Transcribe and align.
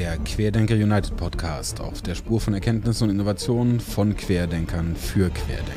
der 0.00 0.16
Querdenker 0.16 0.76
United 0.76 1.14
Podcast 1.14 1.78
auf 1.78 2.00
der 2.00 2.14
Spur 2.14 2.40
von 2.40 2.54
Erkenntnissen 2.54 3.04
und 3.04 3.10
Innovationen 3.10 3.80
von 3.80 4.16
Querdenkern 4.16 4.96
für 4.96 5.28
Querdenker. 5.28 5.68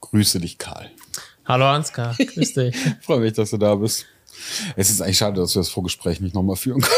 Grüße 0.00 0.38
dich, 0.38 0.58
Karl. 0.58 0.92
Hallo 1.44 1.66
Ansgar, 1.66 2.14
grüß 2.16 2.54
dich. 2.54 2.76
Freue 3.00 3.18
mich, 3.18 3.32
dass 3.32 3.50
du 3.50 3.56
da 3.56 3.74
bist. 3.74 4.06
Es 4.76 4.90
ist 4.90 5.00
eigentlich 5.00 5.18
schade, 5.18 5.40
dass 5.40 5.54
wir 5.54 5.60
das 5.60 5.68
Vorgespräch 5.68 6.20
nicht 6.20 6.34
nochmal 6.34 6.56
führen 6.56 6.80
können. 6.80 6.94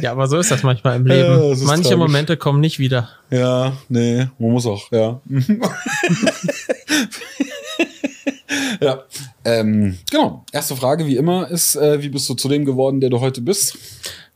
ja, 0.00 0.12
aber 0.12 0.26
so 0.26 0.38
ist 0.38 0.50
das 0.50 0.62
manchmal 0.62 0.96
im 0.96 1.06
Leben. 1.06 1.30
Ja, 1.30 1.38
Manche 1.64 1.82
tragisch. 1.82 1.98
Momente 1.98 2.36
kommen 2.36 2.60
nicht 2.60 2.78
wieder. 2.78 3.08
Ja, 3.30 3.76
nee, 3.88 4.28
man 4.38 4.50
muss 4.52 4.66
auch, 4.66 4.90
ja. 4.92 5.20
ja, 8.80 9.04
ähm, 9.44 9.98
genau. 10.10 10.44
Erste 10.52 10.76
Frage, 10.76 11.06
wie 11.06 11.16
immer, 11.16 11.50
ist, 11.50 11.76
äh, 11.76 12.02
wie 12.02 12.08
bist 12.08 12.28
du 12.28 12.34
zu 12.34 12.48
dem 12.48 12.64
geworden, 12.64 13.00
der 13.00 13.10
du 13.10 13.20
heute 13.20 13.40
bist? 13.40 13.76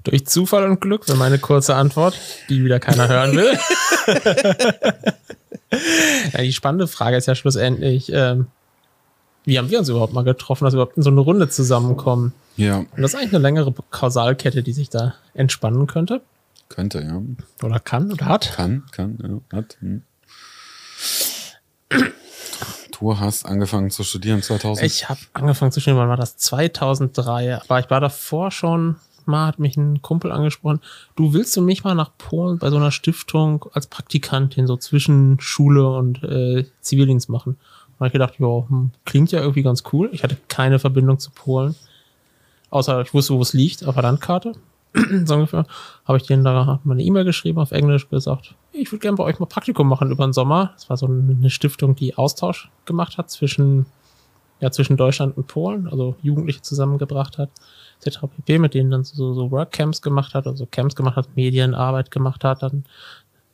Durch 0.04 0.26
Zufall 0.26 0.64
und 0.64 0.80
Glück, 0.80 1.08
wäre 1.08 1.16
meine 1.16 1.38
kurze 1.38 1.74
Antwort, 1.74 2.18
die 2.50 2.62
wieder 2.62 2.78
keiner 2.78 3.08
hören 3.08 3.36
will. 3.36 3.58
ja, 6.32 6.42
die 6.42 6.52
spannende 6.52 6.86
Frage 6.86 7.16
ist 7.16 7.26
ja 7.26 7.34
schlussendlich, 7.34 8.12
ähm, 8.12 8.48
wie 9.44 9.58
haben 9.58 9.70
wir 9.70 9.78
uns 9.78 9.88
überhaupt 9.88 10.12
mal 10.12 10.24
getroffen, 10.24 10.64
dass 10.64 10.74
wir 10.74 10.82
überhaupt 10.82 10.98
in 10.98 11.02
so 11.02 11.10
eine 11.10 11.20
Runde 11.20 11.48
zusammenkommen? 11.48 12.34
Ja. 12.56 12.78
Und 12.78 12.98
das 12.98 13.12
ist 13.12 13.18
eigentlich 13.18 13.34
eine 13.34 13.42
längere 13.42 13.72
Kausalkette, 13.90 14.62
die 14.62 14.72
sich 14.72 14.90
da 14.90 15.14
entspannen 15.32 15.86
könnte. 15.86 16.20
Könnte, 16.68 17.00
ja. 17.00 17.22
Oder 17.66 17.80
kann 17.80 18.12
oder 18.12 18.26
hat. 18.26 18.52
Kann, 18.54 18.84
kann, 18.92 19.42
ja, 19.50 19.56
hat. 19.56 19.78
Hm. 19.80 20.02
Du 22.98 23.18
hast 23.18 23.44
angefangen 23.44 23.90
zu 23.90 24.04
studieren 24.04 24.42
2000? 24.42 24.86
Ich 24.86 25.08
habe 25.08 25.20
angefangen 25.32 25.72
zu 25.72 25.80
studieren, 25.80 25.98
wann 25.98 26.08
war 26.08 26.16
das? 26.16 26.36
2003. 26.36 27.62
Aber 27.62 27.80
ich 27.80 27.90
war 27.90 28.00
davor 28.00 28.50
schon 28.50 28.96
mal, 29.26 29.46
hat 29.46 29.58
mich 29.58 29.76
ein 29.76 30.02
Kumpel 30.02 30.32
angesprochen, 30.32 30.80
du 31.16 31.32
willst 31.32 31.56
du 31.56 31.62
mich 31.62 31.84
mal 31.84 31.94
nach 31.94 32.10
Polen 32.18 32.58
bei 32.58 32.70
so 32.70 32.76
einer 32.76 32.90
Stiftung 32.90 33.66
als 33.72 33.86
Praktikantin 33.86 34.66
so 34.66 34.76
zwischen 34.76 35.38
Schule 35.40 35.88
und 35.88 36.22
äh, 36.22 36.66
Zivildienst 36.80 37.28
machen? 37.28 37.56
Da 37.94 38.00
habe 38.00 38.06
ich 38.08 38.12
gedacht, 38.12 38.34
ja, 38.38 38.68
hm, 38.68 38.90
klingt 39.04 39.32
ja 39.32 39.40
irgendwie 39.40 39.62
ganz 39.62 39.84
cool. 39.92 40.10
Ich 40.12 40.22
hatte 40.22 40.36
keine 40.48 40.78
Verbindung 40.78 41.18
zu 41.18 41.30
Polen. 41.30 41.74
Außer 42.70 43.02
ich 43.02 43.14
wusste, 43.14 43.34
wo 43.34 43.42
es 43.42 43.52
liegt, 43.52 43.84
auf 43.86 43.94
der 43.94 44.02
Landkarte. 44.02 44.54
so 45.24 45.34
ungefähr. 45.34 45.66
Habe 46.04 46.18
ich 46.18 46.24
denen 46.24 46.44
da 46.44 46.80
mal 46.82 46.92
eine 46.92 47.02
E-Mail 47.02 47.24
geschrieben 47.24 47.58
auf 47.58 47.72
Englisch 47.72 48.08
gesagt, 48.08 48.54
ich 48.72 48.90
würde 48.90 49.00
gerne 49.00 49.16
bei 49.16 49.24
euch 49.24 49.38
mal 49.38 49.46
Praktikum 49.46 49.88
machen 49.88 50.10
über 50.10 50.26
den 50.26 50.32
Sommer. 50.32 50.72
Das 50.74 50.90
war 50.90 50.96
so 50.96 51.06
eine 51.06 51.50
Stiftung, 51.50 51.94
die 51.94 52.16
Austausch 52.16 52.70
gemacht 52.84 53.18
hat 53.18 53.30
zwischen, 53.30 53.86
ja, 54.60 54.70
zwischen 54.70 54.96
Deutschland 54.96 55.36
und 55.36 55.46
Polen, 55.46 55.88
also 55.88 56.16
Jugendliche 56.22 56.62
zusammengebracht 56.62 57.38
hat 57.38 57.50
etc. 58.00 58.20
pp., 58.36 58.58
mit 58.58 58.74
denen 58.74 58.90
dann 58.90 59.04
so, 59.04 59.34
so 59.34 59.50
Workcamps 59.50 60.02
gemacht 60.02 60.34
hat, 60.34 60.46
also 60.46 60.66
Camps 60.66 60.94
gemacht 60.94 61.16
hat, 61.16 61.36
Medienarbeit 61.36 62.10
gemacht 62.10 62.44
hat, 62.44 62.62
dann 62.62 62.84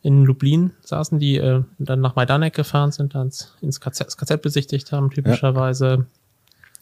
in 0.02 0.24
Lublin 0.24 0.72
saßen 0.80 1.19
die, 1.19 1.36
äh, 1.36 1.62
dann 1.78 2.00
nach 2.00 2.16
Majdanek 2.16 2.55
gefahren 2.55 2.91
sind, 2.91 3.14
dann 3.14 3.30
ins 3.60 3.80
KZ, 3.80 4.06
das 4.06 4.16
KZ 4.16 4.41
besichtigt 4.41 4.92
haben, 4.92 5.10
typischerweise. 5.10 6.06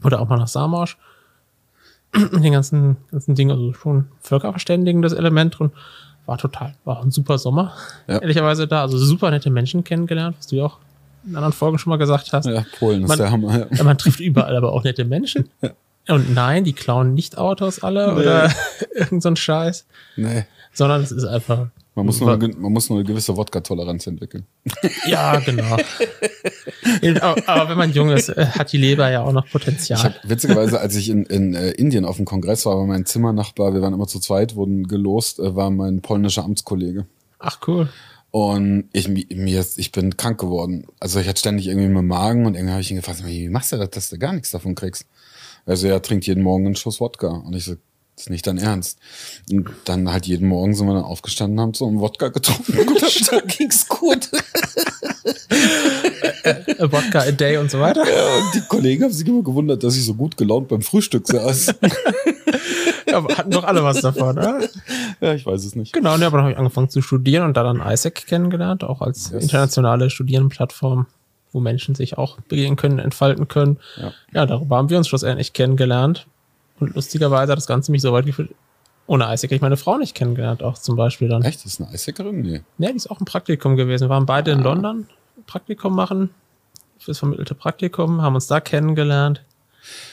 Ja. 0.01 0.07
Oder 0.07 0.21
auch 0.21 0.29
mal 0.29 0.37
nach 0.37 0.49
Samorsch. 0.49 0.97
mit 2.33 2.45
den 2.45 2.53
ganzen, 2.53 2.97
ganzen 3.11 3.35
Dingen, 3.35 3.51
also 3.51 3.73
schon 3.75 4.07
völkerverständigendes 4.21 5.13
Element 5.13 5.59
drin. 5.59 5.71
War 6.27 6.39
total, 6.39 6.75
war 6.85 7.03
ein 7.03 7.11
super 7.11 7.39
Sommer, 7.39 7.73
ja. 8.07 8.19
ehrlicherweise 8.19 8.67
da. 8.69 8.83
Also 8.83 8.99
super 8.99 9.31
nette 9.31 9.51
Menschen 9.51 9.83
kennengelernt, 9.83 10.37
was 10.39 10.47
du 10.47 10.57
ja 10.57 10.67
auch 10.67 10.79
in 11.25 11.35
anderen 11.37 11.53
Folgen 11.53 11.79
schon 11.79 11.91
mal 11.91 11.97
gesagt 11.97 12.33
hast. 12.33 12.47
Ja, 12.47 12.65
Polen 12.79 13.03
ist 13.03 13.09
man, 13.09 13.19
der 13.19 13.31
Hammer. 13.31 13.67
Ja. 13.71 13.85
Man 13.85 13.99
trifft 13.99 14.21
überall 14.21 14.57
aber 14.57 14.73
auch 14.73 14.85
nette 14.85 15.05
Menschen. 15.05 15.49
Ja. 15.63 15.71
Und 16.09 16.35
nein, 16.35 16.65
die 16.65 16.73
klauen 16.73 17.15
nicht 17.15 17.37
Autos 17.37 17.83
alle 17.83 18.15
nee. 18.15 18.21
oder 18.21 18.53
irgend 18.95 19.23
so 19.23 19.29
ein 19.29 19.37
Scheiß. 19.37 19.87
Nee. 20.17 20.45
Sondern 20.73 21.03
es 21.03 21.13
ist 21.13 21.25
einfach. 21.25 21.69
Man 21.95 22.07
muss, 22.07 22.21
nur 22.21 22.33
eine, 22.33 22.49
man 22.49 22.73
muss 22.73 22.89
nur 22.89 23.01
eine 23.01 23.09
gewisse 23.09 23.37
Wodka-Toleranz 23.37 24.07
entwickeln. 24.07 24.47
Ja, 25.07 25.41
genau. 25.41 25.77
aber, 27.47 27.69
wenn 27.69 27.79
man 27.79 27.93
jung 27.93 28.11
ist, 28.11 28.29
äh, 28.29 28.47
hat 28.47 28.73
die 28.73 28.77
Leber 28.77 29.11
ja 29.11 29.23
auch 29.23 29.33
noch 29.33 29.49
Potenzial. 29.49 30.05
Hab, 30.05 30.15
witzigerweise, 30.23 30.79
als 30.81 30.95
ich 30.95 31.09
in, 31.09 31.25
in 31.25 31.57
uh, 31.57 31.71
Indien 31.71 32.05
auf 32.05 32.17
dem 32.17 32.25
Kongress 32.25 32.67
war, 32.67 32.77
war 32.77 32.87
mein 32.87 33.05
Zimmernachbar, 33.05 33.75
wir 33.75 33.83
waren 33.83 33.95
immer 33.95 34.07
zu 34.07 34.21
zweit, 34.21 34.55
wurden 34.55 34.87
gelost, 34.87 35.41
uh, 35.41 35.57
war 35.57 35.71
mein 35.71 36.01
polnischer 36.01 36.45
Amtskollege. 36.45 37.07
Ach, 37.41 37.59
cool. 37.67 37.89
Und 38.31 38.89
ich, 38.93 39.09
mir, 39.09 39.67
ich 39.77 39.91
bin 39.91 40.17
krank 40.17 40.39
geworden. 40.39 40.87
Also 41.01 41.19
ich 41.19 41.27
hatte 41.27 41.41
ständig 41.41 41.67
irgendwie 41.67 41.89
mit 41.89 42.05
Magen 42.05 42.47
und 42.47 42.55
irgendwie 42.55 42.73
habe 42.73 42.83
ich 42.83 42.91
ihn 42.91 42.99
gefragt, 42.99 43.27
wie 43.27 43.49
machst 43.49 43.73
du 43.73 43.77
das, 43.77 43.91
dass 43.91 44.11
du 44.11 44.19
gar 44.19 44.33
nichts 44.35 44.51
davon 44.51 44.75
kriegst? 44.75 45.07
Also 45.69 45.87
er 45.87 46.01
trinkt 46.01 46.27
jeden 46.27 46.43
Morgen 46.43 46.67
einen 46.67 46.77
Schuss 46.77 46.99
Wodka. 47.01 47.29
Und 47.29 47.55
ich 47.55 47.65
so, 47.65 47.75
das 48.17 48.25
ist 48.25 48.31
nicht 48.31 48.47
dein 48.47 48.59
Ernst. 48.59 48.99
Und 49.51 49.69
dann 49.85 50.11
halt 50.11 50.27
jeden 50.27 50.49
Morgen 50.49 50.75
sind 50.75 50.87
wir 50.87 50.95
dann 50.95 51.05
aufgestanden, 51.05 51.61
haben 51.61 51.75
so 51.75 51.87
einen 51.87 52.01
Wodka 52.01 52.29
getrunken 52.29 52.79
und 52.89 53.33
dann 53.33 53.47
ging's 53.47 53.87
gut. 53.87 54.31
a 56.45 56.83
Wodka 56.93 57.21
a 57.21 57.31
day 57.31 57.59
und 57.59 57.71
so 57.71 57.79
weiter. 57.81 58.03
Ja, 58.05 58.37
und 58.39 58.55
die 58.55 58.67
Kollegen 58.67 59.05
haben 59.05 59.13
sich 59.13 59.29
immer 59.29 59.43
gewundert, 59.43 59.85
dass 59.85 59.95
ich 59.95 60.05
so 60.05 60.15
gut 60.15 60.37
gelaunt 60.39 60.69
beim 60.69 60.81
Frühstück 60.81 61.29
saß. 61.29 61.67
ja, 63.07 63.19
aber 63.19 63.37
hatten 63.37 63.51
doch 63.51 63.65
alle 63.65 63.85
was 63.85 64.01
davon, 64.01 64.39
oder? 64.39 64.61
Ja, 65.21 65.35
ich 65.35 65.45
weiß 65.45 65.65
es 65.65 65.77
nicht. 65.77 65.93
Genau, 65.93 66.15
und 66.15 66.21
ja, 66.23 66.29
aber 66.29 66.39
dann 66.39 66.45
habe 66.47 66.53
ich 66.53 66.59
angefangen 66.59 66.89
zu 66.89 67.03
studieren 67.03 67.45
und 67.45 67.57
da 67.59 67.63
dann 67.63 67.81
ISAC 67.81 68.27
kennengelernt, 68.27 68.85
auch 68.85 69.03
als 69.03 69.31
yes. 69.31 69.43
internationale 69.43 70.09
Studierendenplattform 70.09 71.07
wo 71.53 71.61
Menschen 71.61 71.95
sich 71.95 72.19
auch 72.19 72.39
begegnen 72.49 72.77
können, 72.77 72.99
entfalten 72.99 73.49
können. 73.49 73.79
Ja. 73.97 74.13
ja, 74.33 74.47
darüber 74.47 74.77
haben 74.77 74.91
wir 74.91 74.99
uns 74.99 75.09
schlussendlich 75.09 75.53
kennengelernt. 75.53 76.27
Und 76.81 76.95
lustigerweise 76.95 77.53
hat 77.53 77.57
das 77.57 77.67
Ganze 77.67 77.91
mich 77.91 78.03
so 78.03 78.13
weit 78.13 78.27
geführt, 78.27 78.51
ohne 79.07 79.27
Eisig 79.27 79.51
ich 79.53 79.61
meine 79.61 79.77
Frau 79.77 79.97
nicht 79.97 80.15
kennengelernt, 80.15 80.63
auch 80.63 80.79
zum 80.79 80.97
Beispiel 80.97 81.29
dann. 81.29 81.43
Echt? 81.43 81.65
Das 81.65 81.73
ist 81.73 81.81
eine 81.81 81.91
Eisickerin? 81.91 82.43
Nee. 82.43 82.63
Ja, 82.79 82.91
die 82.91 82.97
ist 82.97 83.11
auch 83.11 83.21
ein 83.21 83.25
Praktikum 83.25 83.77
gewesen. 83.77 84.05
Wir 84.05 84.11
waren 84.11 84.27
beide 84.27 84.53
ah. 84.53 84.55
in 84.55 84.63
London 84.63 85.09
Praktikum 85.47 85.95
machen, 85.95 86.31
fürs 86.99 87.19
vermittelte 87.19 87.55
Praktikum, 87.55 88.23
haben 88.23 88.35
uns 88.35 88.47
da 88.47 88.61
kennengelernt. 88.61 89.43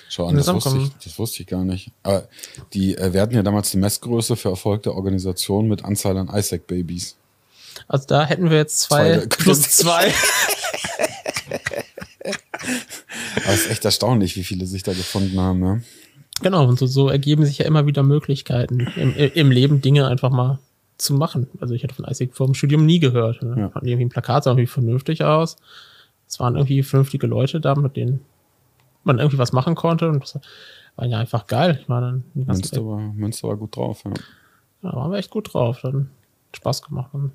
Schau 0.08 0.28
an, 0.28 0.38
das 0.38 0.48
wusste, 0.48 0.78
ich, 0.78 0.92
das 1.04 1.20
wusste 1.20 1.42
ich 1.42 1.48
gar 1.48 1.66
nicht. 1.66 1.92
Aber 2.04 2.28
die, 2.74 2.98
äh, 2.98 3.12
wir 3.14 3.22
hatten 3.22 3.36
ja 3.36 3.44
damals 3.44 3.72
die 3.72 3.78
Messgröße 3.78 4.36
für 4.36 4.50
Erfolg 4.50 4.84
der 4.84 4.96
Organisation 4.96 5.68
mit 5.68 5.84
Anzahl 5.84 6.18
an 6.18 6.30
ISAC-Babys. 6.30 7.18
Also 7.88 8.06
da 8.08 8.26
hätten 8.26 8.50
wir 8.50 8.58
jetzt 8.58 8.80
zwei, 8.80 9.18
zwei 9.18 9.26
plus 9.30 9.62
zwei. 9.72 10.14
Aber 13.36 13.54
es 13.54 13.66
ist 13.66 13.72
echt 13.72 13.86
erstaunlich, 13.86 14.36
wie 14.36 14.44
viele 14.44 14.66
sich 14.66 14.84
da 14.84 14.94
gefunden 14.94 15.40
haben, 15.40 15.60
ne? 15.60 15.84
Genau, 16.42 16.68
und 16.68 16.78
so, 16.78 16.86
so 16.86 17.08
ergeben 17.10 17.46
sich 17.46 17.60
ja 17.60 17.66
immer 17.66 17.86
wieder 17.86 18.04
Möglichkeiten 18.04 18.88
im, 18.98 19.16
im 19.16 19.52
Leben, 19.52 19.82
Dinge 19.82 20.08
einfach 20.08 20.32
mal 20.32 20.60
zu 20.98 21.14
machen. 21.14 21.48
Also 21.62 21.74
ich 21.74 21.84
hatte 21.84 21.96
von 21.96 22.06
ISIC 22.06 22.36
vor 22.36 22.48
dem 22.48 22.56
Studium 22.56 22.86
nie 22.86 23.00
gehört. 23.00 23.42
Ne? 23.42 23.56
Ja. 23.58 23.70
Fand 23.70 23.88
irgendwie 23.88 24.06
ein 24.06 24.10
Plakat 24.10 24.44
sah 24.44 24.52
irgendwie 24.52 24.68
vernünftig 24.68 25.24
aus. 25.24 25.56
Es 26.28 26.40
waren 26.40 26.56
irgendwie 26.56 26.84
vernünftige 26.84 27.28
Leute 27.28 27.62
da, 27.62 27.76
mit 27.76 27.96
denen 27.96 28.22
man 29.04 29.20
irgendwie 29.20 29.38
was 29.38 29.54
machen 29.54 29.76
konnte 29.76 30.10
und 30.10 30.24
das 30.24 30.40
war 30.96 31.06
ja 31.06 31.20
einfach 31.20 31.48
geil. 31.48 31.80
Ich 31.82 31.88
dann 31.88 32.24
Münster 32.34 32.86
war, 32.86 33.00
Münster 33.00 33.48
war 33.48 33.58
gut 33.58 33.76
drauf, 33.76 34.04
ja. 34.04 34.12
Ja, 34.84 34.94
waren 34.94 35.12
wir 35.12 35.18
echt 35.20 35.30
gut 35.30 35.54
drauf. 35.54 35.80
Dann 35.84 36.10
Spaß 36.54 36.82
gemacht. 36.82 37.12
Und 37.14 37.32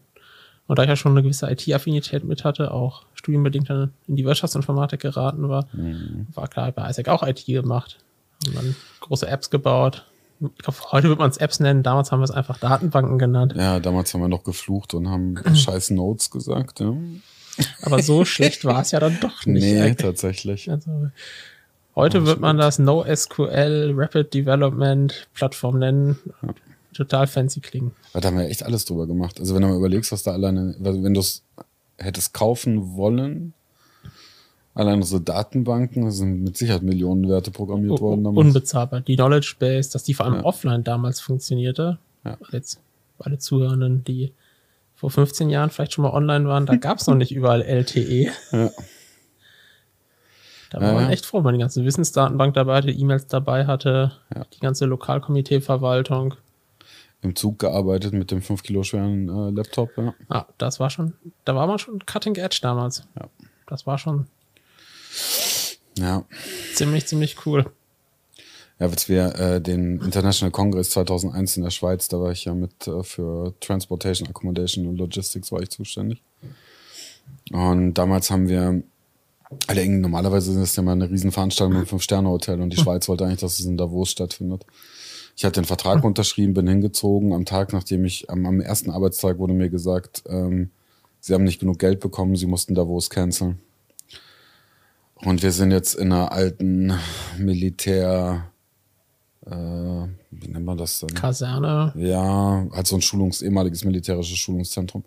und 0.71 0.79
da 0.79 0.85
ich 0.85 0.89
ja 0.89 0.95
schon 0.95 1.11
eine 1.11 1.25
gewisse 1.25 1.51
IT-Affinität 1.51 2.23
mit 2.23 2.45
hatte, 2.45 2.71
auch 2.71 3.03
studienbedingt 3.21 3.71
dann 3.71 3.93
in 4.09 4.17
die 4.17 4.25
Wirtschaftsinformatik 4.25 5.01
geraten 5.01 5.49
war, 5.49 5.67
mhm. 5.73 6.27
war 6.35 6.49
klar, 6.49 6.73
bei 6.73 6.89
ISAC 6.89 7.09
auch 7.09 7.23
IT 7.23 7.45
gemacht. 7.47 7.99
Und 8.47 8.57
dann 8.57 8.75
große 9.01 9.29
Apps 9.29 9.51
gebaut. 9.51 10.07
Ich 10.41 10.65
glaube, 10.65 10.79
heute 10.91 11.09
würde 11.09 11.19
man 11.19 11.31
es 11.31 11.37
Apps 11.37 11.61
nennen, 11.61 11.83
damals 11.83 12.11
haben 12.11 12.21
wir 12.21 12.25
es 12.25 12.31
einfach 12.31 12.59
Datenbanken 12.59 13.19
genannt. 13.19 13.55
Ja, 13.57 13.79
damals 13.79 14.15
haben 14.15 14.23
wir 14.23 14.29
noch 14.29 14.43
geflucht 14.43 14.95
und 14.95 15.09
haben 15.09 15.39
scheiß 15.55 15.91
Notes 15.91 16.31
gesagt, 16.31 16.81
ja. 16.81 16.95
Aber 17.83 18.03
so 18.03 18.25
schlecht 18.25 18.65
war 18.65 18.81
es 18.81 18.91
ja 18.91 19.01
dann 19.01 19.19
doch 19.21 19.45
nicht. 19.45 19.63
Nee, 19.63 19.81
eigentlich. 19.83 19.97
tatsächlich. 19.99 20.71
Also, 20.71 21.11
heute 21.95 22.25
wird 22.25 22.41
man 22.41 22.57
das 22.57 22.79
NoSQL 22.79 23.93
Rapid 23.95 24.33
Development 24.33 25.29
Plattform 25.35 25.79
nennen. 25.79 26.19
Ja 26.43 26.55
total 26.93 27.27
fancy 27.27 27.61
klingen. 27.61 27.93
Da 28.13 28.23
haben 28.23 28.37
wir 28.37 28.49
echt 28.49 28.63
alles 28.63 28.85
drüber 28.85 29.07
gemacht. 29.07 29.39
Also 29.41 29.55
wenn 29.55 29.63
du 29.63 29.69
mal 29.69 29.77
überlegst, 29.77 30.13
was 30.13 30.23
da 30.23 30.33
alleine, 30.33 30.75
wenn 30.79 31.15
du 31.15 31.21
es 31.21 31.43
hättest 32.01 32.35
kaufen 32.35 32.97
wollen, 32.97 33.55
allein 34.75 34.97
unsere 34.97 35.21
Datenbanken, 35.21 36.11
sind 36.11 36.43
mit 36.43 36.57
Sicherheit 36.57 36.83
Millionen 36.83 37.29
Werte 37.29 37.51
programmiert 37.51 38.01
worden. 38.01 38.25
Damals. 38.25 38.47
Unbezahlbar. 38.47 39.01
Die 39.03 39.17
Knowledge 39.17 39.57
Base, 39.59 39.93
dass 39.93 40.05
die 40.05 40.15
vor 40.15 40.27
allem 40.27 40.37
ja. 40.37 40.45
offline 40.45 40.83
damals 40.83 41.21
funktionierte. 41.21 41.99
Ja. 42.25 42.37
Jetzt 42.51 42.81
alle 43.19 43.39
Zuhörenden, 43.39 44.05
die 44.05 44.33
vor 44.95 45.11
15 45.11 45.51
Jahren 45.51 45.71
vielleicht 45.71 45.93
schon 45.93 46.03
mal 46.03 46.13
online 46.13 46.47
waren, 46.47 46.67
da 46.67 46.77
gab 46.77 46.99
es 46.99 47.07
noch 47.07 47.15
nicht 47.15 47.33
überall 47.33 47.63
LTE. 47.63 48.31
Ja. 48.53 48.71
Da 50.71 50.81
war 50.81 50.95
man 50.95 51.11
echt 51.11 51.27
froh, 51.27 51.39
wenn 51.39 51.45
man 51.45 51.55
die 51.55 51.61
ganze 51.61 51.85
Wissensdatenbank 51.85 52.55
dabei 52.55 52.77
hatte, 52.77 52.91
E-Mails 52.93 53.27
dabei 53.27 53.67
hatte, 53.67 54.13
die 54.55 54.61
ganze 54.61 54.87
Lokalkomiteeverwaltung. 54.87 56.35
Im 57.23 57.37
Zug 57.37 57.59
gearbeitet 57.59 58.15
mit 58.15 58.31
dem 58.31 58.41
5 58.41 58.63
Kilo 58.63 58.83
schweren 58.83 59.29
äh, 59.29 59.51
Laptop, 59.51 59.91
ja. 59.99 60.15
Ah, 60.29 60.47
das 60.57 60.81
war 60.81 60.89
schon, 60.89 61.13
da 61.45 61.55
war 61.55 61.67
man 61.67 61.79
schon 61.79 61.99
cutting 62.07 62.35
edge 62.37 62.61
damals. 62.63 63.05
Ja. 63.19 63.29
Das 63.67 63.87
war 63.87 63.99
schon 63.99 64.27
Ja. 65.99 66.25
ziemlich, 66.75 67.07
ziemlich 67.07 67.45
cool. 67.47 67.71
Ja, 68.79 68.87
als 68.87 69.11
wir 69.11 69.35
äh, 69.39 69.61
den 69.61 70.01
International 70.01 70.51
Congress 70.51 70.91
2001 70.91 71.59
in 71.59 71.63
der 71.65 71.71
Schweiz, 71.71 72.09
da 72.09 72.19
war 72.19 72.33
ich 72.33 72.47
ja 72.47 72.55
mit 72.55 72.89
äh, 72.89 73.03
für 73.03 73.53
Transportation, 73.61 74.27
Accommodation 74.29 74.87
und 74.87 74.97
Logistics 74.97 75.53
war 75.53 75.61
ich 75.61 75.69
zuständig. 75.69 76.23
Und 77.53 77.95
damals 77.95 78.31
haben 78.31 78.49
wir, 78.49 78.83
alle 79.67 79.83
irgendwie, 79.83 80.01
normalerweise 80.01 80.53
ist 80.53 80.59
das 80.61 80.77
ja 80.77 80.83
mal 80.83 80.93
eine 80.93 81.11
Riesenveranstaltung 81.11 81.77
im 81.77 81.87
Fünf-Sterne-Hotel 81.87 82.61
und 82.63 82.71
die 82.71 82.77
Schweiz 82.83 83.07
wollte 83.09 83.25
eigentlich, 83.25 83.41
dass 83.41 83.59
es 83.61 83.67
in 83.67 83.77
Davos 83.77 84.11
stattfindet. 84.11 84.65
Ich 85.41 85.45
hatte 85.47 85.63
den 85.63 85.67
Vertrag 85.67 86.05
unterschrieben, 86.05 86.53
bin 86.53 86.69
hingezogen. 86.69 87.33
Am 87.33 87.47
Tag, 87.47 87.73
nachdem 87.73 88.05
ich, 88.05 88.29
am, 88.29 88.45
am 88.45 88.61
ersten 88.61 88.91
Arbeitstag 88.91 89.39
wurde 89.39 89.55
mir 89.55 89.71
gesagt, 89.71 90.23
ähm, 90.29 90.69
sie 91.19 91.33
haben 91.33 91.45
nicht 91.45 91.61
genug 91.61 91.79
Geld 91.79 92.01
bekommen, 92.01 92.37
sie 92.37 92.45
mussten 92.45 92.75
Davos 92.75 93.09
canceln. 93.09 93.59
Und 95.15 95.43
wir 95.43 95.53
sind 95.53 95.71
jetzt 95.71 95.95
in 95.95 96.13
einer 96.13 96.31
alten 96.33 96.93
Militär, 97.39 98.51
äh, 99.47 99.51
wie 99.51 100.49
nennt 100.49 100.67
man 100.67 100.77
das 100.77 101.01
denn? 101.01 101.15
Kaserne. 101.15 101.95
Ja, 101.97 102.67
halt 102.71 102.87
so 102.87 102.97
ein 102.97 103.01
Schulungs-, 103.01 103.41
ehemaliges 103.41 103.83
militärisches 103.83 104.37
Schulungszentrum 104.37 105.05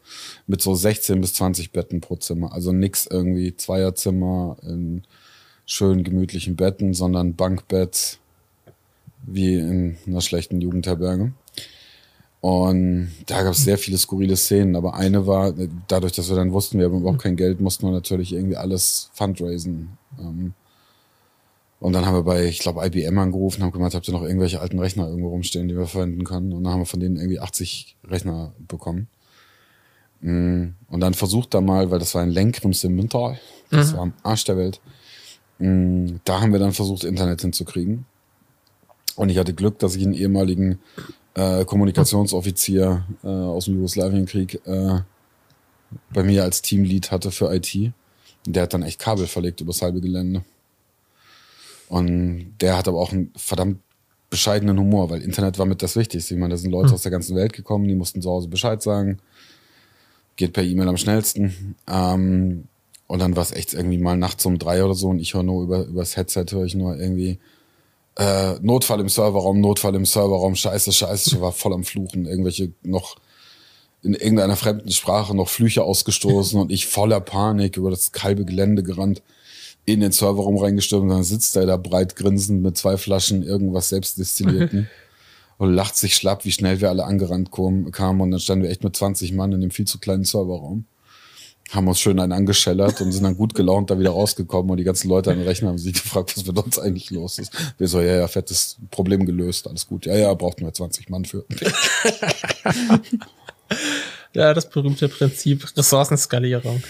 mit 0.48 0.64
so 0.64 0.74
16 0.74 1.22
bis 1.22 1.36
20 1.36 1.72
Betten 1.72 2.02
pro 2.02 2.16
Zimmer. 2.16 2.54
Also 2.54 2.72
nix 2.72 3.06
irgendwie 3.06 3.56
Zweierzimmer 3.56 4.58
in 4.64 5.04
schön 5.68 6.04
gemütlichen 6.04 6.56
Betten, 6.56 6.96
sondern 6.96 7.36
Bankbett 7.36 8.18
wie 9.24 9.56
in 9.56 9.98
einer 10.06 10.22
schlechten 10.22 10.62
Jugendherberge. 10.62 11.34
Und 12.42 13.12
da 13.28 13.42
gab 13.44 13.54
es 13.54 13.64
sehr 13.64 13.78
viele 13.78 13.98
skurrile 13.98 14.36
Szenen, 14.36 14.76
aber 14.76 14.96
eine 14.96 15.26
war, 15.28 15.54
dadurch, 15.88 16.12
dass 16.12 16.28
wir 16.30 16.36
dann 16.36 16.52
wussten, 16.52 16.78
wir 16.78 16.86
haben 16.88 16.98
überhaupt 17.00 17.22
kein 17.22 17.38
Geld, 17.38 17.62
mussten 17.62 17.88
wir 17.88 17.92
natürlich 17.92 18.34
irgendwie 18.34 18.58
alles 18.58 19.10
fundraisen. 19.14 19.98
Ähm, 20.20 20.54
und 21.80 21.94
dann 21.94 22.06
haben 22.06 22.16
wir 22.16 22.24
bei, 22.24 22.46
ich 22.46 22.60
glaube, 22.60 22.86
IBM 22.86 23.18
angerufen, 23.18 23.64
haben 23.64 23.72
gemeint, 23.72 23.94
habt 23.96 24.08
ihr 24.08 24.14
noch 24.14 24.24
irgendwelche 24.24 24.60
alten 24.60 24.80
Rechner 24.80 25.08
irgendwo 25.08 25.30
rumstehen, 25.30 25.68
die 25.70 25.78
wir 25.78 25.86
verwenden 25.88 26.24
können? 26.26 26.52
Und 26.54 26.64
dann 26.64 26.74
haben 26.74 26.82
wir 26.82 26.86
von 26.86 27.00
denen 27.00 27.16
irgendwie 27.16 27.40
80 27.40 27.96
Rechner 28.10 28.54
bekommen. 28.68 29.08
Mm, 30.22 30.76
Und 30.88 31.00
dann 31.00 31.14
versucht 31.14 31.54
da 31.54 31.62
mal, 31.62 31.92
weil 31.92 32.00
das 32.00 32.14
war 32.16 32.24
in 32.24 32.30
Lenkrims 32.30 32.84
im 32.84 32.96
Müntal, 32.96 33.40
das 33.70 33.94
war 33.94 34.02
am 34.02 34.14
Arsch 34.24 34.44
der 34.46 34.58
Welt. 34.58 34.82
Mm, 35.60 36.16
Da 36.26 36.42
haben 36.42 36.52
wir 36.52 36.60
dann 36.60 36.74
versucht, 36.74 37.04
Internet 37.04 37.42
hinzukriegen. 37.42 38.06
Und 39.16 39.30
ich 39.30 39.38
hatte 39.38 39.54
Glück, 39.54 39.80
dass 39.80 39.96
ich 39.96 40.04
einen 40.04 40.14
ehemaligen 40.14 40.80
äh, 41.36 41.66
Kommunikationsoffizier 41.66 43.06
äh, 43.24 43.28
aus 43.28 43.66
dem 43.66 43.76
Jugoslawienkrieg 43.76 44.66
äh, 44.66 45.00
bei 46.12 46.24
mir 46.24 46.44
als 46.44 46.62
Teamlead 46.62 47.12
hatte 47.12 47.32
für 47.32 47.54
IT. 47.54 47.76
Und 48.46 48.56
der 48.56 48.64
hat 48.64 48.74
dann 48.74 48.84
echt 48.84 49.00
Kabel 49.00 49.28
verlegt 49.28 49.62
übers 49.62 49.82
halbe 49.82 50.02
Gelände. 50.02 50.44
Und 51.90 52.56
der 52.60 52.78
hat 52.78 52.88
aber 52.88 53.00
auch 53.00 53.12
einen 53.12 53.32
verdammt 53.36 53.80
bescheidenen 54.30 54.80
Humor, 54.80 55.12
weil 55.12 55.22
Internet 55.22 55.60
war 55.60 55.68
mit 55.68 55.84
das 55.84 55.96
Wichtigste. 55.96 56.34
Ich 56.34 56.40
meine, 56.40 56.56
da 56.56 56.58
sind 56.58 56.72
Leute 56.72 56.94
aus 56.94 57.04
der 57.04 57.12
ganzen 57.12 57.36
Welt 57.36 57.54
gekommen, 57.54 57.88
die 57.88 57.96
mussten 57.96 58.22
zu 58.22 58.32
Hause 58.32 58.48
Bescheid 58.48 58.82
sagen. 58.82 59.20
Geht 60.36 60.54
per 60.54 60.64
E-Mail 60.64 60.88
am 60.88 60.98
schnellsten. 60.98 61.76
Ähm, 61.88 62.64
und 63.06 63.20
dann 63.20 63.36
war 63.36 63.44
es 63.44 63.52
echt 63.52 63.76
irgendwie 63.76 64.00
mal 64.00 64.18
nachts 64.18 64.44
um 64.48 64.58
drei 64.58 64.84
oder 64.84 64.96
so 64.96 65.10
und 65.10 65.20
ich 65.20 65.36
höre 65.36 65.44
nur 65.44 65.62
über 65.62 65.86
übers 65.86 66.18
Headset 66.18 66.46
höre 66.50 66.66
ich 66.66 66.74
nur 66.74 66.98
irgendwie 66.98 67.38
äh, 68.18 68.54
Notfall 68.62 69.00
im 69.00 69.10
Serverraum, 69.10 69.60
Notfall 69.60 69.96
im 69.96 70.06
Serverraum, 70.06 70.56
scheiße, 70.56 70.92
scheiße, 70.92 71.36
ich 71.36 71.42
war 71.42 71.52
voll 71.52 71.74
am 71.74 71.84
Fluchen, 71.84 72.26
irgendwelche 72.26 72.72
noch 72.84 73.16
in 74.04 74.14
irgendeiner 74.14 74.58
fremden 74.58 74.92
Sprache 74.92 75.36
noch 75.36 75.50
Flüche 75.50 75.84
ausgestoßen 75.84 76.60
und 76.60 76.72
ich 76.72 76.88
voller 76.88 77.22
Panik 77.22 77.78
über 77.78 77.90
das 77.90 78.12
kalbe 78.12 78.46
Gelände 78.46 78.84
gerannt, 78.84 79.22
in 79.86 80.02
den 80.02 80.12
Serverraum 80.12 80.58
reingestürmt 80.58 81.04
und 81.04 81.10
dann 81.10 81.24
sitzt 81.24 81.56
er 81.56 81.66
da 81.66 81.78
breit 81.78 82.16
grinsend 82.16 82.62
mit 82.62 82.78
zwei 82.78 82.98
Flaschen 82.98 83.44
irgendwas 83.44 83.90
selbstdestillierten 83.90 84.90
und 85.58 85.74
lacht 85.74 85.98
sich 85.98 86.16
schlapp, 86.16 86.46
wie 86.46 86.52
schnell 86.52 86.82
wir 86.82 86.90
alle 86.90 87.06
angerannt 87.06 87.52
kamen 87.52 88.22
und 88.22 88.32
dann 88.32 88.40
standen 88.40 88.64
wir 88.64 88.72
echt 88.72 88.84
mit 88.84 88.96
20 88.96 89.34
Mann 89.34 89.52
in 89.54 89.62
dem 89.62 89.72
viel 89.72 89.88
zu 89.88 90.00
kleinen 90.00 90.26
Serverraum. 90.26 90.86
Haben 91.74 91.88
uns 91.88 92.00
schön 92.00 92.20
einen 92.20 92.32
angeschellert 92.32 93.02
und 93.02 93.12
sind 93.12 93.24
dann 93.24 93.36
gut 93.36 93.56
gelaunt 93.56 93.90
da 93.90 94.00
wieder 94.00 94.12
rausgekommen 94.12 94.72
und 94.72 94.78
die 94.78 94.84
ganzen 94.84 95.10
Leute 95.10 95.32
an 95.32 95.38
den 95.38 95.48
Rechner 95.48 95.70
haben 95.70 95.78
sich 95.78 95.94
gefragt, 96.04 96.38
was 96.38 96.46
mit 96.46 96.58
uns 96.58 96.80
eigentlich 96.80 97.10
los 97.12 97.40
ist. 97.40 97.52
Wir 97.78 97.88
so, 97.88 98.00
ja, 98.00 98.16
ja, 98.16 98.28
fettes 98.28 98.78
Problem 98.92 99.26
gelöst, 99.26 99.68
alles 99.68 99.88
gut. 99.88 100.06
Ja, 100.06 100.16
ja, 100.16 100.34
brauchten 100.34 100.66
wir 100.66 100.74
20 100.74 101.10
Mann 101.10 101.26
für. 101.26 101.46
Ja, 104.34 104.54
das 104.54 104.68
berühmte 104.68 105.10
Prinzip 105.10 105.78
Ressourcenskalierung. 105.78 106.82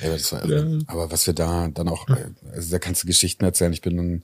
Ja, 0.00 0.10
das 0.10 0.32
war 0.32 0.44
irre. 0.44 0.80
Aber 0.88 1.10
was 1.10 1.26
wir 1.26 1.34
da 1.34 1.68
dann 1.68 1.88
auch, 1.88 2.06
äh, 2.08 2.26
also 2.52 2.70
da 2.70 2.78
kannst 2.78 3.02
du 3.02 3.06
Geschichten 3.06 3.44
erzählen. 3.44 3.72
Ich 3.72 3.80
bin 3.80 3.96
dann, 3.96 4.22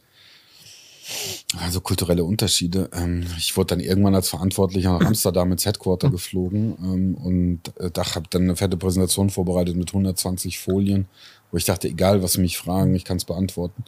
also 1.59 1.81
kulturelle 1.81 2.25
Unterschiede. 2.25 2.89
Ähm, 2.93 3.27
ich 3.39 3.57
wurde 3.57 3.69
dann 3.69 3.81
irgendwann 3.81 4.15
als 4.15 4.29
Verantwortlicher 4.29 4.99
nach 4.99 5.07
Amsterdam 5.07 5.53
ins 5.53 5.67
Headquarter 5.67 6.11
geflogen 6.11 6.77
ähm, 6.83 7.15
und 7.15 7.61
äh, 7.81 7.91
da 7.91 8.15
habe 8.15 8.27
dann 8.31 8.43
eine 8.43 8.57
fette 8.57 8.77
Präsentation 8.77 9.31
vorbereitet 9.31 9.77
mit 9.77 9.89
120 9.89 10.59
Folien, 10.59 11.07
wo 11.51 11.57
ich 11.57 11.65
dachte, 11.65 11.89
egal 11.89 12.23
was 12.23 12.35
sie 12.35 12.41
mich 12.41 12.57
fragen, 12.57 12.95
ich 12.95 13.05
kann 13.05 13.17
es 13.17 13.25
beantworten. 13.25 13.85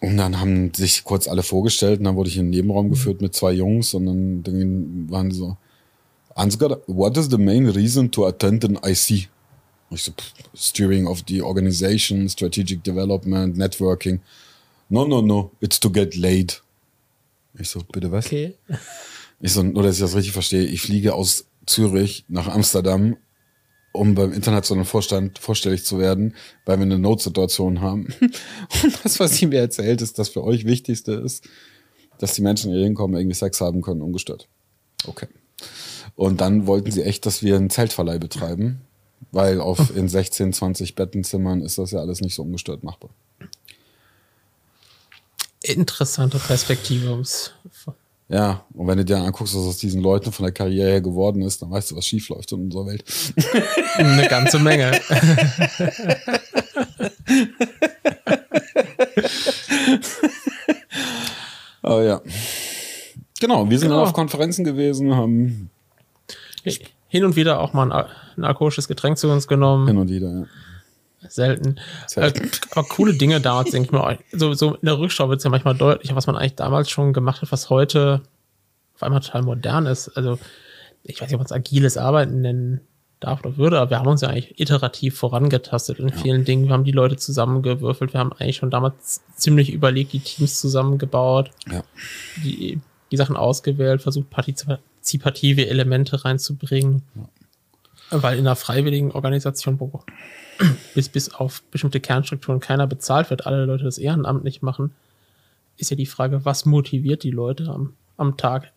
Und 0.00 0.16
dann 0.16 0.40
haben 0.40 0.72
sich 0.72 1.04
kurz 1.04 1.28
alle 1.28 1.42
vorgestellt 1.42 1.98
und 1.98 2.04
dann 2.04 2.16
wurde 2.16 2.30
ich 2.30 2.36
in 2.36 2.46
den 2.46 2.50
Nebenraum 2.50 2.90
geführt 2.90 3.20
mit 3.20 3.34
zwei 3.34 3.52
Jungs 3.52 3.92
und 3.92 4.06
dann, 4.06 4.42
dann 4.42 5.10
waren 5.10 5.30
die 5.30 5.36
so, 5.36 5.56
Ansgar, 6.34 6.78
what 6.86 7.16
is 7.16 7.28
the 7.28 7.36
main 7.36 7.66
reason 7.68 8.10
to 8.10 8.26
attend 8.26 8.64
an 8.64 8.78
IC? 8.82 9.28
Ich 9.90 10.02
so, 10.04 10.12
steering 10.54 11.06
of 11.06 11.22
the 11.26 11.42
organization, 11.42 12.28
strategic 12.28 12.82
development, 12.84 13.58
networking. 13.58 14.20
No, 14.90 15.06
no, 15.06 15.22
no, 15.22 15.52
it's 15.60 15.78
to 15.78 15.90
get 15.90 16.16
laid. 16.16 16.62
Ich 17.58 17.70
so, 17.70 17.80
bitte 17.92 18.10
was? 18.10 18.26
Okay. 18.26 18.56
Ich 19.40 19.52
so, 19.52 19.62
nur 19.62 19.84
dass 19.84 19.94
ich 19.94 20.00
das 20.00 20.16
richtig 20.16 20.32
verstehe, 20.32 20.64
ich 20.64 20.82
fliege 20.82 21.14
aus 21.14 21.46
Zürich 21.64 22.24
nach 22.28 22.48
Amsterdam, 22.48 23.16
um 23.92 24.16
beim 24.16 24.32
internationalen 24.32 24.84
Vorstand 24.84 25.38
vorstellig 25.38 25.84
zu 25.84 25.98
werden, 25.98 26.34
weil 26.64 26.78
wir 26.78 26.82
eine 26.82 26.98
Notsituation 26.98 27.80
haben. 27.80 28.08
Und 28.82 29.04
das, 29.04 29.20
was 29.20 29.36
sie 29.36 29.46
mir 29.46 29.60
erzählt, 29.60 30.02
ist, 30.02 30.18
das 30.18 30.28
für 30.28 30.42
euch 30.42 30.64
Wichtigste 30.64 31.12
ist, 31.12 31.48
dass 32.18 32.34
die 32.34 32.42
Menschen 32.42 32.72
hier 32.72 32.82
hinkommen, 32.82 33.16
irgendwie 33.16 33.36
Sex 33.36 33.60
haben 33.60 33.82
können, 33.82 34.02
ungestört. 34.02 34.48
Okay. 35.06 35.28
Und 36.16 36.40
dann 36.40 36.66
wollten 36.66 36.90
sie 36.90 37.02
echt, 37.02 37.26
dass 37.26 37.42
wir 37.42 37.56
einen 37.56 37.70
Zeltverleih 37.70 38.18
betreiben, 38.18 38.80
weil 39.30 39.60
auf 39.60 39.96
in 39.96 40.08
16, 40.08 40.52
20 40.52 40.96
Bettenzimmern 40.96 41.62
ist 41.62 41.78
das 41.78 41.92
ja 41.92 42.00
alles 42.00 42.20
nicht 42.20 42.34
so 42.34 42.42
ungestört 42.42 42.82
machbar. 42.82 43.10
Interessante 45.62 46.38
Perspektive. 46.38 47.12
um's- 47.12 47.52
Ja, 48.28 48.64
und 48.74 48.86
wenn 48.86 48.96
du 48.98 49.04
dir 49.04 49.18
anguckst, 49.18 49.54
was 49.54 49.62
aus 49.66 49.76
diesen 49.78 50.00
Leuten 50.00 50.30
von 50.32 50.44
der 50.44 50.52
Karriere 50.52 50.88
her 50.90 51.00
geworden 51.00 51.42
ist, 51.42 51.60
dann 51.62 51.70
weißt 51.70 51.90
du, 51.90 51.96
was 51.96 52.06
schief 52.06 52.28
läuft 52.28 52.52
in 52.52 52.60
unserer 52.64 52.86
Welt. 52.86 53.04
Eine 53.96 54.28
ganze 54.28 54.58
Menge. 54.60 54.92
Aber 61.82 62.02
ja. 62.04 62.20
Genau, 63.40 63.68
wir 63.68 63.78
sind 63.78 63.88
Genau. 63.88 64.00
dann 64.00 64.08
auf 64.08 64.14
Konferenzen 64.14 64.64
gewesen, 64.64 65.14
haben 65.14 65.70
Hin 67.08 67.24
und 67.24 67.36
wieder 67.36 67.58
auch 67.60 67.72
mal 67.72 67.90
ein, 67.90 68.06
ein 68.36 68.44
alkoholisches 68.44 68.86
Getränk 68.86 69.18
zu 69.18 69.28
uns 69.30 69.48
genommen. 69.48 69.86
hin 69.88 69.96
und 69.98 70.10
wieder, 70.10 70.30
ja. 70.30 70.44
Selten. 71.30 71.76
Äh, 72.16 72.32
aber 72.72 72.88
coole 72.88 73.14
Dinge 73.14 73.40
damals, 73.40 73.70
denke 73.70 73.86
ich 73.86 73.92
mal. 73.92 74.18
So, 74.32 74.52
so 74.54 74.74
in 74.74 74.86
der 74.86 74.98
Rückschau 74.98 75.28
wird 75.28 75.38
es 75.38 75.44
ja 75.44 75.50
manchmal 75.50 75.76
deutlicher, 75.76 76.16
was 76.16 76.26
man 76.26 76.36
eigentlich 76.36 76.56
damals 76.56 76.90
schon 76.90 77.12
gemacht 77.12 77.40
hat, 77.42 77.52
was 77.52 77.70
heute 77.70 78.22
auf 78.96 79.02
einmal 79.02 79.20
total 79.20 79.42
modern 79.42 79.86
ist. 79.86 80.08
Also, 80.08 80.38
ich 81.04 81.20
weiß 81.20 81.28
nicht, 81.28 81.34
ob 81.34 81.40
man 81.40 81.46
es 81.46 81.52
agiles 81.52 81.96
Arbeiten 81.96 82.40
nennen 82.40 82.80
darf 83.20 83.44
oder 83.44 83.56
würde, 83.56 83.78
aber 83.78 83.90
wir 83.90 83.98
haben 83.98 84.08
uns 84.08 84.22
ja 84.22 84.28
eigentlich 84.28 84.58
iterativ 84.58 85.16
vorangetastet 85.18 85.98
in 85.98 86.10
vielen 86.10 86.44
Dingen. 86.44 86.66
Wir 86.66 86.72
haben 86.72 86.84
die 86.84 86.92
Leute 86.92 87.16
zusammengewürfelt. 87.16 88.12
Wir 88.12 88.20
haben 88.20 88.32
eigentlich 88.32 88.56
schon 88.56 88.70
damals 88.70 89.22
ziemlich 89.36 89.72
überlegt, 89.72 90.12
die 90.12 90.20
Teams 90.20 90.58
zusammengebaut, 90.60 91.50
ja. 91.70 91.82
die, 92.42 92.80
die 93.10 93.16
Sachen 93.16 93.36
ausgewählt, 93.36 94.02
versucht, 94.02 94.30
partizipative 94.30 95.68
Elemente 95.68 96.24
reinzubringen. 96.24 97.02
Weil 98.10 98.38
in 98.38 98.46
einer 98.46 98.56
freiwilligen 98.56 99.12
Organisation, 99.12 99.78
wo 99.78 100.02
bis, 100.94 101.08
bis 101.08 101.34
auf 101.34 101.62
bestimmte 101.70 102.00
Kernstrukturen 102.00 102.60
keiner 102.60 102.86
bezahlt 102.86 103.30
wird, 103.30 103.46
alle 103.46 103.64
Leute 103.64 103.84
das 103.84 103.98
ehrenamtlich 103.98 104.62
machen, 104.62 104.92
ist 105.76 105.90
ja 105.90 105.96
die 105.96 106.06
Frage, 106.06 106.44
was 106.44 106.66
motiviert 106.66 107.22
die 107.22 107.30
Leute 107.30 107.68
am, 107.68 107.94
am 108.16 108.36
Tag, 108.36 108.72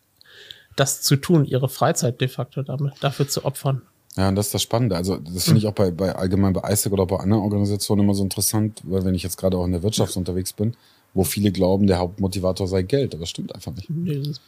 das 0.75 1.01
zu 1.01 1.15
tun, 1.15 1.45
ihre 1.45 1.69
Freizeit 1.69 2.19
de 2.21 2.27
facto 2.27 2.63
damit, 2.63 2.93
dafür 3.01 3.27
zu 3.27 3.45
opfern. 3.45 3.81
Ja, 4.15 4.29
und 4.29 4.35
das 4.35 4.47
ist 4.47 4.53
das 4.53 4.61
Spannende. 4.61 4.95
Also, 4.95 5.17
das 5.17 5.45
finde 5.45 5.59
ich 5.59 5.67
auch 5.67 5.73
bei, 5.73 5.91
bei 5.91 6.15
allgemein 6.15 6.53
bei 6.53 6.71
ISEC 6.71 6.91
oder 6.91 7.05
bei 7.05 7.17
anderen 7.17 7.41
Organisationen 7.41 8.03
immer 8.03 8.13
so 8.13 8.23
interessant, 8.23 8.81
weil 8.83 9.03
wenn 9.05 9.15
ich 9.15 9.23
jetzt 9.23 9.37
gerade 9.37 9.57
auch 9.57 9.65
in 9.65 9.71
der 9.71 9.81
Wirtschaft 9.81 10.15
unterwegs 10.15 10.53
bin, 10.53 10.75
wo 11.13 11.23
viele 11.23 11.51
glauben, 11.51 11.87
der 11.87 11.99
Hauptmotivator 11.99 12.67
sei 12.67 12.83
Geld, 12.83 13.13
aber 13.13 13.21
das 13.21 13.29
stimmt 13.29 13.53
einfach 13.53 13.73
nicht. 13.73 14.39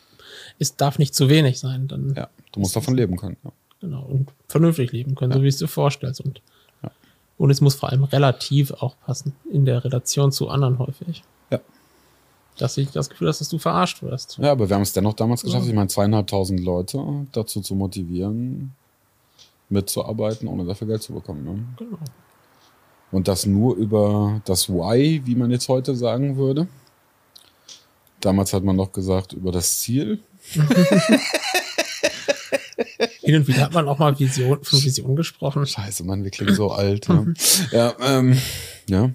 Es 0.60 0.76
darf 0.76 1.00
nicht 1.00 1.16
zu 1.16 1.30
wenig 1.30 1.60
sein. 1.60 1.88
Dann 1.88 2.14
Ja, 2.16 2.30
du 2.52 2.60
musst 2.60 2.76
davon 2.76 2.96
leben 2.96 3.18
können. 3.18 3.38
Ja. 3.44 3.52
Genau, 3.82 4.04
und 4.04 4.30
vernünftig 4.48 4.92
leben 4.92 5.16
können, 5.16 5.34
so 5.34 5.44
wie 5.44 5.48
es 5.48 5.58
dir 5.58 5.68
vorstellst. 5.68 6.22
Und, 6.22 6.42
und 7.38 7.50
es 7.50 7.62
muss 7.62 7.76
vor 7.76 7.90
allem 7.90 8.04
relativ 8.04 8.72
auch 8.72 8.96
passen, 9.06 9.36
in 9.52 9.66
der 9.66 9.84
Relation 9.84 10.32
zu 10.32 10.50
anderen 10.50 10.80
häufig. 10.80 11.24
Ja. 11.52 11.60
Dass 12.58 12.78
ich 12.78 12.92
das 12.92 13.10
Gefühl 13.10 13.28
hast, 13.28 13.42
dass 13.42 13.50
du 13.50 13.58
verarscht 13.58 14.02
wirst. 14.02 14.38
Ja, 14.38 14.52
aber 14.52 14.70
wir 14.70 14.76
haben 14.76 14.84
es 14.84 14.94
dennoch 14.94 15.14
damals 15.14 15.44
geschafft, 15.44 15.68
ich 15.68 15.74
meine, 15.74 15.88
zweieinhalbtausend 15.88 16.62
Leute 16.62 17.04
dazu 17.34 17.62
zu 17.62 17.76
motivieren, 17.76 18.74
mitzuarbeiten, 19.70 20.48
ohne 20.48 20.66
dafür 20.66 20.88
Geld 20.88 21.04
zu 21.04 21.14
bekommen. 21.14 21.44
Ne? 21.44 21.66
Genau. 21.78 21.98
Und 23.12 23.28
das 23.28 23.46
nur 23.46 23.76
über 23.76 24.42
das 24.46 24.70
Why, 24.70 25.22
wie 25.26 25.36
man 25.36 25.52
jetzt 25.52 25.70
heute 25.70 25.96
sagen 25.96 26.38
würde. 26.38 26.68
Damals 28.22 28.54
hat 28.54 28.64
man 28.64 28.76
noch 28.76 28.92
gesagt, 28.92 29.34
über 29.34 29.52
das 29.52 29.80
Ziel. 29.80 30.20
Hin 33.26 33.36
und 33.36 33.48
wieder 33.48 33.62
hat 33.62 33.74
man 33.74 33.88
auch 33.88 33.98
mal 33.98 34.18
Vision, 34.20 34.64
von 34.64 34.84
Vision 34.84 35.16
gesprochen. 35.16 35.66
Scheiße, 35.66 36.04
Mann, 36.04 36.24
wir 36.24 36.32
klingen 36.32 36.54
so 36.56 36.72
alt. 36.72 37.10
Ne? 37.10 37.34
Ja, 37.72 37.94
ähm, 38.00 38.40
ja. 38.88 39.10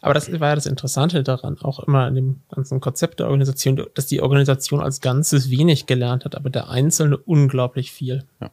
Aber 0.00 0.14
das 0.14 0.32
war 0.40 0.48
ja 0.48 0.54
das 0.56 0.66
Interessante 0.66 1.22
daran, 1.22 1.58
auch 1.60 1.78
immer 1.78 2.08
in 2.08 2.16
dem 2.16 2.40
ganzen 2.50 2.80
Konzept 2.80 3.20
der 3.20 3.26
Organisation, 3.26 3.86
dass 3.94 4.06
die 4.06 4.20
Organisation 4.20 4.80
als 4.80 5.00
Ganzes 5.00 5.48
wenig 5.48 5.86
gelernt 5.86 6.24
hat, 6.24 6.34
aber 6.34 6.50
der 6.50 6.70
Einzelne 6.70 7.16
unglaublich 7.18 7.92
viel. 7.92 8.24
Ja. 8.40 8.50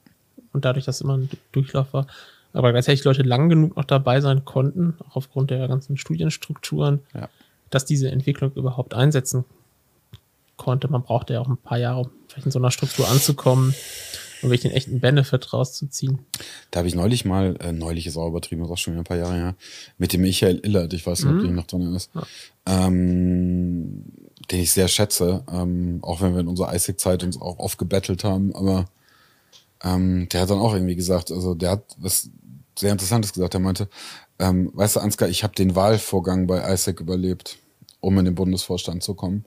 Und 0.53 0.63
dadurch, 0.63 0.85
dass 0.85 1.01
immer 1.01 1.17
ein 1.17 1.29
Durchlauf 1.53 1.91
war, 1.93 2.05
aber 2.53 2.71
gleichzeitig 2.71 3.03
Leute 3.03 3.23
lang 3.23 3.49
genug 3.49 3.77
noch 3.77 3.85
dabei 3.85 4.21
sein 4.21 4.45
konnten, 4.45 4.93
auch 5.09 5.15
aufgrund 5.15 5.49
der 5.49 5.67
ganzen 5.67 5.97
Studienstrukturen, 5.97 6.99
Ja. 7.15 7.29
dass 7.71 7.85
diese 7.85 8.11
Entwicklung 8.11 8.51
überhaupt 8.53 8.93
einsetzen 8.93 9.45
konnte. 10.57 10.87
Man 10.87 11.01
brauchte 11.01 11.33
ja 11.33 11.39
auch 11.39 11.47
ein 11.47 11.57
paar 11.57 11.79
Jahre, 11.79 12.01
um 12.01 12.09
vielleicht 12.27 12.45
in 12.45 12.51
so 12.51 12.59
einer 12.59 12.69
Struktur 12.69 13.09
anzukommen 13.09 13.73
und 14.41 14.49
wirklich 14.49 14.61
den 14.61 14.71
echten 14.71 14.99
Benefit 14.99 15.53
rauszuziehen. 15.53 16.19
Da 16.71 16.79
habe 16.79 16.87
ich 16.87 16.95
neulich 16.95 17.25
mal, 17.25 17.55
äh, 17.59 17.71
neulich 17.71 18.07
ist 18.07 18.17
auch 18.17 18.27
übertrieben, 18.27 18.63
ist 18.63 18.71
auch 18.71 18.77
schon 18.77 18.93
wieder 18.93 19.01
ein 19.01 19.05
paar 19.05 19.17
Jahre 19.17 19.35
her, 19.35 19.55
mit 19.97 20.13
dem 20.13 20.21
Michael 20.21 20.59
Illert, 20.63 20.93
ich 20.93 21.05
weiß 21.05 21.23
nicht, 21.23 21.33
ob 21.33 21.39
du 21.39 21.47
ihn 21.47 21.55
noch 21.55 21.67
drin 21.67 21.93
ist, 21.93 22.09
ähm, 22.65 24.03
den 24.49 24.59
ich 24.59 24.71
sehr 24.71 24.87
schätze, 24.87 25.43
ähm, 25.51 25.99
auch 26.01 26.21
wenn 26.21 26.33
wir 26.33 26.41
in 26.41 26.47
unserer 26.47 26.73
ISIC-Zeit 26.73 27.23
uns 27.23 27.39
auch 27.39 27.59
oft 27.59 27.77
gebettelt 27.77 28.23
haben, 28.23 28.55
aber 28.55 28.85
ähm, 29.83 30.27
der 30.29 30.41
hat 30.41 30.49
dann 30.49 30.59
auch 30.59 30.73
irgendwie 30.73 30.95
gesagt, 30.95 31.31
also 31.31 31.55
der 31.55 31.71
hat 31.71 31.83
was 31.97 32.29
sehr 32.77 32.91
Interessantes 32.91 33.33
gesagt, 33.33 33.53
er 33.53 33.59
meinte, 33.59 33.89
ähm, 34.39 34.71
weißt 34.73 34.95
du, 34.95 34.99
Ansgar, 35.01 35.29
ich 35.29 35.43
habe 35.43 35.55
den 35.55 35.75
Wahlvorgang 35.75 36.47
bei 36.47 36.73
ISIC 36.73 36.99
überlebt, 36.99 37.57
um 37.99 38.17
in 38.17 38.25
den 38.25 38.35
Bundesvorstand 38.35 39.03
zu 39.03 39.13
kommen. 39.13 39.45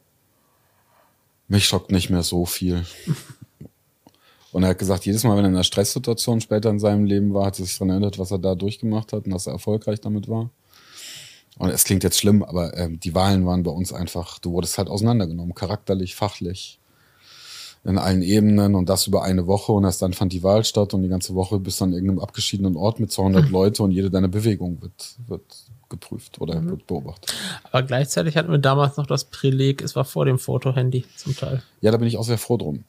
Mich 1.48 1.66
schockt 1.66 1.90
nicht 1.90 2.10
mehr 2.10 2.22
so 2.22 2.46
viel. 2.46 2.86
Und 4.54 4.62
er 4.62 4.68
hat 4.68 4.78
gesagt, 4.78 5.04
jedes 5.04 5.24
Mal, 5.24 5.36
wenn 5.36 5.44
er 5.44 5.48
in 5.48 5.56
einer 5.56 5.64
Stresssituation 5.64 6.40
später 6.40 6.70
in 6.70 6.78
seinem 6.78 7.06
Leben 7.06 7.34
war, 7.34 7.46
hat 7.46 7.58
er 7.58 7.64
sich 7.64 7.76
daran 7.76 7.90
erinnert, 7.90 8.20
was 8.20 8.30
er 8.30 8.38
da 8.38 8.54
durchgemacht 8.54 9.12
hat 9.12 9.24
und 9.24 9.32
dass 9.32 9.48
er 9.48 9.52
erfolgreich 9.54 10.00
damit 10.00 10.28
war. 10.28 10.48
Und 11.58 11.70
es 11.70 11.82
klingt 11.82 12.04
jetzt 12.04 12.20
schlimm, 12.20 12.44
aber 12.44 12.76
ähm, 12.78 13.00
die 13.00 13.16
Wahlen 13.16 13.46
waren 13.46 13.64
bei 13.64 13.72
uns 13.72 13.92
einfach, 13.92 14.38
du 14.38 14.52
wurdest 14.52 14.78
halt 14.78 14.86
auseinandergenommen, 14.86 15.56
charakterlich, 15.56 16.14
fachlich, 16.14 16.78
in 17.82 17.98
allen 17.98 18.22
Ebenen 18.22 18.76
und 18.76 18.88
das 18.88 19.08
über 19.08 19.24
eine 19.24 19.48
Woche 19.48 19.72
und 19.72 19.82
erst 19.82 20.02
dann 20.02 20.12
fand 20.12 20.32
die 20.32 20.44
Wahl 20.44 20.62
statt 20.62 20.94
und 20.94 21.02
die 21.02 21.08
ganze 21.08 21.34
Woche 21.34 21.58
bist 21.58 21.80
du 21.80 21.86
an 21.86 21.92
irgendeinem 21.92 22.20
abgeschiedenen 22.20 22.76
Ort 22.76 23.00
mit 23.00 23.10
200 23.10 23.48
Leute 23.50 23.82
und 23.82 23.90
jede 23.90 24.08
deine 24.08 24.28
Bewegung 24.28 24.80
wird, 24.80 25.16
wird 25.26 25.42
geprüft 25.94 26.40
oder 26.40 26.64
wird 26.64 26.86
beobachtet. 26.86 27.34
Aber 27.70 27.82
gleichzeitig 27.82 28.36
hatten 28.36 28.50
wir 28.50 28.58
damals 28.58 28.96
noch 28.96 29.06
das 29.06 29.24
Privileg, 29.24 29.82
es 29.82 29.96
war 29.96 30.04
vor 30.04 30.24
dem 30.24 30.38
Fotohandy 30.38 31.04
zum 31.16 31.36
Teil. 31.36 31.62
Ja, 31.80 31.90
da 31.90 31.96
bin 31.96 32.08
ich 32.08 32.16
auch 32.16 32.24
sehr 32.24 32.38
froh 32.38 32.56
drum. 32.56 32.84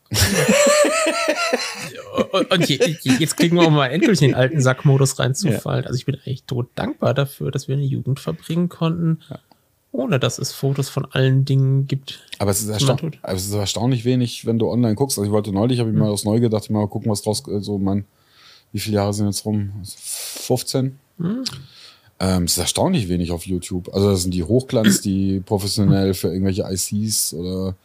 Und, 2.50 2.70
je, 2.70 2.80
je, 3.02 3.12
jetzt 3.20 3.38
kriegen 3.38 3.56
wir 3.58 3.64
auch 3.64 3.72
mal 3.72 3.88
endlich 3.88 4.22
in 4.22 4.30
den 4.30 4.36
alten 4.36 4.62
Sackmodus 4.62 5.20
reinzufallen. 5.20 5.86
Also 5.86 5.98
ich 5.98 6.06
bin 6.06 6.18
echt 6.26 6.48
tot 6.48 6.68
dankbar 6.76 7.14
dafür, 7.14 7.52
dass 7.52 7.68
wir 7.68 7.76
eine 7.76 7.86
Jugend 7.86 8.20
verbringen 8.20 8.70
konnten, 8.70 9.20
ohne 9.92 10.20
dass 10.20 10.40
es 10.40 10.52
Fotos 10.52 10.90
von 10.90 11.06
allen 11.12 11.46
Dingen 11.46 11.88
gibt. 11.88 12.26
Aber 12.40 12.52
es 12.52 12.66
man 12.66 13.14
aber 13.22 13.34
es 13.34 13.46
ist 13.46 13.54
erstaunlich 13.54 14.06
wenig, 14.06 14.46
wenn 14.46 14.60
du 14.60 14.70
online 14.70 14.96
guckst. 14.96 15.18
Also 15.18 15.28
ich 15.28 15.34
wollte 15.34 15.52
neulich, 15.52 15.80
habe 15.80 15.90
ich 15.90 15.96
mal 15.96 16.10
aus 16.10 16.26
Neu 16.26 16.40
gedacht, 16.40 16.70
mal 16.70 16.88
gucken, 16.88 17.12
was 17.12 17.22
draus, 17.22 17.44
so 17.60 17.78
mein, 17.78 18.06
wie 18.72 18.80
viele 18.80 18.96
Jahre 18.98 19.14
sind 19.14 19.28
jetzt 19.28 19.46
rum? 19.46 19.72
15? 19.84 21.00
Ähm, 22.20 22.44
es 22.44 22.54
ist 22.54 22.60
erstaunlich 22.60 23.10
wenig 23.10 23.32
auf 23.32 23.46
YouTube. 23.46 23.94
Also 23.94 24.10
das 24.10 24.22
sind 24.22 24.34
die 24.34 24.44
Hochglanz, 24.44 25.02
die 25.02 25.42
professionell 25.42 26.14
für 26.14 26.30
irgendwelche 26.30 26.64
ICs 26.64 27.34
oder 27.34 27.76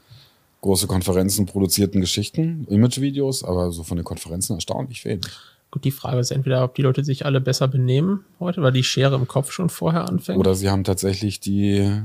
große 0.60 0.86
Konferenzen 0.86 1.46
produzierten 1.46 2.00
Geschichten, 2.00 2.66
Imagevideos, 2.68 3.44
aber 3.44 3.72
so 3.72 3.82
von 3.82 3.96
den 3.96 4.04
Konferenzen 4.04 4.54
erstaunlich 4.54 5.04
wenig. 5.04 5.26
Gut, 5.70 5.84
die 5.84 5.90
Frage 5.90 6.18
ist 6.18 6.30
entweder, 6.32 6.64
ob 6.64 6.74
die 6.74 6.82
Leute 6.82 7.04
sich 7.04 7.24
alle 7.24 7.40
besser 7.40 7.68
benehmen 7.68 8.24
heute, 8.40 8.60
weil 8.62 8.72
die 8.72 8.82
Schere 8.82 9.14
im 9.14 9.28
Kopf 9.28 9.52
schon 9.52 9.68
vorher 9.68 10.08
anfängt. 10.08 10.38
Oder 10.38 10.54
sie 10.54 10.68
haben 10.68 10.84
tatsächlich 10.84 11.40
die, 11.40 12.02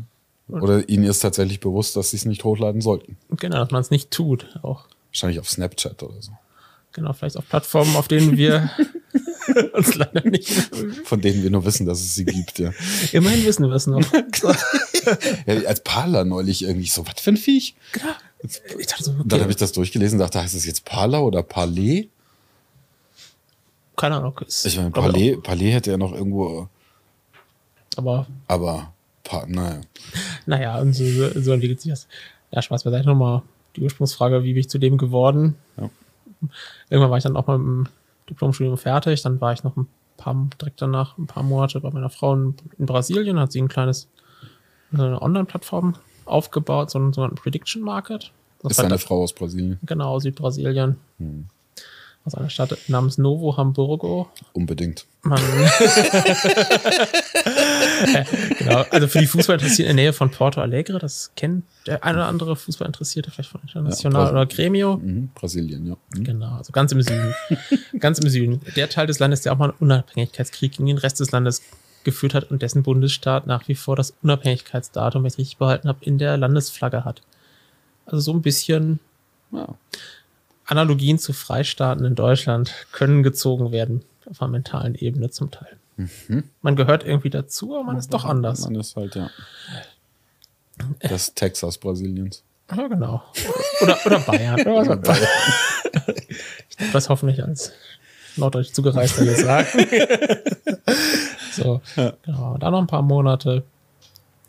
oder 0.47 0.87
ihnen 0.87 1.03
ist 1.03 1.19
tatsächlich 1.19 1.59
bewusst, 1.59 1.95
dass 1.95 2.11
sie 2.11 2.17
es 2.17 2.25
nicht 2.25 2.43
hochladen 2.43 2.81
sollten. 2.81 3.17
genau, 3.37 3.57
dass 3.57 3.71
man 3.71 3.81
es 3.81 3.91
nicht 3.91 4.11
tut. 4.11 4.47
Auch 4.61 4.85
Wahrscheinlich 5.09 5.39
auf 5.39 5.49
Snapchat 5.49 6.03
oder 6.03 6.21
so. 6.21 6.31
Genau, 6.95 7.13
vielleicht 7.13 7.37
auf 7.37 7.47
Plattformen, 7.47 7.95
auf 7.95 8.07
denen 8.07 8.37
wir 8.37 8.71
uns 9.73 9.93
leider 9.95 10.27
nicht. 10.27 10.49
Von 11.03 11.21
denen 11.21 11.43
wir 11.43 11.51
nur 11.51 11.63
wissen, 11.65 11.85
dass 11.85 11.99
es 11.99 12.15
sie 12.15 12.25
gibt, 12.25 12.57
ja. 12.57 12.71
Immerhin 13.11 13.45
wissen 13.45 13.67
wir 13.67 13.75
es 13.75 13.85
noch. 13.85 14.01
ja 15.45 15.55
als 15.67 15.83
Parler 15.83 16.25
neulich 16.25 16.63
irgendwie 16.63 16.87
so, 16.87 17.05
was 17.05 17.21
für 17.21 17.31
ein 17.31 17.37
Viech? 17.37 17.75
Ich 18.79 18.87
dachte 18.87 19.03
so, 19.03 19.11
Und 19.11 19.31
dann 19.31 19.37
okay, 19.37 19.41
habe 19.41 19.51
ich 19.51 19.57
das 19.57 19.71
durchgelesen 19.73 20.19
und 20.19 20.25
dachte, 20.25 20.41
heißt 20.41 20.55
es 20.55 20.65
jetzt 20.65 20.85
Parler 20.85 21.23
oder 21.23 21.43
Parler? 21.43 22.03
keine 23.95 24.17
Ahnung. 24.17 24.39
Ich 24.47 24.77
meine, 24.77 24.91
Parler, 24.91 25.37
Parler 25.41 25.71
hätte 25.71 25.91
ja 25.91 25.97
noch 25.97 26.13
irgendwo, 26.13 26.47
auch. 26.47 26.69
Aber 27.95 28.27
aber, 28.47 28.93
pa, 29.23 29.45
naja. 29.47 29.81
naja, 30.45 30.79
und 30.79 30.93
so, 30.93 31.05
so 31.39 31.53
entwickelt 31.53 31.79
sich 31.79 31.91
das. 31.91 32.07
Ja, 32.51 32.61
Spaß 32.61 32.83
beiseite 32.83 33.07
nochmal 33.07 33.41
die 33.75 33.81
Ursprungsfrage, 33.81 34.43
wie 34.43 34.53
bin 34.53 34.59
ich 34.59 34.69
zu 34.69 34.79
dem 34.79 34.97
geworden? 34.97 35.55
Ja. 35.77 35.89
Irgendwann 36.89 37.11
war 37.11 37.17
ich 37.17 37.23
dann 37.23 37.37
auch 37.37 37.47
mal 37.47 37.55
im 37.55 37.87
Diplomstudium 38.29 38.77
fertig, 38.77 39.21
dann 39.21 39.41
war 39.41 39.53
ich 39.53 39.63
noch 39.63 39.75
ein 39.75 39.87
paar, 40.17 40.35
direkt 40.59 40.81
danach, 40.81 41.17
ein 41.17 41.27
paar 41.27 41.43
Monate 41.43 41.79
bei 41.79 41.91
meiner 41.91 42.09
Frau 42.09 42.33
in, 42.33 42.55
in 42.77 42.85
Brasilien, 42.85 43.39
hat 43.39 43.51
sie 43.51 43.61
ein 43.61 43.67
kleines, 43.67 44.07
eine 44.91 45.21
Online-Plattform 45.21 45.95
aufgebaut, 46.25 46.89
so 46.91 46.99
einen 46.99 47.13
sogenannten 47.13 47.41
Prediction 47.41 47.83
Market. 47.83 48.31
Das 48.61 48.73
Ist 48.73 48.79
eine 48.79 48.97
Frau 48.97 49.21
aus 49.21 49.33
Brasilien. 49.33 49.79
Genau, 49.83 50.19
Südbrasilien. 50.19 50.97
Hm. 51.19 51.45
Aus 52.25 52.33
einer 52.35 52.49
Stadt 52.49 52.75
namens 52.87 53.17
Novo 53.19 53.55
Hamburgo. 53.55 54.29
Unbedingt. 54.53 55.05
Genau, 58.59 58.83
also 58.89 59.07
für 59.07 59.19
die 59.19 59.27
Fußballinteressierten 59.27 59.91
in 59.91 59.97
der 59.97 60.05
Nähe 60.05 60.13
von 60.13 60.29
Porto 60.31 60.61
Alegre, 60.61 60.99
das 60.99 61.31
kennt 61.35 61.63
der 61.87 62.03
eine 62.03 62.17
oder 62.19 62.27
andere 62.27 62.55
Fußballinteressierte, 62.55 63.31
vielleicht 63.31 63.49
von 63.49 63.61
International 63.61 64.25
Ja, 64.25 64.31
oder 64.31 64.45
Gremio. 64.45 64.97
Mhm. 64.97 65.29
Brasilien, 65.33 65.85
ja. 65.87 65.95
Mhm. 66.15 66.23
Genau, 66.23 66.55
also 66.55 66.71
ganz 66.71 66.91
im 66.91 67.01
Süden. 67.01 67.33
ganz 67.99 68.19
im 68.19 68.29
Süden. 68.29 68.61
Der 68.75 68.89
Teil 68.89 69.07
des 69.07 69.19
Landes, 69.19 69.41
der 69.41 69.53
auch 69.53 69.57
mal 69.57 69.69
einen 69.69 69.77
Unabhängigkeitskrieg 69.79 70.73
gegen 70.73 70.87
den 70.87 70.97
Rest 70.97 71.19
des 71.19 71.31
Landes 71.31 71.61
geführt 72.03 72.33
hat 72.33 72.51
und 72.51 72.61
dessen 72.61 72.83
Bundesstaat 72.83 73.47
nach 73.47 73.67
wie 73.67 73.75
vor 73.75 73.95
das 73.95 74.13
Unabhängigkeitsdatum, 74.21 75.23
wenn 75.23 75.27
ich 75.27 75.33
es 75.33 75.39
richtig 75.39 75.57
behalten 75.57 75.87
habe, 75.87 76.03
in 76.03 76.17
der 76.17 76.37
Landesflagge 76.37 77.05
hat. 77.05 77.21
Also 78.05 78.19
so 78.19 78.33
ein 78.33 78.41
bisschen 78.41 78.99
Ja. 79.51 79.67
Analogien 80.65 81.19
zu 81.19 81.33
Freistaaten 81.33 82.05
in 82.05 82.15
Deutschland 82.15 82.73
können 82.91 83.23
gezogen 83.23 83.71
werden 83.71 84.03
auf 84.29 84.41
einer 84.41 84.51
mentalen 84.51 84.95
Ebene 84.95 85.29
zum 85.29 85.51
Teil. 85.51 85.77
Man 86.61 86.75
gehört 86.75 87.05
irgendwie 87.05 87.29
dazu, 87.29 87.75
aber 87.75 87.83
man 87.85 87.97
ist 87.97 88.13
doch 88.13 88.25
anders. 88.25 88.61
Man 88.61 88.75
ist 88.75 88.95
halt, 88.95 89.15
ja. 89.15 89.29
Das 90.99 91.33
Texas 91.33 91.77
Brasiliens. 91.77 92.43
Ja, 92.75 92.87
genau. 92.87 93.23
Oder, 93.81 93.97
oder 94.05 94.19
Bayern. 94.19 94.59
Oder 94.67 94.75
was 94.75 94.87
immer. 94.87 95.17
Ich 96.69 96.75
darf 96.77 96.91
das 96.91 97.09
hoffentlich 97.09 97.41
als 97.43 97.71
norddeutsch 98.35 98.73
zugereister 98.73 99.23
hier 99.23 99.35
sagen. 99.35 99.67
so, 101.53 101.81
genau. 101.95 102.57
Dann 102.57 102.71
noch 102.71 102.79
ein 102.81 102.87
paar 102.87 103.03
Monate. 103.03 103.63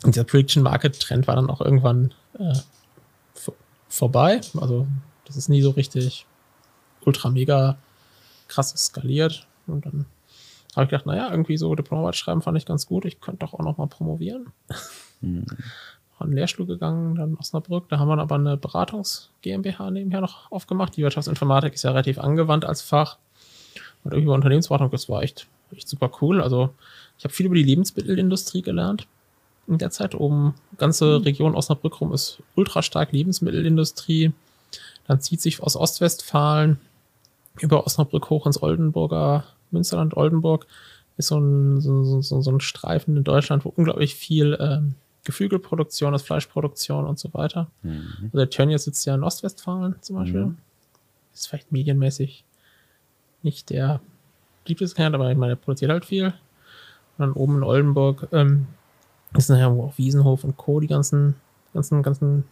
Und 0.03 0.15
dieser 0.15 0.25
Prediction 0.25 0.63
Market 0.63 0.99
Trend 0.99 1.27
war 1.27 1.35
dann 1.35 1.49
auch 1.49 1.61
irgendwann 1.61 2.13
äh, 2.39 2.53
vor- 3.35 3.55
vorbei. 3.87 4.41
Also, 4.59 4.87
das 5.27 5.37
ist 5.37 5.49
nie 5.49 5.61
so 5.61 5.71
richtig 5.71 6.25
ultra 7.05 7.29
mega 7.29 7.77
krass 8.47 8.73
skaliert. 8.75 9.45
Und 9.67 9.85
dann 9.85 10.05
habe 10.75 10.85
ich 10.85 10.89
gedacht, 10.89 11.05
naja, 11.05 11.29
irgendwie 11.31 11.57
so 11.57 11.75
Diplomarbeit 11.75 12.15
schreiben 12.15 12.41
fand 12.41 12.57
ich 12.57 12.65
ganz 12.65 12.87
gut. 12.87 13.05
Ich 13.05 13.19
könnte 13.19 13.39
doch 13.39 13.53
auch 13.53 13.63
noch 13.63 13.77
mal 13.77 13.87
promovieren. 13.87 14.47
An 15.21 16.29
den 16.29 16.33
Lehrstuhl 16.33 16.65
gegangen, 16.65 17.15
dann 17.15 17.35
Osnabrück. 17.35 17.89
Da 17.89 17.99
haben 17.99 18.07
wir 18.07 18.17
aber 18.17 18.35
eine 18.35 18.57
Beratungs-GmbH 18.57 19.91
nebenher 19.91 20.21
noch 20.21 20.51
aufgemacht. 20.51 20.95
Die 20.95 21.03
Wirtschaftsinformatik 21.03 21.73
ist 21.73 21.83
ja 21.83 21.91
relativ 21.91 22.19
angewandt 22.19 22.65
als 22.65 22.81
Fach. 22.81 23.17
Und 24.03 24.13
irgendwie 24.13 24.31
Unternehmensberatung, 24.31 24.89
das 24.91 25.09
war 25.09 25.21
echt, 25.23 25.47
echt 25.75 25.87
super 25.87 26.11
cool. 26.21 26.41
Also 26.41 26.73
ich 27.17 27.23
habe 27.23 27.33
viel 27.33 27.47
über 27.47 27.55
die 27.55 27.63
Lebensmittelindustrie 27.63 28.61
gelernt 28.61 29.07
in 29.67 29.77
der 29.77 29.91
Zeit. 29.91 30.15
Oben, 30.15 30.53
ganze 30.77 31.25
Region 31.25 31.55
Osnabrück 31.55 31.99
rum 32.01 32.13
ist 32.13 32.41
ultra 32.55 32.81
stark 32.81 33.11
Lebensmittelindustrie. 33.11 34.31
Dann 35.07 35.21
zieht 35.21 35.41
sich 35.41 35.61
aus 35.61 35.75
Ostwestfalen 35.75 36.79
über 37.59 37.85
Osnabrück 37.85 38.29
hoch 38.29 38.45
ins 38.45 38.61
Oldenburger 38.61 39.45
Münsterland, 39.71 40.15
Oldenburg. 40.15 40.67
Ist 41.17 41.27
so 41.27 41.39
ein, 41.39 41.81
so, 41.81 42.21
so, 42.21 42.41
so 42.41 42.51
ein 42.51 42.59
Streifen 42.59 43.17
in 43.17 43.23
Deutschland, 43.23 43.65
wo 43.65 43.73
unglaublich 43.75 44.13
viel 44.15 44.55
ähm, 44.59 44.95
Geflügelproduktion 45.23 46.13
ist, 46.13 46.21
Fleischproduktion 46.23 47.05
und 47.05 47.17
so 47.17 47.33
weiter. 47.33 47.71
Mhm. 47.81 48.07
Also 48.25 48.37
der 48.37 48.49
Tönnies 48.49 48.83
sitzt 48.83 49.05
ja 49.05 49.15
in 49.15 49.23
Ostwestfalen 49.23 49.95
zum 50.01 50.17
Beispiel. 50.17 50.45
Mhm. 50.45 50.57
Ist 51.33 51.47
vielleicht 51.47 51.71
medienmäßig 51.71 52.43
nicht 53.41 53.69
der 53.71 53.99
beliebteste 54.63 54.95
Kandidat, 54.95 55.19
aber 55.19 55.31
ich 55.31 55.37
meine, 55.37 55.55
der 55.55 55.61
produziert 55.61 55.91
halt 55.91 56.05
viel. 56.05 56.27
Und 56.27 56.33
dann 57.17 57.33
oben 57.33 57.57
in 57.57 57.63
Oldenburg 57.63 58.27
ähm, 58.31 58.67
ist 59.35 59.49
nachher 59.49 59.73
wo 59.75 59.85
auch 59.85 59.97
Wiesenhof 59.97 60.43
und 60.43 60.55
Co., 60.55 60.79
die 60.79 60.87
ganzen, 60.87 61.35
ganzen, 61.73 62.03
ganzen 62.03 62.43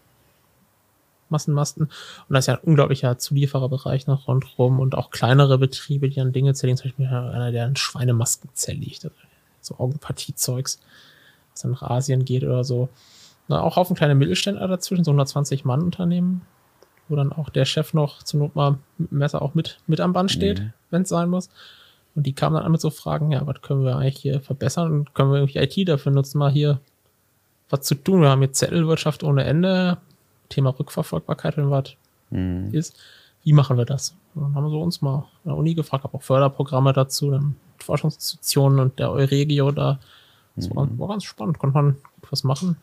Massenmasten. 1.29 1.83
Und 1.83 1.93
da 2.29 2.39
ist 2.39 2.47
ja 2.47 2.55
ein 2.55 2.59
unglaublicher 2.63 3.17
Zuliefererbereich 3.17 4.07
noch 4.07 4.27
rundherum 4.27 4.79
und 4.79 4.95
auch 4.95 5.11
kleinere 5.11 5.57
Betriebe, 5.57 6.09
die 6.09 6.15
dann 6.15 6.33
Dinge 6.33 6.53
zerlegen. 6.53 6.77
Zum 6.77 6.89
Beispiel 6.89 7.07
einer, 7.07 7.51
der 7.51 7.65
an 7.65 7.75
Schweinemasken 7.75 8.49
zerlegt. 8.53 9.09
So 9.61 9.75
Augenpartiezeugs, 9.77 10.79
was 11.51 11.61
dann 11.61 11.71
nach 11.71 11.83
Asien 11.83 12.25
geht 12.25 12.43
oder 12.43 12.63
so. 12.63 12.89
Na, 13.47 13.61
auch 13.61 13.75
Haufen 13.75 13.95
kleine 13.95 14.15
Mittelständler 14.15 14.67
dazwischen, 14.67 15.03
so 15.03 15.11
120 15.11 15.65
Mann 15.65 15.81
Unternehmen, 15.83 16.41
wo 17.07 17.15
dann 17.15 17.31
auch 17.31 17.49
der 17.49 17.65
Chef 17.65 17.93
noch 17.93 18.23
zur 18.23 18.39
Not 18.39 18.55
mal 18.55 18.77
mit 18.97 19.11
dem 19.11 19.17
Messer 19.19 19.41
auch 19.41 19.53
mit, 19.53 19.77
mit 19.85 20.01
am 20.01 20.13
Band 20.13 20.31
steht, 20.31 20.59
Mhm. 20.59 20.73
wenn 20.89 21.01
es 21.03 21.09
sein 21.09 21.29
muss. 21.29 21.49
Und 22.15 22.25
die 22.25 22.33
kamen 22.33 22.55
dann 22.55 22.63
an 22.65 22.71
mit 22.71 22.81
so 22.81 22.89
Fragen, 22.89 23.31
ja, 23.31 23.45
was 23.45 23.61
können 23.61 23.83
wir 23.83 23.97
eigentlich 23.97 24.17
hier 24.17 24.39
verbessern 24.39 24.91
und 24.91 25.13
können 25.13 25.31
wir 25.31 25.39
irgendwie 25.39 25.59
IT 25.59 25.87
dafür 25.87 26.11
nutzen, 26.11 26.37
mal 26.39 26.51
hier 26.51 26.79
was 27.69 27.81
zu 27.81 27.95
tun. 27.95 28.21
Wir 28.21 28.29
haben 28.29 28.39
hier 28.41 28.53
Zettelwirtschaft 28.53 29.23
ohne 29.23 29.43
Ende, 29.43 29.97
Thema 30.49 30.69
Rückverfolgbarkeit, 30.77 31.57
wenn 31.57 31.69
was 31.69 31.95
Mhm. 32.31 32.73
ist. 32.73 32.97
Wie 33.43 33.53
machen 33.53 33.77
wir 33.77 33.85
das? 33.85 34.15
Und 34.33 34.41
dann 34.43 34.55
haben 34.55 34.69
sie 34.69 34.75
uns 34.75 35.01
mal 35.01 35.17
an 35.17 35.25
der 35.45 35.55
Uni 35.55 35.75
gefragt, 35.75 36.03
habe 36.03 36.15
auch 36.17 36.23
Förderprogramme 36.23 36.91
dazu, 36.93 37.29
dann 37.31 37.55
Forschungsinstitutionen 37.79 38.79
und 38.79 38.97
der 38.99 39.11
Euregio 39.11 39.71
da. 39.71 39.99
Das 40.55 40.73
war, 40.73 40.87
war 40.97 41.07
ganz 41.09 41.23
spannend, 41.25 41.59
konnte 41.59 41.75
man 41.75 41.95
was 42.31 42.43
machen. 42.43 42.77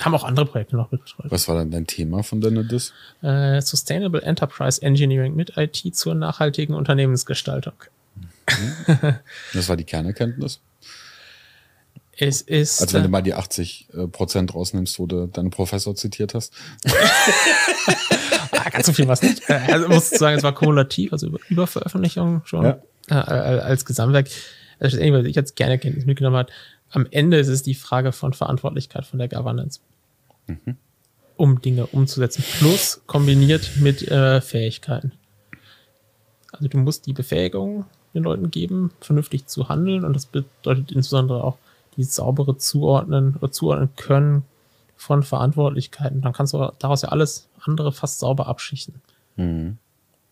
Haben 0.00 0.14
auch 0.14 0.24
andere 0.24 0.46
Projekte 0.46 0.76
noch 0.76 0.88
betreut. 0.88 1.30
Was 1.30 1.46
war 1.48 1.54
dann 1.56 1.70
dein 1.70 1.86
Thema 1.86 2.22
von 2.22 2.40
deiner 2.40 2.64
Dis? 2.64 2.92
Äh, 3.22 3.60
Sustainable 3.60 4.22
Enterprise 4.22 4.80
Engineering 4.82 5.34
mit 5.36 5.56
IT 5.56 5.94
zur 5.94 6.14
nachhaltigen 6.14 6.74
Unternehmensgestaltung. 6.74 7.74
Das 9.54 9.68
war 9.68 9.76
die 9.76 9.84
Kernerkenntnis. 9.84 10.60
Es 12.20 12.42
ist. 12.42 12.80
Also 12.80 12.94
wenn 12.94 13.02
du 13.02 13.08
äh, 13.08 13.10
mal 13.12 13.22
die 13.22 13.34
80 13.34 13.88
äh, 13.94 14.06
Prozent 14.08 14.54
rausnimmst, 14.54 14.98
wo 14.98 15.06
du 15.06 15.26
deinen 15.26 15.50
Professor 15.50 15.94
zitiert 15.94 16.34
hast. 16.34 16.52
Ah, 18.52 18.70
ganz 18.70 18.86
so 18.86 18.92
viel 18.92 19.06
was 19.08 19.22
nicht. 19.22 19.48
Äh, 19.48 19.54
Also 19.72 19.88
muss 19.88 20.10
sagen, 20.10 20.36
es 20.36 20.42
war 20.42 20.54
kumulativ, 20.54 21.12
also 21.12 21.28
über, 21.28 21.38
über 21.48 21.66
Veröffentlichung 21.66 22.42
schon 22.44 22.64
Ja. 22.64 22.78
äh, 23.08 23.14
als 23.60 23.84
Gesamtwerk. 23.84 24.28
Also 24.80 24.98
was 24.98 25.26
ich 25.26 25.36
jetzt 25.36 25.56
gerne 25.56 25.78
Kenntnis 25.78 26.06
mitgenommen 26.06 26.36
habe. 26.36 26.52
Am 26.90 27.06
Ende 27.10 27.38
ist 27.38 27.48
es 27.48 27.62
die 27.62 27.74
Frage 27.74 28.12
von 28.12 28.32
Verantwortlichkeit 28.32 29.04
von 29.06 29.18
der 29.18 29.28
Governance. 29.28 29.80
Um 31.36 31.60
Dinge 31.60 31.86
umzusetzen. 31.86 32.42
Plus 32.58 33.02
kombiniert 33.06 33.72
mit 33.80 34.06
äh, 34.08 34.40
Fähigkeiten. 34.40 35.12
Also 36.52 36.68
du 36.68 36.78
musst 36.78 37.06
die 37.06 37.12
Befähigung 37.12 37.84
den 38.14 38.22
Leuten 38.22 38.50
geben, 38.50 38.90
vernünftig 39.00 39.46
zu 39.46 39.68
handeln 39.68 40.04
und 40.04 40.14
das 40.14 40.26
bedeutet 40.26 40.90
insbesondere 40.92 41.44
auch 41.44 41.58
die 41.98 42.04
saubere 42.04 42.56
Zuordnen 42.56 43.36
oder 43.36 43.50
zuordnen 43.50 43.90
können 43.96 44.44
von 44.96 45.22
Verantwortlichkeiten. 45.22 46.22
Dann 46.22 46.32
kannst 46.32 46.54
du 46.54 46.72
daraus 46.78 47.02
ja 47.02 47.08
alles 47.10 47.48
andere 47.64 47.92
fast 47.92 48.20
sauber 48.20 48.46
abschichten. 48.46 49.02
Mhm. 49.36 49.78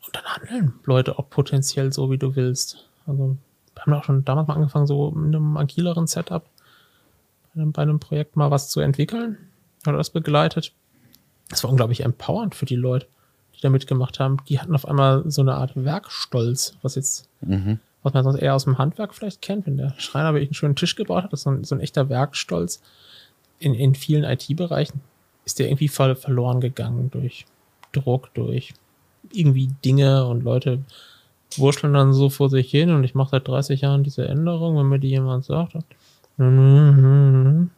Und 0.07 0.17
dann 0.17 0.25
handeln 0.25 0.75
Leute 0.85 1.19
auch 1.19 1.29
potenziell 1.29 1.93
so, 1.93 2.11
wie 2.11 2.19
du 2.19 2.37
willst. 2.37 2.87
Also, 3.07 3.37
wir 3.75 3.83
haben 3.83 3.93
auch 3.93 4.05
schon 4.05 4.25
damals 4.25 4.47
mal 4.47 4.55
angefangen, 4.55 4.87
so 4.87 5.11
in 5.11 5.35
einem 5.35 5.57
agileren 5.57 6.07
Setup 6.07 6.45
bei 7.53 7.61
einem, 7.61 7.73
bei 7.73 7.83
einem 7.83 7.99
Projekt 7.99 8.37
mal 8.37 8.51
was 8.51 8.71
zu 8.71 8.81
entwickeln. 8.81 9.37
Oder 9.87 9.97
das 9.97 10.11
begleitet. 10.11 10.73
Das 11.49 11.65
war 11.65 11.71
unglaublich 11.71 12.01
empowernd 12.01 12.55
für 12.55 12.67
die 12.67 12.77
Leute, 12.77 13.07
die 13.57 13.61
da 13.61 13.71
mitgemacht 13.71 14.21
haben. 14.21 14.39
Die 14.49 14.61
hatten 14.61 14.75
auf 14.75 14.87
einmal 14.87 15.29
so 15.31 15.43
eine 15.43 15.55
Art 15.55 15.73
Werkstolz, 15.75 16.77
was 16.83 16.95
jetzt, 16.95 17.29
Mhm. 17.41 17.81
Was 18.07 18.15
man 18.15 18.23
sonst 18.23 18.39
eher 18.39 18.55
aus 18.55 18.65
dem 18.65 18.79
Handwerk 18.79 19.15
vielleicht 19.15 19.43
kennt, 19.43 19.67
wenn 19.67 19.77
der 19.77 19.93
Schreiner 19.99 20.33
wirklich 20.33 20.51
einen 20.51 20.55
schönen 20.55 20.77
Tisch 20.77 20.95
gebaut 20.95 21.25
hat, 21.25 21.33
das 21.33 21.41
ist 21.41 21.45
so 21.45 21.51
ein, 21.51 21.65
so 21.65 21.75
ein 21.75 21.81
echter 21.81 22.09
Werkstolz. 22.09 22.81
In, 23.59 23.75
in 23.75 23.97
vielen 23.97 24.23
IT-Bereichen 24.23 25.01
ist 25.45 25.59
der 25.59 25.67
irgendwie 25.67 25.89
ver 25.89 26.15
verloren 26.15 26.61
gegangen 26.61 27.11
durch 27.11 27.47
Druck, 27.91 28.33
durch 28.35 28.75
irgendwie 29.33 29.71
Dinge 29.85 30.25
und 30.27 30.45
Leute 30.45 30.85
wurschteln 31.57 31.95
dann 31.95 32.13
so 32.13 32.31
vor 32.31 32.49
sich 32.49 32.71
hin 32.71 32.91
und 32.91 33.03
ich 33.03 33.17
mache 33.17 33.31
seit 33.31 33.49
30 33.49 33.81
Jahren 33.81 34.05
diese 34.05 34.29
Änderung, 34.29 34.79
wenn 34.79 34.87
mir 34.87 35.01
die 35.01 35.09
jemand 35.09 35.45
sagt. 35.45 35.75
Und 36.37 37.71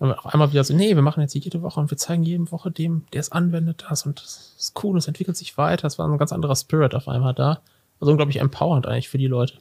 auf 0.00 0.26
einmal 0.26 0.50
wieder 0.50 0.64
so, 0.64 0.74
nee, 0.74 0.96
wir 0.96 1.02
machen 1.02 1.20
jetzt 1.20 1.34
jede 1.34 1.62
Woche 1.62 1.78
und 1.78 1.88
wir 1.88 1.98
zeigen 1.98 2.24
jede 2.24 2.50
Woche 2.50 2.72
dem, 2.72 3.04
der 3.12 3.20
es 3.20 3.30
anwendet, 3.30 3.84
das 3.88 4.06
und 4.06 4.18
das 4.20 4.56
ist 4.58 4.82
cool, 4.82 4.98
es 4.98 5.06
entwickelt 5.06 5.36
sich 5.36 5.56
weiter. 5.56 5.82
Das 5.82 6.00
war 6.00 6.08
ein 6.08 6.18
ganz 6.18 6.32
anderer 6.32 6.56
Spirit 6.56 6.96
auf 6.96 7.06
einmal 7.06 7.34
da. 7.34 7.60
Also 8.02 8.10
unglaublich 8.10 8.40
empowernd 8.40 8.88
eigentlich 8.88 9.08
für 9.08 9.16
die 9.16 9.28
Leute. 9.28 9.58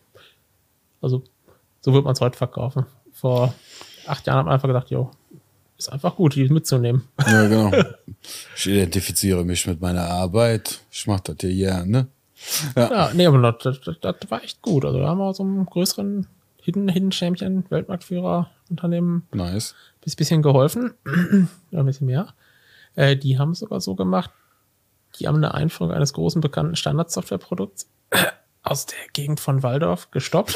Also, 0.99 1.23
so 1.79 1.93
wird 1.93 2.05
man 2.05 2.13
es 2.13 2.21
heute 2.21 2.35
verkaufen. 2.35 2.87
Vor 3.13 3.53
acht 4.07 4.25
Jahren 4.25 4.39
hat 4.39 4.45
man 4.45 4.55
einfach 4.55 4.67
gedacht, 4.67 4.89
jo, 4.89 5.11
ist 5.77 5.93
einfach 5.93 6.15
gut, 6.15 6.33
die 6.33 6.49
mitzunehmen. 6.49 7.07
Ja, 7.19 7.47
genau. 7.47 7.71
Ich 8.55 8.65
identifiziere 8.65 9.45
mich 9.45 9.67
mit 9.67 9.79
meiner 9.79 10.09
Arbeit. 10.09 10.79
Ich 10.89 11.05
mache 11.05 11.21
das 11.25 11.35
hier 11.41 11.53
gerne. 11.53 12.07
Ja, 12.75 13.11
nee, 13.13 13.27
aber 13.27 13.51
das, 13.51 13.79
das, 13.79 13.99
das 14.01 14.15
war 14.29 14.43
echt 14.43 14.63
gut. 14.63 14.85
Also 14.85 14.97
da 14.97 15.09
haben 15.09 15.19
wir 15.19 15.31
so 15.35 15.43
einen 15.43 15.67
größeren 15.67 16.25
Hidden, 16.63 16.89
Hidden 16.89 17.11
Champion, 17.11 17.65
Weltmarktführer, 17.69 18.49
Unternehmen 18.71 19.27
Nice. 19.33 19.75
ein 20.03 20.15
bisschen 20.15 20.41
geholfen. 20.41 20.95
Ein 21.71 21.85
bisschen 21.85 22.07
mehr. 22.07 22.33
Äh, 22.95 23.17
die 23.17 23.37
haben 23.37 23.51
es 23.51 23.59
sogar 23.59 23.81
so 23.81 23.93
gemacht, 23.93 24.31
die 25.19 25.27
haben 25.27 25.35
eine 25.35 25.53
Einführung 25.53 25.93
eines 25.93 26.13
großen 26.13 26.41
bekannten 26.41 26.75
Standardsoftwareprodukts 26.75 27.87
aus 28.63 28.85
der 28.85 28.97
Gegend 29.13 29.39
von 29.39 29.63
Waldorf 29.63 30.11
gestoppt. 30.11 30.55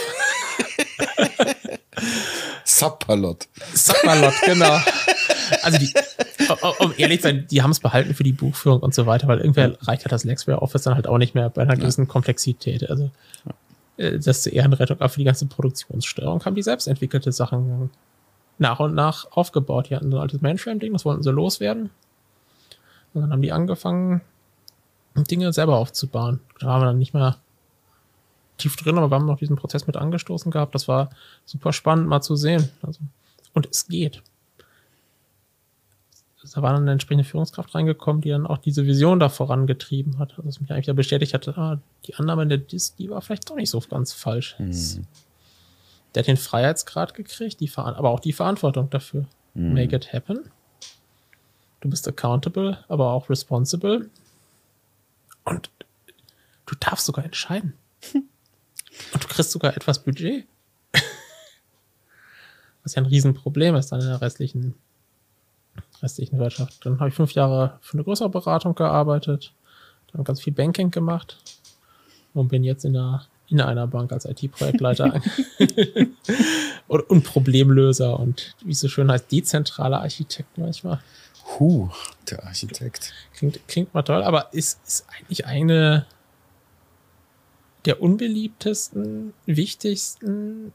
Subpalot. 2.64 3.48
Submalot, 3.74 4.34
genau. 4.46 4.78
Also 5.62 5.78
die, 5.78 5.94
um 6.80 6.94
ehrlich 6.98 7.22
zu 7.22 7.28
sein, 7.28 7.48
die 7.50 7.62
haben 7.62 7.72
es 7.72 7.80
behalten 7.80 8.14
für 8.14 8.24
die 8.24 8.34
Buchführung 8.34 8.82
und 8.82 8.94
so 8.94 9.06
weiter, 9.06 9.28
weil 9.28 9.40
irgendwer 9.40 9.78
reicht 9.82 10.04
ja 10.04 10.10
das 10.10 10.24
Lexware 10.24 10.62
Office 10.62 10.84
dann 10.84 10.96
halt 10.96 11.08
auch 11.08 11.18
nicht 11.18 11.36
mehr 11.36 11.50
bei 11.50 11.62
einer 11.62 11.76
gewissen 11.76 12.08
Komplexität. 12.08 12.90
Also 12.90 13.12
äh, 13.98 14.20
das 14.20 14.44
zur 14.44 14.54
Ehrenrettung, 14.54 14.98
aber 14.98 15.10
für 15.10 15.20
die 15.20 15.26
ganze 15.26 15.46
Produktionssteuerung 15.46 16.44
haben 16.46 16.56
die 16.56 16.64
selbst 16.64 16.88
entwickelte 16.88 17.32
Sachen 17.32 17.90
nach 18.58 18.80
und 18.80 18.94
nach 18.94 19.32
aufgebaut. 19.32 19.90
Die 19.90 19.96
hatten 19.96 20.12
so 20.12 20.18
ein 20.18 20.24
altes 20.24 20.42
Mainframe-Ding, 20.42 20.94
das 20.94 21.06
wollten 21.06 21.24
sie 21.24 21.32
loswerden. 21.32 21.90
Und 23.14 23.22
dann 23.22 23.32
haben 23.32 23.42
die 23.42 23.52
angefangen, 23.52 24.22
Dinge 25.16 25.54
selber 25.54 25.78
aufzubauen. 25.78 26.42
Da 26.60 26.68
waren 26.68 26.82
wir 26.82 26.86
dann 26.88 27.00
nicht 27.00 27.14
mehr 27.14 27.38
tief 28.58 28.76
drin, 28.76 28.98
aber 28.98 29.10
wir 29.10 29.16
haben 29.16 29.26
noch 29.26 29.40
diesen 29.40 29.56
Prozess 29.56 29.88
mit 29.88 29.98
angestoßen 29.98 30.52
gehabt. 30.52 30.76
Das 30.76 30.88
war 30.88 31.10
super 31.46 31.74
spannend 31.74 32.08
mal 32.08 32.22
zu 32.22 32.36
sehen. 32.36 32.70
Also, 32.82 33.00
und 33.54 33.68
es 33.70 33.88
geht. 33.88 34.22
Da 36.54 36.62
war 36.62 36.74
dann 36.74 36.84
eine 36.84 36.92
entsprechende 36.92 37.24
Führungskraft 37.24 37.74
reingekommen, 37.74 38.22
die 38.22 38.30
dann 38.30 38.46
auch 38.46 38.60
diese 38.60 38.86
Vision 38.86 39.20
da 39.20 39.30
vorangetrieben 39.30 40.20
hat. 40.20 40.32
Also, 40.32 40.46
was 40.46 40.62
mich 40.62 40.72
eigentlich 40.72 40.86
ja 40.86 40.94
bestätigt 40.94 41.34
hat, 41.34 41.48
ah, 41.58 41.80
die 42.06 42.16
Annahme 42.16 42.48
der 42.48 42.60
DIS, 42.60 42.96
die 42.96 43.10
war 43.10 43.22
vielleicht 43.22 43.50
doch 43.50 43.56
nicht 43.56 43.70
so 43.70 43.80
ganz 43.82 44.14
falsch. 44.14 44.56
Der 46.14 46.22
hat 46.22 46.28
den 46.28 46.38
Freiheitsgrad 46.38 47.14
gekriegt, 47.14 47.60
die 47.60 47.72
aber 47.76 48.10
auch 48.10 48.20
die 48.20 48.32
Verantwortung 48.32 48.90
dafür. 48.90 49.26
Make 49.74 49.96
it 49.96 50.14
happen. 50.14 50.50
Du 51.82 51.90
bist 51.90 52.08
accountable, 52.08 52.84
aber 52.88 53.12
auch 53.12 53.30
responsible. 53.30 54.10
Und 55.44 55.70
du 56.66 56.76
darfst 56.80 57.06
sogar 57.06 57.26
entscheiden. 57.26 57.74
Und 59.14 59.24
du 59.24 59.28
kriegst 59.28 59.52
sogar 59.52 59.76
etwas 59.76 60.00
Budget. 60.00 60.46
Was 62.84 62.96
ja 62.96 63.02
ein 63.02 63.08
Riesenproblem 63.08 63.76
ist 63.76 63.92
dann 63.92 64.02
in 64.02 64.08
der 64.08 64.22
restlichen, 64.22 64.76
restlichen 66.02 66.40
Wirtschaft. 66.40 66.86
Dann 66.86 67.00
habe 67.00 67.10
ich 67.10 67.16
fünf 67.16 67.34
Jahre 67.34 67.80
für 67.82 67.94
eine 67.94 68.04
größere 68.04 68.30
Beratung 68.30 68.76
gearbeitet, 68.76 69.54
dann 70.12 70.24
ganz 70.24 70.42
viel 70.42 70.54
Banking 70.54 70.92
gemacht 70.92 71.38
und 72.34 72.50
bin 72.50 72.64
jetzt 72.64 72.86
in 72.86 72.96
einer, 72.96 73.26
in 73.48 73.62
einer 73.62 73.88
Bank 73.88 74.12
als 74.12 74.26
IT-Projektleiter 74.26 75.22
und, 76.88 77.10
und 77.10 77.24
Problemlöser 77.24 78.20
und 78.20 78.56
wie 78.64 78.72
es 78.72 78.80
so 78.80 78.88
schön 78.88 79.12
heißt, 79.12 79.32
dezentraler 79.32 80.02
Architekt 80.02 80.58
manchmal. 80.58 81.00
Huh, 81.60 81.90
der 82.30 82.44
Architekt. 82.44 83.14
Klingt, 83.34 83.68
klingt 83.68 83.94
mal 83.94 84.02
toll, 84.02 84.24
aber 84.24 84.54
ist, 84.54 84.80
ist 84.86 85.06
eigentlich 85.10 85.46
eine 85.46 86.06
der 87.86 88.02
unbeliebtesten, 88.02 89.34
wichtigsten 89.46 90.74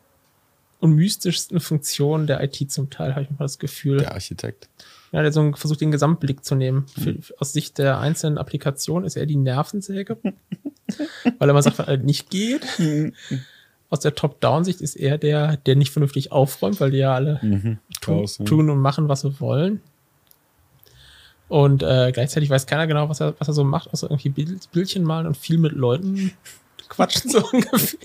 und 0.80 0.92
mystischsten 0.92 1.60
Funktionen 1.60 2.26
der 2.26 2.42
IT 2.42 2.70
zum 2.70 2.90
Teil, 2.90 3.12
habe 3.12 3.22
ich 3.22 3.30
mal 3.30 3.38
das 3.40 3.58
Gefühl. 3.58 3.98
Der 3.98 4.12
Architekt. 4.12 4.68
Ja, 5.12 5.22
der 5.22 5.32
so 5.32 5.52
versucht, 5.52 5.80
den 5.80 5.90
Gesamtblick 5.90 6.44
zu 6.44 6.54
nehmen. 6.54 6.86
Für, 6.86 7.16
aus 7.38 7.52
Sicht 7.52 7.78
der 7.78 7.98
einzelnen 7.98 8.38
Applikationen 8.38 9.04
ist 9.04 9.16
er 9.16 9.26
die 9.26 9.36
Nervensäge, 9.36 10.18
weil 11.38 11.48
er 11.48 11.52
mal 11.52 11.62
sagt, 11.62 11.78
was 11.78 11.86
halt 11.86 12.04
nicht 12.04 12.30
geht. 12.30 12.64
Aus 13.90 14.00
der 14.00 14.14
Top-Down-Sicht 14.14 14.80
ist 14.80 14.94
er 14.94 15.18
der, 15.18 15.56
der 15.58 15.74
nicht 15.74 15.90
vernünftig 15.90 16.30
aufräumt, 16.30 16.80
weil 16.80 16.92
die 16.92 16.98
ja 16.98 17.14
alle 17.14 17.40
tun, 17.40 17.78
Chaos, 18.00 18.38
ja. 18.38 18.44
tun 18.44 18.70
und 18.70 18.78
machen, 18.78 19.08
was 19.08 19.22
sie 19.22 19.40
wollen. 19.40 19.80
Und 21.48 21.82
äh, 21.82 22.12
gleichzeitig 22.12 22.48
weiß 22.48 22.66
keiner 22.66 22.86
genau, 22.86 23.08
was 23.08 23.20
er, 23.20 23.34
was 23.40 23.48
er 23.48 23.54
so 23.54 23.64
macht, 23.64 23.92
außer 23.92 24.08
irgendwie 24.08 24.28
Bild, 24.28 24.70
Bildchen 24.70 25.02
malen 25.02 25.26
und 25.26 25.36
viel 25.36 25.58
mit 25.58 25.72
Leuten 25.72 26.30
quatschen, 26.90 27.30
so 27.30 27.42
ungefähr. 27.52 27.98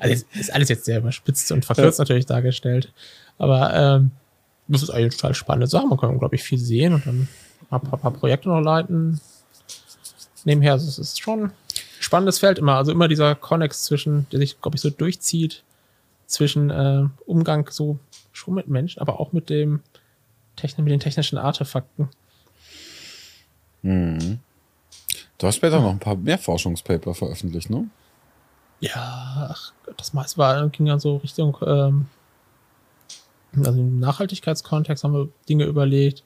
Also 0.00 0.24
ist 0.34 0.52
alles 0.52 0.68
jetzt 0.68 0.84
sehr 0.84 0.98
überspitzt 0.98 1.50
und 1.52 1.64
verkürzt 1.64 1.98
natürlich 1.98 2.26
dargestellt. 2.26 2.92
Aber 3.38 3.72
ähm, 3.72 4.10
das 4.66 4.82
ist 4.82 4.90
eigentlich 4.90 5.16
total 5.16 5.34
spannende 5.34 5.66
Sache. 5.66 5.86
Man 5.86 5.98
kann, 5.98 6.18
glaube 6.18 6.34
ich, 6.34 6.42
viel 6.42 6.58
sehen 6.58 6.92
und 6.92 7.06
dann 7.06 7.28
ein 7.70 7.80
paar, 7.80 7.98
paar 7.98 8.10
Projekte 8.10 8.50
noch 8.50 8.60
leiten. 8.60 9.20
Nebenher, 10.44 10.72
also 10.72 10.86
es 10.88 10.98
ist 10.98 11.20
schon 11.20 11.44
ein 11.44 11.52
spannendes 12.00 12.38
Feld 12.38 12.58
immer. 12.58 12.74
Also 12.74 12.92
immer 12.92 13.08
dieser 13.08 13.34
Connex 13.34 13.84
zwischen, 13.84 14.26
der 14.30 14.40
sich, 14.40 14.60
glaube 14.60 14.76
ich, 14.76 14.82
so 14.82 14.90
durchzieht, 14.90 15.62
zwischen 16.26 16.70
äh, 16.70 17.04
Umgang 17.24 17.70
so 17.70 17.98
schon 18.32 18.54
mit 18.54 18.68
Menschen, 18.68 19.00
aber 19.00 19.18
auch 19.18 19.32
mit 19.32 19.48
dem 19.48 19.80
Techn 20.56 20.84
mit 20.84 20.92
den 20.92 21.00
technischen 21.00 21.38
Artefakten. 21.38 22.08
Mhm. 23.82 24.40
Du 25.38 25.46
hast 25.46 25.56
später 25.56 25.80
noch 25.80 25.90
ein 25.90 26.00
paar 26.00 26.16
mehr 26.16 26.38
Forschungspaper 26.38 27.14
veröffentlicht, 27.14 27.70
ne? 27.70 27.88
Ja, 28.80 29.48
ach, 29.50 29.72
das 29.96 30.12
meiste 30.12 30.38
war, 30.38 30.68
ging 30.68 30.86
ja 30.86 30.98
so 30.98 31.16
Richtung, 31.16 31.56
ähm, 31.66 32.06
also 33.56 33.80
im 33.80 33.98
Nachhaltigkeitskontext 33.98 35.04
haben 35.04 35.14
wir 35.14 35.28
Dinge 35.48 35.64
überlegt. 35.64 36.22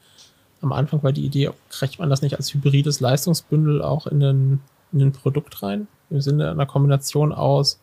Am 0.61 0.73
Anfang 0.73 1.03
war 1.03 1.13
die 1.13 1.25
Idee, 1.25 1.51
kriegt 1.71 1.99
man 1.99 2.11
das 2.11 2.23
nicht 2.23 2.37
als 2.37 2.53
hybrides 2.53 3.01
Leistungsbündel 3.01 3.83
auch 3.83 4.07
in 4.07 4.21
den, 4.21 4.61
in 4.93 4.99
den 4.99 5.13
Produkt 5.13 5.63
rein? 5.63 5.89
Im 6.11 6.21
Sinne 6.21 6.51
einer 6.51 6.67
Kombination 6.67 7.33
aus, 7.33 7.81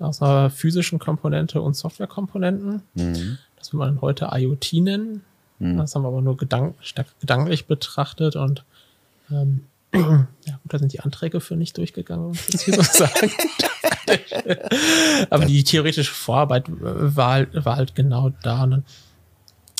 aus 0.00 0.20
einer 0.20 0.50
physischen 0.50 0.98
Komponente 0.98 1.60
und 1.62 1.74
Softwarekomponenten. 1.74 2.82
Mhm. 2.94 3.38
Das 3.56 3.72
will 3.72 3.78
man 3.78 4.00
heute 4.00 4.30
IoT 4.32 4.72
nennen. 4.74 5.24
Mhm. 5.60 5.78
Das 5.78 5.94
haben 5.94 6.02
wir 6.02 6.08
aber 6.08 6.20
nur 6.20 6.36
gedank 6.36 6.74
gedanklich 7.20 7.66
betrachtet 7.66 8.34
und 8.36 8.64
ähm, 9.30 9.64
ja 9.94 10.58
gut, 10.62 10.72
da 10.72 10.78
sind 10.78 10.92
die 10.92 11.00
Anträge 11.00 11.40
für 11.40 11.56
nicht 11.56 11.78
durchgegangen, 11.78 12.28
muss 12.28 12.48
ich 12.48 12.54
jetzt 12.54 12.62
hier 12.64 12.74
so 12.74 12.82
sagen. 12.82 13.30
aber 15.30 15.46
die 15.46 15.64
theoretische 15.64 16.12
Vorarbeit 16.12 16.64
war 16.68 17.32
halt, 17.32 17.64
war 17.64 17.76
halt 17.76 17.94
genau 17.94 18.30
da. 18.42 18.64
Und 18.64 18.70
dann 18.70 18.84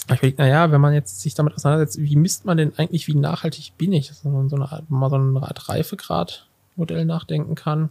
hab 0.08 0.16
ich 0.16 0.18
überlegt, 0.18 0.38
naja, 0.38 0.70
wenn 0.70 0.80
man 0.80 0.92
jetzt 0.92 1.20
sich 1.20 1.34
damit 1.34 1.54
auseinandersetzt, 1.54 2.00
wie 2.00 2.16
misst 2.16 2.44
man 2.44 2.56
denn 2.56 2.72
eigentlich, 2.76 3.08
wie 3.08 3.14
nachhaltig 3.14 3.72
bin 3.78 3.92
ich? 3.92 4.08
Dass 4.08 4.24
man 4.24 4.48
so 4.48 4.56
eine 4.56 4.70
Art, 4.70 4.90
mal 4.90 5.10
so 5.10 5.16
eine 5.16 5.42
Art 5.42 5.68
Reifegrad-Modell 5.68 7.04
nachdenken 7.04 7.54
kann. 7.54 7.90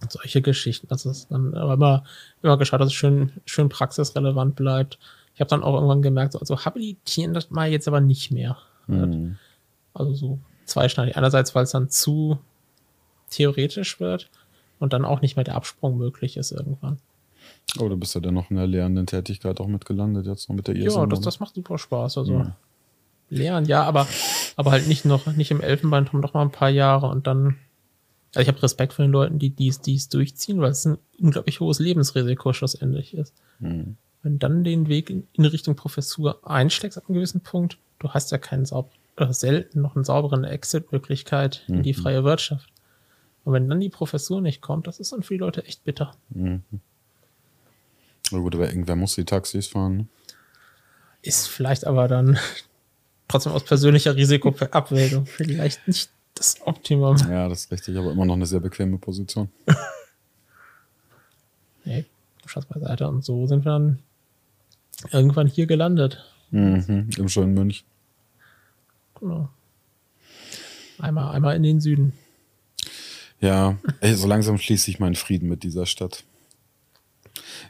Und 0.00 0.12
solche 0.12 0.40
Geschichten. 0.42 0.86
Das 0.88 1.04
ist 1.06 1.30
dann 1.30 1.54
aber 1.54 1.74
immer, 1.74 2.04
immer 2.42 2.56
geschaut, 2.56 2.80
dass 2.80 2.88
es 2.88 2.94
schön, 2.94 3.32
schön 3.44 3.68
praxisrelevant 3.68 4.54
bleibt. 4.54 4.98
Ich 5.34 5.40
habe 5.40 5.50
dann 5.50 5.64
auch 5.64 5.74
irgendwann 5.74 6.02
gemerkt, 6.02 6.32
so, 6.32 6.38
also 6.38 6.64
habilitieren 6.64 7.34
das 7.34 7.50
mal 7.50 7.68
jetzt 7.68 7.88
aber 7.88 8.00
nicht 8.00 8.30
mehr. 8.30 8.58
Mhm. 8.86 9.36
Also 9.94 10.14
so 10.14 10.38
zweischneidig. 10.64 11.16
Einerseits, 11.16 11.54
weil 11.54 11.64
es 11.64 11.72
dann 11.72 11.90
zu 11.90 12.38
theoretisch 13.30 13.98
wird 13.98 14.30
und 14.78 14.92
dann 14.92 15.04
auch 15.04 15.20
nicht 15.20 15.36
mehr 15.36 15.44
der 15.44 15.54
Absprung 15.56 15.96
möglich 15.98 16.36
ist 16.36 16.52
irgendwann. 16.52 16.98
Oh, 17.78 17.88
du 17.88 17.96
bist 17.96 18.14
ja 18.14 18.20
dann 18.20 18.34
noch 18.34 18.50
in 18.50 18.56
der 18.56 18.66
lehrenden 18.66 19.06
Tätigkeit 19.06 19.60
auch 19.60 19.66
mitgelandet, 19.66 20.26
jetzt 20.26 20.48
noch 20.48 20.56
mit 20.56 20.68
der 20.68 20.76
Ja, 20.76 20.86
ISM. 20.86 21.08
das, 21.10 21.20
das 21.20 21.40
macht 21.40 21.54
super 21.54 21.78
Spaß. 21.78 22.18
Also 22.18 22.32
Ja. 22.32 22.56
lernen, 23.30 23.66
ja, 23.66 23.82
aber, 23.84 24.06
aber 24.56 24.70
halt 24.70 24.88
nicht 24.88 25.04
noch, 25.04 25.26
nicht 25.26 25.50
im 25.50 25.60
Elfenbeinturm 25.60 26.20
noch 26.20 26.34
mal 26.34 26.42
ein 26.42 26.50
paar 26.52 26.70
Jahre 26.70 27.08
und 27.08 27.26
dann. 27.26 27.56
Also 28.34 28.42
ich 28.42 28.48
habe 28.48 28.62
Respekt 28.62 28.92
vor 28.92 29.04
den 29.04 29.12
Leuten, 29.12 29.38
die 29.38 29.50
dies, 29.50 29.80
dies 29.80 30.08
durchziehen, 30.10 30.60
weil 30.60 30.70
es 30.70 30.84
ein 30.84 30.98
unglaublich 31.18 31.60
hohes 31.60 31.78
Lebensrisiko 31.78 32.52
schlussendlich 32.52 33.14
ist. 33.14 33.32
Mhm. 33.58 33.96
Wenn 34.22 34.38
dann 34.38 34.64
den 34.64 34.88
Weg 34.88 35.08
in, 35.10 35.26
in 35.32 35.44
Richtung 35.46 35.76
Professur 35.76 36.38
einsteckst 36.48 36.98
ab 36.98 37.04
einem 37.08 37.14
gewissen 37.14 37.40
Punkt, 37.40 37.78
du 38.00 38.10
hast 38.10 38.30
ja 38.30 38.36
keinen 38.38 38.66
saub 38.66 38.90
oder 39.16 39.32
selten 39.32 39.80
noch 39.80 39.96
einen 39.96 40.04
sauberen 40.04 40.44
Exit-Möglichkeit 40.44 41.64
in 41.68 41.82
die 41.82 41.92
Mhm. 41.92 41.96
freie 42.02 42.24
Wirtschaft. 42.24 42.68
Und 43.44 43.52
wenn 43.52 43.68
dann 43.68 43.80
die 43.80 43.88
Professur 43.88 44.40
nicht 44.40 44.60
kommt, 44.60 44.86
das 44.86 45.00
ist 45.00 45.12
dann 45.12 45.22
für 45.22 45.34
die 45.34 45.38
Leute 45.38 45.64
echt 45.64 45.84
bitter. 45.84 46.14
Mhm. 46.30 46.62
Na 48.30 48.38
gut, 48.38 48.54
aber 48.54 48.68
irgendwer 48.68 48.96
muss 48.96 49.14
die 49.14 49.24
Taxis 49.24 49.68
fahren. 49.68 49.96
Ne? 49.96 50.06
Ist 51.22 51.48
vielleicht 51.48 51.86
aber 51.86 52.08
dann 52.08 52.38
trotzdem 53.26 53.52
aus 53.52 53.64
persönlicher 53.64 54.16
Risikoabwägung 54.16 55.26
vielleicht 55.26 55.86
nicht 55.88 56.10
das 56.34 56.60
Optimum. 56.64 57.16
Ja, 57.28 57.48
das 57.48 57.64
ist 57.64 57.72
richtig, 57.72 57.96
aber 57.96 58.12
immer 58.12 58.24
noch 58.24 58.34
eine 58.34 58.46
sehr 58.46 58.60
bequeme 58.60 58.98
Position. 58.98 59.48
Nee, 61.88 62.04
Spaß 62.44 62.66
beiseite. 62.66 63.08
Und 63.08 63.24
so 63.24 63.46
sind 63.46 63.64
wir 63.64 63.72
dann 63.72 63.98
irgendwann 65.10 65.46
hier 65.46 65.66
gelandet. 65.66 66.22
Mhm. 66.50 67.08
Im 67.16 67.28
schönen 67.30 67.54
München. 67.54 67.86
Genau. 69.18 69.48
Einmal, 70.98 71.34
einmal 71.34 71.56
in 71.56 71.62
den 71.62 71.80
Süden. 71.80 72.12
Ja, 73.40 73.78
ey, 74.00 74.14
so 74.14 74.26
langsam 74.26 74.58
schließe 74.58 74.90
ich 74.90 74.98
meinen 74.98 75.14
Frieden 75.14 75.48
mit 75.48 75.62
dieser 75.62 75.86
Stadt. 75.86 76.24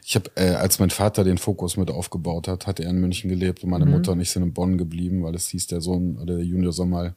Ich 0.03 0.15
habe, 0.15 0.31
äh, 0.35 0.55
als 0.55 0.79
mein 0.79 0.89
Vater 0.89 1.23
den 1.23 1.37
Fokus 1.37 1.77
mit 1.77 1.91
aufgebaut 1.91 2.47
hat, 2.47 2.65
hat 2.65 2.79
er 2.79 2.89
in 2.89 2.99
München 2.99 3.29
gelebt 3.29 3.63
und 3.63 3.69
meine 3.69 3.85
Mutter 3.85 4.13
und 4.13 4.21
ich 4.21 4.31
sind 4.31 4.43
in 4.43 4.53
Bonn 4.53 4.77
geblieben, 4.77 5.23
weil 5.23 5.35
es 5.35 5.49
hieß, 5.49 5.67
der 5.67 5.81
Sohn 5.81 6.17
oder 6.17 6.37
der 6.37 6.45
Junior 6.45 6.73
soll 6.73 6.87
mal 6.87 7.15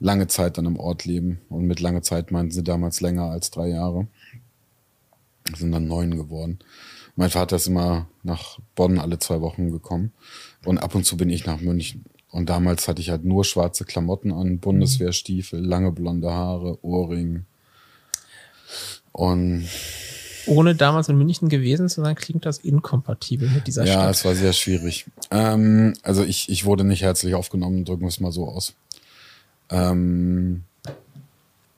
lange 0.00 0.26
Zeit 0.26 0.58
an 0.58 0.66
einem 0.66 0.78
Ort 0.78 1.04
leben. 1.04 1.40
Und 1.48 1.66
mit 1.66 1.80
lange 1.80 2.02
Zeit 2.02 2.30
meinten 2.30 2.52
sie 2.52 2.64
damals 2.64 3.00
länger 3.00 3.24
als 3.24 3.50
drei 3.50 3.68
Jahre. 3.68 4.08
Sind 5.56 5.72
dann 5.72 5.86
neun 5.86 6.16
geworden. 6.16 6.58
Mein 7.14 7.30
Vater 7.30 7.56
ist 7.56 7.66
immer 7.66 8.08
nach 8.22 8.58
Bonn 8.74 8.98
alle 8.98 9.18
zwei 9.18 9.40
Wochen 9.40 9.70
gekommen. 9.70 10.12
Und 10.64 10.78
ab 10.78 10.94
und 10.94 11.04
zu 11.04 11.16
bin 11.16 11.30
ich 11.30 11.46
nach 11.46 11.60
München. 11.60 12.04
Und 12.32 12.48
damals 12.48 12.88
hatte 12.88 13.02
ich 13.02 13.10
halt 13.10 13.24
nur 13.24 13.44
schwarze 13.44 13.84
Klamotten 13.84 14.32
an, 14.32 14.58
Bundeswehrstiefel, 14.58 15.60
lange 15.60 15.92
blonde 15.92 16.32
Haare, 16.32 16.82
Ohrring. 16.82 17.44
Und 19.12 19.68
Ohne 20.46 20.74
damals 20.74 21.10
in 21.10 21.18
München 21.18 21.50
gewesen 21.50 21.90
zu 21.90 22.00
sein, 22.00 22.14
klingt 22.14 22.46
das 22.46 22.56
inkompatibel 22.58 23.50
mit 23.50 23.66
dieser 23.66 23.84
ja, 23.84 23.92
Stadt. 23.92 24.10
es 24.14 24.24
war 24.24 24.34
sehr 24.34 24.54
schwierig. 24.54 25.04
Ähm, 25.30 25.92
also 26.02 26.24
ich, 26.24 26.48
ich 26.48 26.64
wurde 26.64 26.84
nicht 26.84 27.02
herzlich 27.02 27.34
aufgenommen, 27.34 27.84
drücken 27.84 28.02
wir 28.02 28.08
es 28.08 28.18
mal 28.18 28.32
so 28.32 28.48
aus. 28.48 28.72
Ähm, 29.68 30.64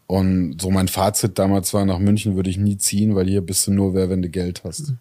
und 0.06 0.62
so 0.62 0.70
mein 0.70 0.86
Fazit 0.86 1.36
damals 1.36 1.74
war, 1.74 1.84
nach 1.84 1.98
München 1.98 2.36
würde 2.36 2.50
ich 2.50 2.58
nie 2.58 2.76
ziehen, 2.76 3.16
weil 3.16 3.26
hier 3.26 3.40
bist 3.40 3.66
du 3.66 3.72
nur 3.72 3.92
wer, 3.92 4.08
wenn 4.08 4.22
du 4.22 4.28
Geld 4.28 4.62
hast. 4.62 4.90
Und 4.90 4.98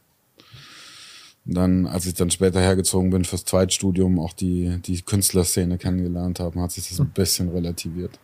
dann, 1.46 1.86
als 1.86 2.06
ich 2.06 2.14
dann 2.14 2.32
später 2.32 2.62
hergezogen 2.62 3.10
bin 3.10 3.26
fürs 3.26 3.46
Zweitstudium, 3.46 4.20
auch 4.20 4.34
die, 4.34 4.80
die 4.86 5.02
Künstlerszene 5.02 5.78
kennengelernt 5.78 6.40
habe, 6.40 6.60
hat 6.62 6.72
sich 6.72 6.88
das 6.88 7.00
ein 7.00 7.10
bisschen 7.10 7.50
relativiert. 7.50 8.18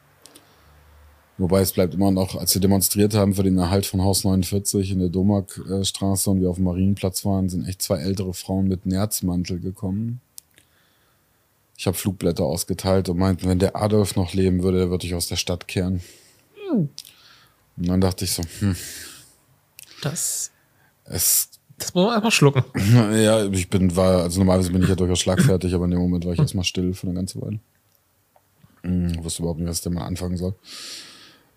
Wobei 1.37 1.61
es 1.61 1.71
bleibt 1.71 1.93
immer 1.93 2.11
noch, 2.11 2.35
als 2.35 2.53
wir 2.53 2.61
demonstriert 2.61 3.13
haben 3.13 3.33
für 3.33 3.43
den 3.43 3.57
Erhalt 3.57 3.85
von 3.85 4.01
Haus 4.01 4.25
49 4.25 4.91
in 4.91 4.99
der 4.99 5.07
Domarkstraße 5.07 6.29
und 6.29 6.41
wir 6.41 6.49
auf 6.49 6.57
dem 6.57 6.65
Marienplatz 6.65 7.23
waren, 7.23 7.47
sind 7.47 7.65
echt 7.65 7.81
zwei 7.81 7.97
ältere 7.99 8.33
Frauen 8.33 8.67
mit 8.67 8.85
Nerzmantel 8.85 9.59
gekommen. 9.59 10.19
Ich 11.77 11.87
habe 11.87 11.95
Flugblätter 11.95 12.43
ausgeteilt 12.43 13.07
und 13.07 13.17
meinten, 13.17 13.47
wenn 13.47 13.59
der 13.59 13.77
Adolf 13.77 14.17
noch 14.17 14.33
leben 14.33 14.63
würde, 14.63 14.79
der 14.79 14.89
würde 14.89 15.07
ich 15.07 15.15
aus 15.15 15.27
der 15.29 15.37
Stadt 15.37 15.65
kehren. 15.69 16.01
Und 17.77 17.87
dann 17.87 18.01
dachte 18.01 18.25
ich 18.25 18.33
so, 18.33 18.43
hm, 18.59 18.75
Das, 20.01 20.51
es, 21.05 21.49
das 21.79 21.93
muss 21.93 22.05
man 22.05 22.15
einfach 22.15 22.31
schlucken. 22.31 22.63
ja, 22.75 23.45
ich 23.45 23.69
bin, 23.69 23.95
war, 23.95 24.23
also 24.23 24.39
normalerweise 24.39 24.71
bin 24.71 24.83
ich 24.83 24.89
ja 24.89 24.95
durchaus 24.95 25.19
schlagfertig, 25.19 25.73
aber 25.73 25.85
in 25.85 25.91
dem 25.91 25.99
Moment 25.99 26.25
war 26.25 26.33
ich 26.33 26.39
erstmal 26.39 26.65
still 26.65 26.93
für 26.93 27.07
eine 27.07 27.15
ganze 27.15 27.41
Weile. 27.41 27.59
Hm, 28.83 29.23
wusste 29.23 29.41
überhaupt 29.41 29.59
nicht, 29.59 29.69
was 29.69 29.77
ich 29.77 29.83
denn 29.83 29.93
mal 29.93 30.05
anfangen 30.05 30.37
soll. 30.37 30.55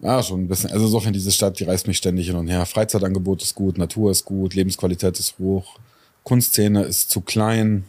Ja, 0.01 0.23
schon 0.23 0.41
ein 0.41 0.49
bisschen. 0.49 0.71
Also 0.73 0.87
insofern 0.87 1.13
diese 1.13 1.31
Stadt, 1.31 1.61
die 1.61 1.65
reißt 1.65 1.87
mich 1.87 1.97
ständig 1.97 2.27
hin 2.27 2.37
und 2.37 2.49
her. 2.49 2.67
Freizeitangebot 2.67 3.43
ist 3.43 3.55
gut, 3.55 3.79
Natur 3.79 4.11
ist 4.11 4.25
gut, 4.25 4.55
Lebensqualität 4.55 5.19
ist 5.19 5.39
hoch, 5.39 5.79
Kunstszene 6.25 6.83
ist 6.83 7.11
zu 7.11 7.21
klein. 7.21 7.85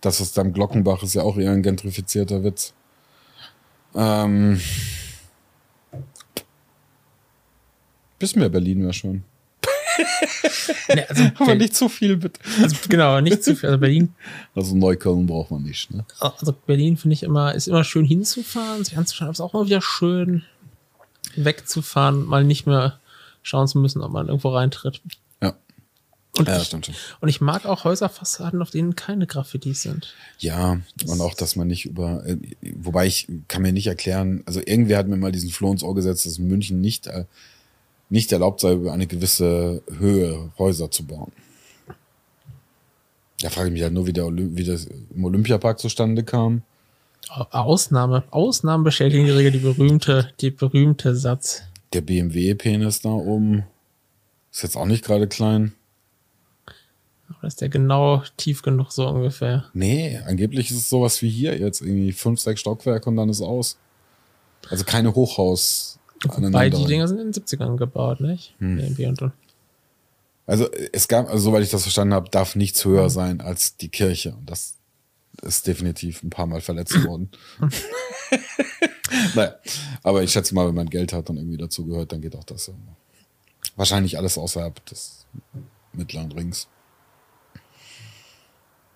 Das 0.00 0.20
ist 0.20 0.38
am 0.38 0.52
Glockenbach 0.52 1.02
ist 1.02 1.14
ja 1.14 1.22
auch 1.22 1.36
eher 1.36 1.50
ein 1.50 1.62
gentrifizierter 1.62 2.44
Witz. 2.44 2.72
Ähm, 3.96 4.60
bis 8.18 8.36
mehr 8.36 8.48
Berlin 8.48 8.82
wäre 8.82 8.92
schön. 8.92 9.24
Nee, 10.88 11.04
also, 11.08 11.24
Aber 11.38 11.54
nicht 11.54 11.74
zu 11.74 11.88
viel, 11.88 12.16
bitte. 12.16 12.40
also, 12.62 12.76
genau, 12.88 13.20
nicht 13.20 13.42
zu 13.44 13.54
viel. 13.56 13.68
Also 13.68 13.78
Berlin, 13.80 14.14
Also 14.54 14.74
Neukölln 14.76 15.26
braucht 15.26 15.50
man 15.50 15.62
nicht, 15.62 15.92
ne? 15.92 16.04
also 16.20 16.52
Berlin 16.66 16.96
finde 16.96 17.14
ich 17.14 17.22
immer, 17.22 17.54
ist 17.54 17.68
immer 17.68 17.84
schön 17.84 18.04
hinzufahren, 18.04 18.84
sich 18.84 18.96
anzuschauen, 18.96 19.26
aber 19.28 19.32
es 19.32 19.38
ist 19.38 19.44
auch 19.44 19.54
immer 19.54 19.66
wieder 19.66 19.80
schön 19.82 20.42
wegzufahren, 21.36 22.24
mal 22.24 22.44
nicht 22.44 22.66
mehr 22.66 22.98
schauen 23.42 23.68
zu 23.68 23.78
müssen, 23.78 24.02
ob 24.02 24.12
man 24.12 24.28
irgendwo 24.28 24.50
reintritt. 24.50 25.00
Ja. 25.42 25.54
Und, 26.38 26.48
Ja, 26.48 26.58
ich, 26.58 26.64
stimmt 26.66 26.86
schon. 26.86 26.94
und 27.20 27.28
ich 27.28 27.40
mag 27.40 27.66
auch 27.66 27.84
Häuserfassaden, 27.84 28.62
auf 28.62 28.70
denen 28.70 28.96
keine 28.96 29.26
Graffitis 29.26 29.82
sind. 29.82 30.14
Ja, 30.38 30.80
und 31.06 31.20
auch, 31.20 31.34
dass 31.34 31.56
man 31.56 31.66
nicht 31.68 31.84
über, 31.86 32.24
äh, 32.26 32.36
wobei 32.76 33.06
ich 33.06 33.28
kann 33.48 33.62
mir 33.62 33.72
nicht 33.72 33.86
erklären, 33.86 34.42
also 34.46 34.60
irgendwer 34.64 34.98
hat 34.98 35.08
mir 35.08 35.16
mal 35.16 35.32
diesen 35.32 35.50
Floh 35.50 35.72
ins 35.72 35.82
Ohr 35.82 35.94
gesetzt, 35.94 36.26
dass 36.26 36.38
in 36.38 36.48
München 36.48 36.80
nicht, 36.80 37.06
äh, 37.06 37.24
nicht 38.10 38.32
erlaubt 38.32 38.60
sei, 38.60 38.72
über 38.72 38.92
eine 38.92 39.06
gewisse 39.06 39.82
Höhe 39.98 40.50
Häuser 40.58 40.90
zu 40.90 41.06
bauen. 41.06 41.32
Da 43.40 43.50
frage 43.50 43.68
ich 43.68 43.72
mich 43.72 43.82
halt 43.82 43.92
nur, 43.92 44.06
wie, 44.06 44.12
der 44.12 44.26
Olymp 44.26 44.56
wie 44.56 44.64
das 44.64 44.86
im 44.86 45.24
Olympiapark 45.24 45.78
zustande 45.78 46.22
kam. 46.22 46.62
Ausnahme, 47.28 48.24
Ausnahmen 48.30 48.84
bestätigen 48.84 49.24
die 49.24 49.30
Regel, 49.30 49.52
die 49.52 49.58
berühmte, 49.58 50.32
die 50.40 50.50
berühmte 50.50 51.16
Satz. 51.16 51.62
Der 51.92 52.02
BMW-Penis 52.02 53.00
da 53.00 53.10
oben 53.10 53.64
ist 54.52 54.62
jetzt 54.62 54.76
auch 54.76 54.86
nicht 54.86 55.04
gerade 55.04 55.26
klein. 55.26 55.72
Oder 57.28 57.48
ist 57.48 57.60
der 57.60 57.68
genau 57.68 58.22
tief 58.36 58.62
genug, 58.62 58.92
so 58.92 59.08
ungefähr? 59.08 59.64
Nee, 59.72 60.20
angeblich 60.26 60.70
ist 60.70 60.76
es 60.76 60.90
sowas 60.90 61.20
wie 61.22 61.30
hier 61.30 61.58
jetzt 61.58 61.80
irgendwie 61.80 62.12
fünf, 62.12 62.40
sechs 62.40 62.60
Stockwerke 62.60 63.08
und 63.08 63.16
dann 63.16 63.28
ist 63.28 63.40
aus. 63.40 63.78
Also 64.70 64.84
keine 64.84 65.14
Hochhaus. 65.14 65.98
Weil 66.28 66.70
die 66.70 66.84
Dinger 66.84 67.08
sind 67.08 67.18
in 67.18 67.32
den 67.32 67.42
70ern 67.42 67.76
gebaut, 67.76 68.20
nicht? 68.20 68.54
BMW 68.58 69.06
und, 69.06 69.22
und. 69.22 69.32
Also 70.46 70.68
es 70.92 71.08
gab, 71.08 71.28
also 71.28 71.50
soweit 71.50 71.62
ich 71.62 71.70
das 71.70 71.82
verstanden 71.82 72.14
habe, 72.14 72.28
darf 72.28 72.54
nichts 72.54 72.84
höher 72.84 73.08
sein 73.08 73.40
als 73.40 73.76
die 73.76 73.88
Kirche. 73.88 74.34
Und 74.34 74.50
das 74.50 74.76
ist 75.42 75.66
definitiv 75.66 76.22
ein 76.22 76.30
paar 76.30 76.46
Mal 76.46 76.60
verletzt 76.60 77.02
worden. 77.06 77.30
naja, 79.34 79.54
aber 80.02 80.22
ich 80.22 80.32
schätze 80.32 80.54
mal, 80.54 80.66
wenn 80.68 80.74
man 80.74 80.90
Geld 80.90 81.12
hat 81.12 81.30
und 81.30 81.38
irgendwie 81.38 81.56
dazu 81.56 81.86
gehört, 81.86 82.12
dann 82.12 82.20
geht 82.20 82.36
auch 82.36 82.44
das. 82.44 82.70
Wahrscheinlich 83.76 84.18
alles 84.18 84.36
außerhalb 84.36 84.84
des 84.86 85.26
mittleren 85.92 86.30
Rings. 86.32 86.68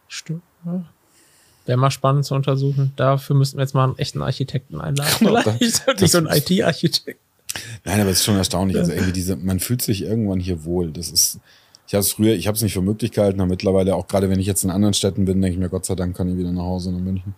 Stimmt. 0.07 0.43
Wäre 1.69 1.79
mal 1.79 1.91
spannend 1.91 2.25
zu 2.25 2.35
untersuchen. 2.35 2.93
Dafür 2.97 3.37
müssten 3.37 3.59
wir 3.59 3.63
jetzt 3.63 3.75
mal 3.75 3.85
einen 3.85 3.99
echten 3.99 4.23
Architekten 4.23 4.81
einladen. 4.81 5.11
Vielleicht. 5.19 5.47
das- 5.87 6.01
Nicht 6.01 6.11
so 6.11 6.19
einen 6.19 6.27
IT-Architekt. 6.29 7.21
Nein, 7.85 8.01
aber 8.01 8.11
es 8.11 8.19
ist 8.19 8.25
schon 8.25 8.37
erstaunlich. 8.37 8.77
Also 8.79 8.93
irgendwie 8.93 9.13
diese, 9.13 9.37
man 9.37 9.61
fühlt 9.61 9.83
sich 9.83 10.03
irgendwann 10.03 10.41
hier 10.41 10.65
wohl. 10.65 10.91
Das 10.93 11.11
ist, 11.11 11.39
ich 11.87 11.95
habe 11.95 12.01
es 12.01 12.13
früher, 12.13 12.35
ich 12.35 12.47
habe 12.47 12.57
es 12.57 12.63
nicht 12.63 12.73
für 12.73 12.83
möglich 12.83 13.11
gehalten, 13.13 13.41
aber 13.41 13.49
mittlerweile 13.51 13.95
auch 13.95 14.07
gerade 14.09 14.29
wenn 14.31 14.41
ich 14.41 14.47
jetzt 14.47 14.65
in 14.65 14.71
anderen 14.71 14.95
Städten 14.95 15.25
bin, 15.25 15.41
denke 15.41 15.55
ich 15.55 15.59
mir, 15.61 15.69
Gott 15.69 15.87
sei 15.87 15.95
Dank 15.95 16.17
kann 16.17 16.29
ich 16.31 16.37
wieder 16.39 16.53
nach 16.53 16.63
Hause 16.63 16.91
nach 16.93 17.01
München. 17.01 17.35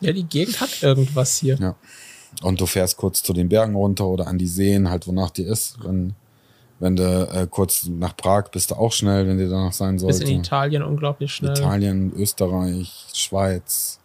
Ja, 0.00 0.12
die 0.12 0.24
Gegend 0.24 0.60
hat 0.60 0.82
irgendwas 0.82 1.38
hier. 1.38 1.56
Ja. 1.60 1.74
Und 2.42 2.60
du 2.60 2.66
fährst 2.66 2.96
kurz 2.96 3.22
zu 3.22 3.32
den 3.32 3.48
Bergen 3.48 3.74
runter 3.74 4.06
oder 4.06 4.26
an 4.28 4.38
die 4.38 4.46
Seen, 4.46 4.88
halt 4.88 5.06
wonach 5.06 5.30
dir 5.30 5.46
ist. 5.46 5.76
Wenn, 5.84 6.14
wenn 6.80 6.96
du 6.96 7.04
äh, 7.32 7.46
kurz 7.48 7.86
nach 7.86 8.16
Prag 8.16 8.50
bist 8.50 8.70
du 8.70 8.74
auch 8.74 8.92
schnell, 8.92 9.26
wenn 9.28 9.38
dir 9.38 9.48
danach 9.48 9.72
sein 9.72 9.94
Bis 9.96 10.02
sollte. 10.02 10.24
in 10.24 10.40
Italien 10.40 10.82
unglaublich 10.82 11.32
schnell. 11.32 11.52
Italien, 11.52 12.12
Österreich, 12.16 13.06
Schweiz. 13.14 14.00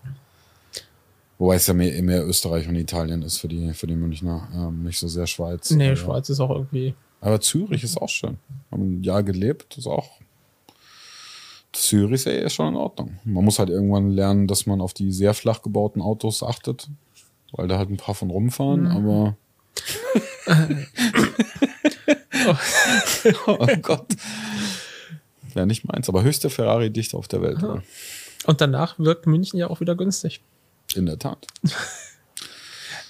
Wobei 1.37 1.55
es 1.55 1.67
ja 1.67 1.73
mehr, 1.73 2.01
mehr 2.03 2.25
Österreich 2.25 2.67
und 2.67 2.75
Italien 2.75 3.21
ist 3.23 3.39
für 3.39 3.47
die, 3.49 3.73
für 3.73 3.87
die 3.87 3.95
Münchner, 3.95 4.47
ähm, 4.53 4.83
nicht 4.83 4.99
so 4.99 5.07
sehr 5.07 5.27
Schweiz. 5.27 5.71
Nee, 5.71 5.87
aber, 5.87 5.95
Schweiz 5.97 6.29
ist 6.29 6.39
auch 6.39 6.49
irgendwie. 6.51 6.93
Aber 7.19 7.41
Zürich 7.41 7.83
ist 7.83 7.97
auch 7.97 8.07
schön. 8.09 8.37
Haben 8.71 8.99
ein 8.99 9.03
Jahr 9.03 9.23
gelebt, 9.23 9.77
ist 9.77 9.87
auch. 9.87 10.09
Zürich 11.73 12.25
ist 12.25 12.53
schon 12.53 12.69
in 12.69 12.75
Ordnung. 12.75 13.19
Man 13.25 13.43
muss 13.43 13.59
halt 13.59 13.69
irgendwann 13.69 14.11
lernen, 14.11 14.47
dass 14.47 14.65
man 14.65 14.79
auf 14.79 14.93
die 14.93 15.11
sehr 15.11 15.33
flach 15.33 15.61
gebauten 15.61 16.01
Autos 16.01 16.41
achtet, 16.41 16.87
weil 17.51 17.67
da 17.67 17.77
halt 17.77 17.89
ein 17.89 17.97
paar 17.97 18.15
von 18.15 18.29
rumfahren, 18.29 18.83
Mhm. 18.83 18.87
aber. 18.91 19.35
oh 23.47 23.67
Gott. 23.81 24.07
Ja, 25.53 25.65
nicht 25.65 25.85
meins, 25.85 26.09
aber 26.09 26.23
höchste 26.23 26.49
Ferrari-Dichte 26.49 27.17
auf 27.17 27.27
der 27.27 27.41
Welt. 27.41 27.61
wohl. 27.61 27.81
Und 28.45 28.61
danach 28.61 28.99
wirkt 28.99 29.25
München 29.27 29.57
ja 29.57 29.69
auch 29.69 29.79
wieder 29.79 29.95
günstig. 29.95 30.41
In 30.95 31.05
der 31.05 31.17
Tat. 31.19 31.47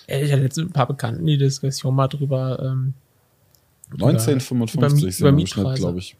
Ich 0.07 0.31
hatte 0.31 0.43
jetzt 0.43 0.59
ein 0.59 0.71
paar 0.71 0.85
Bekannten 0.85 1.25
die 1.25 1.39
Diskussion 1.39 1.95
mal 1.95 2.07
drüber. 2.07 2.59
Ähm, 2.61 2.93
1955 3.93 4.79
über 4.79 4.89
sind 5.11 5.19
über 5.19 5.29
im 5.29 5.47
Schnitt, 5.47 5.75
glaube 5.77 5.97
ich. 5.97 6.15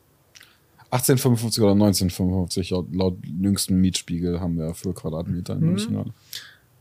1855 0.90 1.62
oder 1.62 1.74
1955, 1.74 2.70
laut, 2.72 2.88
laut 2.92 3.18
jüngsten 3.24 3.80
Mietspiegel 3.82 4.40
haben 4.40 4.58
wir 4.58 4.74
für 4.74 4.92
Quadratmeter 4.94 5.54
Mhm. 5.54 5.62
in 5.62 5.68
München. 5.70 5.94
gerade. 5.94 6.14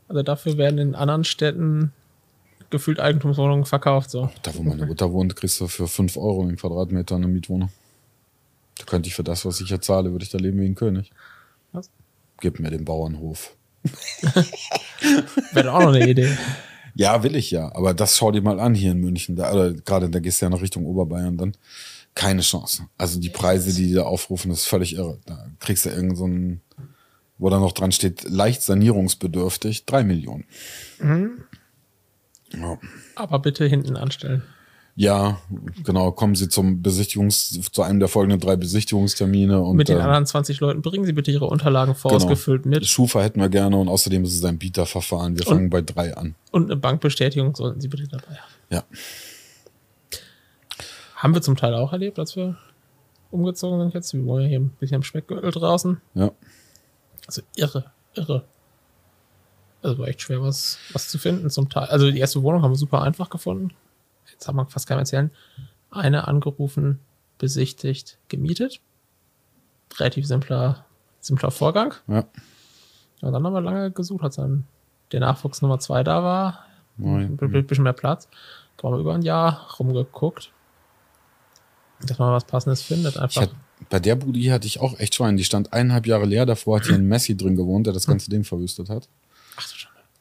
also 0.07 0.23
dafür 0.23 0.57
werden 0.57 0.79
in 0.79 0.95
anderen 0.95 1.23
Städten 1.23 1.91
gefühlt 2.69 2.99
Eigentumswohnungen 2.99 3.65
verkauft. 3.65 4.09
So. 4.09 4.29
Da, 4.43 4.55
wo 4.55 4.63
meine 4.63 4.85
Mutter 4.85 5.11
wohnt, 5.11 5.35
kriegst 5.35 5.59
du 5.59 5.67
für 5.67 5.87
5 5.87 6.17
Euro 6.17 6.45
den 6.45 6.57
Quadratmeter 6.57 7.15
eine 7.15 7.27
Mietwohnung. 7.27 7.69
Da 8.77 8.85
könnte 8.85 9.07
ich 9.07 9.15
für 9.15 9.23
das, 9.23 9.45
was 9.45 9.61
ich 9.61 9.69
hier 9.69 9.81
zahle, 9.81 10.11
würde 10.11 10.23
ich 10.23 10.31
da 10.31 10.37
leben 10.37 10.59
wie 10.59 10.65
ein 10.65 10.75
König. 10.75 11.11
Was? 11.71 11.89
Gib 12.39 12.59
mir 12.59 12.69
den 12.69 12.85
Bauernhof. 12.85 13.55
Wäre 15.53 15.73
auch 15.73 15.79
noch 15.81 15.93
eine 15.93 16.09
Idee. 16.09 16.37
Ja, 16.95 17.23
will 17.23 17.35
ich 17.35 17.51
ja. 17.51 17.73
Aber 17.75 17.93
das 17.93 18.17
schau 18.17 18.31
dir 18.31 18.41
mal 18.41 18.59
an 18.59 18.73
hier 18.73 18.91
in 18.91 18.99
München. 18.99 19.35
Da, 19.35 19.53
oder 19.53 19.73
gerade 19.73 20.09
da 20.09 20.19
gehst 20.19 20.41
du 20.41 20.45
ja 20.45 20.49
noch 20.49 20.61
Richtung 20.61 20.85
Oberbayern 20.85 21.37
dann. 21.37 21.53
Keine 22.15 22.41
Chance. 22.41 22.87
Also 22.97 23.19
die 23.19 23.29
Preise, 23.29 23.73
die 23.73 23.87
die 23.87 23.93
da 23.93 24.03
aufrufen, 24.03 24.51
ist 24.51 24.65
völlig 24.65 24.95
irre. 24.95 25.19
Da 25.25 25.47
kriegst 25.59 25.85
du 25.85 25.89
irgend 25.89 26.17
so 26.17 26.27
wo 27.37 27.49
da 27.49 27.59
noch 27.59 27.73
dran 27.73 27.91
steht, 27.91 28.23
leicht 28.23 28.61
sanierungsbedürftig, 28.61 29.85
drei 29.85 30.03
Millionen. 30.03 30.45
Ja. 32.53 32.77
Aber 33.15 33.39
bitte 33.39 33.65
hinten 33.65 33.97
anstellen. 33.97 34.43
ja, 34.95 35.39
genau. 35.83 36.11
Kommen 36.11 36.35
Sie 36.35 36.47
zum 36.47 36.81
Besichtigungs, 36.81 37.59
zu 37.71 37.81
einem 37.81 37.99
der 37.99 38.07
folgenden 38.07 38.39
drei 38.39 38.55
Besichtigungstermine 38.55 39.59
und 39.61 39.75
Mit 39.75 39.89
den 39.89 39.97
äh, 39.97 40.01
anderen 40.01 40.25
20 40.25 40.59
Leuten 40.61 40.81
bringen 40.81 41.05
Sie 41.05 41.11
bitte 41.13 41.31
Ihre 41.31 41.45
Unterlagen 41.47 41.95
vorausgefüllt 41.95 42.65
mit. 42.65 42.85
Schufa 42.85 43.21
hätten 43.21 43.41
wir 43.41 43.49
gerne 43.49 43.75
und 43.77 43.89
außerdem 43.89 44.23
ist 44.23 44.35
es 44.35 44.43
ein 44.45 44.57
Bieterverfahren. 44.57 45.35
Wir 45.37 45.45
Und- 45.47 45.53
fangen 45.53 45.69
bei 45.69 45.81
drei 45.81 46.15
an. 46.15 46.35
Und 46.51 46.65
eine 46.71 46.75
Bankbestätigung 46.79 47.55
sollten 47.55 47.81
Sie 47.81 47.87
bitte 47.89 48.07
dabei 48.07 48.35
haben. 48.35 48.51
Ja. 48.69 48.83
Haben 51.15 51.33
wir 51.33 51.41
zum 51.41 51.55
Teil 51.55 51.73
auch 51.73 51.91
erlebt, 51.93 52.19
als 52.19 52.35
wir 52.35 52.57
umgezogen 53.31 53.79
sind 53.79 53.93
jetzt. 53.93 54.13
Wir 54.13 54.23
wohnen 54.25 54.43
ja 54.43 54.49
hier 54.49 54.59
ein 54.59 54.69
bisschen 54.79 54.95
am 54.97 55.03
Speckgürtel 55.03 55.51
draußen. 55.51 55.99
Ja. 56.13 56.31
Also 57.27 57.41
irre, 57.55 57.91
irre. 58.13 58.45
Also 59.85 59.99
war 59.99 60.07
echt 60.07 60.21
schwer, 60.21 60.41
was, 60.41 60.77
was 60.93 61.09
zu 61.09 61.17
finden 61.17 61.49
zum 61.49 61.69
Teil. 61.69 61.85
Also 61.85 62.09
die 62.09 62.19
erste 62.19 62.41
Wohnung 62.41 62.63
haben 62.63 62.71
wir 62.71 62.77
super 62.77 63.01
einfach 63.01 63.29
gefunden. 63.29 63.69
Jetzt 64.31 64.47
haben 64.47 64.55
wir 64.55 64.65
fast 64.65 64.87
keinem 64.87 64.99
erzählen. 64.99 65.31
Eine 65.91 66.27
angerufen, 66.27 66.99
besichtigt, 67.37 68.17
gemietet. 68.27 68.81
Relativ 69.97 70.25
simpler, 70.27 70.85
simpler 71.21 71.51
Vorgang. 71.51 71.93
Ja. 72.07 72.25
Und 73.21 73.31
dann 73.31 73.43
haben 73.45 73.53
wir 73.53 73.61
lange 73.61 73.91
gesucht, 73.91 74.23
als 74.23 74.35
dann 74.35 74.65
der 75.11 75.19
Nachwuchs 75.21 75.61
Nummer 75.61 75.79
zwei 75.79 76.03
da 76.03 76.23
war. 76.23 76.65
Ein 76.97 77.37
bi- 77.37 77.61
bisschen 77.61 77.83
mehr 77.83 77.93
Platz. 77.93 78.27
Da 78.77 78.87
haben 78.87 78.95
wir 78.95 78.99
über 78.99 79.13
ein 79.13 79.21
Jahr 79.21 79.67
rumgeguckt. 79.79 80.51
Dass 82.01 82.19
man 82.19 82.31
was 82.33 82.43
Passendes 82.45 82.81
findet. 82.81 83.17
Einfach. 83.17 83.43
hatte, 83.43 83.55
bei 83.89 83.99
der 83.99 84.15
Bude 84.15 84.37
hier 84.39 84.53
hatte 84.53 84.67
ich 84.67 84.79
auch 84.81 84.99
echt 84.99 85.15
Schwein. 85.15 85.37
Die 85.37 85.43
stand 85.45 85.71
eineinhalb 85.73 86.07
Jahre 86.07 86.25
leer. 86.25 86.45
Davor 86.45 86.77
hat 86.79 86.85
hier 86.87 86.95
ein 86.95 87.07
Messi 87.07 87.37
drin 87.37 87.55
gewohnt, 87.55 87.85
der 87.85 87.93
das 87.93 88.05
ganze 88.07 88.29
Ding 88.29 88.43
verwüstet 88.43 88.89
hat. 88.89 89.07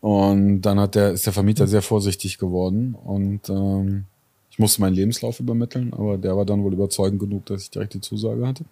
Und 0.04 0.60
dann 0.60 0.78
hat 0.78 0.96
der, 0.96 1.12
ist 1.12 1.24
der 1.24 1.32
Vermieter 1.32 1.66
sehr 1.66 1.80
vorsichtig 1.80 2.36
geworden. 2.36 2.94
Und 2.94 3.48
ähm, 3.48 4.04
ich 4.50 4.58
musste 4.58 4.82
meinen 4.82 4.92
Lebenslauf 4.92 5.40
übermitteln, 5.40 5.94
aber 5.94 6.18
der 6.18 6.36
war 6.36 6.44
dann 6.44 6.62
wohl 6.62 6.74
überzeugend 6.74 7.20
genug, 7.20 7.46
dass 7.46 7.62
ich 7.62 7.70
direkt 7.70 7.94
die 7.94 8.02
Zusage 8.02 8.46
hatte. 8.46 8.66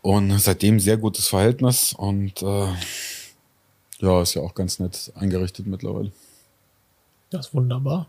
Und 0.00 0.38
seitdem 0.38 0.78
sehr 0.78 0.96
gutes 0.96 1.26
Verhältnis 1.26 1.92
und 1.92 2.40
äh, 2.40 2.68
ja, 3.98 4.22
ist 4.22 4.34
ja 4.34 4.42
auch 4.42 4.54
ganz 4.54 4.78
nett 4.78 5.10
eingerichtet 5.16 5.66
mittlerweile. 5.66 6.12
Das 7.30 7.48
ist 7.48 7.54
wunderbar. 7.54 8.06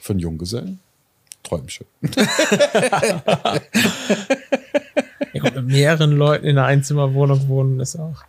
Für 0.00 0.12
einen 0.12 0.20
Junggesellen. 0.20 0.78
Träumchen. 1.42 1.86
Ja, 5.34 5.42
mit 5.42 5.66
mehreren 5.66 6.12
Leuten 6.12 6.46
in 6.46 6.56
einer 6.56 6.66
Einzimmerwohnung 6.66 7.48
wohnen 7.48 7.80
ist 7.80 7.96
auch 7.96 8.24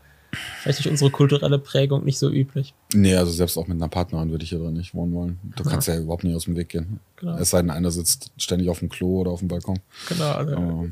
vielleicht 0.62 0.80
durch 0.80 0.90
unsere 0.90 1.12
kulturelle 1.12 1.60
Prägung 1.60 2.04
nicht 2.06 2.18
so 2.20 2.30
üblich. 2.30 2.74
Nee, 2.94 3.16
also 3.16 3.32
selbst 3.32 3.58
auch 3.58 3.68
mit 3.68 3.78
einer 3.78 3.88
Partnerin 3.90 4.30
würde 4.32 4.44
ich 4.44 4.50
hier 4.50 4.60
drin 4.60 4.74
nicht 4.74 4.94
wohnen 4.94 5.14
wollen. 5.14 5.40
Du 5.56 5.64
kannst 5.64 5.88
ja 5.88 5.98
überhaupt 5.98 6.24
nicht 6.24 6.36
aus 6.36 6.46
dem 6.46 6.56
Weg 6.56 6.70
gehen. 6.70 7.00
Genau. 7.18 7.38
Es 7.38 7.50
sei 7.52 7.62
denn, 7.62 7.70
einer 7.72 7.92
sitzt 7.92 8.32
ständig 8.38 8.70
auf 8.70 8.80
dem 8.80 8.90
Klo 8.90 9.22
oder 9.22 9.32
auf 9.32 9.40
dem 9.40 9.48
Balkon. 9.48 9.80
Genau. 10.08 10.32
Also, 10.32 10.88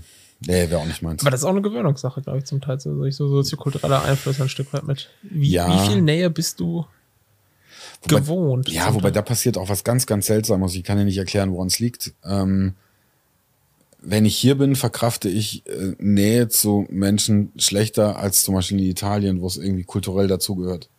nee, 0.45 0.69
wäre 0.69 0.77
auch 0.79 0.85
nicht 0.85 1.01
meins. 1.01 1.21
aber 1.21 1.31
das 1.31 1.41
ist 1.41 1.45
auch 1.45 1.51
eine 1.51 1.61
Gewöhnungssache, 1.61 2.21
glaube 2.21 2.39
ich, 2.39 2.45
zum 2.45 2.61
Teil. 2.61 2.79
So, 2.79 2.93
so, 2.95 3.09
so 3.11 3.27
soziokultureller 3.29 4.03
Einfluss 4.03 4.39
ein 4.41 4.49
Stück 4.49 4.71
weit 4.73 4.83
mit. 4.85 5.09
Wie, 5.23 5.51
Ja. 5.51 5.67
wie 5.83 5.87
viel 5.87 6.01
Nähe 6.01 6.29
bist 6.29 6.59
du 6.59 6.85
Wobei- 8.03 8.19
gewohnt? 8.19 8.69
Ja, 8.69 8.93
wobei 8.93 9.03
Teil? 9.03 9.11
da 9.13 9.21
passiert 9.23 9.57
auch 9.57 9.69
was 9.69 9.83
ganz, 9.83 10.05
ganz 10.05 10.27
Seltsames. 10.27 10.75
Ich 10.75 10.83
kann 10.83 10.97
ja 10.97 11.03
nicht 11.03 11.17
erklären, 11.17 11.51
woran 11.51 11.67
es 11.67 11.79
liegt. 11.79 12.13
Ähm, 12.23 12.73
wenn 13.99 14.25
ich 14.25 14.35
hier 14.37 14.55
bin, 14.55 14.75
verkrafte 14.75 15.29
ich 15.29 15.65
äh, 15.67 15.95
Nähe 15.99 16.47
zu 16.49 16.85
Menschen 16.89 17.51
schlechter 17.57 18.17
als 18.17 18.43
zum 18.43 18.55
Beispiel 18.55 18.79
in 18.79 18.85
Italien, 18.85 19.41
wo 19.41 19.47
es 19.47 19.57
irgendwie 19.57 19.83
kulturell 19.83 20.27
dazugehört. 20.27 20.89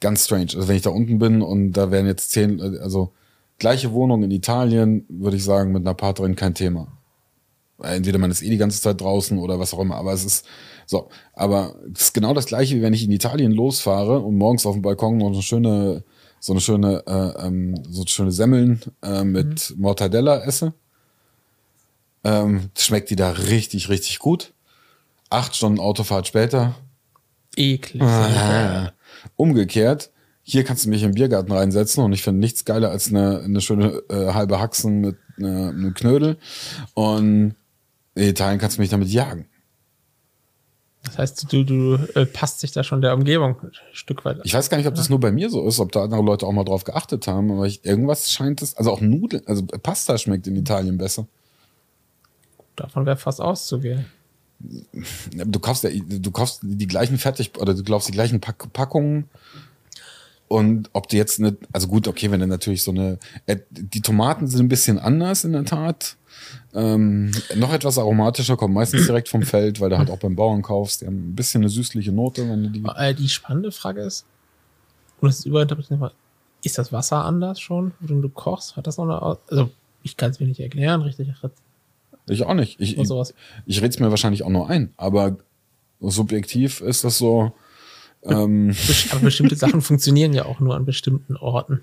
Ganz 0.00 0.24
strange. 0.24 0.52
Also 0.54 0.68
wenn 0.68 0.76
ich 0.76 0.82
da 0.82 0.90
unten 0.90 1.18
bin 1.18 1.42
und 1.42 1.72
da 1.72 1.90
wären 1.90 2.06
jetzt 2.06 2.30
zehn, 2.30 2.58
äh, 2.60 2.78
also 2.78 3.12
gleiche 3.58 3.92
Wohnung 3.92 4.22
in 4.22 4.30
Italien, 4.30 5.06
würde 5.08 5.36
ich 5.36 5.44
sagen, 5.44 5.72
mit 5.72 5.82
einer 5.82 5.94
Partnerin 5.94 6.36
kein 6.36 6.54
Thema. 6.54 6.88
Entweder 7.82 8.18
man 8.18 8.30
ist 8.30 8.42
eh 8.42 8.50
die 8.50 8.56
ganze 8.56 8.80
Zeit 8.80 9.00
draußen 9.00 9.38
oder 9.38 9.58
was 9.58 9.74
auch 9.74 9.80
immer, 9.80 9.96
aber 9.96 10.12
es 10.12 10.24
ist 10.24 10.46
so. 10.86 11.08
Aber 11.32 11.74
es 11.92 12.02
ist 12.02 12.14
genau 12.14 12.34
das 12.34 12.46
gleiche, 12.46 12.76
wie 12.76 12.82
wenn 12.82 12.92
ich 12.92 13.04
in 13.04 13.10
Italien 13.10 13.52
losfahre 13.52 14.20
und 14.20 14.36
morgens 14.38 14.64
auf 14.66 14.74
dem 14.74 14.82
Balkon 14.82 15.18
noch 15.18 15.32
eine 15.32 15.42
schöne, 15.42 16.04
so 16.40 16.52
eine 16.52 16.60
schöne, 16.60 17.02
äh, 17.06 17.46
ähm, 17.46 17.74
so 17.88 18.04
schöne 18.06 18.32
Semmeln 18.32 18.80
äh, 19.02 19.24
mit 19.24 19.70
mhm. 19.70 19.82
Mortadella 19.82 20.44
esse. 20.44 20.74
Ähm, 22.24 22.70
schmeckt 22.76 23.10
die 23.10 23.16
da 23.16 23.30
richtig, 23.30 23.88
richtig 23.88 24.18
gut. 24.18 24.52
Acht 25.30 25.54
Stunden 25.54 25.78
Autofahrt 25.78 26.26
später. 26.26 26.74
Eklig. 27.56 28.02
Ah, 28.02 28.92
umgekehrt, 29.36 30.10
hier 30.42 30.64
kannst 30.64 30.84
du 30.84 30.90
mich 30.90 31.02
im 31.02 31.12
Biergarten 31.12 31.52
reinsetzen 31.52 32.04
und 32.04 32.12
ich 32.12 32.22
finde 32.22 32.40
nichts 32.40 32.64
geiler 32.64 32.90
als 32.90 33.08
eine, 33.08 33.40
eine 33.40 33.60
schöne 33.60 34.02
äh, 34.10 34.32
halbe 34.32 34.60
Haxen 34.60 35.00
mit 35.00 35.16
äh, 35.38 35.44
einem 35.44 35.94
Knödel. 35.94 36.36
Und 36.92 37.54
in 38.14 38.28
Italien 38.28 38.58
kannst 38.58 38.76
du 38.76 38.82
mich 38.82 38.90
damit 38.90 39.08
jagen. 39.08 39.46
Das 41.02 41.18
heißt, 41.18 41.52
du, 41.52 41.64
du 41.64 41.94
äh, 42.14 42.26
passt 42.26 42.60
sich 42.60 42.72
da 42.72 42.82
schon 42.82 43.02
der 43.02 43.14
Umgebung 43.14 43.56
ein 43.60 43.72
Stück 43.92 44.24
weit. 44.24 44.38
Ich 44.44 44.54
weiß 44.54 44.70
gar 44.70 44.78
nicht, 44.78 44.86
ob 44.86 44.94
das 44.94 45.10
nur 45.10 45.20
bei 45.20 45.32
mir 45.32 45.50
so 45.50 45.66
ist, 45.66 45.78
ob 45.80 45.92
da 45.92 46.04
andere 46.04 46.22
Leute 46.22 46.46
auch 46.46 46.52
mal 46.52 46.64
drauf 46.64 46.84
geachtet 46.84 47.26
haben, 47.26 47.50
aber 47.50 47.66
ich, 47.66 47.84
irgendwas 47.84 48.30
scheint 48.30 48.62
es, 48.62 48.74
also 48.76 48.90
auch 48.90 49.00
Nudeln, 49.00 49.42
also 49.46 49.64
Pasta 49.66 50.16
schmeckt 50.16 50.46
in 50.46 50.56
Italien 50.56 50.96
besser. 50.98 51.26
Davon 52.76 53.06
wäre 53.06 53.16
fast 53.16 53.40
auszugehen. 53.40 54.06
Du 54.60 55.58
kaufst 55.58 55.84
ja, 55.84 55.90
du 55.90 56.30
kaufst 56.30 56.60
die 56.62 56.86
gleichen 56.86 57.18
Fertig, 57.18 57.52
oder 57.58 57.74
du 57.74 57.82
kaufst 57.82 58.08
die 58.08 58.12
gleichen 58.12 58.40
Pack 58.40 58.72
Packungen. 58.72 59.28
Und 60.48 60.90
ob 60.92 61.08
du 61.08 61.16
jetzt 61.16 61.40
eine, 61.40 61.56
also 61.72 61.88
gut, 61.88 62.06
okay, 62.06 62.30
wenn 62.30 62.40
du 62.40 62.46
natürlich 62.46 62.82
so 62.82 62.90
eine, 62.90 63.18
äh, 63.46 63.56
die 63.70 64.02
Tomaten 64.02 64.46
sind 64.46 64.60
ein 64.60 64.68
bisschen 64.68 64.98
anders 64.98 65.44
in 65.44 65.52
der 65.52 65.64
Tat. 65.64 66.16
Ähm, 66.74 67.32
noch 67.56 67.72
etwas 67.72 67.98
aromatischer, 67.98 68.56
kommt 68.56 68.74
meistens 68.74 69.06
direkt 69.06 69.28
vom 69.28 69.42
Feld, 69.42 69.80
weil 69.80 69.90
du 69.90 69.98
halt 69.98 70.10
auch 70.10 70.18
beim 70.18 70.36
Bauern 70.36 70.62
kaufst. 70.62 71.00
Die 71.00 71.06
haben 71.06 71.30
ein 71.30 71.34
bisschen 71.34 71.62
eine 71.62 71.70
süßliche 71.70 72.12
Note, 72.12 72.48
wenn 72.48 72.62
du 72.64 72.70
die. 72.70 72.84
Äh, 72.96 73.14
die 73.14 73.28
spannende 73.28 73.72
Frage 73.72 74.02
ist, 74.02 74.26
und 75.20 75.28
das 75.28 75.40
ist 75.40 75.46
überinterpretiert, 75.46 76.14
ist 76.62 76.78
das 76.78 76.92
Wasser 76.92 77.24
anders 77.24 77.60
schon, 77.60 77.92
wenn 78.00 78.22
du 78.22 78.28
kochst? 78.28 78.76
Hat 78.76 78.86
das 78.86 78.96
noch 78.96 79.04
eine, 79.04 79.38
also 79.50 79.70
ich 80.02 80.16
kann 80.16 80.30
es 80.30 80.40
mir 80.40 80.46
nicht 80.46 80.60
erklären, 80.60 81.02
richtig 81.02 81.28
ich 82.26 82.44
auch 82.44 82.54
nicht. 82.54 82.80
Ich, 82.80 82.98
ich, 82.98 83.10
ich 83.66 83.76
rede 83.78 83.88
es 83.88 83.98
mir 83.98 84.10
wahrscheinlich 84.10 84.42
auch 84.42 84.50
nur 84.50 84.68
ein, 84.70 84.92
aber 84.96 85.38
subjektiv 86.00 86.80
ist 86.80 87.04
das 87.04 87.18
so. 87.18 87.52
Ähm, 88.22 88.74
aber 89.10 89.20
bestimmte 89.20 89.56
Sachen 89.56 89.82
funktionieren 89.82 90.32
ja 90.32 90.46
auch 90.46 90.60
nur 90.60 90.74
an 90.74 90.84
bestimmten 90.84 91.36
Orten. 91.36 91.82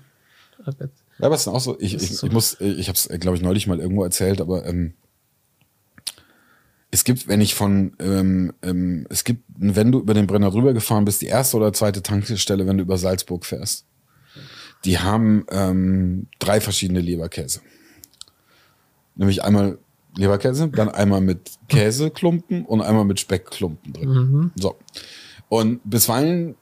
Ja, 0.66 1.26
aber 1.26 1.34
es 1.34 1.42
ist 1.42 1.48
auch 1.48 1.60
so, 1.60 1.78
ich, 1.80 1.94
ich, 1.94 2.22
ich 2.22 2.32
muss, 2.32 2.60
ich 2.60 2.88
habe 2.88 2.96
es, 2.96 3.08
glaube 3.20 3.36
ich, 3.36 3.42
neulich 3.42 3.66
mal 3.66 3.80
irgendwo 3.80 4.04
erzählt, 4.04 4.40
aber 4.40 4.66
ähm, 4.66 4.94
es 6.90 7.04
gibt, 7.04 7.26
wenn 7.26 7.40
ich 7.40 7.54
von, 7.54 7.96
ähm, 8.00 8.52
ähm, 8.62 9.06
es 9.08 9.24
gibt, 9.24 9.44
wenn 9.56 9.90
du 9.90 10.00
über 10.00 10.14
den 10.14 10.26
Brenner 10.26 10.50
drüber 10.50 10.74
gefahren 10.74 11.04
bist, 11.04 11.22
die 11.22 11.26
erste 11.26 11.56
oder 11.56 11.72
zweite 11.72 12.02
Tankstelle, 12.02 12.66
wenn 12.66 12.76
du 12.76 12.82
über 12.82 12.98
Salzburg 12.98 13.46
fährst. 13.46 13.86
Die 14.84 14.98
haben 14.98 15.46
ähm, 15.50 16.26
drei 16.38 16.60
verschiedene 16.60 17.00
Leberkäse. 17.00 17.60
Nämlich 19.14 19.42
einmal 19.42 19.78
Leberkäse, 20.16 20.68
dann 20.68 20.88
einmal 20.88 21.20
mit 21.20 21.52
Käseklumpen 21.68 22.64
und 22.64 22.80
einmal 22.80 23.04
mit 23.04 23.20
Speckklumpen 23.20 23.92
drin. 23.92 24.08
Mhm. 24.08 24.50
So. 24.56 24.76
Und 25.48 25.80
bisweilen, 25.84 26.56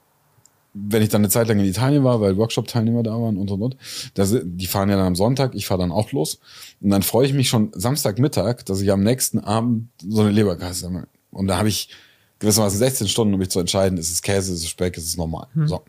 wenn 0.72 1.02
ich 1.02 1.08
dann 1.08 1.22
eine 1.22 1.28
Zeit 1.28 1.48
lang 1.48 1.58
in 1.58 1.64
Italien 1.64 2.04
war, 2.04 2.20
weil 2.20 2.36
Workshop-Teilnehmer 2.36 3.02
da 3.02 3.12
waren 3.12 3.36
und 3.36 3.50
und 3.50 3.62
und, 3.62 3.76
das, 4.14 4.36
die 4.42 4.66
fahren 4.66 4.88
ja 4.88 4.96
dann 4.96 5.06
am 5.06 5.16
Sonntag, 5.16 5.54
ich 5.54 5.66
fahre 5.66 5.80
dann 5.80 5.92
auch 5.92 6.12
los. 6.12 6.38
Und 6.80 6.90
dann 6.90 7.02
freue 7.02 7.26
ich 7.26 7.32
mich 7.32 7.48
schon 7.48 7.70
Samstagmittag, 7.72 8.64
dass 8.64 8.80
ich 8.80 8.90
am 8.92 9.02
nächsten 9.02 9.40
Abend 9.40 9.88
so 10.06 10.22
eine 10.22 10.30
Leberkäse 10.30 10.86
habe. 10.86 11.08
Und 11.32 11.48
da 11.48 11.58
habe 11.58 11.68
ich 11.68 11.90
gewissermaßen 12.38 12.78
16 12.78 13.08
Stunden, 13.08 13.34
um 13.34 13.40
mich 13.40 13.50
zu 13.50 13.60
entscheiden, 13.60 13.98
ist 13.98 14.10
es 14.10 14.22
Käse, 14.22 14.52
ist 14.52 14.60
es 14.60 14.68
Speck, 14.68 14.96
ist 14.96 15.06
es 15.06 15.16
normal. 15.16 15.46
Mhm. 15.54 15.68
So. 15.68 15.82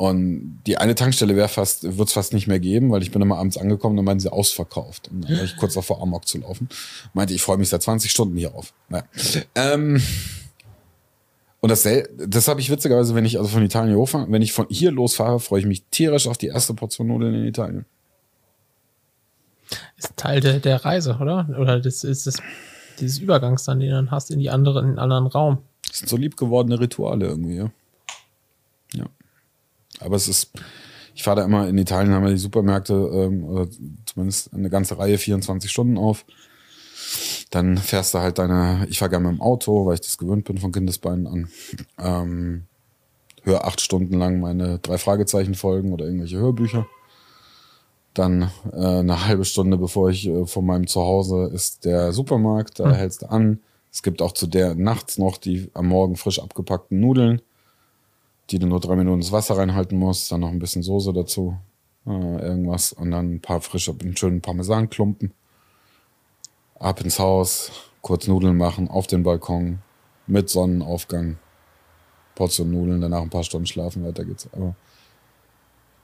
Und 0.00 0.62
die 0.66 0.78
eine 0.78 0.94
Tankstelle 0.94 1.36
wäre 1.36 1.48
fast, 1.48 1.98
wird 1.98 2.08
es 2.08 2.14
fast 2.14 2.32
nicht 2.32 2.46
mehr 2.46 2.58
geben, 2.58 2.90
weil 2.90 3.02
ich 3.02 3.10
bin 3.10 3.20
immer 3.20 3.36
abends 3.36 3.58
angekommen 3.58 3.98
und 3.98 4.06
meinten 4.06 4.20
sie 4.20 4.32
ausverkauft. 4.32 5.08
Und 5.08 5.28
dann 5.28 5.36
war 5.36 5.44
ich 5.44 5.58
kurz 5.58 5.74
davor, 5.74 6.00
Amok 6.00 6.26
zu 6.26 6.38
laufen. 6.38 6.70
Meinte, 7.12 7.34
ich 7.34 7.42
freue 7.42 7.58
mich 7.58 7.68
seit 7.68 7.82
20 7.82 8.10
Stunden 8.10 8.34
hier 8.34 8.54
auf. 8.54 8.72
Naja. 8.88 9.04
Ähm, 9.54 10.02
und 11.60 11.68
das, 11.68 11.86
das 12.16 12.48
habe 12.48 12.62
ich 12.62 12.70
witzigerweise, 12.70 13.14
wenn 13.14 13.26
ich 13.26 13.36
also 13.36 13.50
von 13.50 13.62
Italien 13.62 13.94
hochfahre, 13.94 14.32
wenn 14.32 14.40
ich 14.40 14.54
von 14.54 14.64
hier 14.70 14.90
losfahre, 14.90 15.38
freue 15.38 15.60
ich 15.60 15.66
mich 15.66 15.82
tierisch 15.90 16.26
auf 16.26 16.38
die 16.38 16.46
erste 16.46 16.72
Portion 16.72 17.08
Nudeln 17.08 17.34
in 17.34 17.44
Italien. 17.44 17.84
Ist 19.98 20.16
Teil 20.16 20.40
der, 20.40 20.60
der 20.60 20.82
Reise, 20.82 21.18
oder? 21.20 21.46
Oder 21.60 21.78
das 21.78 22.04
ist 22.04 22.26
das, 22.26 22.38
dieses 23.00 23.18
Übergangs 23.18 23.64
dann, 23.64 23.80
den 23.80 23.90
du 23.90 23.96
dann 23.96 24.10
hast 24.10 24.30
in 24.30 24.38
die 24.38 24.48
andere, 24.48 24.80
in 24.80 24.86
den 24.86 24.98
anderen 24.98 25.26
Raum. 25.26 25.58
Das 25.86 25.98
sind 25.98 26.08
so 26.08 26.16
liebgewordene 26.16 26.80
Rituale 26.80 27.26
irgendwie, 27.26 27.56
ja. 27.56 27.70
Ja. 28.94 29.04
Aber 30.00 30.16
es 30.16 30.28
ist, 30.28 30.52
ich 31.14 31.22
fahre 31.22 31.40
da 31.40 31.44
immer, 31.44 31.68
in 31.68 31.78
Italien 31.78 32.12
haben 32.12 32.24
wir 32.24 32.30
die 32.30 32.38
Supermärkte, 32.38 32.94
ähm, 32.94 33.44
oder 33.44 33.68
zumindest 34.06 34.52
eine 34.54 34.70
ganze 34.70 34.98
Reihe 34.98 35.18
24 35.18 35.70
Stunden 35.70 35.98
auf. 35.98 36.24
Dann 37.50 37.78
fährst 37.78 38.14
du 38.14 38.18
halt 38.18 38.38
deine, 38.38 38.86
ich 38.88 38.98
fahre 38.98 39.10
gerne 39.10 39.28
mit 39.28 39.38
dem 39.38 39.42
Auto, 39.42 39.86
weil 39.86 39.94
ich 39.94 40.00
das 40.00 40.18
gewöhnt 40.18 40.44
bin 40.44 40.58
von 40.58 40.72
Kindesbeinen 40.72 41.26
an. 41.26 41.48
Ähm, 41.98 42.64
höre 43.42 43.64
acht 43.64 43.80
Stunden 43.80 44.18
lang 44.18 44.40
meine 44.40 44.78
drei 44.78 44.98
Fragezeichen 44.98 45.54
folgen 45.54 45.92
oder 45.92 46.04
irgendwelche 46.04 46.38
Hörbücher. 46.38 46.86
Dann 48.14 48.50
äh, 48.72 48.76
eine 48.76 49.26
halbe 49.26 49.44
Stunde, 49.44 49.76
bevor 49.76 50.10
ich 50.10 50.26
äh, 50.26 50.46
von 50.46 50.66
meinem 50.66 50.86
Zuhause 50.86 51.50
ist 51.52 51.84
der 51.84 52.12
Supermarkt, 52.12 52.80
da 52.80 52.86
hm. 52.86 52.94
hältst 52.94 53.22
du 53.22 53.30
an. 53.30 53.60
Es 53.92 54.02
gibt 54.02 54.22
auch 54.22 54.32
zu 54.32 54.46
der 54.46 54.74
nachts 54.76 55.18
noch 55.18 55.36
die 55.36 55.70
am 55.74 55.88
Morgen 55.88 56.16
frisch 56.16 56.40
abgepackten 56.40 57.00
Nudeln 57.00 57.42
die 58.50 58.58
du 58.58 58.66
nur 58.66 58.80
drei 58.80 58.96
Minuten 58.96 59.20
ins 59.20 59.32
Wasser 59.32 59.56
reinhalten 59.56 59.98
musst, 59.98 60.32
dann 60.32 60.40
noch 60.40 60.50
ein 60.50 60.58
bisschen 60.58 60.82
Soße 60.82 61.12
dazu, 61.12 61.56
äh, 62.06 62.10
irgendwas 62.10 62.92
und 62.92 63.10
dann 63.10 63.34
ein 63.34 63.40
paar 63.40 63.60
frische, 63.60 63.94
einen 64.00 64.16
schönen 64.16 64.40
Parmesanklumpen. 64.40 65.32
Ab 66.78 67.00
ins 67.02 67.18
Haus, 67.18 67.70
kurz 68.00 68.26
Nudeln 68.26 68.56
machen, 68.56 68.88
auf 68.88 69.06
den 69.06 69.22
Balkon, 69.22 69.80
mit 70.26 70.48
Sonnenaufgang, 70.48 71.38
Portion 72.34 72.70
Nudeln, 72.70 73.00
danach 73.00 73.22
ein 73.22 73.30
paar 73.30 73.44
Stunden 73.44 73.66
schlafen, 73.66 74.04
weiter 74.04 74.24
geht's. 74.24 74.48
Aber 74.52 74.74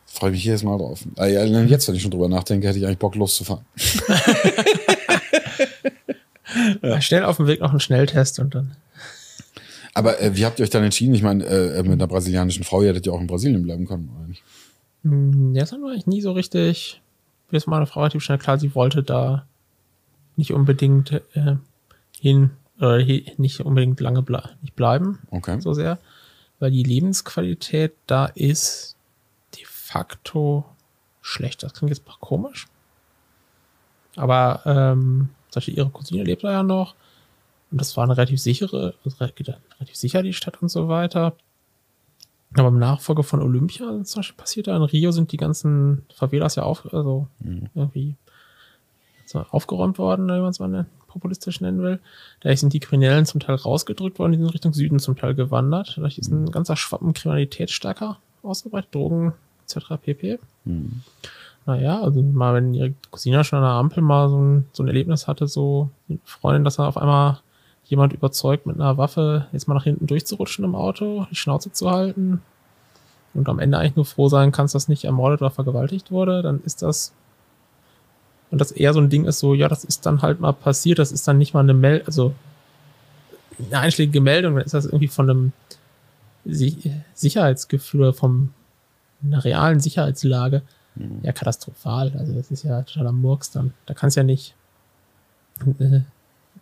freue 0.04 0.30
mich 0.30 0.44
jedes 0.44 0.62
Mal 0.62 0.78
drauf. 0.78 1.04
Ah, 1.16 1.26
jetzt, 1.26 1.88
wenn 1.88 1.94
ich 1.94 2.02
schon 2.02 2.10
drüber 2.10 2.28
nachdenke, 2.28 2.68
hätte 2.68 2.78
ich 2.78 2.86
eigentlich 2.86 2.98
Bock 2.98 3.14
loszufahren. 3.14 3.64
ja. 6.82 7.00
Schnell 7.00 7.24
auf 7.24 7.38
dem 7.38 7.46
Weg 7.46 7.60
noch 7.60 7.70
einen 7.70 7.80
Schnelltest 7.80 8.38
und 8.38 8.54
dann. 8.54 8.76
Aber 9.96 10.20
äh, 10.20 10.36
wie 10.36 10.44
habt 10.44 10.58
ihr 10.58 10.64
euch 10.64 10.70
dann 10.70 10.84
entschieden? 10.84 11.14
Ich 11.14 11.22
meine, 11.22 11.42
äh, 11.46 11.82
mit 11.82 11.92
einer 11.92 12.06
brasilianischen 12.06 12.64
Frau, 12.64 12.82
ihr 12.82 12.88
hättet 12.88 13.06
ja 13.06 13.12
auch 13.12 13.20
in 13.20 13.26
Brasilien 13.26 13.62
bleiben 13.62 13.86
können, 13.86 14.10
oder 14.14 14.28
nicht? 14.28 14.42
Hm, 15.04 15.54
ja, 15.54 15.62
das 15.62 15.72
haben 15.72 15.80
wir 15.80 15.90
eigentlich 15.90 16.06
nie 16.06 16.20
so 16.20 16.32
richtig. 16.32 17.00
Mir 17.50 17.56
ist 17.56 17.66
meine 17.66 17.86
Frau 17.86 18.00
relativ 18.00 18.22
schnell 18.22 18.36
klar, 18.36 18.58
sie 18.58 18.74
wollte 18.74 19.02
da 19.02 19.46
nicht 20.36 20.52
unbedingt 20.52 21.12
äh, 21.12 21.56
hin, 22.20 22.50
oder 22.78 22.98
nicht 23.38 23.60
unbedingt 23.60 23.98
lange 24.00 24.20
ble 24.20 24.42
nicht 24.60 24.76
bleiben. 24.76 25.18
Okay. 25.30 25.62
So 25.62 25.72
sehr. 25.72 25.98
Weil 26.58 26.72
die 26.72 26.82
Lebensqualität 26.82 27.94
da 28.06 28.26
ist 28.26 28.96
de 29.56 29.64
facto 29.64 30.66
schlecht. 31.22 31.62
Das 31.62 31.72
klingt 31.72 31.96
jetzt 31.96 32.04
komisch. 32.20 32.66
Aber 34.14 34.60
ähm, 34.66 35.30
zum 35.48 35.60
Beispiel 35.60 35.78
ihre 35.78 35.88
Cousine 35.88 36.22
lebt 36.22 36.44
da 36.44 36.52
ja 36.52 36.62
noch. 36.62 36.94
Und 37.70 37.80
das 37.80 37.96
war 37.96 38.04
eine 38.04 38.16
relativ 38.16 38.40
sichere, 38.40 38.94
relativ 39.04 39.96
sicher 39.96 40.22
die 40.22 40.32
Stadt 40.32 40.62
und 40.62 40.68
so 40.68 40.88
weiter. 40.88 41.34
Aber 42.54 42.68
im 42.68 42.78
Nachfolge 42.78 43.22
von 43.22 43.42
Olympia 43.42 44.04
zum 44.04 44.20
Beispiel 44.20 44.36
passiert 44.36 44.66
da 44.66 44.76
in 44.76 44.82
Rio 44.82 45.10
sind 45.10 45.32
die 45.32 45.36
ganzen 45.36 46.06
Favelas 46.14 46.54
ja 46.54 46.62
auf, 46.62 46.92
also 46.92 47.26
mhm. 47.40 47.68
irgendwie 47.74 48.14
aufgeräumt 49.50 49.98
worden, 49.98 50.28
wenn 50.28 50.40
man 50.40 50.50
es 50.50 50.60
mal 50.60 50.86
populistisch 51.08 51.60
nennen 51.60 51.82
will. 51.82 51.98
Da 52.40 52.54
sind 52.56 52.72
die 52.72 52.80
Kriminellen 52.80 53.26
zum 53.26 53.40
Teil 53.40 53.56
rausgedrückt 53.56 54.18
worden, 54.18 54.32
die 54.32 54.38
sind 54.38 54.52
Richtung 54.52 54.72
Süden 54.72 54.98
zum 54.98 55.16
Teil 55.16 55.34
gewandert. 55.34 55.94
Dadurch 55.96 56.18
ist 56.18 56.30
ein 56.30 56.42
mhm. 56.42 56.50
ganzer 56.50 56.76
Schwappen 56.76 57.14
Kriminalität 57.14 57.70
stärker 57.70 58.18
ausgebreitet, 58.42 58.94
Drogen 58.94 59.32
etc. 59.64 60.00
pp. 60.00 60.38
Mhm. 60.64 61.02
Naja, 61.66 62.00
also 62.00 62.22
mal, 62.22 62.54
wenn 62.54 62.74
ihre 62.74 62.94
Cousine 63.10 63.42
schon 63.42 63.58
an 63.58 63.64
der 63.64 63.72
Ampel 63.72 64.02
mal 64.02 64.28
so 64.28 64.38
ein, 64.38 64.66
so 64.72 64.84
ein 64.84 64.86
Erlebnis 64.86 65.26
hatte, 65.26 65.48
so 65.48 65.90
Freundin, 66.24 66.62
dass 66.62 66.78
er 66.78 66.86
auf 66.86 66.96
einmal 66.96 67.40
jemand 67.88 68.12
überzeugt, 68.12 68.66
mit 68.66 68.76
einer 68.76 68.98
Waffe 68.98 69.46
jetzt 69.52 69.68
mal 69.68 69.74
nach 69.74 69.84
hinten 69.84 70.06
durchzurutschen 70.06 70.64
im 70.64 70.74
Auto, 70.74 71.26
die 71.30 71.36
Schnauze 71.36 71.72
zu 71.72 71.90
halten 71.90 72.42
und 73.34 73.48
am 73.48 73.58
Ende 73.58 73.78
eigentlich 73.78 73.96
nur 73.96 74.04
froh 74.04 74.28
sein 74.28 74.52
kannst, 74.52 74.74
dass 74.74 74.88
nicht 74.88 75.04
ermordet 75.04 75.40
oder 75.40 75.50
vergewaltigt 75.50 76.10
wurde, 76.10 76.42
dann 76.42 76.60
ist 76.64 76.82
das 76.82 77.12
und 78.50 78.60
das 78.60 78.70
eher 78.70 78.94
so 78.94 79.00
ein 79.00 79.10
Ding 79.10 79.24
ist 79.24 79.40
so, 79.40 79.54
ja, 79.54 79.68
das 79.68 79.82
ist 79.82 80.06
dann 80.06 80.22
halt 80.22 80.40
mal 80.40 80.52
passiert, 80.52 81.00
das 81.00 81.10
ist 81.10 81.26
dann 81.26 81.36
nicht 81.36 81.52
mal 81.52 81.60
eine 81.60 81.74
Meldung, 81.74 82.06
also 82.06 82.34
eine 83.58 83.80
einschlägige 83.80 84.20
Meldung, 84.20 84.54
dann 84.54 84.64
ist 84.64 84.74
das 84.74 84.86
irgendwie 84.86 85.08
von 85.08 85.28
einem 85.28 85.52
Sicherheitsgefühl, 86.44 88.12
vom 88.12 88.50
einer 89.24 89.44
realen 89.44 89.80
Sicherheitslage 89.80 90.62
ja 91.22 91.32
katastrophal. 91.32 92.12
Also 92.18 92.32
das 92.32 92.50
ist 92.50 92.64
ja 92.64 92.82
totaler 92.82 93.12
Murks 93.12 93.50
dann. 93.50 93.72
Da 93.86 93.94
kannst 93.94 94.16
ja 94.16 94.22
nicht. 94.22 94.54
Äh, 95.78 96.00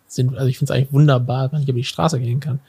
sind, 0.07 0.35
also 0.35 0.47
ich 0.47 0.57
finde 0.57 0.73
es 0.73 0.77
eigentlich 0.77 0.93
wunderbar, 0.93 1.51
wenn 1.51 1.61
ich 1.61 1.69
über 1.69 1.77
die 1.77 1.83
Straße 1.83 2.19
gehen 2.19 2.39
kann. 2.39 2.59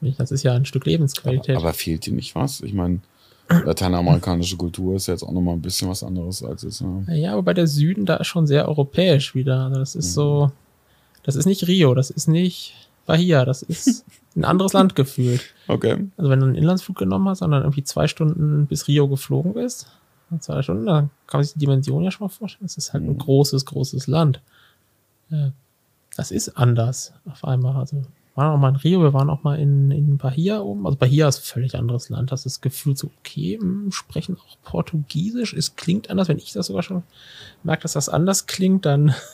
Das 0.00 0.30
ist 0.30 0.42
ja 0.42 0.54
ein 0.54 0.64
Stück 0.64 0.86
Lebensqualität. 0.86 1.56
Aber 1.56 1.72
fehlt 1.72 2.06
dir 2.06 2.12
nicht 2.12 2.34
was? 2.34 2.60
Ich 2.60 2.74
meine, 2.74 3.00
lateinamerikanische 3.48 4.56
Kultur 4.56 4.96
ist 4.96 5.06
jetzt 5.06 5.22
auch 5.22 5.32
nochmal 5.32 5.54
ein 5.54 5.62
bisschen 5.62 5.88
was 5.88 6.02
anderes 6.02 6.42
als 6.42 6.62
jetzt. 6.62 6.80
Ja. 6.80 7.14
Ja, 7.14 7.36
aber 7.36 7.54
der 7.54 7.66
Süden 7.66 8.06
da 8.06 8.16
ist 8.16 8.26
schon 8.26 8.46
sehr 8.46 8.68
europäisch 8.68 9.34
wieder. 9.34 9.64
Also 9.66 9.78
das 9.78 9.94
ist 9.94 10.14
so, 10.14 10.50
das 11.22 11.36
ist 11.36 11.46
nicht 11.46 11.66
Rio, 11.66 11.94
das 11.94 12.10
ist 12.10 12.28
nicht 12.28 12.74
Bahia, 13.06 13.44
das 13.44 13.62
ist 13.62 14.04
ein 14.34 14.44
anderes 14.44 14.72
Land 14.72 14.94
gefühlt. 14.94 15.42
Okay. 15.68 15.96
Also 16.16 16.30
wenn 16.30 16.38
du 16.38 16.46
einen 16.46 16.54
Inlandsflug 16.54 16.96
genommen 16.96 17.28
hast 17.28 17.42
und 17.42 17.50
dann 17.50 17.62
irgendwie 17.62 17.82
zwei 17.82 18.06
Stunden 18.06 18.66
bis 18.68 18.86
Rio 18.86 19.08
geflogen 19.08 19.54
bist, 19.54 19.88
dann 20.30 20.40
zwei 20.40 20.62
Stunden, 20.62 20.86
dann 20.86 21.10
kann 21.26 21.38
man 21.38 21.44
sich 21.44 21.54
die 21.54 21.58
Dimension 21.58 22.04
ja 22.04 22.12
schon 22.12 22.26
mal 22.26 22.32
vorstellen. 22.32 22.66
Es 22.66 22.76
ist 22.76 22.92
halt 22.92 23.02
ein 23.02 23.18
großes, 23.18 23.64
großes 23.64 24.06
Land. 24.06 24.40
Ja, 25.28 25.50
das 26.16 26.30
ist 26.30 26.56
anders 26.56 27.12
auf 27.30 27.44
einmal. 27.44 27.76
Also 27.76 27.96
wir 27.96 28.06
waren 28.34 28.54
auch 28.54 28.58
mal 28.58 28.68
in 28.70 28.76
Rio, 28.76 29.02
wir 29.02 29.12
waren 29.12 29.30
auch 29.30 29.42
mal 29.42 29.58
in, 29.58 29.90
in 29.90 30.18
Bahia 30.18 30.60
oben. 30.60 30.86
Also 30.86 30.98
Bahia 30.98 31.28
ist 31.28 31.38
ein 31.38 31.44
völlig 31.44 31.74
anderes 31.74 32.08
Land. 32.08 32.32
Das 32.32 32.46
ist 32.46 32.60
gefühlt 32.60 32.98
so, 32.98 33.10
okay, 33.20 33.58
hm, 33.60 33.92
sprechen 33.92 34.36
auch 34.36 34.56
Portugiesisch. 34.62 35.52
Es 35.54 35.76
klingt 35.76 36.10
anders. 36.10 36.28
Wenn 36.28 36.38
ich 36.38 36.52
das 36.52 36.66
sogar 36.66 36.82
schon 36.82 37.02
merke, 37.62 37.82
dass 37.82 37.92
das 37.92 38.08
anders 38.08 38.46
klingt, 38.46 38.84
dann 38.86 39.14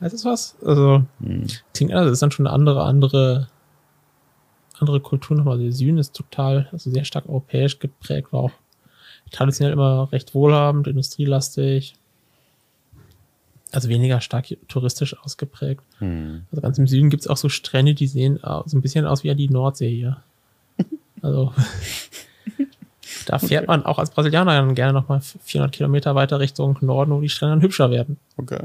Heißt 0.00 0.14
das 0.14 0.24
was? 0.24 0.56
Also, 0.64 1.02
klingt 1.74 1.92
anders. 1.92 2.06
Das 2.06 2.12
ist 2.12 2.22
dann 2.22 2.30
schon 2.30 2.46
eine 2.46 2.54
andere, 2.54 2.84
andere, 2.84 3.48
andere 4.78 5.00
Kultur 5.00 5.36
nochmal. 5.36 5.58
Der 5.58 5.72
Süden 5.72 5.98
ist 5.98 6.14
total, 6.14 6.68
also 6.70 6.90
sehr 6.90 7.04
stark 7.04 7.28
europäisch 7.28 7.78
geprägt, 7.78 8.32
war 8.32 8.40
auch 8.40 8.52
traditionell 9.32 9.72
immer 9.72 10.10
recht 10.12 10.34
wohlhabend, 10.34 10.86
industrielastig. 10.86 11.94
Also 13.72 13.88
weniger 13.88 14.20
stark 14.20 14.46
touristisch 14.68 15.16
ausgeprägt. 15.22 15.82
Hm. 15.98 16.44
Also 16.50 16.62
ganz 16.62 16.78
im 16.78 16.86
Süden 16.86 17.10
gibt's 17.10 17.26
auch 17.26 17.36
so 17.36 17.48
Strände, 17.48 17.94
die 17.94 18.06
sehen 18.06 18.42
au- 18.42 18.62
so 18.66 18.76
ein 18.76 18.80
bisschen 18.82 19.04
aus 19.06 19.24
wie 19.24 19.34
die 19.34 19.48
Nordsee 19.50 19.90
hier. 19.94 20.22
Also 21.20 21.52
da 23.26 23.40
fährt 23.40 23.66
man 23.66 23.84
auch 23.84 23.98
als 23.98 24.10
Brasilianer 24.10 24.52
dann 24.54 24.76
gerne 24.76 24.92
nochmal 24.92 25.20
400 25.20 25.74
Kilometer 25.74 26.14
weiter 26.14 26.38
Richtung 26.38 26.78
Norden, 26.80 27.10
wo 27.10 27.20
die 27.20 27.28
Strände 27.28 27.56
dann 27.56 27.62
hübscher 27.62 27.90
werden. 27.90 28.18
Okay. 28.36 28.60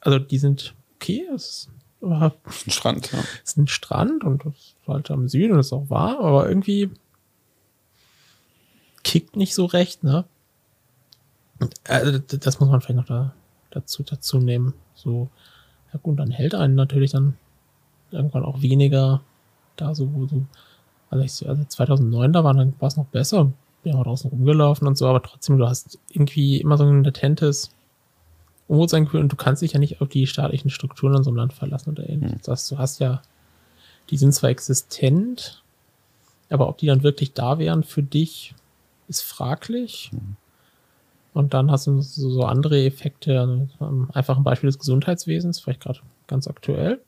Also 0.00 0.20
die 0.20 0.38
sind 0.38 0.74
okay, 0.96 1.26
es 1.34 1.48
ist, 1.48 1.68
aber 2.00 2.34
Ein 2.66 2.70
Strand, 2.70 3.10
ja. 3.12 3.18
es 3.42 3.50
ist 3.50 3.56
ein 3.58 3.66
Strand 3.66 4.22
und 4.22 4.46
es 4.46 4.54
ist 4.54 4.74
halt 4.86 5.10
am 5.10 5.28
Süden 5.28 5.54
und 5.54 5.58
es 5.58 5.66
ist 5.66 5.72
auch 5.72 5.90
warm, 5.90 6.24
aber 6.24 6.48
irgendwie 6.48 6.88
kickt 9.02 9.36
nicht 9.36 9.54
so 9.54 9.64
recht, 9.66 10.04
ne? 10.04 10.24
Also 11.84 12.18
das 12.18 12.60
muss 12.60 12.68
man 12.68 12.80
vielleicht 12.80 12.96
noch 12.98 13.06
da, 13.06 13.34
dazu, 13.72 14.02
dazu 14.02 14.38
nehmen. 14.38 14.74
So, 14.94 15.28
ja 15.92 15.98
gut, 16.02 16.18
dann 16.18 16.30
hält 16.30 16.54
einen 16.54 16.74
natürlich 16.74 17.12
dann 17.12 17.36
irgendwann 18.10 18.44
auch 18.44 18.62
weniger 18.62 19.22
da 19.76 19.94
so, 19.94 20.12
wo 20.14 20.26
so, 20.26 20.44
also, 21.10 21.24
ich, 21.24 21.48
also 21.48 21.64
2009, 21.64 22.32
da 22.32 22.44
war 22.44 22.54
dann 22.54 22.74
war 22.78 22.88
es 22.88 22.96
noch 22.96 23.06
besser. 23.06 23.52
Wir 23.82 23.94
haben 23.94 24.04
draußen 24.04 24.30
rumgelaufen 24.30 24.86
und 24.86 24.96
so, 24.96 25.08
aber 25.08 25.22
trotzdem, 25.22 25.58
du 25.58 25.66
hast 25.66 25.98
irgendwie 26.10 26.60
immer 26.60 26.78
so 26.78 26.84
ein 26.84 27.04
latentes 27.04 27.74
Unwohlsein 28.68 29.06
und 29.08 29.32
du 29.32 29.36
kannst 29.36 29.62
dich 29.62 29.72
ja 29.72 29.78
nicht 29.78 30.00
auf 30.00 30.08
die 30.08 30.26
staatlichen 30.26 30.70
Strukturen 30.70 31.16
in 31.16 31.24
so 31.24 31.30
einem 31.30 31.38
Land 31.38 31.52
verlassen 31.52 31.90
oder 31.90 32.08
ähnliches. 32.08 32.42
Das, 32.42 32.68
du 32.68 32.78
hast 32.78 33.00
ja, 33.00 33.22
die 34.10 34.16
sind 34.16 34.32
zwar 34.32 34.50
existent, 34.50 35.62
aber 36.48 36.68
ob 36.68 36.78
die 36.78 36.86
dann 36.86 37.02
wirklich 37.02 37.32
da 37.32 37.58
wären 37.58 37.82
für 37.82 38.02
dich, 38.02 38.54
ist 39.08 39.22
fraglich. 39.22 40.10
Und 41.34 41.54
dann 41.54 41.70
hast 41.70 41.86
du 41.86 42.00
so, 42.00 42.44
andere 42.44 42.84
Effekte, 42.84 43.40
also, 43.40 43.68
ähm, 43.80 44.10
einfach 44.12 44.36
ein 44.36 44.44
Beispiel 44.44 44.68
des 44.68 44.78
Gesundheitswesens, 44.78 45.60
vielleicht 45.60 45.80
gerade 45.80 46.00
ganz 46.26 46.46
aktuell. 46.46 47.00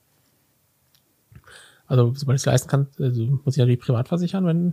Also, 1.86 2.12
sobald 2.14 2.36
ich 2.36 2.42
es 2.42 2.46
leisten 2.46 2.68
kann, 2.68 2.86
also 2.98 3.22
muss 3.44 3.54
ich 3.54 3.58
natürlich 3.58 3.80
privat 3.80 4.08
versichern, 4.08 4.46
wenn 4.46 4.72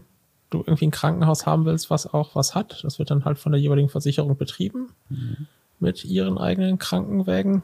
du 0.50 0.60
irgendwie 0.60 0.88
ein 0.88 0.92
Krankenhaus 0.92 1.46
haben 1.46 1.66
willst, 1.66 1.90
was 1.90 2.14
auch 2.14 2.36
was 2.36 2.56
hat. 2.56 2.84
Das 2.84 3.00
wird 3.00 3.12
dann 3.12 3.26
halt 3.26 3.40
von 3.40 3.52
der 3.52 3.60
jeweiligen 3.60 3.90
Versicherung 3.90 4.38
betrieben 4.38 4.90
mit 5.80 6.06
ihren 6.06 6.38
eigenen 6.38 6.78
Krankenwägen. 6.78 7.64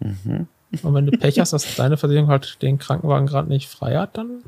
Und 0.00 0.94
wenn 0.94 1.06
du 1.06 1.16
Pech 1.18 1.38
hast, 1.38 1.52
dass 1.52 1.76
deine 1.76 1.96
Versicherung 1.96 2.28
halt 2.28 2.62
den 2.62 2.78
Krankenwagen 2.78 3.26
gerade 3.26 3.48
nicht 3.48 3.68
frei 3.68 3.96
hat, 3.96 4.16
dann 4.16 4.42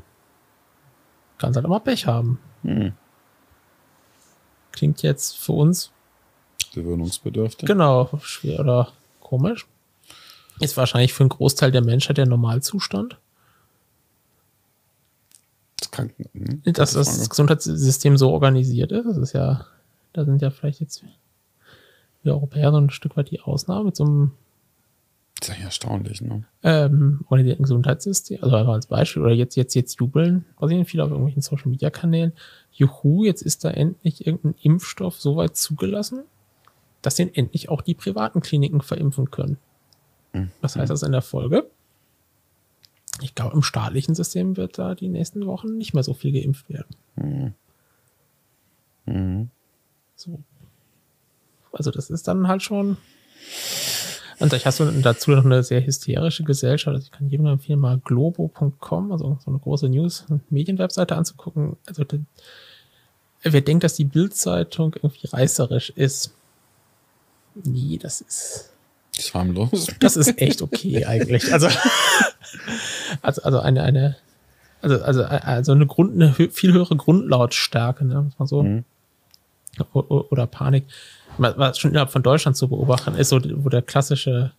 kannst 1.37 1.55
du 1.55 1.59
halt 1.59 1.65
immer 1.65 1.79
Pech 1.79 2.07
haben. 2.07 2.39
Hm. 2.63 2.93
Klingt 4.71 5.01
jetzt 5.01 5.37
für 5.37 5.53
uns 5.53 5.91
Gewöhnungsbedürftig. 6.75 7.67
genau 7.67 8.09
schwer 8.21 8.59
oder 8.59 8.91
komisch. 9.21 9.65
Ist 10.59 10.77
wahrscheinlich 10.77 11.13
für 11.13 11.23
einen 11.23 11.29
Großteil 11.29 11.71
der 11.71 11.83
Menschheit 11.83 12.17
der 12.17 12.27
Normalzustand, 12.27 13.17
Das 15.77 15.91
Kranken. 15.91 16.29
Hm. 16.33 16.73
dass 16.73 16.93
das. 16.93 17.29
Gesundheitssystem 17.29 18.17
so 18.17 18.31
organisiert 18.31 18.91
ist. 18.91 19.05
Das 19.05 19.17
ist 19.17 19.33
ja, 19.33 19.65
da 20.13 20.23
sind 20.23 20.41
ja 20.41 20.51
vielleicht 20.51 20.79
jetzt 20.79 21.03
wir 22.25 22.33
Europäer 22.33 22.71
so 22.71 22.77
ein 22.77 22.89
Stück 22.89 23.15
weit 23.15 23.31
die 23.31 23.39
Ausnahme 23.39 23.85
mit 23.85 23.95
so 23.95 24.03
einem 24.03 24.31
Das 25.39 25.49
ist 25.49 25.53
eigentlich 25.53 25.65
erstaunlich, 25.65 26.21
ne? 26.21 26.43
ähm, 26.63 27.21
organisierten 27.29 27.63
Gesundheitssystem, 27.63 28.43
also 28.43 28.55
einfach 28.55 28.73
als 28.73 28.87
Beispiel, 28.87 29.21
oder 29.21 29.33
jetzt, 29.33 29.55
jetzt, 29.55 29.75
jetzt 29.75 29.99
jubeln, 29.99 30.45
basieren 30.59 30.85
viele 30.85 31.03
auf 31.03 31.11
irgendwelchen 31.11 31.41
Social 31.41 31.69
Media 31.69 31.89
Kanälen. 31.89 32.33
Juhu, 32.71 33.23
jetzt 33.23 33.41
ist 33.41 33.63
da 33.63 33.69
endlich 33.69 34.25
irgendein 34.25 34.55
Impfstoff 34.61 35.19
so 35.21 35.35
weit 35.35 35.55
zugelassen, 35.55 36.23
dass 37.05 37.15
den 37.15 37.33
endlich 37.33 37.69
auch 37.69 37.81
die 37.81 37.93
privaten 37.93 38.41
Kliniken 38.41 38.81
verimpfen 38.81 39.29
können. 39.31 39.57
Was 40.61 40.75
heißt 40.75 40.89
das 40.89 41.03
in 41.03 41.11
der 41.11 41.21
Folge? 41.21 41.69
Ich 43.21 43.35
glaube, 43.35 43.55
im 43.55 43.61
staatlichen 43.61 44.15
System 44.15 44.57
wird 44.57 44.77
da 44.77 44.95
die 44.95 45.07
nächsten 45.07 45.45
Wochen 45.45 45.77
nicht 45.77 45.93
mehr 45.93 46.03
so 46.03 46.13
viel 46.13 46.33
geimpft 46.33 46.65
werden. 46.69 47.55
Mhm. 49.05 49.49
So. 50.15 50.39
Also 51.71 51.91
das 51.91 52.09
ist 52.09 52.27
dann 52.27 52.47
halt 52.47 52.63
schon. 52.63 52.97
Und 54.39 54.49
vielleicht 54.49 54.65
hast 54.65 54.81
du 54.81 54.91
dazu 55.01 55.31
noch 55.31 55.45
eine 55.45 55.63
sehr 55.63 55.85
hysterische 55.85 56.43
Gesellschaft. 56.43 56.93
Also 56.93 57.05
ich 57.05 57.11
kann 57.11 57.29
jedem 57.29 57.45
empfehlen, 57.45 57.79
mal 57.79 57.99
globo.com, 57.99 59.11
also 59.11 59.37
so 59.39 59.51
eine 59.51 59.59
große 59.59 59.87
News- 59.87 60.25
und 60.27 60.51
Medienwebseite 60.51 61.15
anzugucken. 61.15 61.77
Also 61.85 62.03
wer 63.43 63.61
denkt, 63.61 63.85
dass 63.85 63.93
die 63.93 64.03
Bildzeitung 64.05 64.95
irgendwie 64.95 65.27
reißerisch 65.27 65.91
ist, 65.91 66.35
nee, 67.63 67.97
das 68.01 68.21
ist 68.21 68.69
Das 69.15 69.33
war 69.33 69.41
harmlos. 69.41 69.87
das 69.99 70.17
ist 70.17 70.39
echt 70.41 70.61
okay 70.61 71.05
eigentlich. 71.05 71.51
Also, 71.53 71.67
also, 73.21 73.41
also 73.43 73.59
eine, 73.59 73.83
eine, 73.83 74.15
also, 74.81 75.01
also, 75.01 75.23
also 75.23 75.71
eine 75.71 75.87
Grund, 75.87 76.13
eine 76.13 76.33
viel 76.33 76.73
höhere 76.73 76.95
Grundlautstärke, 76.95 78.05
ne, 78.05 78.21
muss 78.21 78.39
man 78.39 78.47
so. 78.47 78.63
Mhm. 78.63 78.83
Oder 79.93 80.47
Panik. 80.47 80.85
Was 81.37 81.79
schon 81.79 81.91
innerhalb 81.91 82.11
von 82.11 82.23
Deutschland 82.23 82.55
zu 82.55 82.69
beobachten 82.69 83.15
ist, 83.15 83.27
so, 83.27 83.41
wo 83.43 83.67
der 83.67 83.81
klassische 83.81 84.53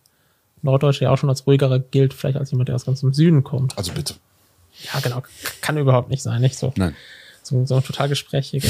Norddeutsche 0.61 1.05
ja 1.05 1.11
auch 1.11 1.17
schon 1.17 1.29
als 1.29 1.47
ruhigerer 1.47 1.79
gilt, 1.79 2.13
vielleicht 2.13 2.37
als 2.37 2.51
jemand, 2.51 2.69
der 2.69 2.75
aus 2.75 2.85
ganz 2.85 3.01
im 3.01 3.13
Süden 3.13 3.43
kommt. 3.43 3.75
Also 3.77 3.93
bitte. 3.93 4.13
Ja, 4.93 4.99
genau. 4.99 5.23
Kann 5.61 5.77
überhaupt 5.77 6.09
nicht 6.09 6.21
sein, 6.21 6.41
nicht 6.41 6.57
so. 6.57 6.71
Nein. 6.75 6.95
So, 7.47 7.65
so 7.65 7.75
ein 7.77 7.83
total 7.83 8.09
gesprächiger. 8.09 8.67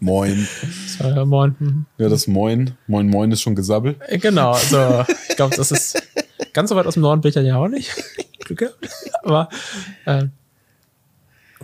Moin. 0.00 0.48
so, 0.98 1.04
ja, 1.04 1.24
moin. 1.24 1.54
hm. 1.58 1.86
Ja, 1.98 2.08
das 2.08 2.26
Moin. 2.26 2.76
Moin, 2.88 3.08
Moin 3.08 3.30
ist 3.30 3.40
schon 3.40 3.54
gesabbelt. 3.54 3.98
Äh, 4.08 4.18
Genau, 4.18 4.50
also 4.52 5.04
ich 5.28 5.36
glaube, 5.36 5.54
das 5.56 5.70
ist 5.70 6.02
ganz 6.52 6.70
so 6.70 6.76
weit 6.76 6.86
aus 6.86 6.94
dem 6.94 7.02
Norden 7.02 7.20
bin 7.20 7.28
ich 7.28 7.36
ja 7.36 7.56
auch 7.56 7.68
nicht. 7.68 7.92
Glück 8.40 8.58
gehabt. 8.58 8.88
Aber 9.22 9.48
äh, 10.06 10.24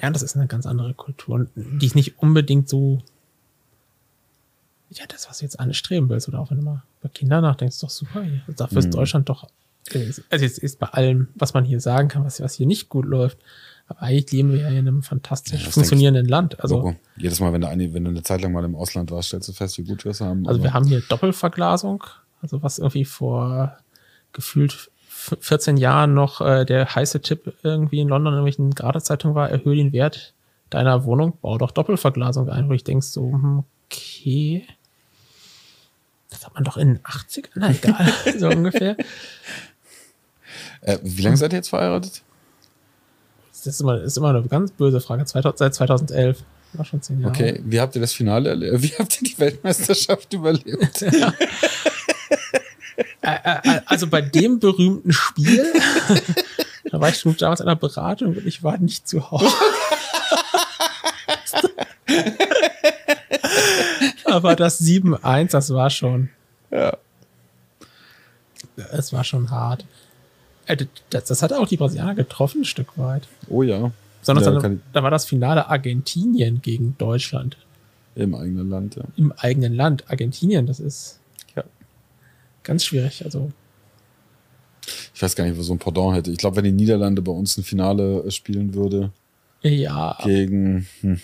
ja, 0.01 0.11
das 0.11 0.23
ist 0.23 0.37
eine 0.37 0.47
ganz 0.47 0.67
andere 0.67 0.95
Kultur, 0.95 1.49
die 1.57 1.87
ist 1.87 1.97
nicht 1.97 2.19
unbedingt 2.21 2.69
so. 2.69 3.03
Ja, 4.91 5.05
das, 5.09 5.29
was 5.29 5.39
du 5.39 5.45
jetzt 5.47 5.59
anstreben 5.59 6.09
willst, 6.09 6.29
oder 6.29 6.39
auch 6.39 6.51
wenn 6.53 6.59
du 6.59 6.63
mal 6.65 6.83
über 7.01 7.09
Kinder 7.09 7.41
nachdenkst, 7.41 7.75
ist 7.75 7.83
doch 7.83 7.91
super 7.91 8.23
hier. 8.23 8.41
Also 8.47 8.53
Dafür 8.65 8.79
ist 8.79 8.95
Deutschland 8.95 9.29
doch. 9.29 9.49
äh, 9.91 10.13
Also 10.31 10.45
jetzt 10.45 10.59
ist 10.61 10.79
bei 10.79 10.87
allem, 10.87 11.27
was 11.35 11.55
man 11.55 11.65
hier 11.65 11.81
sagen 11.81 12.07
kann, 12.07 12.25
was, 12.25 12.41
was 12.41 12.55
hier 12.55 12.67
nicht 12.69 12.89
gut 12.89 13.05
läuft. 13.05 13.39
Aber 13.91 14.03
eigentlich 14.03 14.31
leben 14.33 14.53
wir 14.53 14.61
ja 14.61 14.69
in 14.69 14.77
einem 14.79 15.03
fantastisch 15.03 15.65
Ja, 15.65 15.71
funktionierenden 15.71 16.27
Land. 16.27 16.61
Also, 16.61 16.77
Logo. 16.77 16.97
Jedes 17.17 17.41
Mal, 17.41 17.53
wenn 17.55 17.63
du, 17.63 17.69
eine, 17.69 17.93
wenn 17.95 18.05
du 18.05 18.11
eine 18.11 18.23
Zeit 18.23 18.43
lang 18.43 18.53
mal 18.53 18.65
im 18.65 18.77
Ausland 18.77 19.11
warst, 19.11 19.29
stellst 19.29 19.49
du 19.49 19.53
fest, 19.55 19.79
wie 19.79 19.85
gut 19.85 20.05
wir 20.05 20.11
es 20.13 20.21
haben. 20.21 20.47
Also 20.47 20.63
wir 20.63 20.75
haben 20.75 20.87
hier 20.87 21.01
Doppelverglasung, 21.01 22.05
also 22.43 22.63
was 22.63 22.79
irgendwie 22.79 23.07
vor 23.07 23.79
gefühlt 24.35 24.73
f- 25.09 25.39
14 25.41 25.79
Jahren 25.79 26.13
noch 26.13 26.43
äh, 26.43 26.67
der 26.67 26.95
heiße 26.95 27.23
Tipp 27.23 27.55
irgendwie 27.63 28.01
in 28.01 28.09
London 28.09 28.35
in 28.35 28.39
irgendwelchen 28.41 28.75
Gradezeitungen 28.75 29.35
war, 29.35 29.49
erhöhe 29.51 29.77
den 29.77 29.93
Wert 29.93 30.35
deiner 30.69 31.05
Wohnung, 31.05 31.39
bau 31.41 31.57
doch 31.57 31.71
Doppelverglasung 31.71 32.51
ein, 32.51 32.69
wo 32.69 32.75
ich 32.75 32.85
denk 32.85 33.03
so, 33.03 33.23
hm, 33.33 33.65
okay. 33.87 34.67
Das 36.29 36.45
hat 36.45 36.53
man 36.55 36.63
doch 36.65 36.77
in 36.77 36.89
den 36.89 36.99
80ern, 37.05 37.49
na 37.55 37.71
egal, 37.71 38.13
so 38.39 38.51
ungefähr. 38.51 38.99
äh, 40.83 40.99
wie 41.03 41.23
lange 41.23 41.39
seid 41.39 41.55
ihr 41.55 41.57
jetzt 41.57 41.71
verheiratet? 41.71 42.23
Das 43.65 43.75
ist 43.75 43.81
immer, 43.81 44.01
ist 44.01 44.17
immer 44.17 44.31
eine 44.31 44.43
ganz 44.43 44.71
böse 44.73 45.01
Frage. 45.01 45.25
2000, 45.25 45.59
seit 45.59 45.75
2011. 45.75 46.43
War 46.75 46.85
schon 46.85 47.01
zehn 47.03 47.21
Jahre. 47.21 47.33
Okay, 47.33 47.61
wie 47.65 47.81
habt 47.81 47.95
ihr 47.95 48.01
das 48.01 48.13
Finale 48.13 48.51
erlebt? 48.51 48.83
Wie 48.83 48.93
habt 48.99 49.21
ihr 49.21 49.29
die 49.29 49.39
Weltmeisterschaft 49.39 50.33
überlebt? 50.33 51.05
Also 53.87 54.07
bei 54.07 54.23
dem 54.23 54.59
berühmten 54.59 55.13
Spiel, 55.13 55.73
da 56.91 57.01
war 57.01 57.11
ich 57.11 57.19
schon 57.19 57.37
damals 57.37 57.61
in 57.61 57.67
einer 57.67 57.77
Beratung 57.77 58.37
und 58.37 58.47
ich 58.47 58.63
war 58.63 58.79
nicht 58.79 59.07
zu 59.07 59.31
Hause. 59.31 59.55
Aber 64.25 64.57
das 64.57 64.81
7-1, 64.81 65.51
das 65.51 65.75
war 65.75 65.91
schon. 65.91 66.31
Ja. 66.71 66.97
Es 68.93 69.13
war 69.13 69.25
schon 69.25 69.51
hart. 69.51 69.85
Äh, 70.69 70.87
Das, 71.11 71.25
das 71.25 71.43
hat 71.43 71.53
auch 71.53 71.67
die 71.67 71.77
Brasilianer 71.77 72.15
getroffen, 72.15 72.63
ein 72.63 72.65
Stück 72.65 72.97
weit. 72.97 73.27
Oh 73.49 73.63
ja. 73.63 73.91
Sondern 74.23 74.45
Ja, 74.45 74.51
dann, 74.53 74.63
kann 74.63 74.83
da 74.93 75.03
war 75.03 75.11
das 75.11 75.25
Finale 75.25 75.69
Argentinien 75.69 76.61
gegen 76.63 76.97
Deutschland. 76.99 77.57
Im 78.15 78.35
eigenen 78.35 78.69
Land, 78.69 78.97
ja. 78.97 79.05
Im 79.17 79.33
eigenen 79.33 79.75
Land. 79.75 80.05
Argentinien, 80.11 80.67
das 80.67 80.81
ist 80.81 81.21
Ja. 81.57 81.65
ganz 82.63 82.85
schwierig. 82.85 83.25
Also, 83.25 83.51
Ich 85.15 85.23
weiß 85.23 85.35
gar 85.37 85.45
nicht, 85.45 85.57
wo 85.59 85.63
so 85.63 85.73
ein 85.75 85.79
Pendant 85.79 86.17
hätte. 86.17 86.31
Ich 86.31 86.39
glaube, 86.39 86.57
wenn 86.57 86.65
die 86.65 86.73
Niederlande 86.73 87.23
bei 87.23 87.33
uns 87.33 87.57
ein 87.59 87.65
Finale 87.65 88.23
äh, 88.25 88.31
spielen 88.31 88.75
würde 88.75 89.11
ja, 89.63 90.17
gegen 90.23 90.87
hm, 91.01 91.21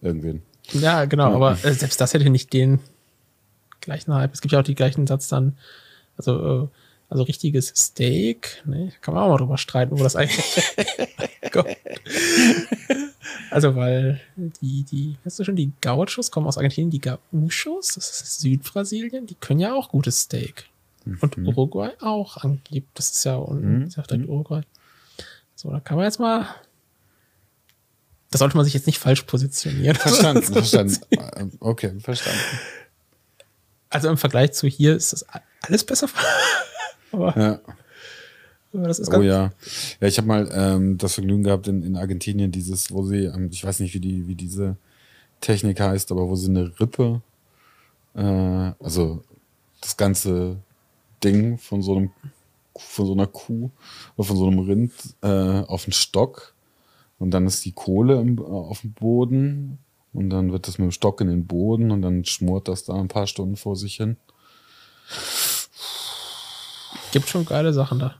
irgendwen. 0.00 0.42
ja, 0.72 1.04
genau. 1.04 1.30
Ja. 1.30 1.34
Aber 1.36 1.52
äh, 1.64 1.72
selbst 1.74 2.00
das 2.00 2.14
hätte 2.14 2.30
nicht 2.30 2.52
den 2.52 2.80
gleichen 3.80 4.14
Hype. 4.14 4.32
Es 4.32 4.40
gibt 4.40 4.52
ja 4.52 4.60
auch 4.60 4.64
die 4.64 4.74
gleichen 4.74 5.06
Satz 5.06 5.28
dann, 5.28 5.56
also, 6.28 6.64
äh, 6.64 6.68
also 7.08 7.22
richtiges 7.24 7.72
Steak, 7.76 8.62
ne? 8.66 8.92
Kann 9.00 9.14
man 9.14 9.24
auch 9.24 9.28
mal 9.30 9.36
drüber 9.38 9.58
streiten, 9.58 9.98
wo 9.98 10.02
das 10.02 10.14
eigentlich. 10.16 10.62
Gott. 11.50 11.66
Also, 13.50 13.74
weil 13.74 14.20
die, 14.36 14.84
die, 14.84 15.16
hast 15.24 15.38
du 15.38 15.44
schon, 15.44 15.56
die 15.56 15.72
Gauchos 15.80 16.30
kommen 16.30 16.46
aus 16.46 16.56
Argentinien, 16.56 16.90
die 16.90 17.00
Gauchos, 17.00 17.94
das 17.94 18.22
ist 18.22 18.40
Südbrasilien, 18.40 19.26
die 19.26 19.34
können 19.34 19.58
ja 19.60 19.74
auch 19.74 19.88
gutes 19.88 20.20
Steak. 20.20 20.66
Und 21.20 21.36
Uruguay 21.38 21.90
auch 22.00 22.36
angeblich. 22.36 22.84
Das 22.94 23.10
ist 23.10 23.24
ja 23.24 23.36
unten, 23.36 23.78
Mhm. 23.80 23.82
ist 23.86 23.96
ja 23.96 24.02
vielleicht 24.04 24.28
Uruguay. 24.28 24.60
So, 25.56 25.70
da 25.70 25.80
kann 25.80 25.96
man 25.96 26.04
jetzt 26.04 26.20
mal. 26.20 26.46
Da 28.30 28.38
sollte 28.38 28.56
man 28.56 28.64
sich 28.64 28.74
jetzt 28.74 28.86
nicht 28.86 28.98
falsch 28.98 29.22
positionieren. 29.22 29.96
Verstanden, 29.96 30.42
verstanden. 30.52 30.96
Äh, 31.10 31.46
Okay, 31.58 31.98
verstanden. 31.98 32.38
Also 33.90 34.08
im 34.08 34.16
Vergleich 34.16 34.52
zu 34.52 34.68
hier 34.68 34.96
ist 34.96 35.12
das 35.12 35.26
alles 35.62 35.84
besser. 35.84 36.08
aber, 37.12 37.36
Ja. 37.36 37.60
aber 38.72 38.88
das 38.88 39.00
ist 39.00 39.12
Oh 39.12 39.20
ja. 39.20 39.50
Ja, 40.00 40.08
ich 40.08 40.16
habe 40.16 40.28
mal 40.28 40.48
ähm, 40.52 40.96
das 40.96 41.14
Vergnügen 41.14 41.42
gehabt 41.42 41.66
in, 41.68 41.82
in 41.82 41.96
Argentinien, 41.96 42.52
dieses, 42.52 42.92
wo 42.92 43.04
sie, 43.04 43.24
ähm, 43.24 43.48
ich 43.50 43.64
weiß 43.64 43.80
nicht, 43.80 43.92
wie 43.94 44.00
die, 44.00 44.28
wie 44.28 44.36
diese 44.36 44.76
Technik 45.40 45.80
heißt, 45.80 46.12
aber 46.12 46.28
wo 46.28 46.36
sie 46.36 46.48
eine 46.50 46.72
Rippe, 46.78 47.20
äh, 48.14 48.20
also 48.22 49.22
das 49.80 49.96
ganze 49.96 50.56
Ding 51.24 51.58
von 51.58 51.82
so 51.82 51.96
einem, 51.96 52.10
von 52.76 53.06
so 53.06 53.12
einer 53.12 53.26
Kuh 53.26 53.70
oder 54.16 54.26
von 54.26 54.36
so 54.36 54.46
einem 54.46 54.60
Rind 54.60 54.92
äh, 55.22 55.62
auf 55.62 55.84
den 55.84 55.92
Stock 55.92 56.54
und 57.18 57.32
dann 57.32 57.46
ist 57.46 57.64
die 57.64 57.72
Kohle 57.72 58.20
im, 58.20 58.38
äh, 58.38 58.42
auf 58.42 58.82
dem 58.82 58.92
Boden 58.92 59.78
und 60.12 60.30
dann 60.30 60.52
wird 60.52 60.66
das 60.66 60.78
mit 60.78 60.86
dem 60.86 60.92
Stock 60.92 61.20
in 61.20 61.28
den 61.28 61.46
Boden 61.46 61.90
und 61.90 62.02
dann 62.02 62.24
schmort 62.24 62.68
das 62.68 62.84
da 62.84 62.94
ein 62.94 63.08
paar 63.08 63.26
Stunden 63.26 63.56
vor 63.56 63.76
sich 63.76 63.96
hin. 63.96 64.16
Gibt 67.12 67.28
schon 67.28 67.44
geile 67.44 67.72
Sachen 67.72 67.98
da. 67.98 68.16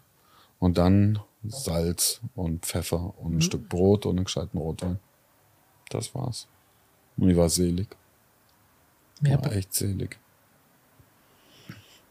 Und 0.58 0.78
dann 0.78 1.20
Salz 1.46 2.20
und 2.34 2.66
Pfeffer 2.66 3.14
und 3.18 3.36
ein 3.36 3.42
Stück 3.42 3.68
Brot 3.68 4.06
und 4.06 4.16
einen 4.16 4.24
gescheiten 4.24 4.58
Rotwein. 4.58 4.98
Das 5.88 6.14
war's. 6.14 6.46
Und 7.16 7.30
ich 7.30 7.36
war 7.36 7.48
selig. 7.48 7.88
Mehr 9.20 9.42
War 9.42 9.52
echt 9.52 9.74
selig. 9.74 10.18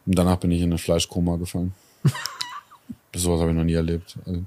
Und 0.06 0.18
danach 0.18 0.36
bin 0.36 0.50
ich 0.50 0.60
in 0.60 0.70
eine 0.70 0.78
Fleischkoma 0.78 1.36
gefallen. 1.36 1.74
Sowas 3.14 3.40
habe 3.40 3.50
ich 3.50 3.56
noch 3.56 3.64
nie 3.64 3.74
erlebt. 3.74 4.16
Also, 4.26 4.44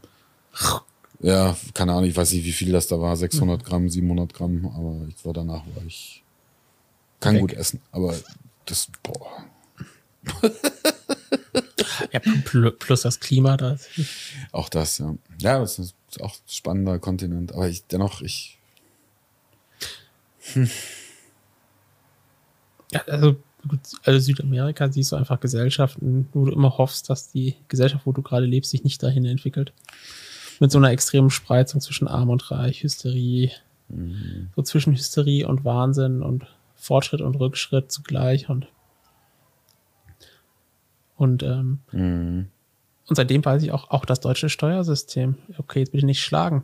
ja, 1.23 1.57
keine 1.73 1.93
Ahnung, 1.93 2.05
ich 2.05 2.15
weiß 2.15 2.31
nicht, 2.33 2.45
wie 2.45 2.51
viel 2.51 2.71
das 2.71 2.87
da 2.87 2.99
war. 2.99 3.15
600 3.15 3.63
Gramm, 3.65 3.89
700 3.89 4.31
Gramm. 4.33 4.65
Aber 4.75 5.07
ich 5.09 5.25
war 5.25 5.33
danach, 5.33 5.63
war 5.75 5.83
ich, 5.87 6.23
kann 7.19 7.33
Weg. 7.35 7.41
gut 7.41 7.53
essen. 7.53 7.81
Aber 7.91 8.13
das, 8.65 8.89
boah. 9.01 9.45
ja, 12.11 12.19
pl- 12.19 12.71
plus 12.71 13.01
das 13.01 13.19
Klima 13.19 13.57
da. 13.57 13.77
Auch 14.51 14.69
das, 14.69 14.99
ja. 14.99 15.15
Ja, 15.39 15.59
das 15.59 15.79
ist 15.79 15.95
auch 16.21 16.33
ein 16.35 16.41
spannender 16.47 16.99
Kontinent. 16.99 17.53
Aber 17.53 17.67
ich, 17.67 17.83
dennoch, 17.87 18.21
ich, 18.21 18.57
Ja, 22.91 23.01
also, 23.07 23.37
also 24.03 24.19
Südamerika 24.19 24.91
siehst 24.91 25.11
du 25.11 25.15
einfach 25.15 25.39
Gesellschaften, 25.39 26.27
wo 26.33 26.45
du 26.45 26.51
immer 26.51 26.77
hoffst, 26.77 27.09
dass 27.09 27.31
die 27.31 27.55
Gesellschaft, 27.69 28.05
wo 28.05 28.11
du 28.11 28.21
gerade 28.21 28.45
lebst, 28.45 28.71
sich 28.71 28.83
nicht 28.83 29.01
dahin 29.01 29.25
entwickelt. 29.25 29.73
Mit 30.59 30.71
so 30.71 30.77
einer 30.77 30.91
extremen 30.91 31.29
Spreizung 31.29 31.81
zwischen 31.81 32.07
Arm 32.07 32.29
und 32.29 32.51
Reich, 32.51 32.83
Hysterie, 32.83 33.51
so 34.55 34.61
zwischen 34.61 34.93
Hysterie 34.93 35.45
und 35.45 35.65
Wahnsinn 35.65 36.21
und 36.21 36.45
Fortschritt 36.75 37.21
und 37.21 37.35
Rückschritt 37.35 37.91
zugleich 37.91 38.49
und 38.49 38.67
und 41.15 41.43
ähm, 41.43 41.79
mhm. 41.91 42.47
und 43.07 43.15
seitdem 43.15 43.45
weiß 43.45 43.63
ich 43.63 43.71
auch, 43.71 43.91
auch 43.91 44.05
das 44.05 44.19
deutsche 44.19 44.49
Steuersystem. 44.49 45.37
Okay, 45.57 45.79
jetzt 45.79 45.91
bitte 45.91 46.05
nicht 46.05 46.21
schlagen. 46.21 46.63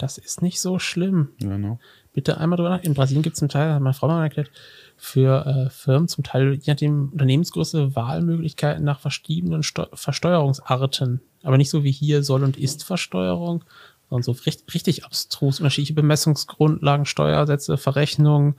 Das 0.00 0.16
ist 0.16 0.40
nicht 0.40 0.60
so 0.62 0.78
schlimm. 0.78 1.28
no. 1.58 1.78
Bitte 2.14 2.38
einmal 2.38 2.56
drüber 2.56 2.70
nach. 2.70 2.82
In 2.82 2.94
Brasilien 2.94 3.22
gibt 3.22 3.34
es 3.34 3.40
zum 3.40 3.50
Teil, 3.50 3.74
hat 3.74 3.82
meine 3.82 3.92
Frau 3.92 4.08
mal 4.08 4.22
erklärt, 4.22 4.50
für 4.96 5.46
äh, 5.46 5.70
Firmen 5.70 6.08
zum 6.08 6.24
Teil, 6.24 6.54
je 6.54 6.72
nachdem 6.72 7.10
Unternehmensgröße, 7.12 7.94
Wahlmöglichkeiten 7.94 8.82
nach 8.82 8.98
verschiedenen 8.98 9.62
Steu 9.62 9.84
Versteuerungsarten. 9.92 11.20
Aber 11.42 11.58
nicht 11.58 11.68
so 11.68 11.84
wie 11.84 11.92
hier 11.92 12.22
Soll- 12.22 12.44
und 12.44 12.56
Ist-Versteuerung, 12.56 13.62
sondern 14.08 14.22
so 14.22 14.32
richtig, 14.32 14.74
richtig 14.74 15.04
abstrus, 15.04 15.60
unterschiedliche 15.60 15.92
Bemessungsgrundlagen, 15.94 17.04
Steuersätze, 17.04 17.76
Verrechnungen. 17.76 18.54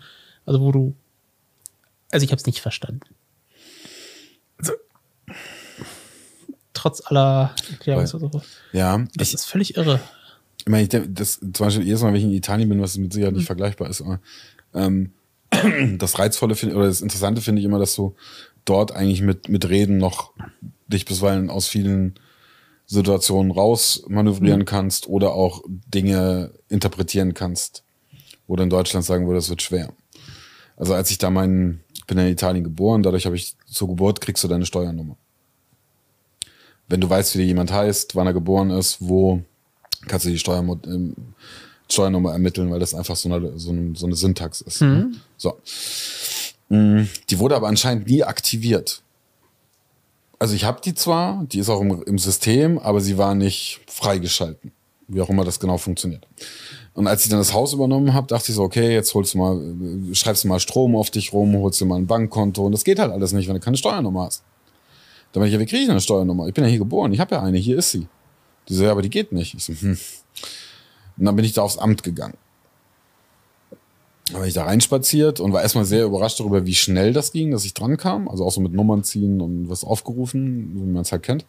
Also 0.46 0.62
wo 0.62 0.72
du, 0.72 0.96
also 2.12 2.24
ich 2.24 2.32
habe 2.32 2.40
es 2.40 2.46
nicht 2.46 2.62
verstanden. 2.62 3.02
Also, 4.60 4.74
trotz 6.74 7.02
aller 7.06 7.56
Erklärungsversuche. 7.72 8.44
Ja, 8.74 9.04
Das 9.16 9.34
ist 9.34 9.46
völlig 9.46 9.76
irre. 9.76 10.00
Ich 10.62 10.70
meine, 10.70 10.84
ich, 10.84 10.90
denk, 10.90 11.16
das, 11.16 11.40
zum 11.40 11.52
Beispiel 11.52 11.86
jedes 11.86 12.02
Mal, 12.02 12.10
wenn 12.10 12.20
ich 12.20 12.24
in 12.24 12.34
Italien 12.34 12.70
bin, 12.70 12.82
was 12.82 12.98
mit 12.98 13.12
Sicherheit 13.12 13.34
nicht 13.34 13.48
vergleichbar 13.48 13.90
ist, 13.90 14.02
aber 14.02 14.20
ähm, 14.76 15.12
das 15.98 16.20
Reizvolle 16.20 16.56
finde 16.56 16.76
oder 16.76 16.86
das 16.86 17.02
Interessante 17.02 17.42
finde 17.42 17.60
ich 17.60 17.66
immer, 17.66 17.80
dass 17.80 17.96
du 17.96 18.16
dort 18.64 18.92
eigentlich 18.92 19.22
mit, 19.22 19.50
mit 19.50 19.68
Reden 19.70 19.98
noch 19.98 20.34
dich 20.88 21.06
bisweilen 21.06 21.50
aus 21.50 21.68
vielen 21.68 22.16
Situationen 22.86 23.52
raus 23.52 24.04
manövrieren 24.08 24.66
kannst 24.66 25.08
oder 25.08 25.34
auch 25.34 25.64
Dinge 25.68 26.52
interpretieren 26.70 27.34
kannst, 27.34 27.84
wo 28.48 28.56
du 28.56 28.64
in 28.64 28.70
Deutschland 28.70 29.06
sagen 29.06 29.26
würde, 29.26 29.38
das 29.38 29.50
wird 29.50 29.62
schwer. 29.62 29.94
Also 30.78 30.94
als 30.94 31.10
ich 31.10 31.18
da 31.18 31.30
meinen, 31.30 31.84
ich 31.94 32.06
bin 32.06 32.18
in 32.18 32.28
Italien 32.28 32.64
geboren, 32.64 33.02
dadurch 33.02 33.26
habe 33.26 33.36
ich 33.36 33.56
zur 33.66 33.88
Geburt 33.88 34.22
kriegst 34.22 34.44
du 34.44 34.48
deine 34.48 34.66
Steuernummer. 34.66 35.16
Wenn 36.88 37.02
du 37.02 37.10
weißt, 37.10 37.38
wie 37.38 37.44
jemand 37.44 37.72
heißt, 37.72 38.16
wann 38.16 38.28
er 38.28 38.34
geboren 38.34 38.70
ist, 38.70 38.98
wo, 39.00 39.42
kannst 40.08 40.26
du 40.26 40.30
die 40.30 40.40
Steuermo 40.40 40.80
ähm, 40.86 41.16
Steuernummer 41.90 42.32
ermitteln, 42.32 42.72
weil 42.72 42.80
das 42.80 42.94
einfach 42.94 43.16
so 43.16 43.32
eine, 43.32 43.60
so 43.60 43.72
eine, 43.72 43.96
so 43.96 44.06
eine 44.06 44.16
Syntax 44.16 44.62
ist. 44.62 44.82
Ne? 44.82 45.12
So. 45.38 45.58
Mm, 46.70 47.02
Die 47.30 47.40
wurde 47.40 47.56
aber 47.56 47.68
anscheinend 47.68 48.08
nie 48.08 48.24
aktiviert. 48.24 49.02
Also 50.40 50.56
ich 50.56 50.64
habe 50.64 50.82
die 50.82 50.96
zwar, 50.96 51.44
die 51.46 51.60
ist 51.60 51.70
auch 51.70 51.82
im, 51.82 52.02
im 52.04 52.18
System, 52.18 52.80
aber 52.80 53.02
sie 53.02 53.18
war 53.18 53.36
nicht 53.36 53.82
freigeschalten. 53.88 54.72
Wie 55.08 55.22
auch 55.22 55.30
immer 55.30 55.44
das 55.44 55.60
genau 55.60 55.78
funktioniert. 55.78 56.26
Und 56.94 57.08
als 57.08 57.24
ich 57.24 57.30
dann 57.30 57.40
das 57.40 57.54
Haus 57.54 57.74
übernommen 57.74 58.14
habe, 58.14 58.28
dachte 58.28 58.52
ich 58.52 58.56
so, 58.56 58.64
okay, 58.64 58.94
jetzt 58.94 59.14
holst 59.14 59.34
du 59.34 59.38
mal, 59.38 59.58
äh, 59.62 60.16
schreibst 60.16 60.44
du 60.44 60.48
mal 60.48 60.60
Strom 60.60 60.96
auf 60.96 61.10
dich 61.10 61.32
rum, 61.34 61.56
holst 61.58 61.80
dir 61.80 61.86
mal 61.86 61.98
ein 61.98 62.08
Bankkonto 62.08 62.66
und 62.66 62.72
das 62.72 62.84
geht 62.84 63.00
halt 63.00 63.12
alles 63.12 63.34
nicht, 63.34 63.48
wenn 63.48 63.56
du 63.56 63.62
keine 63.62 63.78
Steuernummer 63.78 64.26
hast. 64.26 64.44
Dann 65.32 65.42
bin 65.42 65.48
ich 65.48 65.54
ja, 65.54 65.60
wie 65.60 65.66
kriege 65.66 65.84
ich 65.84 65.90
eine 65.90 66.02
Steuernummer? 66.02 66.48
Ich 66.48 66.54
bin 66.54 66.64
ja 66.64 66.70
hier 66.70 66.80
geboren, 66.80 67.14
ich 67.14 67.20
habe 67.20 67.36
ja 67.36 67.42
eine, 67.42 67.58
hier 67.58 67.78
ist 67.78 67.92
sie. 67.92 68.08
Die 68.68 68.76
so, 68.76 68.84
ja, 68.84 68.92
aber 68.92 69.02
die 69.02 69.10
geht 69.10 69.32
nicht. 69.32 69.54
Ich 69.54 69.64
so, 69.64 69.74
hm. 69.74 69.98
Und 71.18 71.26
dann 71.26 71.36
bin 71.36 71.46
ich 71.46 71.54
da 71.54 71.62
aufs 71.62 71.78
Amt 71.78 72.04
gegangen. 72.04 72.38
Dann 74.32 74.42
bin 74.42 74.48
ich 74.48 74.54
da 74.54 74.64
reinspaziert 74.64 75.40
und 75.40 75.52
war 75.52 75.62
erstmal 75.62 75.86
sehr 75.86 76.06
überrascht 76.06 76.40
darüber, 76.40 76.66
wie 76.66 76.76
schnell 76.76 77.14
das 77.14 77.32
ging, 77.32 77.52
dass 77.52 77.66
ich 77.66 77.74
dran 77.74 77.98
kam. 77.98 78.28
Also 78.28 78.46
auch 78.46 78.52
so 78.52 78.62
mit 78.62 78.74
Nummern 78.74 79.04
ziehen 79.04 79.42
und 79.42 79.70
was 79.70 79.84
aufgerufen, 79.84 80.72
wie 80.76 80.92
man 80.92 81.02
es 81.02 81.12
halt 81.12 81.24
kennt. 81.24 81.46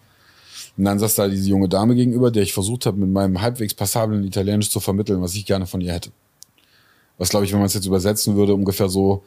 Und 0.77 0.85
dann 0.85 0.99
saß 0.99 1.15
da 1.17 1.29
diese 1.29 1.49
junge 1.49 1.69
Dame 1.69 1.95
gegenüber, 1.95 2.31
der 2.31 2.43
ich 2.43 2.53
versucht 2.53 2.87
habe, 2.87 2.99
mit 2.99 3.11
meinem 3.11 3.41
halbwegs 3.41 3.75
passablen 3.75 4.25
Italienisch 4.25 4.71
zu 4.71 4.81
vermitteln, 4.81 5.21
was 5.23 5.35
ich 5.35 5.45
gerne 5.45 5.67
von 5.67 5.81
ihr 5.81 5.93
hätte. 5.93 6.11
Was, 7.19 7.29
glaube 7.29 7.45
ich, 7.45 7.53
wenn 7.53 7.59
man 7.59 7.67
es 7.67 7.75
jetzt 7.75 7.87
übersetzen 7.87 8.37
würde, 8.37 8.55
ungefähr 8.55 8.89
so, 8.89 9.23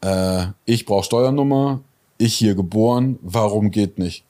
äh, 0.00 0.46
ich 0.64 0.86
brauche 0.86 1.04
Steuernummer, 1.04 1.80
ich 2.18 2.34
hier 2.34 2.54
geboren, 2.54 3.18
warum 3.22 3.70
geht 3.70 3.98
nicht? 3.98 4.24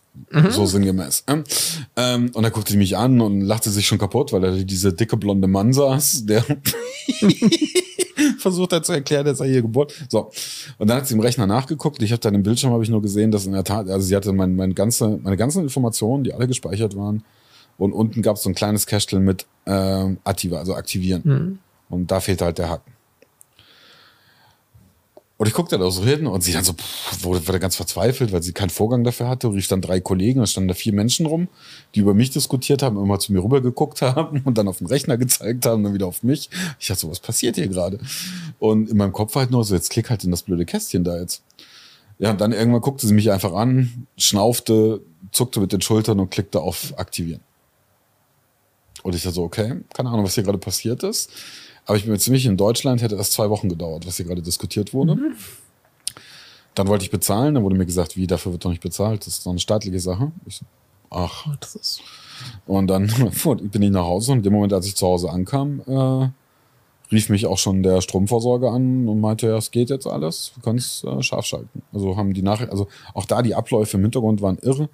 So 0.51 0.67
sinngemäß. 0.67 1.25
Ähm, 1.27 2.31
und 2.35 2.43
dann 2.43 2.53
guckte 2.53 2.73
sie 2.73 2.79
mich 2.79 2.97
an 2.97 3.21
und 3.21 3.41
lachte 3.41 3.71
sich 3.71 3.87
schon 3.87 3.99
kaputt, 3.99 4.33
weil 4.33 4.41
da 4.41 4.51
diese 4.51 4.93
dicke 4.93 5.17
blonde 5.17 5.49
Mann 5.49 5.73
saß, 5.73 6.27
der 6.27 6.45
versucht 8.39 8.73
hat 8.73 8.85
zu 8.85 8.93
erklären, 8.93 9.25
dass 9.25 9.41
er 9.41 9.47
hier 9.47 9.63
geboren 9.63 9.89
So. 10.09 10.31
Und 10.79 10.89
dann 10.89 10.99
hat 10.99 11.07
sie 11.07 11.15
im 11.15 11.21
Rechner 11.21 11.47
nachgeguckt. 11.47 12.03
Ich 12.03 12.13
habe 12.13 12.21
dann 12.21 12.35
im 12.35 12.43
Bildschirm 12.43 12.73
habe 12.73 12.83
ich 12.83 12.91
nur 12.91 13.03
gesehen, 13.03 13.31
dass 13.31 13.47
in 13.47 13.53
der 13.53 13.65
Tat, 13.65 13.89
also 13.89 14.07
sie 14.07 14.15
hatte 14.15 14.33
mein, 14.33 14.57
mein 14.57 14.75
ganze, 14.75 15.19
meine 15.23 15.37
ganzen 15.37 15.63
Informationen, 15.63 16.25
die 16.25 16.35
alle 16.35 16.47
gespeichert 16.47 16.97
waren. 16.97 17.25
Und 17.79 17.93
unten 17.93 18.21
gab 18.23 18.37
es 18.37 18.43
so 18.43 18.51
ein 18.51 18.55
kleines 18.55 18.87
Kästel 18.87 19.21
mit 19.21 19.47
ähm, 19.67 20.19
Aktiva, 20.25 20.59
also 20.59 20.75
aktivieren. 20.75 21.23
Mhm. 21.25 21.59
Und 21.89 22.11
da 22.11 22.21
fehlte 22.21 22.45
halt 22.45 22.59
der 22.59 22.69
Haken. 22.69 22.92
Und 25.43 25.49
ich 25.49 25.55
guckte 25.55 25.77
da 25.77 25.91
so 25.91 26.05
hin 26.05 26.29
und 26.29 26.45
sie 26.45 26.53
dann 26.53 26.63
so, 26.63 26.73
pff, 26.73 27.25
wurde, 27.25 27.45
wurde 27.49 27.59
ganz 27.59 27.75
verzweifelt, 27.75 28.31
weil 28.31 28.45
sie 28.45 28.53
keinen 28.53 28.71
Vorgang 28.71 29.03
dafür 29.03 29.27
hatte. 29.27 29.53
Rief 29.53 29.67
dann 29.67 29.81
drei 29.81 29.99
Kollegen, 29.99 30.41
es 30.41 30.53
standen 30.53 30.69
da 30.69 30.75
vier 30.75 30.93
Menschen 30.93 31.27
rum, 31.27 31.49
die 31.97 31.99
über 31.99 32.15
mich 32.15 32.31
diskutiert 32.31 32.81
haben, 32.81 32.97
immer 32.97 33.19
zu 33.19 33.33
mir 33.33 33.43
rüber 33.43 33.61
geguckt 33.61 34.03
haben 34.03 34.43
und 34.45 34.57
dann 34.57 34.69
auf 34.69 34.79
den 34.79 34.87
Rechner 34.87 35.17
gezeigt 35.17 35.67
haben, 35.67 35.83
dann 35.83 35.95
wieder 35.95 36.07
auf 36.07 36.23
mich. 36.23 36.49
Ich 36.79 36.87
dachte 36.87 37.01
so, 37.01 37.11
was 37.11 37.19
passiert 37.19 37.57
hier 37.57 37.67
gerade? 37.67 37.99
Und 38.61 38.89
in 38.89 38.97
meinem 38.97 39.13
Kopf 39.13 39.35
war 39.35 39.41
halt 39.43 39.51
nur 39.51 39.65
so, 39.65 39.75
jetzt 39.75 39.91
klick 39.91 40.11
halt 40.11 40.23
in 40.23 40.31
das 40.31 40.45
blöde 40.45 40.65
Kästchen 40.65 41.03
da 41.03 41.19
jetzt. 41.19 41.43
Ja, 42.21 42.31
und 42.31 42.41
dann 42.41 42.53
irgendwann 42.53 42.81
guckte 42.81 43.09
sie 43.09 43.13
mich 43.13 43.33
einfach 43.33 43.53
an, 43.53 44.07
schnaufte, 44.17 45.01
zuckte 45.33 45.59
mit 45.59 45.73
den 45.73 45.81
Schultern 45.81 46.21
und 46.21 46.31
klickte 46.31 46.61
auf 46.61 46.97
Aktivieren. 46.99 47.41
Und 49.03 49.17
ich 49.17 49.25
dachte 49.25 49.35
so, 49.35 49.43
okay, 49.43 49.81
keine 49.93 50.09
Ahnung, 50.09 50.25
was 50.25 50.37
hier 50.37 50.45
gerade 50.45 50.59
passiert 50.59 51.03
ist. 51.03 51.33
Aber 51.87 51.97
ich 51.97 52.05
bin 52.05 52.13
mir 52.13 52.19
ziemlich 52.19 52.47
in 52.47 52.57
Deutschland 52.57 53.03
hätte 53.03 53.17
das 53.17 53.31
zwei 53.31 53.51
Wochen 53.51 53.69
gedauert, 53.69 54.07
was 54.07 54.17
hier 54.17 54.27
gerade 54.27 54.43
diskutiert 54.43 54.95
wurde. 54.95 55.19
Dann 56.75 56.89
wollte 56.89 57.05
ich 57.05 57.11
bezahlen, 57.11 57.55
dann 57.55 57.65
wurde 57.65 57.77
mir 57.77 57.87
gesagt, 57.87 58.17
wie, 58.17 58.27
dafür 58.27 58.53
wird 58.53 58.65
doch 58.65 58.71
nicht 58.71 58.83
bezahlt, 58.83 59.27
das 59.27 59.35
ist 59.35 59.47
doch 59.47 59.51
eine 59.51 59.59
staatliche 59.59 60.01
Sache. 60.01 60.33
Ich 60.47 60.57
so, 60.57 60.65
ach. 61.11 61.47
Das 61.61 61.75
ist 61.75 62.01
Und 62.67 62.87
dann 62.87 63.07
bin 63.63 63.83
ich 63.83 63.91
nach 63.91 64.05
Hause 64.05 64.33
und 64.33 64.39
in 64.39 64.45
dem 64.45 64.53
Moment, 64.53 64.73
als 64.73 64.87
ich 64.87 64.97
zu 64.97 65.07
Hause 65.07 65.31
ankam, 65.31 65.83
äh, 65.87 66.29
rief 67.13 67.29
mich 67.29 67.47
auch 67.47 67.59
schon 67.59 67.83
der 67.83 68.01
Stromversorger 68.01 68.71
an 68.71 69.07
und 69.07 69.21
meinte, 69.21 69.49
ja, 69.49 69.57
es 69.57 69.71
geht 69.71 69.91
jetzt 69.91 70.07
alles, 70.07 70.53
du 70.55 70.63
kannst 70.63 71.05
äh, 71.05 71.23
scharf 71.23 71.45
schalten. 71.45 71.83
Also 71.93 72.17
haben 72.17 72.33
die 72.33 72.43
Nachricht, 72.43 72.71
also 72.71 72.89
auch 73.13 73.27
da 73.27 73.43
die 73.43 73.55
Abläufe 73.55 73.99
im 73.99 74.03
Hintergrund 74.05 74.41
waren 74.41 74.59
irre. 74.59 74.89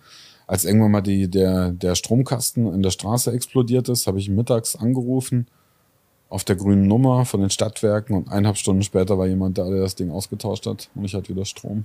Als 0.49 0.65
irgendwann 0.65 0.91
mal 0.91 1.03
die, 1.03 1.29
der, 1.31 1.71
der 1.73 1.95
Stromkasten 1.95 2.73
in 2.73 2.83
der 2.83 2.91
Straße 2.91 3.31
explodiert 3.31 3.89
ist, 3.91 4.07
habe 4.07 4.19
ich 4.19 4.31
mittags 4.31 4.75
angerufen 4.75 5.47
auf 6.29 6.45
der 6.45 6.57
grünen 6.57 6.87
Nummer 6.87 7.25
von 7.25 7.41
den 7.41 7.51
Stadtwerken 7.51 8.15
und 8.17 8.29
eineinhalb 8.29 8.57
Stunden 8.59 8.83
später 8.83 9.19
war 9.19 9.27
jemand 9.27 9.59
da, 9.59 9.69
der 9.69 9.81
das 9.81 9.95
Ding 9.95 10.11
ausgetauscht 10.11 10.67
hat 10.67 10.89
und 10.95 11.05
ich 11.05 11.15
hatte 11.15 11.29
wieder 11.31 11.45
Strom. 11.45 11.85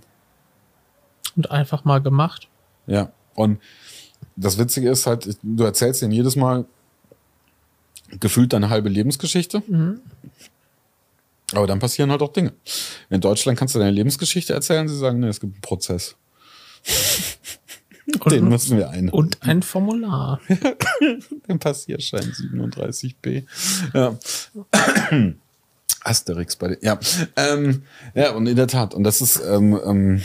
und 1.36 1.52
einfach 1.52 1.86
mal 1.86 2.02
gemacht. 2.02 2.48
Ja, 2.88 3.12
und 3.36 3.60
das 4.36 4.58
Witzige 4.58 4.90
ist 4.90 5.08
halt, 5.08 5.38
du 5.42 5.64
erzählst 5.64 6.02
denen 6.02 6.12
jedes 6.12 6.36
Mal 6.36 6.66
gefühlt 8.20 8.54
deine 8.54 8.70
halbe 8.70 8.90
Lebensgeschichte. 8.90 9.64
Aber 11.54 11.68
dann 11.68 11.80
passieren 11.80 12.12
halt 12.12 12.22
auch 12.22 12.34
Dinge. 12.34 12.54
In 13.10 13.22
Deutschland 13.22 13.58
kannst 13.58 13.76
du 13.76 13.80
deine 13.80 13.92
Lebensgeschichte 13.92 14.54
erzählen, 14.54 14.88
sie 14.88 14.98
sagen, 14.98 15.20
nee, 15.20 15.28
es 15.28 15.40
gibt 15.40 15.54
einen 15.54 15.62
Prozess. 15.62 16.16
Den 18.06 18.44
Und, 18.44 18.50
müssen 18.50 18.78
wir 18.78 18.90
ein. 18.90 19.10
und 19.10 19.42
ein 19.42 19.62
Formular. 19.62 20.42
Den 21.48 21.60
Passierschein 21.60 22.32
37b. 22.32 23.44
Ja. 23.94 24.18
Asterix 26.04 26.56
bei 26.58 26.70
den. 26.70 26.78
Ja. 26.82 27.00
Ähm, 27.38 27.84
ja, 28.14 28.32
und 28.32 28.48
in 28.48 28.56
der 28.56 28.68
Tat. 28.68 28.94
Und 28.94 29.04
das 29.04 29.22
ist. 29.22 29.42
Ähm, 29.46 29.80
ähm, 29.86 30.22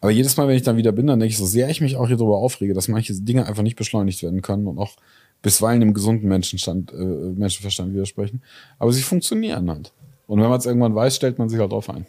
aber 0.00 0.10
jedes 0.10 0.36
Mal, 0.36 0.48
wenn 0.48 0.56
ich 0.56 0.62
dann 0.62 0.78
wieder 0.78 0.92
bin, 0.92 1.06
dann 1.06 1.20
denke 1.20 1.30
ich, 1.32 1.38
so 1.38 1.44
sehr 1.44 1.68
ich 1.68 1.82
mich 1.82 1.96
auch 1.96 2.08
hier 2.08 2.16
darüber 2.16 2.38
aufrege, 2.38 2.72
dass 2.72 2.88
manche 2.88 3.12
Dinge 3.14 3.46
einfach 3.46 3.62
nicht 3.62 3.76
beschleunigt 3.76 4.22
werden 4.22 4.40
können 4.40 4.66
und 4.66 4.78
auch 4.78 4.96
bisweilen 5.42 5.80
dem 5.80 5.92
gesunden 5.92 6.26
Menschenstand, 6.28 6.92
äh, 6.92 6.96
Menschenverstand 6.96 7.92
widersprechen. 7.92 8.42
Aber 8.78 8.92
sie 8.92 9.02
funktionieren 9.02 9.70
halt. 9.70 9.92
Und 10.26 10.40
wenn 10.40 10.48
man 10.48 10.58
es 10.58 10.66
irgendwann 10.66 10.94
weiß, 10.94 11.16
stellt 11.16 11.38
man 11.38 11.48
sich 11.50 11.58
halt 11.58 11.72
drauf 11.72 11.90
ein. 11.90 12.06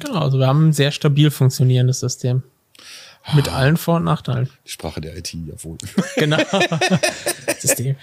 Genau, 0.00 0.20
also 0.20 0.38
wir 0.38 0.46
haben 0.46 0.68
ein 0.68 0.72
sehr 0.72 0.90
stabil 0.90 1.30
funktionierendes 1.30 2.00
System. 2.00 2.42
Mit 3.32 3.48
allen 3.48 3.76
Vor- 3.78 3.96
und 3.96 4.04
Nachteilen. 4.04 4.50
Die 4.66 4.70
Sprache 4.70 5.00
der 5.00 5.16
IT, 5.16 5.32
jawohl. 5.32 5.78
Genau. 6.16 6.36
System. 7.58 7.96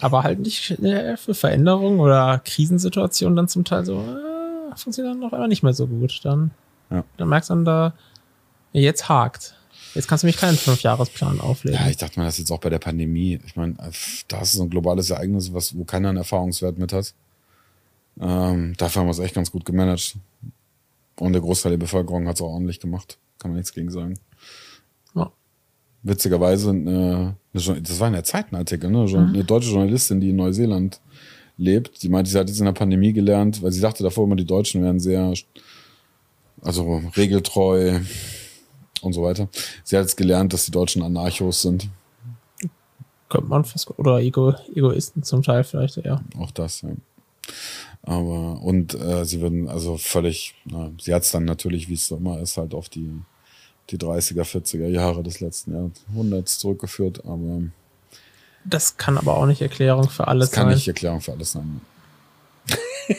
Aber 0.00 0.22
halt 0.22 0.38
nicht 0.38 0.70
äh, 0.82 1.16
für 1.16 1.34
Veränderungen 1.34 1.98
oder 2.00 2.40
Krisensituationen 2.44 3.34
dann 3.36 3.48
zum 3.48 3.64
Teil 3.64 3.84
so, 3.84 4.00
äh, 4.00 4.76
funktioniert 4.76 5.14
dann 5.14 5.20
noch 5.20 5.32
einmal 5.32 5.48
nicht 5.48 5.62
mehr 5.64 5.72
so 5.74 5.86
gut. 5.88 6.20
Dann, 6.22 6.52
Ja. 6.90 7.02
dann 7.16 7.28
merkst 7.28 7.50
du 7.50 7.54
dann 7.54 7.64
da, 7.64 7.94
jetzt 8.72 9.08
hakt. 9.08 9.54
Jetzt 9.94 10.06
kannst 10.06 10.22
du 10.22 10.26
mich 10.28 10.36
keinen 10.36 10.56
Fünfjahresplan 10.56 11.40
auflegen. 11.40 11.80
Ja, 11.80 11.88
ich 11.88 11.96
dachte 11.96 12.20
mir 12.20 12.26
das 12.26 12.38
jetzt 12.38 12.52
auch 12.52 12.60
bei 12.60 12.70
der 12.70 12.78
Pandemie. 12.78 13.40
Ich 13.46 13.56
meine, 13.56 13.74
da 14.28 14.40
ist 14.42 14.52
so 14.52 14.62
ein 14.62 14.70
globales 14.70 15.10
Ereignis, 15.10 15.52
was, 15.52 15.76
wo 15.76 15.84
keiner 15.84 16.10
einen 16.10 16.18
Erfahrungswert 16.18 16.78
mit 16.78 16.92
hat. 16.92 17.14
Ähm, 18.20 18.74
dafür 18.76 19.00
haben 19.00 19.06
wir 19.08 19.12
es 19.12 19.18
echt 19.18 19.34
ganz 19.34 19.50
gut 19.50 19.64
gemanagt. 19.64 20.16
Und 21.18 21.32
der 21.32 21.42
Großteil 21.42 21.70
der 21.70 21.78
Bevölkerung 21.78 22.28
hat 22.28 22.36
es 22.36 22.42
auch 22.42 22.48
ordentlich 22.52 22.78
gemacht. 22.78 23.18
Kann 23.38 23.50
man 23.50 23.56
nichts 23.56 23.72
gegen 23.72 23.90
sagen. 23.90 24.14
Witzigerweise, 26.08 26.70
eine, 26.70 27.36
das 27.52 28.00
war 28.00 28.06
in 28.06 28.14
der 28.14 28.24
Zeit 28.24 28.50
ein 28.50 28.56
Artikel, 28.56 28.90
ne? 28.90 29.04
Jour- 29.04 29.20
eine 29.28 29.44
deutsche 29.44 29.70
Journalistin, 29.70 30.20
die 30.20 30.30
in 30.30 30.36
Neuseeland 30.36 31.00
lebt, 31.58 32.02
die 32.02 32.08
meinte, 32.08 32.30
sie 32.30 32.38
hat 32.38 32.48
jetzt 32.48 32.60
in 32.60 32.64
der 32.64 32.72
Pandemie 32.72 33.12
gelernt, 33.12 33.62
weil 33.62 33.72
sie 33.72 33.80
dachte 33.80 34.02
davor 34.02 34.24
immer, 34.24 34.36
die 34.36 34.44
Deutschen 34.44 34.82
wären 34.82 35.00
sehr, 35.00 35.34
also 36.62 37.02
regeltreu 37.16 38.00
und 39.02 39.12
so 39.12 39.22
weiter. 39.22 39.48
Sie 39.84 39.96
hat 39.96 40.04
jetzt 40.04 40.16
gelernt, 40.16 40.52
dass 40.52 40.64
die 40.64 40.70
Deutschen 40.70 41.02
Anarchos 41.02 41.62
sind. 41.62 41.88
Könnte 43.28 43.48
man 43.48 43.64
fast, 43.64 43.90
oder 43.98 44.20
Ego, 44.20 44.54
Egoisten 44.74 45.22
zum 45.22 45.42
Teil 45.42 45.62
vielleicht, 45.62 45.96
ja. 45.96 46.22
Auch 46.38 46.52
das, 46.52 46.80
ja. 46.82 46.90
Aber, 48.02 48.62
und 48.62 48.94
äh, 48.94 49.24
sie 49.24 49.40
würden 49.40 49.68
also 49.68 49.98
völlig, 49.98 50.54
na, 50.64 50.90
sie 51.00 51.12
hat 51.12 51.24
es 51.24 51.32
dann 51.32 51.44
natürlich, 51.44 51.88
wie 51.88 51.94
es 51.94 52.06
so 52.06 52.16
immer 52.16 52.40
ist, 52.40 52.56
halt 52.56 52.72
auf 52.72 52.88
die, 52.88 53.10
die 53.90 53.98
30er, 53.98 54.42
40er 54.44 54.86
Jahre 54.88 55.22
des 55.22 55.40
letzten 55.40 55.72
Jahrhunderts 56.08 56.58
zurückgeführt. 56.58 57.24
Aber 57.24 57.62
Das 58.64 58.96
kann 58.96 59.16
aber 59.18 59.36
auch 59.36 59.46
nicht 59.46 59.62
Erklärung 59.62 60.08
für 60.10 60.28
alles 60.28 60.50
das 60.50 60.54
kann 60.54 60.66
sein. 60.66 60.74
nicht 60.74 60.88
Erklärung 60.88 61.20
für 61.20 61.32
alles 61.32 61.52
sein. 61.52 61.80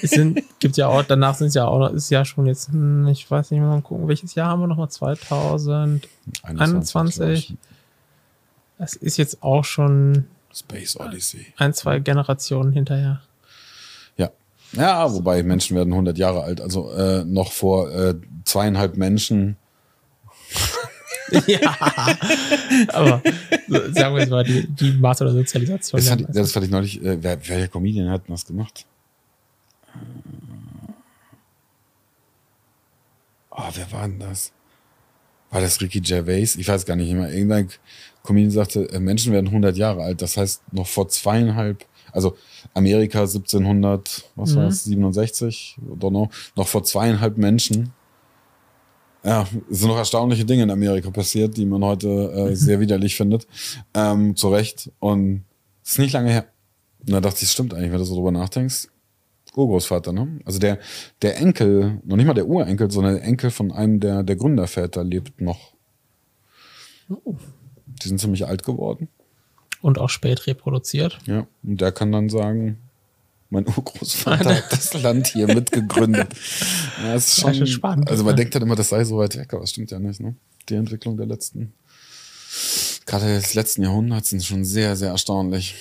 Es 0.02 0.12
sind, 0.12 0.44
gibt 0.60 0.78
ja 0.78 0.88
auch, 0.88 1.02
danach 1.02 1.34
sind 1.36 1.48
es 1.48 1.56
ja 1.56 1.66
auch 1.66 1.80
noch, 1.80 1.92
ist 1.92 2.12
ja 2.12 2.24
schon 2.24 2.46
jetzt, 2.46 2.70
hm, 2.70 3.08
ich 3.08 3.30
weiß 3.30 3.50
nicht 3.50 3.60
mehr, 3.60 3.70
mal 3.70 3.82
gucken, 3.82 4.08
welches 4.08 4.36
Jahr 4.36 4.50
haben 4.50 4.62
wir 4.62 4.68
nochmal? 4.68 4.90
2000. 4.90 6.08
21. 6.44 7.16
glaub 7.18 7.30
ich. 7.32 7.54
Das 8.78 8.94
ist 8.94 9.18
jetzt 9.18 9.42
auch 9.42 9.66
schon 9.66 10.26
Space 10.54 10.96
Odyssey. 11.00 11.48
ein, 11.58 11.74
zwei 11.74 12.00
Generationen 12.00 12.72
hinterher. 12.72 13.22
Ja. 14.18 14.30
Ja, 14.74 15.12
wobei 15.12 15.42
Menschen 15.42 15.76
werden 15.76 15.92
100 15.92 16.18
Jahre 16.20 16.44
alt. 16.44 16.62
Also 16.62 16.92
äh, 16.92 17.24
noch 17.26 17.52
vor 17.52 17.92
äh, 17.92 18.14
zweieinhalb 18.46 18.96
Menschen. 18.96 19.58
Ja. 21.48 21.78
Aber 22.90 23.22
sagen 23.92 24.16
wir 24.16 24.20
jetzt 24.20 24.30
mal, 24.30 24.44
die, 24.44 24.68
die 24.68 24.92
Maße 24.94 25.24
der 25.24 25.34
Sozialisation. 25.34 26.00
Das, 26.00 26.10
meisten. 26.10 26.34
das 26.34 26.52
fand 26.52 26.66
ich 26.66 26.72
neulich. 26.72 27.04
Äh, 27.04 27.22
wer, 27.22 27.48
welcher 27.48 27.68
Comedian 27.68 28.10
hat 28.10 28.24
das 28.28 28.46
gemacht? 28.46 28.86
Oh, 33.52 33.64
wer 33.74 33.92
war 33.92 34.08
denn 34.08 34.20
das? 34.20 34.52
War 35.52 35.62
das 35.62 35.82
Ricky 35.82 36.00
Gervais? 36.00 36.56
Ich 36.56 36.68
weiß 36.68 36.86
gar 36.86 36.96
nicht 36.96 37.12
mehr. 37.12 37.32
Irgendein 37.32 37.70
Comedian 38.24 38.52
sagte, 38.52 38.90
äh, 38.92 39.00
Menschen 39.00 39.34
werden 39.34 39.48
100 39.48 39.76
Jahre 39.78 40.04
alt. 40.04 40.22
Das 40.22 40.38
heißt, 40.38 40.62
noch 40.72 40.88
vor 40.88 41.10
zweieinhalb, 41.10 41.86
also 42.12 42.38
Amerika 42.74 43.26
1700, 43.26 44.26
was 44.36 44.52
Mhm. 44.52 44.56
war 44.56 44.68
es, 44.68 44.84
67, 44.84 45.78
don't 46.00 46.10
know, 46.10 46.30
noch 46.56 46.68
vor 46.68 46.84
zweieinhalb 46.84 47.38
Menschen. 47.38 47.92
Ja, 49.24 49.48
es 49.70 49.80
sind 49.80 49.90
noch 49.90 49.98
erstaunliche 49.98 50.46
Dinge 50.46 50.64
in 50.64 50.72
Amerika 50.72 51.12
passiert, 51.12 51.58
die 51.58 51.66
man 51.66 51.84
heute 51.84 52.08
äh, 52.08 52.56
sehr 52.56 52.80
widerlich 52.80 53.16
findet. 53.16 53.48
Ähm, 53.94 54.36
zu 54.36 54.50
Recht. 54.50 54.92
Und 55.00 55.44
es 55.84 55.92
ist 55.92 56.00
nicht 56.00 56.14
lange 56.14 56.32
her. 56.32 56.46
Und 57.00 57.12
da 57.12 57.22
dachte 57.22 57.44
ich, 57.44 57.52
stimmt 57.52 57.74
eigentlich, 57.74 57.92
wenn 57.92 58.00
du 58.00 58.06
so 58.06 58.16
drüber 58.16 58.32
nachdenkst. 58.32 58.88
Urgroßvater, 59.56 60.14
ne? 60.14 60.40
Also 60.46 60.60
der, 60.60 60.80
der 61.22 61.38
Enkel, 61.38 62.00
noch 62.06 62.16
nicht 62.16 62.28
mal 62.28 62.34
der 62.34 62.48
Urenkel, 62.48 62.90
sondern 62.92 63.16
der 63.16 63.24
Enkel 63.24 63.50
von 63.50 63.72
einem 63.72 64.00
der, 64.00 64.24
der 64.24 64.36
Gründerväter 64.36 65.04
lebt 65.04 65.42
noch. 65.42 65.74
Oh. 67.10 67.36
Die 67.86 68.08
sind 68.08 68.20
ziemlich 68.20 68.46
alt 68.46 68.64
geworden. 68.64 69.10
Und 69.82 69.98
auch 69.98 70.10
spät 70.10 70.48
reproduziert. 70.48 71.20
Ja. 71.26 71.48
Und 71.64 71.82
der 71.82 71.92
kann 71.92 72.12
dann 72.12 72.30
sagen, 72.30 72.78
mein 73.50 73.68
Urgroßvater 73.68 74.56
hat 74.56 74.72
das 74.72 74.94
Land 75.02 75.28
hier 75.28 75.48
mitgegründet. 75.48 76.34
Ja, 77.02 77.14
das 77.14 77.30
ist 77.30 77.40
schon 77.40 77.54
schon 77.54 77.68
spannend. 77.68 78.10
Also 78.10 78.26
man 78.26 78.36
denkt 78.36 78.54
dann 78.54 78.62
immer, 78.62 78.76
das 78.76 78.90
sei 78.90 79.06
so 79.06 79.18
weit 79.18 79.38
weg, 79.38 79.54
aber 79.54 79.62
das 79.62 79.70
stimmt 79.70 79.90
ja 79.92 80.00
nicht, 80.00 80.20
ne? 80.20 80.36
Die 80.68 80.76
Entwicklung 80.76 81.16
der 81.16 81.26
letzten, 81.26 81.72
gerade 83.06 83.26
des 83.26 83.54
letzten 83.54 83.84
Jahrhunderts 83.84 84.30
sind 84.30 84.44
schon 84.44 84.66
sehr, 84.66 84.98
sehr 84.98 85.12
erstaunlich. 85.12 85.76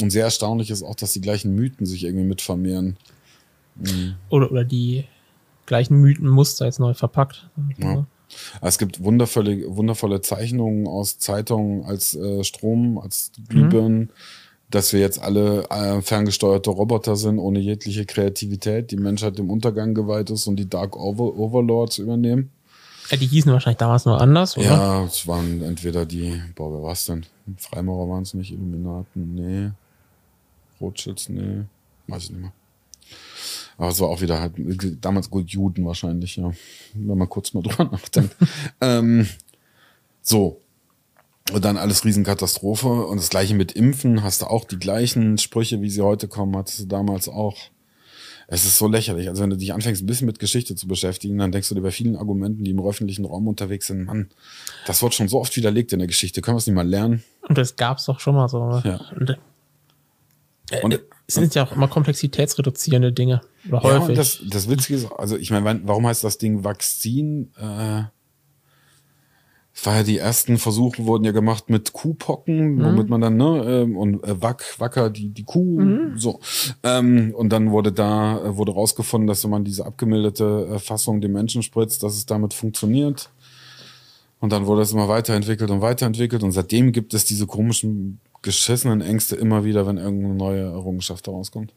Und 0.00 0.10
sehr 0.10 0.24
erstaunlich 0.24 0.70
ist 0.70 0.82
auch, 0.82 0.94
dass 0.94 1.14
die 1.14 1.22
gleichen 1.22 1.54
Mythen 1.54 1.86
sich 1.86 2.04
irgendwie 2.04 2.26
mit 2.26 2.42
vermehren. 2.42 2.98
Oder, 4.28 4.50
oder 4.50 4.64
die 4.64 5.04
gleichen 5.66 6.00
Mythenmuster 6.00 6.66
jetzt 6.66 6.80
neu 6.80 6.94
verpackt. 6.94 7.48
Ja. 7.78 8.06
Es 8.60 8.78
gibt 8.78 9.02
wundervolle, 9.02 9.74
wundervolle 9.74 10.20
Zeichnungen 10.20 10.86
aus 10.86 11.18
Zeitungen 11.18 11.84
als 11.84 12.14
äh, 12.14 12.44
Strom, 12.44 12.98
als 12.98 13.32
Glühbirnen, 13.48 13.98
mhm. 13.98 14.10
Dass 14.70 14.92
wir 14.92 15.00
jetzt 15.00 15.20
alle 15.20 15.64
äh, 15.70 16.02
ferngesteuerte 16.02 16.70
Roboter 16.70 17.16
sind, 17.16 17.38
ohne 17.38 17.58
jegliche 17.58 18.04
Kreativität, 18.04 18.90
die 18.90 18.96
Menschheit 18.96 19.38
dem 19.38 19.50
Untergang 19.50 19.94
geweiht 19.94 20.30
ist 20.30 20.46
und 20.46 20.56
die 20.56 20.68
Dark 20.68 20.96
Over 20.96 21.36
Overlords 21.38 21.98
übernehmen. 21.98 22.50
Ja, 23.10 23.16
die 23.16 23.26
hießen 23.26 23.50
wahrscheinlich 23.50 23.78
damals 23.78 24.04
nur 24.04 24.20
anders, 24.20 24.58
oder? 24.58 24.66
Ja, 24.66 25.04
es 25.04 25.26
waren 25.26 25.62
entweder 25.62 26.04
die, 26.04 26.42
boah, 26.54 26.70
wer 26.72 26.82
war 26.82 26.92
es 26.92 27.06
denn? 27.06 27.24
Freimaurer 27.56 28.10
waren 28.10 28.22
es 28.22 28.34
nicht, 28.34 28.52
Illuminaten, 28.52 29.34
nee. 29.34 29.70
Rothschilds, 30.80 31.30
nee, 31.30 31.62
weiß 32.06 32.24
ich 32.24 32.30
nicht 32.30 32.40
mehr. 32.42 32.52
Aber 33.78 33.88
es 33.88 34.00
war 34.00 34.08
auch 34.08 34.20
wieder 34.20 34.40
halt, 34.40 34.52
damals 35.00 35.30
gut 35.30 35.48
Juden 35.50 35.86
wahrscheinlich, 35.86 36.36
ja. 36.36 36.52
Wenn 36.92 37.18
man 37.18 37.28
kurz 37.28 37.54
mal 37.54 37.62
drüber 37.64 37.84
nachdenkt. 37.84 38.36
ähm, 38.80 39.26
so. 40.20 40.60
Und 41.52 41.64
dann 41.64 41.76
alles 41.76 42.04
Riesenkatastrophe. 42.04 43.06
Und 43.06 43.18
das 43.18 43.30
gleiche 43.30 43.54
mit 43.54 43.72
Impfen. 43.72 44.22
Hast 44.22 44.42
du 44.42 44.46
auch 44.46 44.64
die 44.64 44.78
gleichen 44.78 45.38
Sprüche, 45.38 45.80
wie 45.80 45.90
sie 45.90 46.02
heute 46.02 46.28
kommen, 46.28 46.56
hattest 46.56 46.80
du 46.80 46.84
damals 46.86 47.28
auch. 47.28 47.56
Es 48.50 48.64
ist 48.64 48.78
so 48.78 48.88
lächerlich. 48.88 49.28
Also 49.28 49.42
wenn 49.42 49.50
du 49.50 49.56
dich 49.56 49.74
anfängst, 49.74 50.02
ein 50.02 50.06
bisschen 50.06 50.26
mit 50.26 50.38
Geschichte 50.38 50.74
zu 50.74 50.88
beschäftigen, 50.88 51.36
dann 51.36 51.52
denkst 51.52 51.68
du 51.68 51.74
dir 51.74 51.82
bei 51.82 51.90
vielen 51.90 52.16
Argumenten, 52.16 52.64
die 52.64 52.70
im 52.70 52.80
öffentlichen 52.80 53.26
Raum 53.26 53.46
unterwegs 53.46 53.88
sind, 53.88 54.04
Mann, 54.04 54.30
das 54.86 55.02
wird 55.02 55.12
schon 55.14 55.28
so 55.28 55.38
oft 55.38 55.54
widerlegt 55.54 55.92
in 55.92 55.98
der 55.98 56.08
Geschichte. 56.08 56.40
Können 56.40 56.56
wir 56.56 56.60
es 56.60 56.66
nicht 56.66 56.74
mal 56.74 56.88
lernen? 56.88 57.22
Und 57.46 57.58
das 57.58 57.76
gab 57.76 57.98
es 57.98 58.06
doch 58.06 58.20
schon 58.20 58.34
mal 58.34 58.48
so. 58.48 58.80
Ja. 58.84 59.00
Und, 59.14 59.30
äh, 60.70 60.82
und 60.82 61.00
es 61.26 61.34
sind 61.34 61.54
ja 61.54 61.64
auch 61.64 61.72
immer 61.72 61.88
komplexitätsreduzierende 61.88 63.12
Dinge. 63.12 63.42
Oder 63.68 63.82
häufig. 63.82 64.08
Ja, 64.08 64.14
das, 64.14 64.40
das 64.48 64.68
Witzige 64.70 64.98
ist, 64.98 65.12
also 65.12 65.36
ich 65.36 65.50
meine, 65.50 65.82
warum 65.84 66.06
heißt 66.06 66.24
das 66.24 66.38
Ding 66.38 66.64
Vakzin? 66.64 67.52
Äh, 67.58 68.04
war 69.84 69.96
ja 69.96 70.02
die 70.02 70.18
ersten 70.18 70.58
Versuche 70.58 71.04
wurden 71.04 71.24
ja 71.24 71.32
gemacht 71.32 71.70
mit 71.70 71.92
Kuhpocken, 71.92 72.74
mhm. 72.74 72.84
womit 72.84 73.08
man 73.08 73.20
dann, 73.20 73.36
ne, 73.36 73.64
ähm, 73.66 73.96
und 73.96 74.24
äh, 74.24 74.40
Wack, 74.42 74.64
Wacker, 74.78 75.10
die, 75.10 75.28
die 75.28 75.44
Kuh, 75.44 75.80
mhm. 75.80 76.18
so. 76.18 76.40
Ähm, 76.82 77.32
und 77.36 77.50
dann 77.50 77.70
wurde 77.70 77.92
da, 77.92 78.44
äh, 78.44 78.56
wurde 78.56 78.72
rausgefunden, 78.72 79.26
dass 79.26 79.44
wenn 79.44 79.50
man 79.50 79.64
diese 79.64 79.86
abgemilderte 79.86 80.68
äh, 80.74 80.78
Fassung 80.78 81.20
dem 81.20 81.32
Menschen 81.32 81.62
spritzt, 81.62 82.02
dass 82.02 82.14
es 82.14 82.26
damit 82.26 82.54
funktioniert. 82.54 83.30
Und 84.40 84.52
dann 84.52 84.66
wurde 84.66 84.82
es 84.82 84.92
immer 84.92 85.08
weiterentwickelt 85.08 85.70
und 85.70 85.80
weiterentwickelt 85.80 86.44
und 86.44 86.52
seitdem 86.52 86.92
gibt 86.92 87.12
es 87.12 87.24
diese 87.24 87.46
komischen 87.46 88.20
geschissenen 88.42 89.00
Ängste 89.00 89.34
immer 89.34 89.64
wieder, 89.64 89.86
wenn 89.86 89.98
irgendeine 89.98 90.34
neue 90.34 90.62
Errungenschaft 90.62 91.26
herauskommt. 91.26 91.74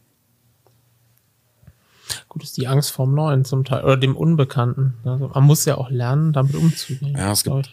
Gut, 2.29 2.43
ist 2.43 2.57
die 2.57 2.67
Angst 2.67 2.91
vorm 2.91 3.13
Neuen 3.13 3.45
zum 3.45 3.65
Teil 3.65 3.83
oder 3.83 3.97
dem 3.97 4.15
Unbekannten. 4.15 4.93
Also 5.03 5.29
man 5.33 5.43
muss 5.43 5.65
ja 5.65 5.77
auch 5.77 5.89
lernen, 5.89 6.33
damit 6.33 6.55
umzugehen. 6.55 7.15
Ja, 7.17 7.31
es 7.31 7.43
gibt. 7.43 7.71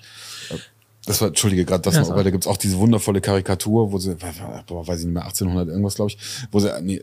Das 1.06 1.22
war, 1.22 1.28
entschuldige 1.28 1.64
gerade 1.64 1.82
das 1.82 1.94
ja, 1.94 2.02
noch, 2.02 2.10
aber 2.10 2.22
da 2.22 2.30
gibt's 2.30 2.46
auch 2.46 2.58
diese 2.58 2.76
wundervolle 2.76 3.22
Karikatur, 3.22 3.92
wo 3.92 3.98
sie, 3.98 4.14
boah, 4.66 4.86
weiß 4.86 5.00
ich 5.00 5.06
nicht 5.06 5.14
mehr, 5.14 5.24
1800 5.24 5.68
irgendwas, 5.68 5.94
glaube 5.94 6.10
ich, 6.10 6.18
wo 6.52 6.60
sie, 6.60 6.70
nee, 6.82 7.00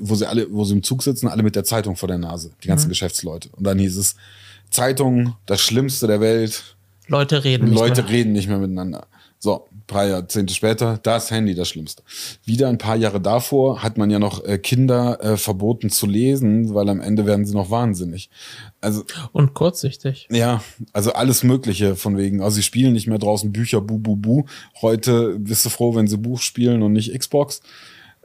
wo 0.00 0.14
sie 0.14 0.28
alle, 0.28 0.46
wo 0.52 0.62
sie 0.64 0.74
im 0.74 0.84
Zug 0.84 1.02
sitzen, 1.02 1.26
alle 1.26 1.42
mit 1.42 1.56
der 1.56 1.64
Zeitung 1.64 1.96
vor 1.96 2.06
der 2.06 2.18
Nase, 2.18 2.52
die 2.62 2.68
ganzen 2.68 2.86
mhm. 2.86 2.90
Geschäftsleute. 2.90 3.48
Und 3.56 3.64
dann 3.64 3.80
hieß 3.80 3.96
es, 3.96 4.14
Zeitung, 4.70 5.34
das 5.46 5.60
Schlimmste 5.60 6.06
der 6.06 6.20
Welt. 6.20 6.76
Leute 7.08 7.42
reden 7.42 7.70
nicht 7.70 7.78
Leute 7.78 8.02
mehr. 8.02 8.12
reden 8.12 8.32
nicht 8.32 8.48
mehr 8.48 8.58
miteinander. 8.58 9.08
So, 9.40 9.66
paar 9.86 10.06
Jahrzehnte 10.06 10.54
später, 10.54 10.98
das 11.02 11.30
Handy 11.30 11.54
das 11.54 11.68
Schlimmste. 11.68 12.02
Wieder 12.44 12.68
ein 12.68 12.78
paar 12.78 12.96
Jahre 12.96 13.20
davor 13.20 13.82
hat 13.82 13.98
man 13.98 14.10
ja 14.10 14.18
noch 14.18 14.44
äh, 14.44 14.58
Kinder 14.58 15.22
äh, 15.22 15.36
verboten 15.36 15.90
zu 15.90 16.06
lesen, 16.06 16.74
weil 16.74 16.88
am 16.88 17.00
Ende 17.00 17.26
werden 17.26 17.46
sie 17.46 17.54
noch 17.54 17.70
wahnsinnig. 17.70 18.30
Also 18.80 19.04
und 19.32 19.54
kurzsichtig. 19.54 20.28
Ja, 20.30 20.62
also 20.92 21.12
alles 21.12 21.42
Mögliche 21.42 21.96
von 21.96 22.16
wegen. 22.16 22.40
Also 22.40 22.56
sie 22.56 22.62
spielen 22.62 22.92
nicht 22.92 23.06
mehr 23.06 23.18
draußen 23.18 23.52
Bücher, 23.52 23.80
bu 23.80 23.98
bu 23.98 24.16
bu. 24.16 24.44
Heute 24.80 25.38
bist 25.38 25.64
du 25.64 25.70
froh, 25.70 25.94
wenn 25.94 26.06
sie 26.08 26.18
Buch 26.18 26.40
spielen 26.40 26.82
und 26.82 26.92
nicht 26.92 27.16
Xbox. 27.16 27.60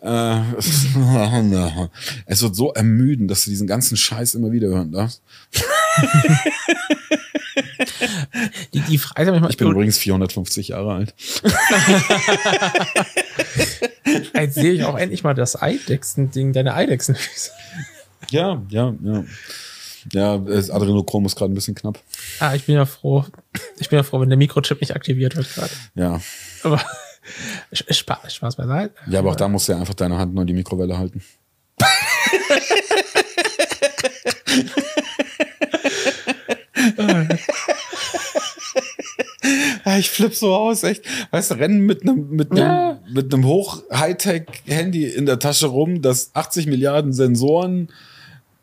Äh, 0.02 0.40
es 0.58 2.42
wird 2.42 2.56
so 2.56 2.74
ermüdend, 2.74 3.30
dass 3.30 3.44
du 3.46 3.52
diesen 3.52 3.68
ganzen 3.68 3.98
Scheiß 3.98 4.34
immer 4.36 4.52
wieder 4.52 4.70
hören 4.70 4.92
darfst. 4.92 5.22
die, 8.74 8.82
die 8.82 8.98
Frage 8.98 9.32
manchmal, 9.32 9.52
ich 9.52 9.58
bin 9.58 9.70
übrigens 9.70 9.98
450 9.98 10.70
Jahre 10.70 10.94
alt. 10.94 11.14
Jetzt 14.34 14.56
sehe 14.56 14.74
ich 14.74 14.84
auch 14.84 14.98
endlich 14.98 15.24
mal 15.24 15.34
das 15.34 15.62
Eidechsen-Ding, 15.62 16.54
deine 16.54 16.74
Eidechsen. 16.74 17.16
ja, 18.30 18.62
ja, 18.70 18.94
ja. 19.04 19.24
Ja, 20.12 20.38
das 20.40 20.72
Adrenochrom 20.72 21.26
ist 21.26 21.36
gerade 21.36 21.52
ein 21.52 21.56
bisschen 21.56 21.76
knapp. 21.76 22.00
Ah, 22.40 22.56
ich 22.56 22.66
bin 22.66 22.76
ja 22.76 22.86
froh. 22.86 23.26
Ich 23.78 23.90
bin 23.90 23.98
ja 23.98 24.04
froh, 24.04 24.20
wenn 24.20 24.30
der 24.30 24.38
Mikrochip 24.38 24.82
nicht 24.82 24.96
aktiviert 24.96 25.36
wird 25.36 25.54
gerade. 25.54 25.70
Ja. 25.94 26.20
Aber 26.64 26.82
Spaß, 27.72 28.34
Spaß 28.34 28.56
beiseite. 28.56 28.96
Ja, 29.08 29.20
aber 29.20 29.32
auch 29.32 29.36
da 29.36 29.48
musst 29.48 29.68
du 29.68 29.74
ja 29.74 29.80
einfach 29.80 29.94
deine 29.94 30.18
Hand 30.18 30.34
nur 30.34 30.42
in 30.42 30.48
die 30.48 30.54
Mikrowelle 30.54 30.98
halten. 30.98 31.24
ich 39.98 40.10
flipp 40.10 40.36
so 40.36 40.54
aus, 40.56 40.84
echt. 40.84 41.04
Weißt 41.32 41.52
du, 41.52 41.56
rennen 41.56 41.86
mit 41.86 42.04
einem 42.04 42.30
mit 42.30 42.52
einem 42.52 42.62
ja. 42.62 43.00
mit 43.12 43.34
einem 43.34 43.46
hoch 43.46 43.84
Hightech 43.92 44.44
Handy 44.66 45.06
in 45.06 45.26
der 45.26 45.40
Tasche 45.40 45.68
rum, 45.68 46.02
das 46.02 46.32
80 46.34 46.68
Milliarden 46.68 47.14
Sensoren 47.14 47.90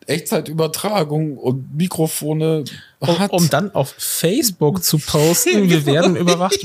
Echtzeitübertragung 0.08 1.36
und 1.36 1.76
Mikrofone 1.76 2.64
hat. 3.00 3.30
Um, 3.30 3.42
um 3.42 3.50
dann 3.50 3.74
auf 3.74 3.94
Facebook 3.98 4.82
zu 4.82 4.98
posten, 4.98 5.68
wir 5.70 5.84
werden 5.84 6.16
überwacht. 6.16 6.58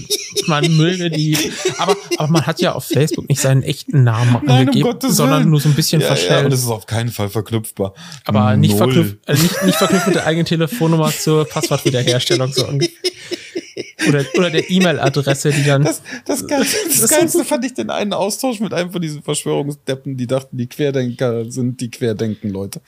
Man 0.48 0.76
möge 0.78 1.10
die. 1.10 1.38
Aber, 1.78 1.96
aber 2.18 2.32
man 2.32 2.48
hat 2.48 2.62
ja 2.62 2.72
auf 2.72 2.86
Facebook 2.86 3.28
nicht 3.28 3.42
seinen 3.42 3.62
echten 3.62 4.04
Namen 4.04 4.38
Nein, 4.44 4.68
angegeben, 4.68 4.90
um 4.90 5.12
sondern 5.12 5.50
nur 5.50 5.60
so 5.60 5.68
ein 5.68 5.76
bisschen 5.76 6.02
ja, 6.02 6.08
verstellt. 6.08 6.40
Ja, 6.40 6.46
und 6.46 6.54
das 6.54 6.62
ist 6.62 6.70
auf 6.70 6.86
keinen 6.86 7.10
Fall 7.12 7.30
verknüpfbar. 7.30 7.94
Aber 8.24 8.56
nicht 8.56 8.78
verknüpft, 8.78 9.18
äh, 9.28 9.34
nicht, 9.34 9.64
nicht 9.64 9.78
verknüpft 9.78 10.08
mit 10.08 10.16
der 10.16 10.26
eigenen 10.26 10.46
Telefonnummer 10.46 11.12
zur 11.12 11.46
Passwortwiederherstellung 11.46 12.54
so 12.54 12.66
ungefähr. 12.66 13.12
Oder, 14.08 14.26
oder 14.38 14.50
der 14.50 14.70
E-Mail-Adresse, 14.70 15.52
die 15.52 15.64
dann. 15.64 15.84
Das, 15.84 16.02
das, 16.26 16.48
Geilste, 16.48 16.78
das, 17.02 17.10
Geilste 17.10 17.46
fand 17.46 17.66
ich 17.66 17.74
den 17.74 17.90
einen 17.90 18.14
Austausch 18.14 18.60
mit 18.60 18.74
einem 18.74 18.92
von 18.92 19.02
diesen 19.02 19.24
Verschwörungsdeppen, 19.24 20.18
die 20.18 20.28
dachten, 20.28 20.58
die 20.58 20.68
Querdenker 20.68 21.50
sind 21.52 21.82
die 21.82 21.90
Querdenken-Leute. 21.90 22.82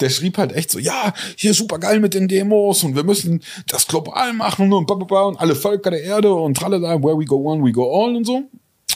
Der 0.00 0.10
schrieb 0.10 0.38
halt 0.38 0.52
echt 0.52 0.70
so, 0.70 0.78
ja, 0.78 1.12
hier 1.36 1.54
super 1.54 1.78
geil 1.78 2.00
mit 2.00 2.14
den 2.14 2.28
Demos 2.28 2.84
und 2.84 2.96
wir 2.96 3.04
müssen 3.04 3.42
das 3.66 3.86
global 3.86 4.32
machen 4.32 4.72
und, 4.72 4.86
bla, 4.86 5.22
und 5.22 5.38
alle 5.38 5.54
Völker 5.54 5.90
der 5.90 6.02
Erde 6.02 6.32
und 6.32 6.56
tralala, 6.56 7.02
where 7.02 7.18
we 7.18 7.24
go 7.24 7.36
one, 7.36 7.64
we 7.64 7.72
go 7.72 8.04
all 8.04 8.16
und 8.16 8.24
so. 8.24 8.42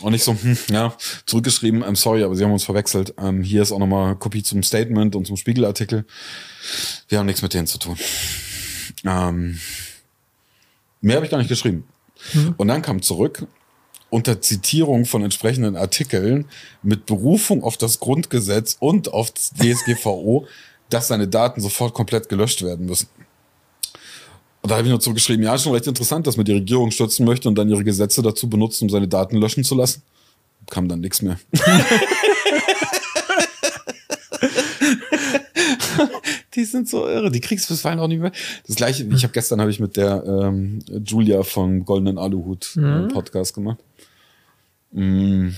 Und 0.03 0.13
ich 0.13 0.23
so, 0.23 0.35
hm, 0.35 0.59
ja, 0.71 0.95
zurückgeschrieben, 1.25 1.83
I'm 1.83 1.97
sorry, 1.97 2.23
aber 2.23 2.35
sie 2.37 2.45
haben 2.45 2.53
uns 2.53 2.65
verwechselt. 2.65 3.15
Ähm, 3.19 3.43
hier 3.43 3.63
ist 3.63 3.73
auch 3.73 3.79
nochmal 3.79 4.17
Kopie 4.17 4.43
zum 4.43 4.63
Statement 4.63 5.17
und 5.17 5.27
zum 5.27 5.37
Spiegelartikel. 5.37 6.05
Wir 7.09 7.19
haben 7.19 7.27
nichts 7.27 7.43
mit 7.43 7.55
denen 7.55 7.67
zu 7.67 7.79
tun. 7.79 7.97
Ähm, 9.05 9.59
Mehr 11.01 11.17
habe 11.17 11.27
ich 11.27 11.31
gar 11.31 11.39
nicht 11.39 11.49
geschrieben. 11.49 11.85
Mhm. 12.33 12.55
Und 12.57 12.69
dann 12.69 12.83
kam 12.83 13.03
zurück 13.03 13.47
unter 14.11 14.41
Zitierung 14.41 15.05
von 15.05 15.23
entsprechenden 15.23 15.77
Artikeln 15.77 16.47
mit 16.83 17.07
Berufung 17.07 17.63
auf 17.65 17.77
das 17.77 18.01
Grundgesetz 18.01 18.77
und 18.79 19.13
auf 19.13 19.31
das 19.31 19.53
DSGVO, 19.55 20.47
dass 20.91 21.09
seine 21.09 21.27
Daten 21.27 21.61
sofort 21.61 21.95
komplett 21.95 22.29
gelöscht 22.29 22.63
werden 22.63 22.87
müssen. 22.87 23.09
Und 24.63 24.71
da 24.71 24.77
habe 24.77 24.87
ich 24.87 24.91
nur 24.91 25.01
zurückgeschrieben, 25.01 25.45
ja, 25.45 25.57
schon 25.59 25.73
recht 25.73 25.87
interessant, 25.87 26.27
dass 26.27 26.37
man 26.37 26.45
die 26.45 26.53
Regierung 26.53 26.91
stürzen 26.91 27.25
möchte 27.27 27.49
und 27.49 27.57
dann 27.57 27.69
ihre 27.69 27.85
Gesetze 27.85 28.23
dazu 28.23 28.49
benutzt, 28.49 28.83
um 28.83 28.89
seine 28.89 29.07
Daten 29.07 29.37
löschen 29.37 29.65
zu 29.65 29.75
lassen. 29.75 30.03
Kam 30.71 30.89
dann 30.89 31.01
nichts 31.01 31.23
mehr. 31.23 31.39
die 36.55 36.65
sind 36.65 36.89
so 36.89 37.07
irre. 37.07 37.31
Die 37.31 37.41
kriegst 37.41 37.69
du 37.69 37.75
bisweilen 37.75 38.01
auch 38.01 38.09
nicht 38.09 38.21
mehr. 38.21 38.33
Das 38.67 38.77
gleiche, 38.77 39.05
ich 39.05 39.23
habe 39.23 39.33
gestern 39.33 39.61
habe 39.61 39.71
ich 39.71 39.81
mit 39.81 39.97
der 39.97 40.25
ähm, 40.27 40.81
Julia 41.05 41.43
vom 41.43 41.85
Goldenen 41.85 42.19
Aluhut 42.19 42.77
äh, 42.77 42.81
mhm. 42.81 43.09
Podcast 43.09 43.55
gemacht. 43.55 43.79
Mm. 44.93 45.51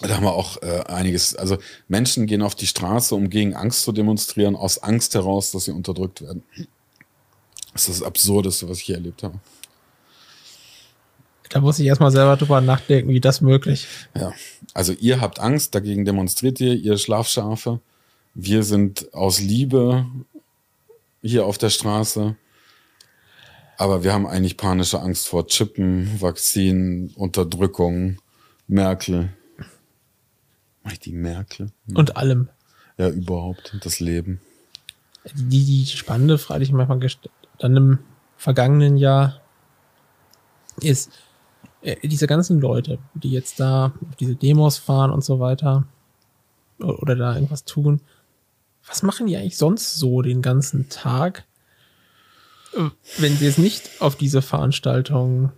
Da 0.00 0.16
haben 0.16 0.24
wir 0.24 0.32
auch 0.32 0.60
äh, 0.62 0.82
einiges. 0.86 1.36
Also 1.36 1.58
Menschen 1.86 2.26
gehen 2.26 2.42
auf 2.42 2.56
die 2.56 2.66
Straße, 2.66 3.14
um 3.14 3.30
gegen 3.30 3.54
Angst 3.54 3.82
zu 3.82 3.92
demonstrieren, 3.92 4.56
aus 4.56 4.82
Angst 4.82 5.14
heraus, 5.14 5.52
dass 5.52 5.64
sie 5.64 5.70
unterdrückt 5.70 6.22
werden. 6.22 6.42
Das 7.72 7.88
ist 7.88 8.00
das 8.00 8.06
Absurdeste, 8.06 8.68
was 8.68 8.78
ich 8.78 8.84
hier 8.84 8.96
erlebt 8.96 9.22
habe. 9.22 9.38
Da 11.50 11.60
muss 11.60 11.78
ich 11.78 11.86
erstmal 11.86 12.10
selber 12.10 12.36
drüber 12.36 12.60
nachdenken, 12.60 13.10
wie 13.10 13.20
das 13.20 13.42
möglich. 13.42 13.86
Ja, 14.18 14.32
also 14.72 14.92
ihr 14.94 15.20
habt 15.20 15.38
Angst, 15.38 15.74
dagegen 15.74 16.04
demonstriert 16.04 16.58
ihr, 16.60 16.74
ihr 16.74 16.96
Schlafschafe 16.96 17.80
wir 18.34 18.62
sind 18.62 19.12
aus 19.14 19.40
Liebe 19.40 20.06
hier 21.20 21.46
auf 21.46 21.58
der 21.58 21.70
Straße. 21.70 22.36
Aber 23.78 24.04
wir 24.04 24.12
haben 24.12 24.26
eigentlich 24.26 24.56
panische 24.56 25.00
Angst 25.00 25.26
vor 25.26 25.46
Chippen, 25.46 26.20
Vakzinen, 26.20 27.10
Unterdrückung, 27.16 28.18
Merkel. 28.68 29.32
Mach 30.84 30.92
ich 30.92 31.00
die 31.00 31.12
Merkel? 31.12 31.72
Und 31.94 32.16
allem. 32.16 32.48
Ja, 32.98 33.08
überhaupt. 33.08 33.76
Das 33.82 33.98
Leben. 34.00 34.40
Die, 35.34 35.64
die 35.64 35.86
spannende 35.86 36.38
Frage, 36.38 36.60
die 36.60 36.66
ich 36.66 36.72
manchmal 36.72 36.98
gestellt 36.98 37.32
dann 37.62 37.76
im 37.76 37.98
vergangenen 38.36 38.96
Jahr 38.96 39.40
ist, 40.80 41.12
äh, 41.82 41.96
diese 42.06 42.26
ganzen 42.26 42.60
Leute, 42.60 42.98
die 43.14 43.30
jetzt 43.30 43.60
da 43.60 43.92
auf 44.08 44.16
diese 44.16 44.34
Demos 44.34 44.78
fahren 44.78 45.10
und 45.10 45.24
so 45.24 45.38
weiter 45.40 45.84
oder 46.78 47.14
da 47.14 47.34
irgendwas 47.34 47.64
tun, 47.64 48.00
was 48.92 49.02
machen 49.02 49.26
die 49.26 49.38
eigentlich 49.38 49.56
sonst 49.56 49.96
so 49.96 50.20
den 50.20 50.42
ganzen 50.42 50.90
Tag, 50.90 51.44
äh, 52.74 52.90
wenn 53.16 53.38
sie 53.38 53.46
jetzt 53.46 53.58
nicht 53.58 53.90
auf 54.00 54.16
diese 54.16 54.42
Veranstaltung 54.42 55.50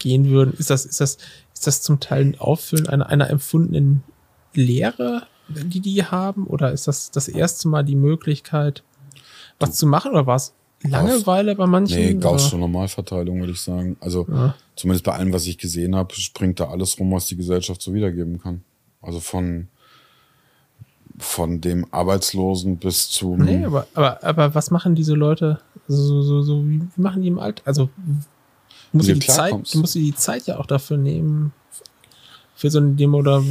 gehen 0.00 0.28
würden? 0.28 0.52
Ist 0.58 0.70
das, 0.70 0.84
ist 0.84 1.00
das, 1.00 1.18
ist 1.54 1.68
das 1.68 1.82
zum 1.82 2.00
Teil 2.00 2.24
ein 2.24 2.40
Auffüllen 2.40 2.88
einer, 2.88 3.08
einer 3.08 3.30
empfundenen 3.30 4.02
Lehre, 4.54 5.28
die 5.46 5.78
die 5.78 6.02
haben? 6.02 6.48
Oder 6.48 6.72
ist 6.72 6.88
das 6.88 7.12
das 7.12 7.28
erste 7.28 7.68
Mal 7.68 7.84
die 7.84 7.94
Möglichkeit, 7.94 8.82
was 9.60 9.76
zu 9.76 9.86
machen? 9.86 10.10
Oder 10.10 10.26
war 10.26 10.36
es 10.36 10.52
Langeweile 10.82 11.54
bei 11.54 11.66
manchen? 11.66 11.96
Nee? 11.96 12.14
Gaußsche 12.14 12.58
Normalverteilung, 12.58 13.38
würde 13.38 13.52
ich 13.52 13.60
sagen. 13.60 13.96
Also 14.00 14.26
Ja. 14.28 14.56
zumindest 14.74 15.04
bei 15.04 15.12
allem, 15.12 15.32
was 15.32 15.46
ich 15.46 15.58
gesehen 15.58 15.94
habe, 15.94 16.12
springt 16.16 16.58
da 16.58 16.70
alles 16.70 16.98
rum, 16.98 17.12
was 17.12 17.26
die 17.26 17.36
Gesellschaft 17.36 17.80
so 17.80 17.94
wiedergeben 17.94 18.40
kann. 18.40 18.64
Also 19.00 19.20
von, 19.20 19.68
von 21.18 21.60
dem 21.60 21.86
Arbeitslosen 21.90 22.76
bis 22.76 23.10
zum. 23.10 23.38
Nee, 23.38 23.64
aber, 23.64 23.86
aber, 23.94 24.22
aber 24.22 24.54
was 24.54 24.70
machen 24.70 24.94
diese 24.94 25.14
Leute 25.14 25.60
so, 25.88 26.22
so, 26.22 26.42
so 26.42 26.68
wie, 26.68 26.82
machen 26.96 27.22
die 27.22 27.28
im 27.28 27.38
Alter? 27.38 27.62
Also 27.64 27.88
du 28.92 28.98
die 28.98 29.18
Zeit, 29.20 29.54
dir 29.72 29.82
die 29.82 30.14
Zeit 30.14 30.46
ja 30.46 30.58
auch 30.58 30.66
dafür 30.66 30.96
nehmen, 30.96 31.52
für 32.54 32.70
so 32.70 32.78
eine 32.78 32.92
Demo 32.94 33.18
oder 33.18 33.42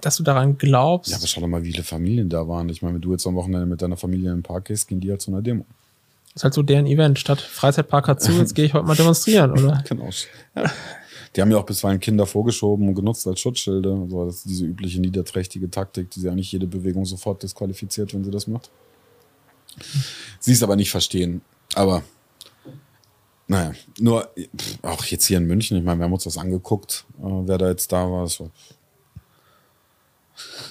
dass 0.00 0.16
du 0.16 0.22
daran 0.22 0.56
glaubst. 0.56 1.10
Ja, 1.10 1.16
aber 1.16 1.26
schau 1.26 1.40
doch 1.40 1.48
mal, 1.48 1.62
wie 1.64 1.72
viele 1.72 1.82
Familien 1.82 2.28
da 2.28 2.46
waren. 2.46 2.68
Ich 2.68 2.80
meine, 2.82 2.94
wenn 2.94 3.00
du 3.02 3.12
jetzt 3.12 3.26
am 3.26 3.34
Wochenende 3.34 3.66
mit 3.66 3.82
deiner 3.82 3.96
Familie 3.96 4.30
in 4.30 4.38
den 4.38 4.42
Park 4.42 4.66
gehst, 4.66 4.88
gehen 4.88 5.00
die 5.00 5.10
halt 5.10 5.20
zu 5.20 5.30
einer 5.32 5.42
Demo. 5.42 5.64
ist 6.34 6.44
halt 6.44 6.54
so 6.54 6.62
deren 6.62 6.86
Event. 6.86 7.18
Statt 7.18 7.40
Freizeitpark 7.40 8.06
hat 8.06 8.22
zu, 8.22 8.32
jetzt 8.32 8.54
gehe 8.54 8.66
ich 8.66 8.74
heute 8.74 8.86
mal 8.86 8.94
demonstrieren, 8.94 9.50
oder? 9.50 9.82
Genau. 9.88 10.10
Ja. 10.54 10.70
Die 11.34 11.40
haben 11.40 11.50
ja 11.50 11.58
auch 11.58 11.66
bisweilen 11.66 12.00
Kinder 12.00 12.26
vorgeschoben 12.26 12.88
und 12.88 12.94
genutzt 12.94 13.26
als 13.26 13.40
Schutzschilde. 13.40 13.92
Also 14.02 14.26
das 14.26 14.36
ist 14.36 14.48
diese 14.48 14.64
übliche 14.64 15.00
niederträchtige 15.00 15.70
Taktik, 15.70 16.10
die 16.10 16.20
sie 16.20 16.28
eigentlich 16.28 16.50
jede 16.50 16.66
Bewegung 16.66 17.04
sofort 17.04 17.42
disqualifiziert, 17.42 18.12
wenn 18.14 18.24
sie 18.24 18.30
das 18.30 18.46
macht. 18.46 18.70
Sie 20.40 20.52
es 20.52 20.62
aber 20.62 20.76
nicht 20.76 20.90
verstehen. 20.90 21.42
Aber 21.74 22.02
naja, 23.46 23.72
nur 23.98 24.28
auch 24.82 25.04
jetzt 25.04 25.26
hier 25.26 25.38
in 25.38 25.46
München, 25.46 25.76
ich 25.76 25.84
meine, 25.84 26.00
wir 26.00 26.04
haben 26.04 26.12
uns 26.12 26.24
das 26.24 26.38
angeguckt, 26.38 27.04
äh, 27.18 27.24
wer 27.24 27.58
da 27.58 27.68
jetzt 27.68 27.90
da 27.92 28.10
war. 28.10 28.24
Es 28.24 28.40
war 28.40 28.50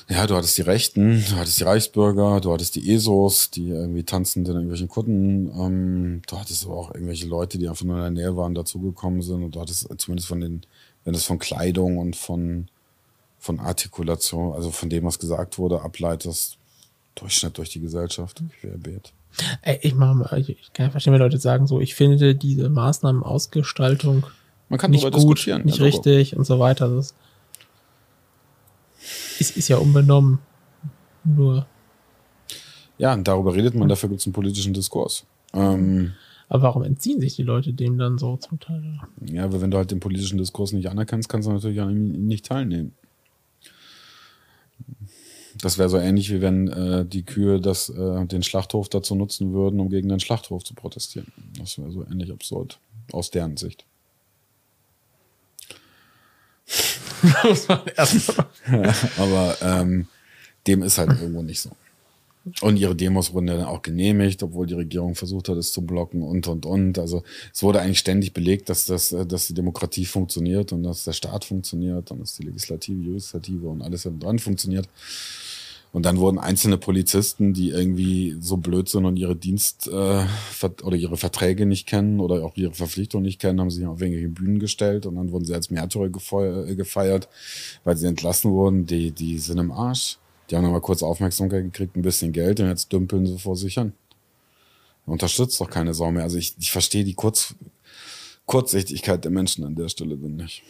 ja, 0.10 0.26
du 0.26 0.36
hattest 0.36 0.58
die 0.58 0.64
Rechten, 0.64 1.24
du 1.30 1.36
hattest 1.36 1.60
die 1.60 1.64
Reichsbürger, 1.64 2.42
du 2.42 2.52
hattest 2.52 2.76
die 2.76 2.92
ESOs, 2.92 3.52
die 3.52 3.70
irgendwie 3.70 4.04
tanzend 4.04 4.48
in 4.48 4.56
irgendwelchen 4.56 4.88
Kutten. 4.88 5.52
Ähm, 5.56 6.22
du 6.28 6.40
hattest 6.40 6.66
aber 6.66 6.78
auch 6.78 6.94
irgendwelche 6.94 7.28
Leute, 7.28 7.58
die 7.60 7.68
einfach 7.68 7.86
nur 7.86 7.98
in 7.98 8.16
der 8.16 8.24
Nähe 8.24 8.36
waren, 8.36 8.56
dazugekommen 8.56 9.22
sind. 9.22 9.44
Und 9.44 9.56
du 9.56 9.62
hattest 9.62 9.88
zumindest 10.00 10.28
von 10.28 10.40
den, 10.40 10.62
wenn 11.04 11.14
es 11.14 11.24
von 11.24 11.38
Kleidung 11.38 11.98
und 11.98 12.16
von, 12.16 12.70
von 13.38 13.60
Artikulation, 13.60 14.54
also 14.54 14.72
von 14.72 14.90
dem, 14.90 15.06
was 15.06 15.20
gesagt 15.20 15.58
wurde, 15.58 15.82
ableitest, 15.82 16.58
Durchschnitt 17.16 17.58
durch 17.58 17.70
die 17.70 17.82
Gesellschaft, 17.82 18.42
querbeet. 18.62 19.14
Ey, 19.62 19.80
ich, 19.82 19.94
mach 19.94 20.34
ich, 20.34 20.50
ich 20.50 20.74
kann 20.74 20.88
ja 20.88 20.90
verstehen, 20.90 21.14
wenn 21.14 21.20
Leute 21.20 21.38
sagen, 21.38 21.68
so, 21.68 21.80
ich 21.80 21.96
finde 21.96 22.36
diese 22.36 22.70
Maßnahmenausgestaltung 22.70 24.26
Man 24.70 24.80
kann 24.80 24.92
nicht 24.92 25.04
gut, 25.04 25.16
diskutieren. 25.16 25.66
nicht 25.66 25.78
ja, 25.78 25.86
richtig 25.86 26.36
und 26.36 26.46
so 26.46 26.60
weiter. 26.60 26.90
Das 26.90 27.08
ist, 27.08 27.16
ist 29.42 29.68
ja 29.68 29.78
unbenommen. 29.78 30.40
Nur, 31.24 31.66
Ja, 32.98 33.14
und 33.14 33.28
darüber 33.28 33.54
redet 33.54 33.76
man, 33.76 33.90
dafür 33.90 34.10
gibt 34.10 34.22
es 34.22 34.28
einen 34.28 34.34
politischen 34.34 34.74
Diskurs. 34.74 35.26
Ähm, 35.54 36.14
aber 36.50 36.64
warum 36.64 36.84
entziehen 36.84 37.22
sich 37.22 37.36
die 37.36 37.44
Leute 37.44 37.74
dem 37.74 37.98
dann 37.98 38.18
so 38.18 38.36
zum 38.38 38.60
Teil? 38.60 39.00
Ja, 39.26 39.46
aber 39.46 39.62
wenn 39.62 39.70
du 39.70 39.78
halt 39.78 39.92
den 39.92 40.00
politischen 40.00 40.38
Diskurs 40.38 40.72
nicht 40.72 40.90
anerkennst, 40.90 41.30
kannst 41.30 41.48
du 41.48 41.52
natürlich 41.52 41.80
an 41.80 41.92
ihm 41.92 42.26
nicht 42.26 42.46
teilnehmen. 42.46 42.94
Das 45.62 45.78
wäre 45.78 45.90
so 45.90 45.98
ähnlich, 45.98 46.32
wie 46.32 46.42
wenn 46.42 46.68
äh, 46.70 47.06
die 47.06 47.24
Kühe 47.24 47.60
das, 47.60 47.90
äh, 47.90 48.26
den 48.26 48.44
Schlachthof 48.44 48.90
dazu 48.90 49.14
nutzen 49.14 49.54
würden, 49.54 49.80
um 49.80 49.90
gegen 49.90 50.10
den 50.10 50.20
Schlachthof 50.20 50.64
zu 50.64 50.74
protestieren. 50.74 51.32
Das 51.58 51.78
wäre 51.78 51.92
so 51.92 52.06
ähnlich 52.06 52.32
absurd, 52.32 52.80
aus 53.12 53.30
deren 53.30 53.58
Sicht. 53.58 53.86
Aber 59.18 59.58
ähm, 59.62 60.08
dem 60.68 60.84
ist 60.84 60.98
halt 60.98 61.10
irgendwo 61.10 61.42
nicht 61.42 61.62
so. 61.62 61.72
Und 62.62 62.78
ihre 62.78 62.96
Demos 62.96 63.34
wurden 63.34 63.48
dann 63.48 63.64
auch 63.64 63.82
genehmigt, 63.82 64.42
obwohl 64.44 64.66
die 64.66 64.74
Regierung 64.74 65.16
versucht 65.16 65.50
hat, 65.50 65.58
es 65.58 65.72
zu 65.72 65.82
blocken 65.82 66.24
und, 66.24 66.48
und, 66.48 66.66
und. 66.66 66.98
Also 66.98 67.24
es 67.54 67.62
wurde 67.62 67.82
eigentlich 67.82 68.00
ständig 68.00 68.34
belegt, 68.34 68.70
dass, 68.70 68.86
das, 68.86 69.12
äh, 69.12 69.26
dass 69.26 69.48
die 69.48 69.54
Demokratie 69.54 70.06
funktioniert 70.06 70.72
und 70.72 70.84
dass 70.84 71.04
der 71.04 71.14
Staat 71.14 71.46
funktioniert 71.46 72.12
und 72.12 72.22
dass 72.22 72.36
die 72.36 72.44
Legislative, 72.44 73.00
Judikative 73.00 73.68
und 73.68 73.82
alles 73.82 74.08
dran 74.20 74.40
funktioniert. 74.40 74.88
Und 75.92 76.06
dann 76.06 76.18
wurden 76.18 76.38
einzelne 76.38 76.78
Polizisten, 76.78 77.54
die 77.54 77.72
irgendwie 77.72 78.38
so 78.40 78.58
blöd 78.58 78.88
sind 78.90 79.06
und 79.06 79.18
ihre 79.18 79.36
Dienst 79.36 79.88
äh, 79.88 80.26
oder 80.84 80.96
ihre 80.96 81.18
Verträge 81.18 81.66
nicht 81.66 81.88
kennen 81.88 82.20
oder 82.20 82.46
auch 82.46 82.56
ihre 82.56 82.74
Verpflichtungen 82.74 83.26
nicht 83.26 83.42
kennen, 83.42 83.60
haben 83.60 83.72
sich 83.72 83.86
auf 83.88 84.00
irgendwelche 84.00 84.30
Bühnen 84.30 84.60
gestellt 84.60 85.08
und 85.08 85.16
dann 85.16 85.32
wurden 85.32 85.46
sie 85.46 85.54
als 85.56 85.72
Märtyrer 85.72 86.06
äh, 86.06 86.76
gefeiert, 86.76 87.28
weil 87.84 87.98
sie 87.98 88.06
entlassen 88.06 88.52
wurden. 88.52 88.86
Die, 88.86 89.12
die 89.12 89.40
sind 89.40 89.58
im 89.58 89.72
Arsch. 89.72 90.20
Die 90.50 90.56
haben 90.56 90.64
nochmal 90.64 90.82
kurz 90.82 91.02
Aufmerksamkeit 91.02 91.64
gekriegt, 91.64 91.96
ein 91.96 92.02
bisschen 92.04 92.34
Geld 92.34 92.60
und 92.60 92.68
jetzt 92.68 92.92
dümpeln 92.92 93.26
sie 93.26 93.40
vor 93.40 93.56
sich 93.56 93.78
an. 93.80 93.94
Unterstützt 95.08 95.60
doch 95.60 95.70
keine 95.70 95.96
Sau 95.96 96.12
mehr. 96.12 96.24
Also 96.24 96.38
ich, 96.38 96.56
ich 96.60 96.72
verstehe 96.72 97.04
die 97.04 97.16
Kurz, 97.16 97.56
Kurzsichtigkeit 98.46 99.24
der 99.24 99.32
Menschen 99.32 99.64
an 99.64 99.76
der 99.76 99.90
Stelle 99.90 100.18
dann 100.18 100.36
nicht. 100.36 100.62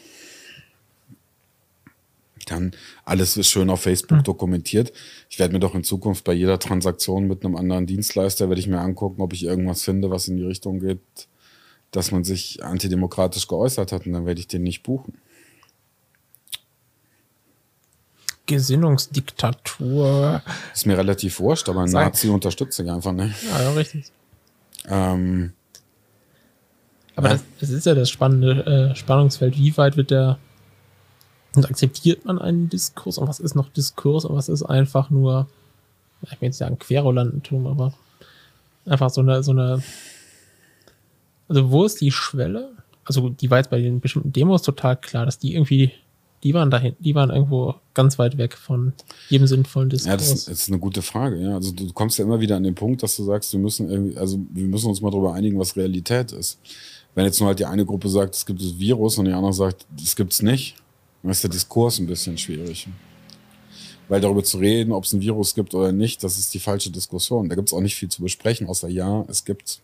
Dann 2.50 2.72
alles 3.06 3.38
ist 3.38 3.50
schön 3.50 3.70
auf 3.70 3.82
Facebook 3.82 4.24
dokumentiert. 4.24 4.92
Ich 5.30 5.40
werde 5.40 5.54
mir 5.54 5.60
doch 5.60 5.76
in 5.76 5.84
Zukunft 5.84 6.24
bei 6.24 6.34
jeder 6.34 6.60
Transaktion 6.60 7.28
mit 7.28 7.46
einem 7.46 7.56
anderen 7.56 7.86
Dienstleister, 7.86 8.50
werde 8.50 8.60
ich 8.60 8.68
mir 8.68 8.80
angucken, 8.80 9.22
ob 9.22 9.34
ich 9.34 9.44
irgendwas 9.44 9.84
finde, 9.84 10.10
was 10.10 10.28
in 10.28 10.38
die 10.38 10.44
Richtung 10.46 10.80
geht, 10.80 11.00
dass 11.92 12.12
man 12.12 12.24
sich 12.24 12.64
antidemokratisch 12.64 13.48
geäußert 13.48 13.92
hat 13.92 14.06
und 14.06 14.14
dann 14.14 14.26
werde 14.26 14.40
ich 14.40 14.48
den 14.48 14.64
nicht 14.64 14.84
buchen. 14.84 15.14
Gesinnungsdiktatur. 18.48 20.42
Ist 20.74 20.86
mir 20.88 20.98
relativ 20.98 21.40
wurscht, 21.40 21.70
aber 21.70 21.82
ein 21.82 21.92
Nazi 21.92 22.30
unterstütze 22.30 22.84
ich 22.84 22.90
einfach 22.90 23.12
nicht. 23.12 23.36
Ja, 23.44 23.62
ja 23.62 23.72
richtig. 23.74 24.06
Ähm, 24.88 25.54
Aber 27.16 27.28
Ja. 27.28 27.34
das, 27.36 27.44
das 27.60 27.70
ist 27.70 27.86
ja 27.86 27.94
das 27.94 28.10
spannende 28.10 28.92
äh, 28.92 28.96
Spannungsfeld. 28.96 29.58
Wie 29.58 29.76
weit 29.78 29.98
wird 29.98 30.10
der 30.12 30.40
und 31.56 31.66
akzeptiert 31.66 32.26
man 32.26 32.40
einen 32.40 32.70
Diskurs 32.70 33.18
und 33.18 33.28
was 33.28 33.40
ist 33.40 33.56
noch 33.56 33.70
Diskurs 33.70 34.26
und 34.26 34.36
was 34.36 34.50
ist 34.50 34.64
einfach 34.64 35.10
nur, 35.10 35.48
ich 36.24 36.40
will 36.42 36.48
jetzt 36.48 36.58
sagen 36.58 36.78
Querulantentum, 36.78 37.68
aber 37.68 37.94
einfach 38.86 39.10
so 39.10 39.22
eine, 39.22 39.44
so 39.44 39.52
eine, 39.52 39.82
also 41.48 41.72
wo 41.72 41.86
ist 41.86 42.02
die 42.02 42.12
Schwelle? 42.12 42.72
Also 43.04 43.30
die 43.30 43.50
war 43.50 43.58
jetzt 43.58 43.72
bei 43.72 43.82
den 43.82 44.00
bestimmten 44.00 44.32
Demos 44.32 44.62
total 44.62 44.96
klar, 44.98 45.26
dass 45.26 45.40
die 45.40 45.56
irgendwie, 45.56 45.92
die 46.44 46.54
waren 46.54 46.70
dahin, 46.70 46.96
die 47.00 47.16
waren 47.16 47.32
irgendwo 47.32 47.76
ganz 47.96 48.20
weit 48.20 48.38
weg 48.38 48.56
von 48.56 48.94
jedem 49.30 49.48
sinnvollen 49.48 49.90
Diskurs. 49.90 50.12
Ja, 50.12 50.18
das 50.18 50.32
ist, 50.32 50.48
das 50.48 50.60
ist 50.60 50.70
eine 50.70 50.80
gute 50.80 51.02
Frage. 51.02 51.42
Ja, 51.42 51.56
also 51.56 51.72
du 51.72 51.92
kommst 51.94 52.20
ja 52.20 52.26
immer 52.26 52.40
wieder 52.40 52.56
an 52.56 52.64
den 52.64 52.76
Punkt, 52.76 53.02
dass 53.02 53.16
du 53.16 53.24
sagst, 53.24 53.52
wir 53.52 53.60
müssen 53.60 53.90
irgendwie, 53.90 54.18
also 54.18 54.40
wir 54.52 54.68
müssen 54.68 54.88
uns 54.88 55.02
mal 55.02 55.10
darüber 55.10 55.34
einigen, 55.34 55.58
was 55.58 55.76
Realität 55.76 56.32
ist. 56.32 56.60
Wenn 57.16 57.26
jetzt 57.26 57.40
nur 57.40 57.48
halt 57.48 57.60
die 57.60 57.66
eine 57.66 57.86
Gruppe 57.86 58.08
sagt, 58.08 58.36
es 58.36 58.46
gibt 58.46 58.62
das 58.62 58.78
Virus 58.78 59.18
und 59.18 59.26
die 59.26 59.34
andere 59.34 59.54
sagt, 59.54 59.88
es 60.02 60.16
gibt's 60.16 60.44
nicht, 60.44 60.76
dann 61.22 61.32
ist 61.32 61.44
der 61.44 61.50
Diskurs 61.50 62.00
ein 62.00 62.08
bisschen 62.08 62.38
schwierig. 62.38 62.88
Weil 64.08 64.22
darüber 64.22 64.44
zu 64.44 64.58
reden, 64.58 64.92
ob 64.92 65.04
es 65.04 65.14
ein 65.14 65.22
Virus 65.22 65.54
gibt 65.54 65.74
oder 65.76 65.92
nicht, 65.92 66.24
das 66.24 66.40
ist 66.40 66.54
die 66.54 66.60
falsche 66.60 66.90
Diskussion. 66.90 67.48
Da 67.48 67.56
gibt's 67.56 67.74
auch 67.74 67.82
nicht 67.82 67.96
viel 67.96 68.10
zu 68.10 68.24
besprechen, 68.24 68.68
außer 68.68 68.88
ja, 68.88 69.24
es 69.28 69.46
gibt's. 69.46 69.82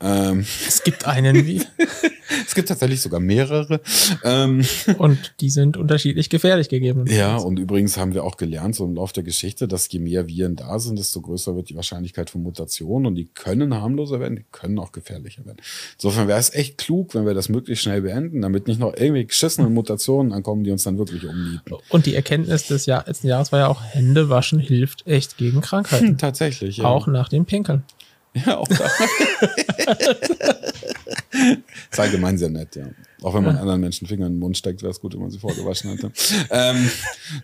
Ähm, 0.00 0.44
es 0.66 0.82
gibt 0.82 1.06
einen 1.06 1.46
wie 1.46 1.62
es 2.46 2.54
gibt 2.54 2.68
tatsächlich 2.68 3.00
sogar 3.00 3.20
mehrere. 3.20 3.80
Ähm, 4.24 4.64
und 4.98 5.34
die 5.40 5.50
sind 5.50 5.76
unterschiedlich 5.76 6.30
gefährlich 6.30 6.68
gegeben. 6.68 7.06
Ja, 7.08 7.36
und 7.36 7.58
übrigens 7.58 7.96
haben 7.96 8.14
wir 8.14 8.24
auch 8.24 8.36
gelernt, 8.36 8.74
so 8.74 8.84
im 8.84 8.94
Laufe 8.94 9.14
der 9.14 9.22
Geschichte, 9.22 9.68
dass 9.68 9.90
je 9.90 9.98
mehr 9.98 10.26
Viren 10.28 10.56
da 10.56 10.78
sind, 10.78 10.98
desto 10.98 11.20
größer 11.20 11.56
wird 11.56 11.68
die 11.68 11.76
Wahrscheinlichkeit 11.76 12.30
von 12.30 12.42
Mutationen 12.42 13.06
und 13.06 13.14
die 13.14 13.26
können 13.26 13.74
harmloser 13.74 14.20
werden, 14.20 14.36
die 14.36 14.46
können 14.50 14.78
auch 14.78 14.92
gefährlicher 14.92 15.44
werden. 15.46 15.58
Insofern 15.94 16.28
wäre 16.28 16.38
es 16.38 16.52
echt 16.54 16.78
klug, 16.78 17.14
wenn 17.14 17.26
wir 17.26 17.34
das 17.34 17.48
möglichst 17.48 17.84
schnell 17.84 18.02
beenden, 18.02 18.42
damit 18.42 18.66
nicht 18.66 18.80
noch 18.80 18.94
irgendwie 18.96 19.26
geschissene 19.26 19.68
Mutationen 19.68 20.32
ankommen, 20.32 20.64
die 20.64 20.70
uns 20.70 20.84
dann 20.84 20.98
wirklich 20.98 21.26
umnieten. 21.26 21.74
Und 21.88 22.06
die 22.06 22.14
Erkenntnis 22.14 22.66
des 22.66 22.86
Jahr, 22.86 23.04
letzten 23.06 23.28
Jahres 23.28 23.52
war 23.52 23.60
ja 23.60 23.68
auch, 23.68 23.82
Hände 23.82 24.28
waschen 24.28 24.58
hilft 24.58 25.06
echt 25.06 25.36
gegen 25.36 25.60
Krankheiten. 25.60 26.18
Tatsächlich. 26.18 26.78
Ja. 26.78 26.84
Auch 26.84 27.06
nach 27.06 27.28
dem 27.28 27.44
Pinkeln. 27.44 27.82
Ja, 28.46 28.58
auch 28.58 28.68
da. 28.68 28.84
ist 31.90 32.00
allgemein 32.00 32.38
sehr 32.38 32.50
nett, 32.50 32.76
ja. 32.76 32.86
Auch 33.22 33.34
wenn 33.34 33.42
man 33.42 33.56
ja. 33.56 33.60
anderen 33.60 33.80
Menschen 33.80 34.06
Finger 34.06 34.26
in 34.26 34.34
den 34.34 34.38
Mund 34.38 34.56
steckt, 34.56 34.80
wäre 34.82 34.92
es 34.92 35.00
gut, 35.00 35.14
wenn 35.14 35.20
man 35.20 35.30
sie 35.30 35.38
vorgewaschen 35.38 35.90
hätte. 35.90 36.12
ähm, 36.50 36.88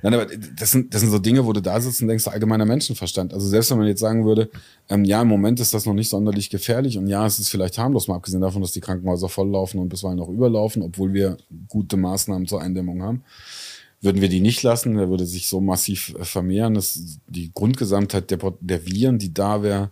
nein, 0.02 0.14
aber 0.14 0.26
das 0.26 0.70
sind, 0.70 0.94
das 0.94 1.00
sind 1.00 1.10
so 1.10 1.18
Dinge, 1.18 1.44
wo 1.44 1.52
du 1.52 1.60
da 1.60 1.80
sitzt 1.80 2.00
und 2.00 2.08
denkst, 2.08 2.28
allgemeiner 2.28 2.64
Menschenverstand. 2.64 3.34
Also 3.34 3.48
selbst 3.48 3.70
wenn 3.70 3.78
man 3.78 3.88
jetzt 3.88 4.00
sagen 4.00 4.24
würde, 4.24 4.50
ähm, 4.88 5.04
ja, 5.04 5.22
im 5.22 5.28
Moment 5.28 5.58
ist 5.58 5.74
das 5.74 5.84
noch 5.84 5.94
nicht 5.94 6.08
sonderlich 6.08 6.48
gefährlich 6.48 6.96
und 6.96 7.08
ja, 7.08 7.26
es 7.26 7.40
ist 7.40 7.48
vielleicht 7.48 7.76
harmlos, 7.78 8.06
mal 8.06 8.16
abgesehen 8.16 8.40
davon, 8.40 8.62
dass 8.62 8.72
die 8.72 8.80
Krankenhäuser 8.80 9.28
volllaufen 9.28 9.80
und 9.80 9.88
bisweilen 9.88 10.20
auch 10.20 10.28
überlaufen, 10.28 10.82
obwohl 10.82 11.12
wir 11.12 11.38
gute 11.68 11.96
Maßnahmen 11.96 12.46
zur 12.46 12.62
Eindämmung 12.62 13.02
haben. 13.02 13.24
Würden 14.00 14.20
wir 14.20 14.28
die 14.28 14.40
nicht 14.40 14.62
lassen, 14.62 14.96
der 14.96 15.08
würde 15.08 15.26
sich 15.26 15.48
so 15.48 15.60
massiv 15.60 16.14
vermehren, 16.20 16.74
dass 16.74 17.18
die 17.26 17.50
Grundgesamtheit 17.52 18.30
der, 18.30 18.38
der 18.60 18.86
Viren, 18.86 19.18
die 19.18 19.32
da 19.32 19.62
wäre, 19.62 19.90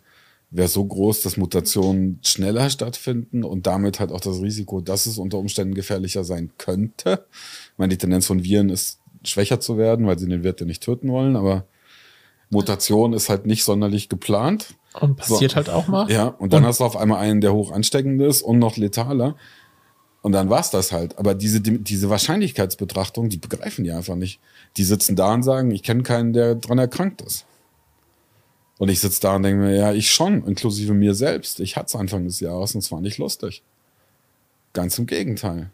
wäre 0.53 0.68
so 0.68 0.84
groß, 0.84 1.22
dass 1.22 1.36
Mutationen 1.36 2.18
schneller 2.22 2.68
stattfinden 2.70 3.42
und 3.42 3.66
damit 3.66 3.98
halt 3.98 4.12
auch 4.12 4.20
das 4.20 4.40
Risiko, 4.40 4.80
dass 4.80 5.07
es 5.07 5.18
unter 5.18 5.38
Umständen 5.38 5.74
gefährlicher 5.74 6.24
sein 6.24 6.50
könnte. 6.59 7.26
Ich 7.72 7.78
meine, 7.78 7.90
die 7.90 7.98
Tendenz 7.98 8.26
von 8.26 8.44
Viren 8.44 8.68
ist 8.68 9.00
schwächer 9.24 9.61
zu 9.61 9.78
werden, 9.78 10.07
weil 10.07 10.18
sie 10.18 10.28
den 10.28 10.44
Wirt 10.44 10.61
ja 10.61 10.66
nicht 10.66 10.82
töten 10.82 11.11
wollen, 11.11 11.36
aber 11.36 11.64
Mutation 12.50 13.14
ist 13.14 13.30
halt 13.30 13.46
nicht 13.46 13.64
sonderlich 13.64 14.11
geplant. 14.11 14.74
Und 15.00 15.16
passiert 15.16 15.53
so. 15.53 15.57
halt 15.57 15.70
auch 15.70 15.88
mal. 15.88 16.11
Ja, 16.11 16.26
und 16.26 16.53
dann 16.53 16.64
und 16.64 16.68
hast 16.68 16.80
du 16.80 16.84
auf 16.84 16.96
einmal 16.96 17.20
einen, 17.20 17.40
der 17.40 17.55
hoch 17.55 17.72
ansteckend 17.72 18.20
ist 18.20 18.42
und 18.42 18.59
noch 18.59 18.76
letaler. 18.76 19.36
Und 20.20 20.32
dann 20.32 20.50
war's 20.50 20.70
das 20.70 20.92
halt. 20.92 21.18
Aber 21.18 21.34
diese, 21.34 21.62
diese 21.62 22.11
Wahrscheinlichkeitsbetrachtung, 22.11 23.30
die 23.30 23.38
begreifen 23.38 23.84
die 23.84 23.90
einfach 23.90 24.16
nicht. 24.16 24.38
Die 24.76 24.84
sitzen 24.84 25.16
da 25.16 25.32
und 25.32 25.42
sagen, 25.42 25.70
ich 25.70 25.82
kenne 25.82 26.03
keinen, 26.03 26.34
der 26.34 26.55
dran 26.55 26.78
erkrankt 26.78 27.22
ist. 27.22 27.46
Und 28.83 28.89
ich 28.89 28.99
sitze 28.99 29.20
da 29.20 29.37
und 29.37 29.45
denke 29.45 29.62
mir, 29.62 29.76
ja, 29.76 29.93
ich 29.93 30.11
schon, 30.11 30.45
inklusive 30.45 30.93
mir 30.93 31.14
selbst. 31.14 31.61
Ich 31.61 31.76
hatte 31.76 31.87
es 31.87 31.95
Anfang 31.95 32.24
des 32.24 32.41
Jahres 32.41 32.74
und 32.74 32.80
es 32.80 32.91
war 32.91 33.01
nicht 33.01 33.16
lustig. 33.16 33.62
Ganz 34.72 34.99
im 34.99 35.07
Gegenteil. 35.07 35.70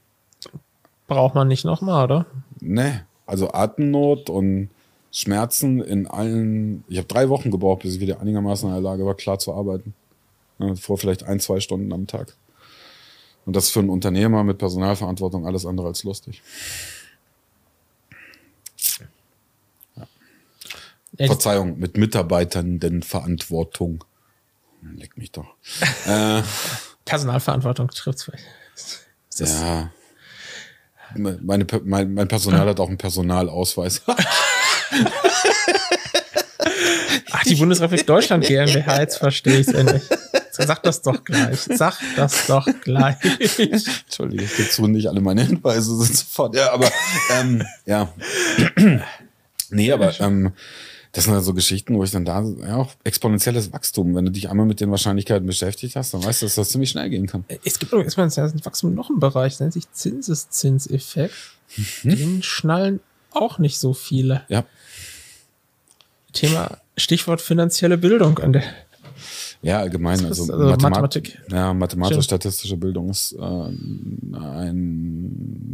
Braucht 1.06 1.34
man 1.34 1.48
nicht 1.48 1.64
nochmal, 1.64 2.04
oder? 2.04 2.26
Nee. 2.60 3.00
Also 3.24 3.50
Atemnot 3.50 4.28
und 4.28 4.68
Schmerzen 5.10 5.80
in 5.80 6.06
allen. 6.06 6.84
Ich 6.86 6.98
habe 6.98 7.08
drei 7.08 7.30
Wochen 7.30 7.50
gebraucht, 7.50 7.80
bis 7.80 7.94
ich 7.94 8.00
wieder 8.00 8.20
einigermaßen 8.20 8.68
in 8.68 8.74
der 8.74 8.82
Lage 8.82 9.06
war, 9.06 9.14
klar 9.14 9.38
zu 9.38 9.54
arbeiten. 9.54 9.94
Vor 10.78 10.98
vielleicht 10.98 11.22
ein, 11.22 11.40
zwei 11.40 11.60
Stunden 11.60 11.90
am 11.94 12.06
Tag. 12.06 12.36
Und 13.46 13.56
das 13.56 13.70
für 13.70 13.80
einen 13.80 13.88
Unternehmer 13.88 14.44
mit 14.44 14.58
Personalverantwortung 14.58 15.46
alles 15.46 15.64
andere 15.64 15.86
als 15.86 16.04
lustig. 16.04 16.42
Verzeihung, 21.26 21.78
mit 21.78 21.96
Mitarbeitern 21.96 22.78
denn 22.78 23.02
Verantwortung. 23.02 24.04
Leck 24.94 25.16
mich 25.16 25.32
doch. 25.32 25.46
äh, 26.06 26.42
Personalverantwortung 27.04 27.88
trifft 27.88 28.30
es 29.34 29.50
Ja. 29.54 29.90
Meine, 31.14 31.66
mein, 31.84 32.14
mein 32.14 32.28
Personal 32.28 32.68
hat 32.68 32.80
auch 32.80 32.88
einen 32.88 32.98
Personalausweis. 32.98 34.02
Ach, 37.30 37.42
die 37.44 37.54
Bundesrepublik 37.54 38.06
Deutschland 38.06 38.44
GmbH, 38.44 39.00
jetzt 39.00 39.16
verstehe 39.16 39.58
ich 39.58 39.68
es 39.68 39.74
endlich. 39.74 40.02
Sag 40.50 40.82
das 40.82 41.02
doch 41.02 41.24
gleich. 41.24 41.60
Sag 41.60 41.98
das 42.16 42.46
doch 42.46 42.66
gleich. 42.82 43.16
Entschuldige, 43.58 44.44
ich 44.44 44.56
gebe 44.56 44.68
zu, 44.68 44.86
nicht 44.86 45.06
alle 45.06 45.20
meine 45.20 45.44
Hinweise 45.44 45.96
sind 45.96 46.16
sofort. 46.16 46.56
Ja, 46.56 46.72
aber 46.72 46.90
ähm, 47.38 47.64
ja. 47.86 48.12
nee, 49.70 49.92
aber 49.92 50.18
ähm, 50.20 50.52
das 51.18 51.24
sind 51.24 51.34
halt 51.34 51.42
so 51.44 51.52
Geschichten, 51.52 51.96
wo 51.96 52.04
ich 52.04 52.12
dann 52.12 52.24
da, 52.24 52.44
ja, 52.60 52.76
auch 52.76 52.94
exponentielles 53.02 53.72
Wachstum. 53.72 54.14
Wenn 54.14 54.26
du 54.26 54.30
dich 54.30 54.48
einmal 54.48 54.66
mit 54.66 54.78
den 54.78 54.88
Wahrscheinlichkeiten 54.92 55.48
beschäftigt 55.48 55.96
hast, 55.96 56.14
dann 56.14 56.22
weißt 56.22 56.42
du, 56.42 56.46
dass 56.46 56.54
das 56.54 56.68
ziemlich 56.68 56.90
schnell 56.90 57.10
gehen 57.10 57.26
kann. 57.26 57.44
Es 57.64 57.80
gibt 57.80 57.92
ein 57.92 58.06
Wachstum 58.06 58.94
noch 58.94 59.10
im 59.10 59.18
Bereich, 59.18 59.58
nennt 59.58 59.72
sich 59.72 59.90
Zinseszinseffekt. 59.90 61.34
Mhm. 62.04 62.08
Den 62.08 62.42
schnallen 62.44 63.00
auch 63.32 63.58
nicht 63.58 63.80
so 63.80 63.94
viele. 63.94 64.44
Ja. 64.48 64.64
Thema, 66.34 66.78
Stichwort 66.96 67.40
finanzielle 67.40 67.98
Bildung 67.98 68.38
an 68.38 68.52
der 68.52 68.62
ja, 69.62 69.78
allgemein. 69.78 70.24
Also, 70.24 70.42
also 70.42 70.56
Mathemat 70.56 70.82
Mathematik. 70.82 71.38
Ja, 71.50 71.74
mathematisch-statistische 71.74 72.76
Bildung 72.76 73.10
ist 73.10 73.32
äh, 73.32 73.42
ein 73.42 74.86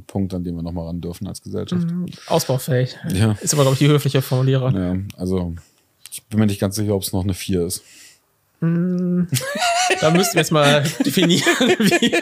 Punkt, 0.07 0.32
an 0.32 0.43
dem 0.43 0.57
wir 0.57 0.62
nochmal 0.62 0.87
ran 0.87 1.01
dürfen 1.01 1.26
als 1.26 1.43
Gesellschaft. 1.43 1.87
Mhm, 1.87 2.07
ausbaufähig. 2.28 2.97
Ja. 3.12 3.32
Ist 3.41 3.53
aber, 3.53 3.64
glaube 3.64 3.74
ich, 3.74 3.80
die 3.80 3.89
höfliche 3.89 4.22
Formulierung. 4.22 4.74
Ja, 4.74 4.97
also 5.18 5.55
ich 6.11 6.22
bin 6.24 6.39
mir 6.39 6.47
nicht 6.47 6.61
ganz 6.61 6.76
sicher, 6.76 6.95
ob 6.95 7.03
es 7.03 7.12
noch 7.12 7.24
eine 7.24 7.35
4 7.35 7.66
ist. 7.66 7.82
Mm, 8.61 9.24
da 10.01 10.11
müssten 10.11 10.35
wir 10.35 10.41
jetzt 10.41 10.53
mal 10.53 10.82
definieren, 11.05 11.43
wie. 11.78 12.14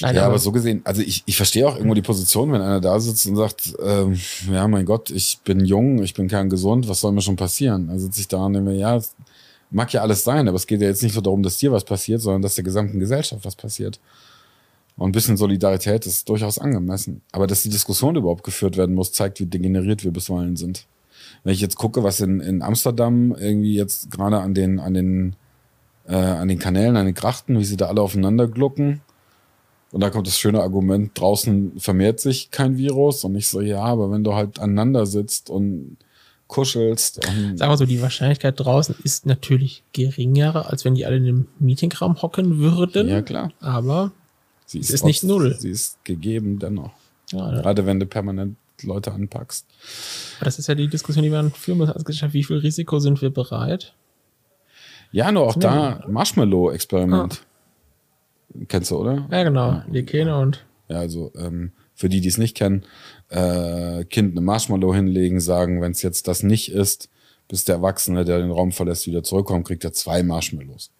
Nein, 0.00 0.16
ja, 0.16 0.26
aber 0.26 0.38
so 0.38 0.50
gesehen, 0.50 0.80
also 0.84 1.02
ich, 1.02 1.22
ich 1.26 1.36
verstehe 1.36 1.68
auch 1.68 1.76
irgendwo 1.76 1.94
die 1.94 2.02
Position, 2.02 2.52
wenn 2.52 2.62
einer 2.62 2.80
da 2.80 2.98
sitzt 2.98 3.26
und 3.26 3.36
sagt, 3.36 3.74
ähm, 3.84 4.18
ja, 4.50 4.66
mein 4.66 4.86
Gott, 4.86 5.10
ich 5.10 5.38
bin 5.44 5.64
jung, 5.64 6.02
ich 6.02 6.14
bin 6.14 6.28
kerngesund, 6.28 6.88
was 6.88 7.00
soll 7.00 7.12
mir 7.12 7.20
schon 7.20 7.36
passieren? 7.36 7.88
Da 7.88 7.98
sitze 7.98 8.20
ich 8.20 8.28
da 8.28 8.38
und 8.38 8.54
denke 8.54 8.70
mir, 8.70 8.78
ja, 8.78 8.98
mag 9.72 9.92
ja 9.92 10.02
alles 10.02 10.24
sein, 10.24 10.48
aber 10.48 10.56
es 10.56 10.66
geht 10.66 10.80
ja 10.80 10.88
jetzt 10.88 11.02
nicht 11.02 11.14
nur 11.14 11.22
darum, 11.22 11.42
dass 11.42 11.58
dir 11.58 11.72
was 11.72 11.84
passiert, 11.84 12.20
sondern 12.20 12.42
dass 12.42 12.54
der 12.54 12.64
gesamten 12.64 13.00
Gesellschaft 13.00 13.44
was 13.44 13.56
passiert. 13.56 14.00
Und 14.96 15.10
ein 15.10 15.12
bisschen 15.12 15.36
Solidarität 15.36 16.06
ist 16.06 16.28
durchaus 16.28 16.58
angemessen. 16.58 17.22
Aber 17.32 17.46
dass 17.46 17.62
die 17.62 17.70
Diskussion 17.70 18.16
überhaupt 18.16 18.44
geführt 18.44 18.76
werden 18.76 18.94
muss, 18.94 19.12
zeigt, 19.12 19.40
wie 19.40 19.46
degeneriert 19.46 20.04
wir 20.04 20.12
bisweilen 20.12 20.56
sind. 20.56 20.86
Wenn 21.44 21.54
ich 21.54 21.60
jetzt 21.60 21.76
gucke, 21.76 22.02
was 22.02 22.20
in, 22.20 22.40
in 22.40 22.62
Amsterdam 22.62 23.34
irgendwie 23.38 23.74
jetzt 23.74 24.10
gerade 24.10 24.38
an 24.38 24.54
den, 24.54 24.78
an 24.78 24.94
den, 24.94 25.36
äh, 26.06 26.14
an 26.14 26.48
den 26.48 26.58
Kanälen, 26.58 26.96
an 26.96 27.06
den 27.06 27.14
Krachten, 27.14 27.58
wie 27.58 27.64
sie 27.64 27.76
da 27.76 27.86
alle 27.86 28.02
aufeinander 28.02 28.48
glucken. 28.48 29.00
Und 29.92 30.00
da 30.00 30.10
kommt 30.10 30.26
das 30.26 30.38
schöne 30.38 30.62
Argument, 30.62 31.18
draußen 31.18 31.78
vermehrt 31.78 32.20
sich 32.20 32.50
kein 32.50 32.76
Virus. 32.76 33.24
Und 33.24 33.34
ich 33.34 33.48
so, 33.48 33.60
ja, 33.60 33.82
aber 33.82 34.10
wenn 34.10 34.24
du 34.24 34.34
halt 34.34 34.58
aneinander 34.58 35.06
sitzt 35.06 35.50
und 35.50 35.96
kuschelst. 36.46 37.24
Sagen 37.24 37.58
wir 37.58 37.76
so, 37.76 37.86
die 37.86 38.02
Wahrscheinlichkeit 38.02 38.58
draußen 38.58 38.94
ist 39.04 39.26
natürlich 39.26 39.82
geringer, 39.92 40.70
als 40.70 40.84
wenn 40.84 40.94
die 40.94 41.06
alle 41.06 41.16
in 41.16 41.24
einem 41.24 41.48
Meetingraum 41.58 42.20
hocken 42.20 42.58
würden. 42.58 43.08
Ja, 43.08 43.22
klar. 43.22 43.52
Aber 43.60 44.12
sie 44.66 44.78
ist, 44.78 44.90
ist 44.90 45.04
nicht 45.04 45.24
null. 45.24 45.56
Sie 45.58 45.70
ist 45.70 46.04
gegeben 46.04 46.58
dennoch. 46.58 46.92
Ja, 47.30 47.50
Gerade 47.50 47.86
wenn 47.86 47.98
du 48.00 48.06
permanent 48.06 48.56
Leute 48.82 49.12
anpackst. 49.12 49.66
Aber 50.38 50.44
das 50.44 50.58
ist 50.58 50.66
ja 50.66 50.74
die 50.74 50.88
Diskussion, 50.88 51.22
die 51.22 51.30
wir 51.30 51.50
führen 51.50 51.78
müssen 51.78 51.92
als 51.92 52.04
Gesellschaft. 52.04 52.34
Wie 52.34 52.44
viel 52.44 52.58
Risiko 52.58 52.98
sind 52.98 53.22
wir 53.22 53.30
bereit? 53.30 53.94
Ja, 55.12 55.30
nur 55.30 55.44
auch 55.44 55.56
da 55.56 56.04
Marshmallow-Experiment. 56.08 57.42
Ah. 57.42 58.64
Kennst 58.68 58.90
du, 58.90 58.96
oder? 58.96 59.26
Ja, 59.30 59.44
genau. 59.44 59.68
Ja. 59.68 59.86
Lekene 59.90 60.38
und. 60.38 60.64
Ja, 60.88 60.98
also 60.98 61.32
ähm, 61.36 61.72
für 61.94 62.08
die, 62.08 62.20
die 62.20 62.28
es 62.28 62.38
nicht 62.38 62.56
kennen, 62.56 62.84
äh, 63.32 64.04
Kind 64.04 64.32
eine 64.32 64.40
Marshmallow 64.40 64.94
hinlegen, 64.94 65.40
sagen, 65.40 65.80
wenn 65.80 65.92
es 65.92 66.02
jetzt 66.02 66.28
das 66.28 66.42
nicht 66.42 66.72
ist, 66.72 67.08
bis 67.48 67.64
der 67.64 67.76
Erwachsene, 67.76 68.24
der 68.24 68.38
den 68.38 68.50
Raum 68.50 68.72
verlässt, 68.72 69.06
wieder 69.06 69.22
zurückkommt, 69.22 69.66
kriegt 69.66 69.84
er 69.84 69.92
zwei 69.92 70.22
Marshmallows. 70.22 70.90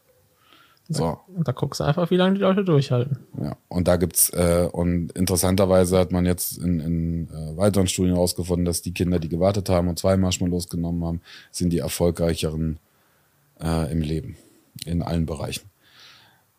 So. 0.89 1.18
Und 1.35 1.47
da 1.49 1.53
guckst 1.53 1.80
du 1.80 1.85
einfach, 1.85 2.11
wie 2.11 2.16
lange 2.16 2.35
die 2.35 2.41
Leute 2.41 2.64
durchhalten. 2.64 3.18
Ja, 3.41 3.57
und 3.68 3.89
da 3.89 3.97
gibt's, 3.97 4.30
äh, 4.30 4.68
und 4.70 5.12
interessanterweise 5.12 5.99
hat 5.99 6.12
man 6.12 6.26
jetzt 6.26 6.59
in, 6.59 6.80
in 6.80 7.28
äh, 7.30 7.57
weiteren 7.57 7.87
Studien 7.87 8.14
herausgefunden, 8.14 8.64
dass 8.64 8.83
die 8.83 8.93
Kinder, 8.93 9.18
die 9.18 9.28
gewartet 9.28 9.68
haben 9.68 9.89
und 9.89 9.99
zwei 9.99 10.16
Marshmallows 10.16 10.68
genommen 10.68 11.05
haben, 11.05 11.20
sind 11.51 11.72
die 11.72 11.78
erfolgreicheren 11.78 12.78
äh, 13.62 13.91
im 13.91 14.03
Leben. 14.03 14.37
In 14.85 15.03
allen 15.03 15.26
Bereichen. 15.26 15.70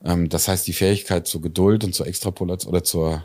Ähm, 0.04 0.30
das 0.30 0.48
heißt, 0.48 0.66
die 0.68 0.74
Fähigkeit 0.74 1.28
zur 1.28 1.42
Geduld 1.42 1.84
und 1.84 1.94
zur 1.94 2.08
Extrapolation 2.08 2.72
oder 2.72 2.84
zur 2.84 3.24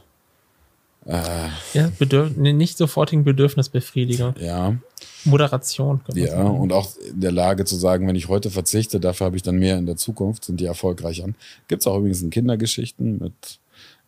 äh, 1.06 1.48
ja, 1.74 1.90
Bedürf 1.98 2.36
nicht 2.36 2.76
sofortigen 2.76 3.24
Bedürfnisbefriedigung. 3.24 4.34
Ja. 4.40 4.76
Moderation. 5.24 6.00
Ja, 6.14 6.42
und 6.42 6.72
auch 6.72 6.96
in 6.96 7.20
der 7.20 7.32
Lage 7.32 7.64
zu 7.64 7.76
sagen, 7.76 8.06
wenn 8.06 8.16
ich 8.16 8.28
heute 8.28 8.50
verzichte, 8.50 9.00
dafür 9.00 9.26
habe 9.26 9.36
ich 9.36 9.42
dann 9.42 9.56
mehr 9.56 9.78
in 9.78 9.86
der 9.86 9.96
Zukunft, 9.96 10.44
sind 10.44 10.60
die 10.60 10.64
erfolgreich 10.64 11.24
an. 11.24 11.34
Gibt 11.66 11.82
es 11.82 11.86
auch 11.86 11.98
übrigens 11.98 12.22
in 12.22 12.30
Kindergeschichten 12.30 13.18
mit 13.18 13.58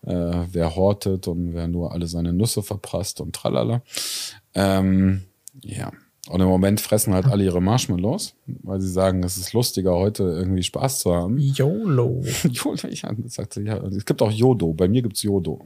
äh, 0.07 0.47
wer 0.53 0.77
hortet 0.77 1.29
und 1.29 1.55
wer 1.55 1.69
nur 1.69 1.93
alle 1.93 2.07
seine 2.07 2.33
Nüsse 2.33 2.63
verprasst 2.63 3.21
und 3.21 3.35
tralala. 3.35 3.83
Ähm, 4.55 5.23
ja. 5.63 5.93
Und 6.29 6.41
im 6.41 6.49
Moment 6.49 6.81
fressen 6.81 7.15
halt 7.15 7.27
alle 7.27 7.45
ihre 7.45 7.63
Marshmallows, 7.63 8.35
weil 8.47 8.81
sie 8.81 8.91
sagen, 8.91 9.25
es 9.25 9.37
ist 9.37 9.53
lustiger, 9.53 9.97
heute 9.97 10.23
irgendwie 10.23 10.63
Spaß 10.63 11.01
zu 11.01 11.15
haben. 11.15 11.39
YOLO. 11.39 12.23
YOLO, 12.45 12.77
ja, 12.89 13.13
das 13.17 13.35
sagt 13.35 13.55
sie, 13.55 13.63
ja. 13.63 13.79
Es 13.89 14.05
gibt 14.05 14.21
auch 14.23 14.31
Yodo. 14.31 14.73
Bei 14.73 14.87
mir 14.87 15.03
gibt 15.03 15.17
es 15.17 15.23
Yodo. 15.23 15.61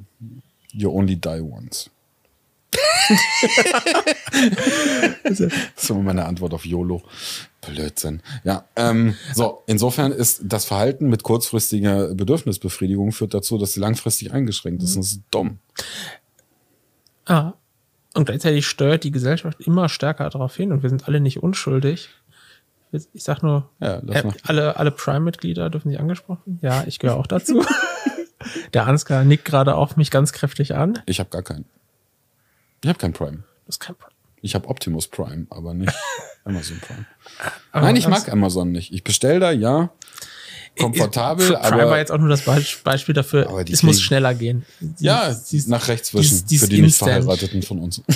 You 0.76 0.90
only 0.90 1.16
die 1.16 1.40
once. 1.40 1.90
das 5.24 5.40
ist 5.40 5.90
immer 5.90 6.02
meine 6.02 6.24
Antwort 6.24 6.54
auf 6.54 6.66
YOLO. 6.66 7.02
Blödsinn. 7.60 8.20
Ja, 8.44 8.64
ähm, 8.76 9.14
so, 9.32 9.62
insofern 9.66 10.12
ist 10.12 10.42
das 10.44 10.64
Verhalten 10.64 11.08
mit 11.08 11.22
kurzfristiger 11.22 12.14
Bedürfnisbefriedigung 12.14 13.12
führt 13.12 13.32
dazu, 13.32 13.56
dass 13.56 13.72
sie 13.72 13.80
langfristig 13.80 14.32
eingeschränkt 14.32 14.82
ist. 14.82 14.96
Mhm. 14.96 15.00
Das 15.00 15.12
ist 15.12 15.22
dumm. 15.30 15.58
Ah. 17.26 17.52
Und 18.14 18.26
gleichzeitig 18.26 18.66
steuert 18.66 19.02
die 19.02 19.10
Gesellschaft 19.10 19.60
immer 19.60 19.88
stärker 19.88 20.28
darauf 20.30 20.54
hin 20.54 20.72
und 20.72 20.82
wir 20.82 20.90
sind 20.90 21.08
alle 21.08 21.20
nicht 21.20 21.42
unschuldig, 21.42 22.10
Ich 22.92 23.24
sag 23.24 23.42
nur, 23.42 23.70
Ja, 23.80 23.98
äh, 23.98 24.32
alle, 24.44 24.76
alle 24.76 24.90
Prime-Mitglieder 24.92 25.68
dürfen 25.68 25.90
sie 25.90 25.98
angesprochen. 25.98 26.60
Ja, 26.62 26.84
ich 26.86 26.98
gehöre 26.98 27.16
auch 27.16 27.26
dazu. 27.26 27.64
Der 28.72 28.86
Ansgar 28.86 29.24
nickt 29.24 29.44
gerade 29.44 29.74
auf 29.74 29.96
mich 29.96 30.10
ganz 30.10 30.32
kräftig 30.32 30.74
an. 30.74 30.98
Ich 31.06 31.20
habe 31.20 31.30
gar 31.30 31.42
keinen. 31.42 31.64
Ich 32.82 32.88
habe 32.88 32.98
keinen 32.98 33.12
Prime. 33.14 33.44
Das 33.66 33.76
ist 33.76 33.80
kein 33.80 33.94
Prime. 33.96 34.10
Ich 34.42 34.54
habe 34.54 34.68
Optimus 34.68 35.08
Prime, 35.08 35.46
aber 35.50 35.72
nicht 35.74 35.92
Amazon 36.44 36.78
Prime. 36.80 37.06
Aber 37.72 37.86
Nein, 37.86 37.96
ich 37.96 38.06
mag 38.08 38.30
Amazon 38.30 38.72
nicht. 38.72 38.92
Ich 38.92 39.02
bestell 39.04 39.40
da, 39.40 39.50
ja. 39.52 39.90
Komfortabel, 40.78 41.46
Prime 41.54 41.62
war 41.76 41.82
aber 41.82 41.98
jetzt 41.98 42.10
auch 42.10 42.18
nur 42.18 42.28
das 42.28 42.42
Be 42.42 42.60
Beispiel 42.82 43.14
dafür, 43.14 43.44
es 43.70 43.82
muss 43.84 43.96
kriegen- 43.96 44.04
schneller 44.06 44.34
gehen. 44.34 44.66
Die- 44.80 45.04
ja, 45.04 45.32
die 45.32 45.62
nach 45.68 45.86
rechts 45.88 46.12
wischen 46.12 46.46
für 46.58 46.66
die 46.68 46.82
nicht. 46.82 46.98
Verheirateten 46.98 47.62
von 47.62 47.78
uns. 47.78 48.02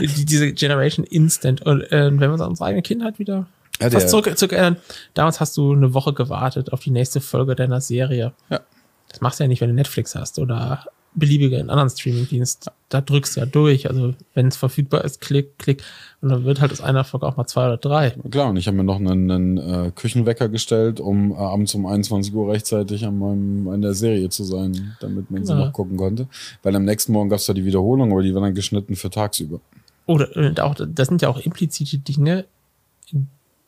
die, 0.00 0.24
diese 0.24 0.52
Generation 0.52 1.04
Instant. 1.06 1.62
Und 1.62 1.82
äh, 1.90 2.06
wenn 2.10 2.20
wir 2.20 2.32
uns 2.32 2.40
an 2.42 2.50
unsere 2.50 2.68
eigene 2.68 2.82
Kindheit 2.82 3.18
wieder 3.18 3.46
Ja, 3.80 3.90
fast 3.90 4.08
zurück, 4.08 4.36
zurück 4.38 4.52
erinnern, 4.52 4.76
damals 5.14 5.40
hast 5.40 5.56
du 5.56 5.72
eine 5.72 5.92
Woche 5.94 6.12
gewartet 6.12 6.72
auf 6.72 6.80
die 6.80 6.90
nächste 6.90 7.20
Folge 7.20 7.54
deiner 7.54 7.80
Serie. 7.80 8.32
Ja. 8.50 8.60
Das 9.08 9.20
machst 9.20 9.38
du 9.40 9.44
ja 9.44 9.48
nicht, 9.48 9.60
wenn 9.60 9.68
du 9.68 9.74
Netflix 9.74 10.14
hast 10.14 10.38
oder 10.38 10.86
beliebige 11.14 11.58
einen 11.58 11.70
anderen 11.70 11.88
Streamingdienst. 11.88 12.70
Da 12.90 13.00
drückst 13.00 13.36
du 13.36 13.40
ja 13.40 13.46
durch. 13.46 13.88
Also 13.88 14.12
wenn 14.34 14.48
es 14.48 14.56
verfügbar 14.56 15.02
ist, 15.04 15.22
klick, 15.22 15.58
klick. 15.58 15.82
Und 16.20 16.28
dann 16.28 16.44
wird 16.44 16.60
halt 16.60 16.72
aus 16.72 16.82
einer 16.82 17.04
Folge 17.04 17.26
auch 17.26 17.36
mal 17.38 17.46
zwei 17.46 17.66
oder 17.66 17.78
drei. 17.78 18.10
Klar, 18.30 18.50
und 18.50 18.56
ich 18.58 18.66
habe 18.66 18.76
mir 18.76 18.84
noch 18.84 18.96
einen, 18.96 19.30
einen 19.30 19.56
äh, 19.56 19.90
Küchenwecker 19.94 20.50
gestellt, 20.50 21.00
um 21.00 21.32
äh, 21.32 21.36
abends 21.36 21.74
um 21.74 21.86
21 21.86 22.34
Uhr 22.34 22.52
rechtzeitig 22.52 23.06
an, 23.06 23.18
meinem, 23.18 23.68
an 23.68 23.80
der 23.80 23.94
Serie 23.94 24.28
zu 24.28 24.44
sein, 24.44 24.96
damit 25.00 25.30
man 25.30 25.46
sie 25.46 25.52
Ja. 25.54 25.58
noch 25.58 25.72
gucken 25.72 25.96
konnte. 25.96 26.28
Weil 26.62 26.76
am 26.76 26.84
nächsten 26.84 27.12
Morgen 27.12 27.30
gab 27.30 27.38
es 27.38 27.46
da 27.46 27.54
die 27.54 27.64
Wiederholung, 27.64 28.12
aber 28.12 28.22
die 28.22 28.34
waren 28.34 28.42
dann 28.42 28.54
geschnitten 28.54 28.94
für 28.94 29.08
tagsüber. 29.08 29.60
Oder 30.04 30.28
und 30.36 30.60
auch, 30.60 30.74
das 30.74 31.08
sind 31.08 31.22
ja 31.22 31.28
auch 31.30 31.38
implizite 31.38 31.96
Dinge, 31.98 32.44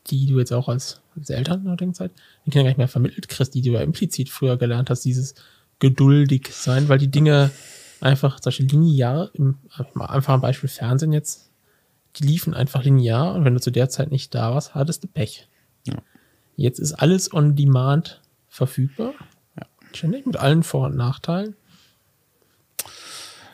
die 0.07 0.25
du 0.25 0.39
jetzt 0.39 0.51
auch 0.53 0.69
als, 0.69 1.01
als 1.15 1.29
Eltern 1.29 1.59
in 1.59 1.63
der 1.65 1.73
heutigen 1.73 1.93
Zeit 1.93 2.11
den 2.45 2.51
Kindern 2.51 2.65
gar 2.65 2.69
nicht 2.69 2.77
mehr 2.77 2.87
vermittelt 2.87 3.27
kriegst, 3.29 3.53
die 3.53 3.61
du 3.61 3.71
ja 3.71 3.81
implizit 3.81 4.29
früher 4.29 4.57
gelernt 4.57 4.89
hast, 4.89 5.05
dieses 5.05 5.35
geduldig 5.79 6.49
sein, 6.51 6.89
weil 6.89 6.97
die 6.97 7.09
Dinge 7.11 7.51
einfach, 8.01 8.39
solche 8.41 8.63
linear, 8.63 9.29
im, 9.33 9.57
einfach 9.95 10.33
ein 10.33 10.41
Beispiel 10.41 10.69
Fernsehen 10.69 11.13
jetzt, 11.13 11.49
die 12.15 12.23
liefen 12.25 12.53
einfach 12.53 12.83
linear 12.83 13.35
und 13.35 13.45
wenn 13.45 13.53
du 13.53 13.59
zu 13.61 13.71
der 13.71 13.89
Zeit 13.89 14.11
nicht 14.11 14.33
da 14.33 14.53
warst, 14.53 14.73
hattest 14.75 15.03
du 15.03 15.07
Pech. 15.07 15.47
Ja. 15.85 15.95
Jetzt 16.55 16.79
ist 16.79 16.93
alles 16.93 17.33
on 17.33 17.55
demand 17.55 18.21
verfügbar. 18.47 19.13
Ständig 19.93 20.25
mit 20.27 20.37
allen 20.37 20.61
Vor- 20.63 20.87
und 20.87 20.95
Nachteilen. 20.95 21.55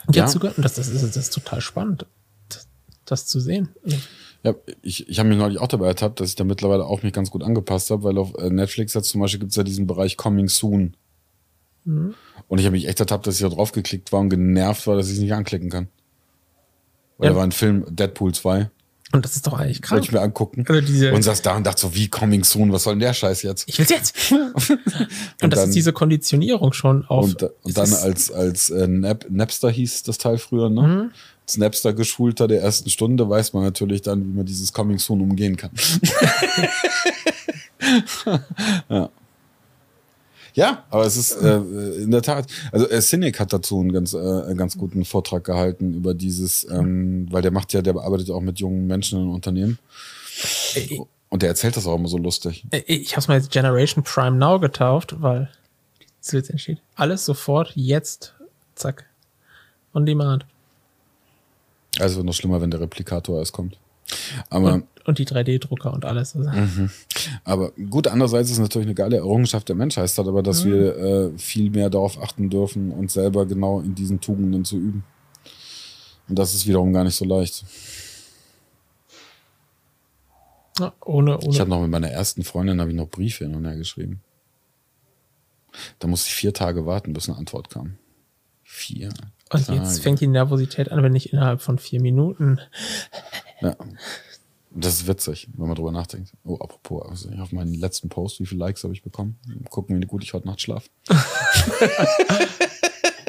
Und 0.06 0.16
Ja. 0.16 0.24
jetzt 0.24 0.32
sogar, 0.32 0.52
und 0.56 0.62
das, 0.64 0.74
das, 0.74 0.88
ist, 0.88 1.02
das 1.02 1.16
ist 1.16 1.32
total 1.34 1.60
spannend, 1.60 2.06
das, 2.48 2.68
das 3.04 3.26
zu 3.26 3.40
sehen. 3.40 3.70
Also, 3.84 3.96
Ja, 4.42 4.54
ich, 4.82 5.08
ich 5.08 5.18
habe 5.18 5.28
mich 5.28 5.38
neulich 5.38 5.58
auch 5.58 5.66
dabei 5.68 5.88
ertappt, 5.88 6.20
dass 6.20 6.28
ich 6.30 6.36
da 6.36 6.44
mittlerweile 6.44 6.84
auch 6.84 7.02
mich 7.02 7.12
ganz 7.12 7.30
gut 7.30 7.42
angepasst 7.42 7.90
habe, 7.90 8.04
weil 8.04 8.18
auf 8.18 8.34
äh, 8.38 8.48
Netflix 8.50 8.94
jetzt 8.94 9.08
zum 9.08 9.20
Beispiel 9.20 9.40
gibt 9.40 9.50
es 9.50 9.56
ja 9.56 9.62
diesen 9.64 9.86
Bereich 9.86 10.16
Coming 10.16 10.48
Soon. 10.48 10.94
Und 12.48 12.58
ich 12.58 12.66
habe 12.66 12.72
mich 12.76 12.88
echt 12.88 13.00
ertappt, 13.00 13.26
dass 13.26 13.36
ich 13.36 13.42
da 13.42 13.48
drauf 13.48 13.72
geklickt 13.72 14.12
war 14.12 14.20
und 14.20 14.28
genervt 14.28 14.86
war, 14.86 14.96
dass 14.96 15.06
ich 15.08 15.14
es 15.14 15.20
nicht 15.20 15.34
anklicken 15.34 15.70
kann. 15.70 15.88
Weil 17.18 17.26
Ja. 17.28 17.32
da 17.32 17.36
war 17.38 17.44
ein 17.44 17.52
Film, 17.52 17.84
Deadpool 17.88 18.34
2, 18.34 18.70
Und 19.12 19.24
das 19.24 19.36
ist 19.36 19.46
doch 19.46 19.52
eigentlich 19.52 19.78
wollte 19.78 19.86
krank. 19.88 20.04
ich 20.04 20.12
mir 20.12 20.20
angucken. 20.20 20.64
Also 20.68 21.14
und 21.14 21.22
saß 21.22 21.42
da 21.42 21.56
und 21.56 21.64
dachte 21.66 21.80
so, 21.82 21.94
wie 21.94 22.08
Coming 22.08 22.42
Soon, 22.42 22.72
was 22.72 22.82
soll 22.82 22.94
denn 22.94 23.00
der 23.00 23.14
Scheiß 23.14 23.42
jetzt? 23.42 23.64
Ich 23.68 23.78
will's 23.78 23.90
jetzt. 23.90 24.32
und, 24.32 25.52
das 25.52 25.60
dann- 25.60 25.68
ist 25.68 25.74
diese 25.76 25.92
Konditionierung 25.92 26.72
schon 26.72 27.04
auf. 27.06 27.24
Und, 27.26 27.42
und 27.62 27.76
dann 27.78 27.92
als, 27.92 28.32
als 28.32 28.70
äh, 28.70 28.88
Nap, 28.88 29.26
Napster 29.30 29.70
hieß 29.70 30.02
das 30.02 30.18
Teil 30.18 30.38
früher, 30.38 30.68
ne? 30.70 30.82
Mhm. 30.82 31.10
Als 31.42 31.56
Napster 31.56 31.92
geschulter 31.92 32.48
der 32.48 32.60
ersten 32.60 32.90
Stunde 32.90 33.28
weiß 33.28 33.52
man 33.52 33.62
natürlich 33.62 34.02
dann, 34.02 34.24
wie 34.24 34.36
man 34.38 34.46
dieses 34.46 34.72
Coming 34.72 34.98
Soon 34.98 35.20
umgehen 35.20 35.56
kann. 35.56 35.70
ja. 38.88 39.08
Ja, 40.56 40.84
aber 40.88 41.04
es 41.04 41.18
ist 41.18 41.32
äh, 41.42 41.56
in 41.56 42.10
der 42.10 42.22
Tat, 42.22 42.46
also 42.72 42.88
äh, 42.88 43.02
Cynic 43.02 43.38
hat 43.38 43.52
dazu 43.52 43.78
einen 43.78 43.92
ganz, 43.92 44.14
äh, 44.14 44.18
einen 44.18 44.56
ganz 44.56 44.78
guten 44.78 45.04
Vortrag 45.04 45.44
gehalten 45.44 45.92
über 45.92 46.14
dieses, 46.14 46.66
ähm, 46.70 47.28
weil 47.30 47.42
der 47.42 47.50
macht 47.50 47.74
ja, 47.74 47.82
der 47.82 47.92
bearbeitet 47.92 48.28
ja 48.28 48.34
auch 48.34 48.40
mit 48.40 48.58
jungen 48.58 48.86
Menschen 48.86 49.20
in 49.20 49.28
Unternehmen 49.28 49.78
Äh, 50.74 51.00
und 51.28 51.42
der 51.42 51.50
erzählt 51.50 51.76
das 51.76 51.86
auch 51.86 51.96
immer 51.96 52.08
so 52.08 52.16
lustig. 52.16 52.64
äh, 52.70 52.82
ich 52.86 53.14
hab's 53.16 53.28
mal 53.28 53.36
jetzt 53.36 53.50
Generation 53.50 54.02
Prime 54.02 54.36
Now 54.38 54.58
getauft, 54.58 55.16
weil 55.20 55.50
es 56.22 56.32
jetzt 56.32 56.48
entsteht. 56.48 56.78
Alles 56.94 57.26
sofort, 57.26 57.72
jetzt, 57.74 58.32
zack. 58.74 59.04
On 59.92 60.06
demand. 60.06 60.46
Also 61.98 62.22
noch 62.22 62.32
schlimmer, 62.32 62.62
wenn 62.62 62.70
der 62.70 62.80
Replikator 62.80 63.38
erst 63.38 63.52
kommt. 63.52 63.78
Aber 64.48 64.74
Und, 64.74 64.84
und 65.06 65.18
die 65.18 65.26
3D-Drucker 65.26 65.92
und 65.92 66.04
alles. 66.04 66.34
Also, 66.36 66.50
Mhm. 66.50 66.90
Aber 67.44 67.70
gut, 67.72 68.06
andererseits 68.08 68.48
ist 68.50 68.56
es 68.56 68.60
natürlich 68.62 68.86
eine 68.86 68.94
geile 68.94 69.16
Errungenschaft 69.16 69.68
der 69.68 69.76
Menschheit, 69.76 70.16
aber 70.18 70.42
dass 70.42 70.64
wir 70.64 70.96
äh, 70.96 71.38
viel 71.38 71.70
mehr 71.70 71.90
darauf 71.90 72.20
achten 72.22 72.50
dürfen, 72.50 72.90
uns 72.90 73.12
selber 73.14 73.46
genau 73.46 73.80
in 73.80 73.94
diesen 73.94 74.20
Tugenden 74.20 74.64
zu 74.64 74.76
üben. 74.76 75.04
Und 76.28 76.38
das 76.38 76.54
ist 76.54 76.66
wiederum 76.66 76.92
gar 76.92 77.04
nicht 77.04 77.14
so 77.16 77.24
leicht. 77.24 77.64
ja, 80.78 80.92
ohne, 81.04 81.38
Ich 81.48 81.60
habe 81.60 81.70
ohne. 81.70 81.76
noch 81.76 81.82
mit 81.82 81.90
meiner 81.90 82.10
ersten 82.10 82.42
Freundin 82.44 82.80
habe 82.80 82.90
ich 82.90 82.96
noch 82.96 83.08
Briefe 83.08 83.44
hin 83.44 83.54
und 83.54 83.64
her 83.64 83.76
geschrieben. 83.76 84.20
Da 85.98 86.08
musste 86.08 86.28
ich 86.28 86.34
vier 86.34 86.52
Tage 86.54 86.86
warten, 86.86 87.12
bis 87.12 87.28
eine 87.28 87.38
Antwort 87.38 87.70
kam. 87.70 87.96
Vier. 88.64 89.10
Und 89.52 89.66
Tage. 89.66 89.78
jetzt 89.78 90.00
fängt 90.00 90.20
die 90.20 90.26
Nervosität 90.26 90.90
an, 90.90 91.02
wenn 91.02 91.14
ich 91.14 91.32
innerhalb 91.32 91.60
von 91.62 91.78
vier 91.78 92.00
Minuten. 92.00 92.58
Ja. 93.60 93.76
Das 94.78 94.94
ist 94.94 95.08
witzig, 95.08 95.48
wenn 95.56 95.66
man 95.68 95.74
drüber 95.74 95.90
nachdenkt. 95.90 96.32
Oh, 96.44 96.56
apropos, 96.56 97.08
also 97.08 97.30
auf 97.40 97.50
meinen 97.50 97.74
letzten 97.74 98.08
Post, 98.08 98.40
wie 98.40 98.46
viele 98.46 98.60
Likes 98.60 98.84
habe 98.84 98.92
ich 98.92 99.02
bekommen? 99.02 99.38
Gucken, 99.70 100.00
wie 100.00 100.06
gut 100.06 100.22
ich 100.22 100.34
heute 100.34 100.46
Nacht 100.46 100.60
schlafe. 100.60 100.88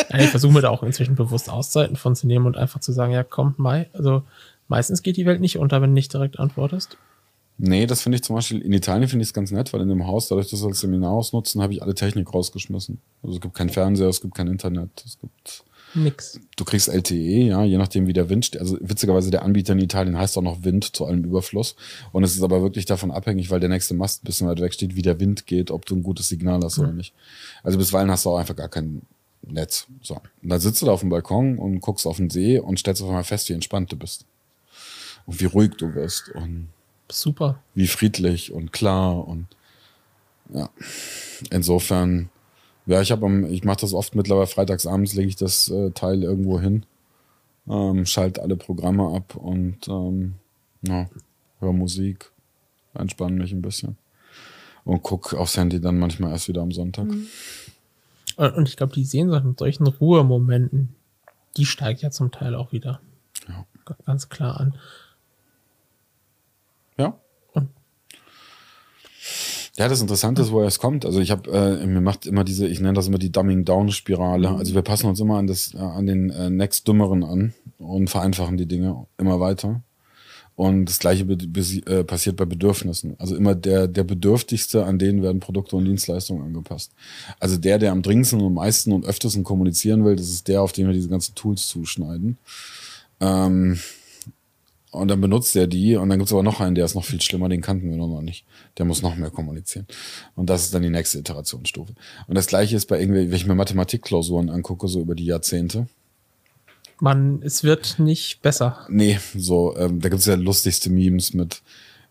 Ja, 0.09 0.19
ich 0.19 0.29
versuche 0.29 0.53
mir 0.53 0.61
da 0.61 0.69
auch 0.69 0.83
inzwischen 0.83 1.15
bewusst 1.15 1.49
Auszeiten 1.49 1.95
von 1.95 2.15
zu 2.15 2.27
nehmen 2.27 2.45
und 2.45 2.57
einfach 2.57 2.79
zu 2.79 2.91
sagen, 2.91 3.11
ja 3.11 3.23
komm, 3.23 3.55
Mai. 3.57 3.89
Also 3.93 4.23
meistens 4.67 5.01
geht 5.03 5.17
die 5.17 5.25
Welt 5.25 5.41
nicht 5.41 5.57
unter, 5.57 5.81
wenn 5.81 5.89
du 5.89 5.95
nicht 5.95 6.13
direkt 6.13 6.39
antwortest. 6.39 6.97
Nee, 7.57 7.87
das 7.87 8.03
finde 8.03 8.17
ich 8.17 8.23
zum 8.23 8.35
Beispiel, 8.35 8.61
in 8.61 8.71
Italien 8.71 9.09
finde 9.09 9.23
ich 9.23 9.29
es 9.29 9.33
ganz 9.33 9.51
nett, 9.51 9.73
weil 9.73 9.81
in 9.81 9.89
dem 9.89 10.05
Haus, 10.05 10.27
dadurch, 10.27 10.49
dass 10.49 10.61
wir 10.61 10.69
das 10.69 10.79
Seminarhaus 10.79 11.33
nutzen, 11.33 11.61
habe 11.61 11.73
ich 11.73 11.81
alle 11.81 11.95
Technik 11.95 12.31
rausgeschmissen. 12.31 12.99
Also 13.23 13.35
es 13.35 13.41
gibt 13.41 13.55
keinen 13.55 13.69
Fernseher, 13.69 14.07
es 14.07 14.21
gibt 14.21 14.35
kein 14.35 14.47
Internet, 14.47 15.03
es 15.05 15.17
gibt, 15.19 15.63
Nix. 15.97 16.39
du 16.55 16.65
kriegst 16.65 16.87
LTE, 16.87 17.15
ja, 17.15 17.63
je 17.63 17.77
nachdem 17.77 18.07
wie 18.07 18.13
der 18.13 18.29
Wind 18.29 18.45
steht. 18.45 18.61
Also 18.61 18.77
witzigerweise 18.79 19.31
der 19.31 19.43
Anbieter 19.43 19.73
in 19.73 19.79
Italien 19.79 20.17
heißt 20.17 20.37
auch 20.37 20.41
noch 20.41 20.63
Wind 20.63 20.95
zu 20.95 21.05
allem 21.05 21.23
Überfluss. 21.23 21.75
Und 22.11 22.23
es 22.23 22.35
ist 22.35 22.43
aber 22.43 22.61
wirklich 22.61 22.85
davon 22.85 23.11
abhängig, 23.11 23.49
weil 23.49 23.59
der 23.59 23.69
nächste 23.69 23.93
Mast 23.93 24.23
ein 24.23 24.27
bisschen 24.27 24.47
weit 24.47 24.61
weg 24.61 24.73
steht, 24.73 24.95
wie 24.95 25.01
der 25.01 25.19
Wind 25.19 25.45
geht, 25.45 25.71
ob 25.71 25.85
du 25.85 25.95
ein 25.95 26.03
gutes 26.03 26.29
Signal 26.29 26.61
hast 26.63 26.79
oder 26.79 26.93
nicht. 26.93 27.13
Also 27.63 27.77
bisweilen 27.77 28.11
hast 28.11 28.25
du 28.25 28.29
auch 28.29 28.37
einfach 28.37 28.55
gar 28.55 28.69
kein 28.69 29.01
Netz. 29.41 29.87
So. 30.01 30.15
Und 30.15 30.49
dann 30.49 30.59
sitzt 30.59 30.81
du 30.81 30.85
da 30.85 30.91
auf 30.91 31.01
dem 31.01 31.09
Balkon 31.09 31.57
und 31.57 31.79
guckst 31.79 32.05
auf 32.05 32.17
den 32.17 32.29
See 32.29 32.59
und 32.59 32.79
stellst 32.79 33.01
auf 33.01 33.07
einmal 33.09 33.23
fest, 33.23 33.49
wie 33.49 33.53
entspannt 33.53 33.91
du 33.91 33.95
bist. 33.95 34.25
Und 35.25 35.39
wie 35.39 35.45
ruhig 35.45 35.71
du 35.77 35.93
wirst 35.93 36.29
und 36.29 36.69
Super. 37.09 37.59
wie 37.75 37.87
friedlich 37.87 38.51
und 38.51 38.71
klar 38.71 39.27
und 39.27 39.47
ja. 40.53 40.69
Insofern, 41.49 42.29
ja, 42.87 43.01
ich 43.01 43.11
habe 43.11 43.47
ich 43.49 43.63
mache 43.63 43.81
das 43.81 43.93
oft 43.93 44.15
mittlerweile 44.15 44.47
freitags 44.47 44.87
abends, 44.87 45.13
lege 45.13 45.29
ich 45.29 45.35
das 45.35 45.69
äh, 45.69 45.91
Teil 45.91 46.23
irgendwo 46.23 46.59
hin, 46.59 46.85
ähm, 47.67 48.05
schalte 48.05 48.41
alle 48.41 48.55
Programme 48.55 49.15
ab 49.15 49.35
und 49.35 49.87
ähm, 49.87 50.35
ja, 50.81 51.07
höre 51.59 51.73
Musik, 51.73 52.31
entspanne 52.95 53.35
mich 53.35 53.51
ein 53.51 53.61
bisschen 53.61 53.97
und 54.85 55.03
guck 55.03 55.33
aufs 55.33 55.57
Handy 55.57 55.81
dann 55.81 55.99
manchmal 55.99 56.31
erst 56.31 56.47
wieder 56.47 56.61
am 56.61 56.71
Sonntag. 56.71 57.07
Und, 58.37 58.53
und 58.53 58.69
ich 58.69 58.77
glaube, 58.77 58.93
die 58.93 59.03
Sehnsucht 59.03 59.43
in 59.43 59.57
solchen 59.57 59.85
Ruhemomenten, 59.85 60.95
die 61.57 61.65
steigt 61.65 62.01
ja 62.01 62.11
zum 62.11 62.31
Teil 62.31 62.55
auch 62.55 62.71
wieder. 62.71 63.01
Ja. 63.49 63.65
Ganz 64.05 64.29
klar 64.29 64.59
an. 64.59 64.75
Ja. 66.97 67.19
Und- 67.53 67.69
Ja, 69.77 69.87
das 69.87 70.01
Interessante 70.01 70.41
ist, 70.41 70.51
woher 70.51 70.67
es 70.67 70.79
kommt. 70.79 71.05
Also 71.05 71.19
ich 71.19 71.29
habe, 71.29 71.51
äh, 71.51 71.85
mir 71.85 72.01
macht 72.01 72.25
immer 72.25 72.43
diese, 72.43 72.67
ich 72.67 72.79
nenne 72.79 72.93
das 72.93 73.07
immer 73.07 73.19
die 73.19 73.31
Dumbing-Down-Spirale. 73.31 74.49
Also 74.49 74.73
wir 74.73 74.81
passen 74.81 75.07
uns 75.07 75.19
immer 75.19 75.37
an 75.37 75.45
das, 75.45 75.75
äh, 75.75 75.77
an 75.77 76.07
den 76.07 76.31
äh, 76.31 76.49
Next 76.49 76.87
Dümmeren 76.87 77.23
an 77.23 77.53
und 77.77 78.09
vereinfachen 78.09 78.57
die 78.57 78.65
Dinge 78.65 79.05
immer 79.19 79.39
weiter. 79.39 79.81
Und 80.55 80.85
das 80.85 80.97
gleiche 80.97 81.23
äh, 81.25 82.03
passiert 82.03 82.37
bei 82.37 82.45
Bedürfnissen. 82.45 83.15
Also 83.19 83.35
immer 83.35 83.53
der, 83.53 83.87
der 83.87 84.03
Bedürftigste, 84.03 84.83
an 84.83 84.97
denen 84.97 85.21
werden 85.21 85.39
Produkte 85.39 85.75
und 85.75 85.85
Dienstleistungen 85.85 86.43
angepasst. 86.43 86.93
Also 87.39 87.57
der, 87.57 87.77
der 87.77 87.91
am 87.91 88.01
dringendsten 88.01 88.41
und 88.41 88.55
meisten 88.55 88.91
und 88.91 89.05
öftersten 89.05 89.43
kommunizieren 89.43 90.03
will, 90.03 90.15
das 90.15 90.29
ist 90.29 90.47
der, 90.47 90.63
auf 90.63 90.71
den 90.71 90.87
wir 90.87 90.93
diese 90.93 91.09
ganzen 91.09 91.35
Tools 91.35 91.67
zuschneiden. 91.67 92.39
Ähm, 93.19 93.79
und 94.91 95.09
dann 95.09 95.21
benutzt 95.21 95.55
er 95.55 95.67
die 95.67 95.95
und 95.95 96.09
dann 96.09 96.19
gibt's 96.19 96.31
aber 96.31 96.43
noch 96.43 96.59
einen, 96.59 96.75
der 96.75 96.85
ist 96.85 96.95
noch 96.95 97.03
viel 97.03 97.21
schlimmer, 97.21 97.49
den 97.49 97.61
kannten 97.61 97.89
wir 97.89 97.97
noch 97.97 98.21
nicht. 98.21 98.45
Der 98.77 98.85
muss 98.85 99.01
noch 99.01 99.15
mehr 99.15 99.29
kommunizieren. 99.29 99.85
Und 100.35 100.49
das 100.49 100.63
ist 100.63 100.73
dann 100.73 100.81
die 100.81 100.89
nächste 100.89 101.19
Iterationsstufe. 101.19 101.93
Und 102.27 102.35
das 102.35 102.47
gleiche 102.47 102.75
ist 102.75 102.87
bei 102.87 102.99
irgendwie, 102.99 103.29
wenn 103.29 103.35
ich 103.35 103.45
mir 103.45 103.55
Mathematikklausuren 103.55 104.49
angucke, 104.49 104.87
so 104.87 105.01
über 105.01 105.15
die 105.15 105.25
Jahrzehnte. 105.25 105.87
Man, 106.99 107.41
es 107.43 107.63
wird 107.63 107.99
nicht 107.99 108.41
besser. 108.41 108.85
Nee, 108.89 109.19
so, 109.35 109.75
ähm, 109.77 109.99
da 109.99 110.09
gibt's 110.09 110.25
ja 110.25 110.35
lustigste 110.35 110.89
Memes 110.89 111.33
mit, 111.33 111.61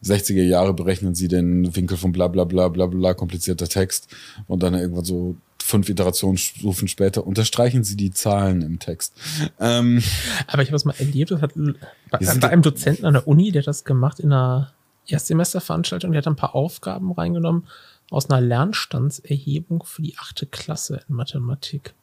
60er 0.04 0.42
Jahre 0.42 0.74
berechnen 0.74 1.14
sie 1.14 1.28
den 1.28 1.74
Winkel 1.74 1.96
von 1.96 2.12
bla 2.12 2.28
bla 2.28 2.44
bla 2.44 2.68
bla 2.68 2.86
bla, 2.86 3.14
komplizierter 3.14 3.68
Text 3.68 4.14
und 4.46 4.62
dann 4.62 4.74
irgendwann 4.74 5.04
so 5.04 5.36
fünf 5.66 5.88
Iterationsstufen 5.88 6.86
später 6.86 7.26
unterstreichen 7.26 7.82
sie 7.82 7.96
die 7.96 8.12
Zahlen 8.12 8.62
im 8.62 8.78
Text. 8.78 9.14
Ähm, 9.58 10.02
Aber 10.46 10.62
ich 10.62 10.68
habe 10.68 10.76
es 10.76 10.84
mal 10.84 10.94
erlebt, 10.98 11.32
das 11.32 11.42
hat 11.42 11.54
bei, 11.54 12.18
bei 12.18 12.48
einem 12.48 12.62
Dozenten 12.62 13.04
an 13.04 13.14
der 13.14 13.26
Uni, 13.26 13.50
der 13.50 13.62
hat 13.62 13.66
das 13.66 13.84
gemacht 13.84 14.20
in 14.20 14.32
einer 14.32 14.72
Erstsemesterveranstaltung, 15.08 16.12
der 16.12 16.20
hat 16.20 16.28
ein 16.28 16.36
paar 16.36 16.54
Aufgaben 16.54 17.10
reingenommen 17.12 17.66
aus 18.10 18.30
einer 18.30 18.40
Lernstandserhebung 18.40 19.82
für 19.84 20.02
die 20.02 20.16
achte 20.18 20.46
Klasse 20.46 21.02
in 21.08 21.16
Mathematik. 21.16 21.94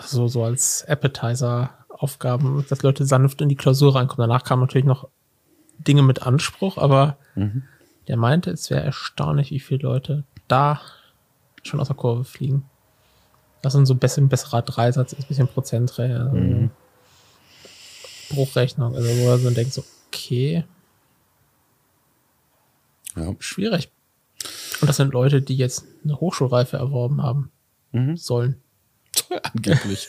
So, 0.00 0.28
so 0.28 0.44
als 0.44 0.86
Appetizer-Aufgaben, 0.88 2.64
dass 2.68 2.82
Leute 2.82 3.04
sanft 3.04 3.42
in 3.42 3.50
die 3.50 3.56
Klausur 3.56 3.94
reinkommen. 3.94 4.26
Danach 4.26 4.44
kamen 4.44 4.62
natürlich 4.62 4.86
noch 4.86 5.08
Dinge 5.78 6.02
mit 6.02 6.22
Anspruch, 6.22 6.78
aber 6.78 7.18
der 8.08 8.16
meinte, 8.16 8.50
es 8.50 8.70
wäre 8.70 8.82
erstaunlich, 8.82 9.50
wie 9.50 9.60
viele 9.60 9.82
Leute 9.82 10.24
da 10.50 10.80
schon 11.62 11.80
aus 11.80 11.88
der 11.88 11.96
Kurve 11.96 12.24
fliegen. 12.24 12.64
Das 13.62 13.74
sind 13.74 13.86
so 13.86 13.94
ein 13.94 13.98
besserer 14.28 14.62
Dreisatz, 14.62 15.12
ist 15.12 15.24
ein 15.24 15.28
bisschen 15.28 15.48
Prozentreihe. 15.48 16.20
Also 16.20 16.70
Bruchrechnung, 18.30 18.94
also 18.94 19.08
wo 19.08 19.28
er 19.28 19.38
so 19.38 19.50
denkt, 19.50 19.72
so, 19.72 19.84
okay, 20.08 20.64
ja. 23.16 23.34
schwierig. 23.38 23.90
Und 24.80 24.88
das 24.88 24.96
sind 24.96 25.12
Leute, 25.12 25.42
die 25.42 25.56
jetzt 25.56 25.84
eine 26.04 26.18
Hochschulreife 26.20 26.76
erworben 26.76 27.22
haben 27.22 27.50
Mhm. 27.92 28.16
sollen. 28.16 28.62
Angeblich. 29.54 30.08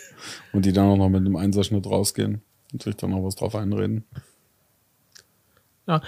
Und 0.54 0.66
die 0.66 0.72
dann 0.74 0.86
auch 0.88 0.98
noch 0.98 1.10
mit 1.10 1.22
einem 1.22 1.36
Einserschnitt 1.36 1.88
rausgehen 1.88 2.42
und 2.72 2.84
sich 2.84 2.96
dann 2.96 3.10
noch 3.10 3.24
was 3.24 3.36
drauf 3.36 3.56
einreden. 3.56 4.06
Ja. 5.88 6.02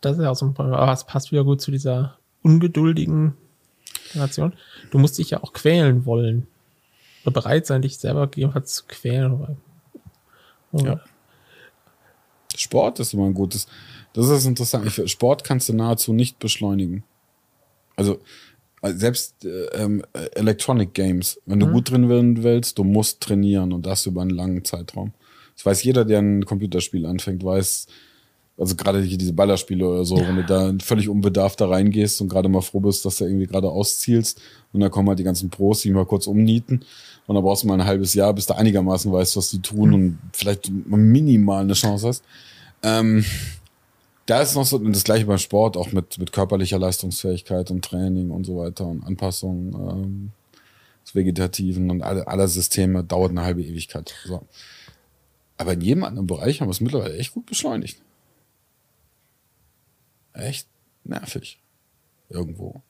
Das 0.00 0.16
ist 0.16 0.22
ja 0.22 0.30
auch 0.30 0.34
so 0.34 0.46
ein 0.46 0.54
Problem, 0.54 0.74
aber 0.74 0.92
es 0.92 1.04
passt 1.04 1.30
wieder 1.30 1.44
gut 1.44 1.60
zu 1.60 1.70
dieser 1.70 2.18
ungeduldigen 2.42 3.34
Generation. 4.12 4.52
Du 4.90 4.98
musst 4.98 5.18
dich 5.18 5.30
ja 5.30 5.42
auch 5.42 5.52
quälen 5.52 6.06
wollen. 6.06 6.46
Oder 7.24 7.32
bereit 7.32 7.66
sein, 7.66 7.82
dich 7.82 7.98
selber 7.98 8.26
gegebenenfalls 8.26 8.74
zu 8.74 8.84
quälen. 8.86 9.56
Ja. 10.72 11.00
Sport 12.56 13.00
ist 13.00 13.14
immer 13.14 13.26
ein 13.26 13.34
gutes. 13.34 13.66
Das 14.12 14.28
ist 14.28 14.44
interessant. 14.44 14.86
Ich, 14.86 15.10
Sport 15.10 15.44
kannst 15.44 15.68
du 15.68 15.72
nahezu 15.72 16.12
nicht 16.12 16.38
beschleunigen. 16.38 17.04
Also 17.96 18.20
äh, 18.82 18.92
selbst 18.92 19.44
äh, 19.44 19.66
ähm, 19.74 20.04
äh, 20.12 20.26
Electronic 20.34 20.92
Games, 20.94 21.40
wenn 21.46 21.60
du 21.60 21.68
gut 21.68 21.90
drin 21.90 22.08
werden 22.08 22.42
willst, 22.42 22.78
du 22.78 22.84
musst 22.84 23.20
trainieren 23.20 23.72
und 23.72 23.86
das 23.86 24.06
über 24.06 24.22
einen 24.22 24.30
langen 24.30 24.64
Zeitraum. 24.64 25.12
Das 25.54 25.64
weiß 25.64 25.84
jeder, 25.84 26.04
der 26.04 26.18
ein 26.18 26.44
Computerspiel 26.44 27.06
anfängt, 27.06 27.44
weiß, 27.44 27.86
also 28.58 28.76
gerade 28.76 29.00
hier 29.02 29.18
diese 29.18 29.32
Ballerspiele 29.32 29.86
oder 29.86 30.04
so, 30.04 30.16
wenn 30.16 30.36
du 30.36 30.44
da 30.44 30.72
völlig 30.82 31.08
unbedarft 31.08 31.60
da 31.60 31.68
reingehst 31.68 32.20
und 32.20 32.28
gerade 32.28 32.48
mal 32.48 32.60
froh 32.60 32.80
bist, 32.80 33.04
dass 33.04 33.16
du 33.16 33.24
irgendwie 33.24 33.46
gerade 33.46 33.68
auszielst 33.68 34.40
und 34.72 34.80
dann 34.80 34.90
kommen 34.90 35.08
halt 35.08 35.18
die 35.18 35.24
ganzen 35.24 35.50
Pros, 35.50 35.80
die 35.80 35.90
mal 35.90 36.06
kurz 36.06 36.26
umnieten 36.26 36.84
und 37.26 37.34
dann 37.34 37.42
brauchst 37.42 37.62
du 37.62 37.68
mal 37.68 37.80
ein 37.80 37.86
halbes 37.86 38.14
Jahr, 38.14 38.34
bis 38.34 38.46
du 38.46 38.54
einigermaßen 38.54 39.10
weißt, 39.10 39.36
was 39.36 39.50
die 39.50 39.60
tun 39.60 39.94
und 39.94 40.18
vielleicht 40.32 40.70
mal 40.70 40.98
minimal 40.98 41.62
eine 41.62 41.72
Chance 41.72 42.08
hast. 42.08 42.24
Ähm, 42.82 43.24
da 44.26 44.42
ist 44.42 44.54
noch 44.54 44.66
so 44.66 44.76
und 44.76 44.94
das 44.94 45.04
gleiche 45.04 45.26
beim 45.26 45.38
Sport, 45.38 45.76
auch 45.76 45.92
mit, 45.92 46.18
mit 46.18 46.32
körperlicher 46.32 46.78
Leistungsfähigkeit 46.78 47.70
und 47.70 47.84
Training 47.84 48.30
und 48.30 48.44
so 48.44 48.58
weiter 48.58 48.86
und 48.86 49.04
Anpassung 49.04 49.74
ähm, 49.74 50.30
des 51.04 51.14
Vegetativen 51.14 51.90
und 51.90 52.02
alle, 52.02 52.28
aller 52.28 52.48
Systeme 52.48 53.02
dauert 53.02 53.30
eine 53.30 53.42
halbe 53.42 53.62
Ewigkeit. 53.62 54.14
So. 54.24 54.42
Aber 55.56 55.72
in 55.72 55.80
jedem 55.80 56.04
anderen 56.04 56.26
Bereich 56.26 56.60
haben 56.60 56.68
wir 56.68 56.72
es 56.72 56.80
mittlerweile 56.80 57.16
echt 57.16 57.34
gut 57.34 57.46
beschleunigt. 57.46 57.98
Echt 60.32 60.66
nervig. 61.04 61.58
Irgendwo. 62.28 62.80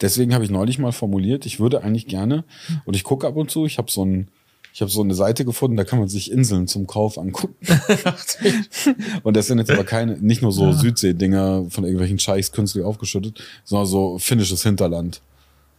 Deswegen 0.00 0.34
habe 0.34 0.44
ich 0.44 0.50
neulich 0.50 0.78
mal 0.78 0.92
formuliert, 0.92 1.46
ich 1.46 1.60
würde 1.60 1.82
eigentlich 1.82 2.06
gerne, 2.06 2.44
und 2.84 2.94
ich 2.94 3.04
gucke 3.04 3.26
ab 3.26 3.36
und 3.36 3.50
zu, 3.50 3.66
ich 3.66 3.78
habe 3.78 3.90
so 3.90 4.04
ein, 4.04 4.28
ich 4.72 4.80
habe 4.80 4.90
so 4.90 5.02
eine 5.02 5.14
Seite 5.14 5.44
gefunden, 5.44 5.76
da 5.76 5.84
kann 5.84 5.98
man 5.98 6.08
sich 6.08 6.30
Inseln 6.30 6.68
zum 6.68 6.86
Kauf 6.86 7.18
angucken. 7.18 7.56
und 9.24 9.36
das 9.36 9.48
sind 9.48 9.58
jetzt 9.58 9.70
aber 9.70 9.84
keine, 9.84 10.16
nicht 10.18 10.42
nur 10.42 10.52
so 10.52 10.72
Südsee-Dinger 10.72 11.66
von 11.68 11.84
irgendwelchen 11.84 12.18
Scheichs 12.18 12.52
künstlich 12.52 12.84
aufgeschüttet, 12.84 13.42
sondern 13.64 13.86
so 13.86 14.18
finnisches 14.18 14.62
Hinterland. 14.62 15.20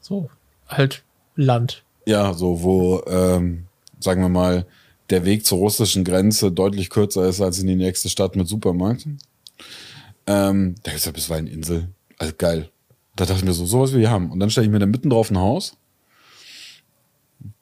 so, 0.02 0.30
halt 0.68 1.04
Land. 1.36 1.84
Ja, 2.06 2.34
so 2.34 2.62
wo, 2.62 3.02
ähm, 3.08 3.66
sagen 4.00 4.22
wir 4.22 4.30
mal, 4.30 4.66
der 5.10 5.26
Weg 5.26 5.46
zur 5.46 5.60
russischen 5.60 6.04
Grenze 6.04 6.52
deutlich 6.52 6.90
kürzer 6.90 7.28
ist 7.28 7.42
als 7.42 7.60
in 7.60 7.68
die 7.68 7.76
nächste 7.76 8.10
Stadt 8.10 8.36
mit 8.36 8.48
Supermarkt. 8.48 9.08
Ähm, 10.30 10.76
da 10.84 10.92
ist 10.92 11.08
ja 11.08 11.12
bisweilen 11.12 11.48
Insel. 11.48 11.90
Also 12.20 12.34
geil. 12.38 12.70
Da 13.16 13.26
dachte 13.26 13.40
ich 13.40 13.46
mir 13.46 13.54
so, 13.54 13.66
sowas 13.66 13.94
will 13.94 14.02
ich 14.02 14.08
haben. 14.08 14.32
Und 14.32 14.40
dann 14.40 14.52
stelle 14.52 14.68
ich 14.68 14.72
mir 14.72 14.78
da 14.78 14.86
mitten 14.86 15.10
drauf 15.10 15.32
ein 15.32 15.40
Haus. 15.40 15.76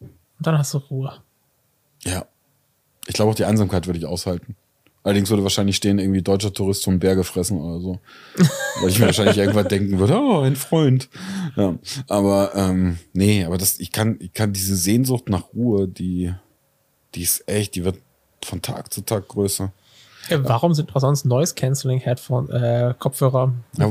Und 0.01 0.11
dann 0.41 0.57
hast 0.57 0.73
du 0.73 0.79
Ruhe. 0.79 1.13
Ja. 2.03 2.25
Ich 3.07 3.13
glaube 3.13 3.31
auch 3.31 3.35
die 3.35 3.45
Einsamkeit 3.45 3.87
würde 3.87 3.99
ich 3.99 4.05
aushalten. 4.05 4.57
Allerdings 5.01 5.29
würde 5.29 5.43
wahrscheinlich 5.43 5.77
stehen, 5.77 5.97
irgendwie 5.97 6.21
deutscher 6.21 6.51
Tourist 6.51 6.83
vom 6.83 6.99
Bär 6.99 7.15
gefressen 7.15 7.57
oder 7.57 7.79
so. 7.79 7.99
Weil 8.81 8.89
ich 8.89 8.99
mir 8.99 9.05
wahrscheinlich 9.05 9.37
irgendwann 9.37 9.69
denken 9.69 9.97
würde, 9.97 10.19
oh, 10.19 10.41
ein 10.41 10.57
Freund. 10.57 11.07
Ja. 11.55 11.79
Aber 12.09 12.53
ähm, 12.53 12.97
nee, 13.13 13.45
aber 13.45 13.57
das, 13.57 13.79
ich 13.79 13.93
kann, 13.93 14.17
ich 14.19 14.33
kann 14.33 14.51
diese 14.51 14.75
Sehnsucht 14.75 15.29
nach 15.29 15.53
Ruhe, 15.53 15.87
die, 15.87 16.33
die 17.15 17.21
ist 17.21 17.47
echt, 17.47 17.75
die 17.75 17.85
wird 17.85 17.97
von 18.43 18.61
Tag 18.61 18.91
zu 18.91 18.99
Tag 18.99 19.29
größer. 19.29 19.71
Äh, 20.29 20.39
Warum 20.43 20.73
sind 20.73 20.95
auch 20.95 21.01
sonst 21.01 21.25
Noise 21.25 21.55
Cancelling 21.55 21.99
Headphone, 21.99 22.49
äh, 22.49 22.93
Kopfhörer? 22.97 23.53
Ja, 23.77 23.87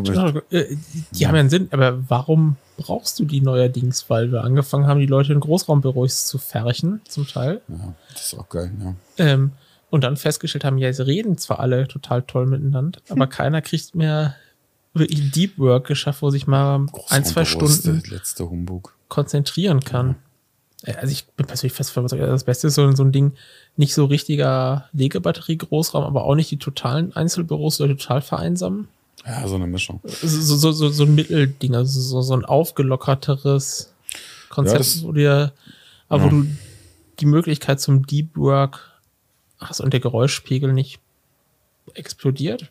Äh, 0.51 0.77
die 1.13 1.27
haben 1.27 1.35
ja 1.35 1.41
einen 1.41 1.51
Sinn, 1.51 1.69
aber 1.71 1.99
warum 2.09 2.57
brauchst 2.77 3.19
du 3.19 3.25
die 3.25 3.41
neuerdings? 3.41 4.09
Weil 4.11 4.33
wir 4.33 4.45
angefangen 4.45 4.87
haben, 4.87 5.01
die 5.01 5.07
Leute 5.07 5.33
in 5.33 5.41
Großraumbüros 5.41 6.27
zu 6.27 6.39
färchen, 6.39 7.01
zum 7.09 7.27
Teil. 7.27 7.61
Ja, 7.69 7.95
das 8.13 8.33
ist 8.33 8.39
auch 8.39 8.49
geil, 8.49 8.71
ja. 8.81 8.95
Ähm, 9.19 9.53
und 9.91 10.05
dann 10.05 10.17
festgestellt 10.17 10.65
haben, 10.65 10.79
ja, 10.79 10.93
sie 10.93 11.07
reden 11.07 11.39
zwar 11.39 11.61
alle 11.61 11.87
total 11.89 12.23
toll 12.23 12.47
miteinander, 12.47 13.01
aber 13.09 13.27
keiner 13.29 13.63
kriegt 13.63 13.95
mehr 13.95 14.35
wirklich 14.95 15.31
Deep 15.31 15.59
Work 15.59 15.87
geschafft, 15.87 16.23
wo 16.23 16.31
sich 16.31 16.47
mal 16.47 16.87
ein, 17.09 17.25
zwei 17.25 17.45
Stunden 17.45 18.03
letzte 18.11 18.49
Humbug. 18.49 18.95
konzentrieren 19.09 19.81
kann. 19.81 20.11
Äh, 20.11 20.15
Also 20.95 21.13
ich 21.13 21.27
bin 21.27 21.47
persönlich 21.47 21.73
fest 21.73 21.97
überzeugt, 21.97 22.23
das 22.23 22.45
Beste 22.45 22.69
ist 22.69 22.77
so, 22.77 22.91
so 22.93 23.03
ein 23.03 23.11
Ding, 23.13 23.33
nicht 23.77 23.93
so 23.95 24.05
richtiger 24.05 24.89
Legebatterie-Großraum, 24.93 26.05
aber 26.05 26.25
auch 26.25 26.35
nicht 26.37 26.51
die 26.51 26.59
totalen 26.59 27.15
Einzelbüros 27.17 27.81
oder 27.81 27.97
total 27.97 28.23
vereinsamen. 28.23 28.87
Ja, 29.27 29.47
so 29.49 29.57
eine 29.57 29.67
Mischung. 29.67 30.01
So, 30.05 30.57
so, 30.57 30.71
so, 30.73 30.89
so 30.89 31.03
ein 31.05 31.15
Mittelding, 31.17 31.75
also 31.75 32.01
so, 32.01 32.23
so 32.23 32.35
ein 32.35 32.45
aufgelockerteres 32.45 33.93
Konzept, 34.49 34.79
das- 34.81 35.03
wo 35.03 35.11
dir, 35.13 35.53
aber 36.09 36.23
wo 36.23 36.27
Ja. 36.27 36.31
du 36.43 36.47
die 37.19 37.27
Möglichkeit 37.27 37.81
zum 37.81 38.07
Deep 38.07 38.37
Work 38.37 38.93
hast 39.59 39.81
und 39.81 39.93
der 39.93 40.01
Geräuschpegel 40.01 40.73
nicht 40.73 41.01
explodiert. 41.95 42.71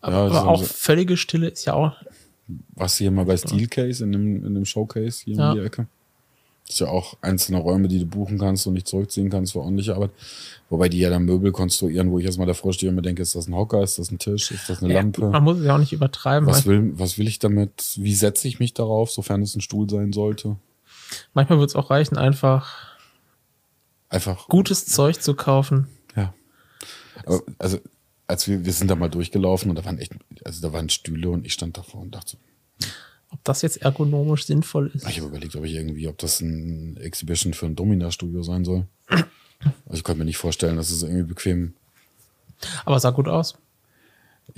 Aber, 0.00 0.16
Ja, 0.32 0.40
aber 0.40 0.48
auch 0.48 0.64
völlige 0.64 1.16
Stille 1.16 1.48
ist 1.48 1.64
ja 1.64 1.74
auch 1.74 1.92
Was 2.76 2.96
hier 2.96 3.10
mal 3.10 3.26
bei 3.26 3.36
Steelcase 3.36 4.02
in 4.04 4.12
dem, 4.12 4.46
in 4.46 4.54
dem 4.54 4.64
Showcase 4.64 5.24
hier 5.24 5.36
Ja. 5.36 5.50
um 5.50 5.58
die 5.58 5.64
Ecke. 5.64 5.86
Das 6.68 6.74
ist 6.76 6.80
ja 6.80 6.88
auch 6.88 7.16
einzelne 7.22 7.58
Räume, 7.58 7.88
die 7.88 7.98
du 7.98 8.04
buchen 8.06 8.38
kannst 8.38 8.66
und 8.66 8.74
nicht 8.74 8.86
zurückziehen 8.86 9.30
kannst 9.30 9.52
für 9.52 9.60
ordentliche 9.60 9.94
Arbeit. 9.94 10.10
Wobei 10.68 10.90
die 10.90 10.98
ja 10.98 11.08
dann 11.08 11.24
Möbel 11.24 11.50
konstruieren, 11.50 12.10
wo 12.10 12.18
ich 12.18 12.26
erstmal 12.26 12.46
davor 12.46 12.74
stehe 12.74 12.90
und 12.90 12.96
mir 12.96 13.00
denke, 13.02 13.22
ist 13.22 13.34
das 13.34 13.48
ein 13.48 13.54
Hocker, 13.54 13.82
ist 13.82 13.98
das 13.98 14.10
ein 14.10 14.18
Tisch, 14.18 14.50
ist 14.50 14.68
das 14.68 14.82
eine 14.82 14.92
Ja, 14.92 15.00
Lampe? 15.00 15.30
man 15.30 15.42
muss 15.44 15.58
es 15.58 15.64
ja 15.64 15.74
auch 15.74 15.78
nicht 15.78 15.94
übertreiben. 15.94 16.46
Was 16.46 16.66
will, 16.66 16.92
was 16.98 17.16
will 17.16 17.26
ich 17.26 17.38
damit? 17.38 17.94
Wie 17.96 18.14
setze 18.14 18.46
ich 18.48 18.58
mich 18.60 18.74
darauf, 18.74 19.10
sofern 19.10 19.40
es 19.42 19.56
ein 19.56 19.60
Stuhl 19.62 19.88
sein 19.88 20.12
sollte? 20.12 20.56
manchmal 21.32 21.58
wird 21.58 21.70
es 21.70 21.76
auch 21.76 21.88
reichen, 21.90 22.18
einfach 22.18 22.96
Einfach. 24.10 24.46
gutes 24.48 24.84
Zeug 24.86 25.22
zu 25.22 25.34
kaufen. 25.34 25.88
Ja. 26.16 26.34
Aber, 27.24 27.40
also, 27.58 27.78
als 28.26 28.46
wir, 28.46 28.64
wir 28.66 28.72
sind 28.74 28.88
da 28.90 28.94
mal 28.94 29.08
durchgelaufen 29.08 29.70
und 29.70 29.76
da 29.76 29.84
waren 29.86 29.98
echt, 29.98 30.12
also 30.44 30.60
da 30.60 30.72
waren 30.74 30.88
Stühle 30.90 31.30
und 31.30 31.46
ich 31.46 31.54
stand 31.54 31.78
davor 31.78 32.02
und 32.02 32.14
dachte, 32.14 32.32
so, 32.32 32.38
Ob 33.30 33.44
das 33.44 33.62
jetzt 33.62 33.82
ergonomisch 33.82 34.46
sinnvoll 34.46 34.90
ist. 34.94 35.06
ich 35.08 35.18
habe 35.18 35.28
überlegt, 35.28 35.54
ob 35.54 35.64
ich 35.64 35.74
irgendwie, 35.74 36.08
ob 36.08 36.16
das 36.18 36.40
ein 36.40 36.96
Exhibition 36.96 37.52
für 37.52 37.66
ein 37.66 37.76
Domina-Studio 37.76 38.42
sein 38.42 38.64
soll. 38.64 38.86
Also 39.86 39.98
ich 39.98 40.04
konnte 40.04 40.20
mir 40.20 40.24
nicht 40.24 40.38
vorstellen, 40.38 40.76
dass 40.76 40.90
es 40.90 41.02
irgendwie 41.02 41.24
bequem. 41.24 41.74
Aber 42.84 43.00
sah 43.00 43.10
gut 43.10 43.28
aus. 43.28 43.56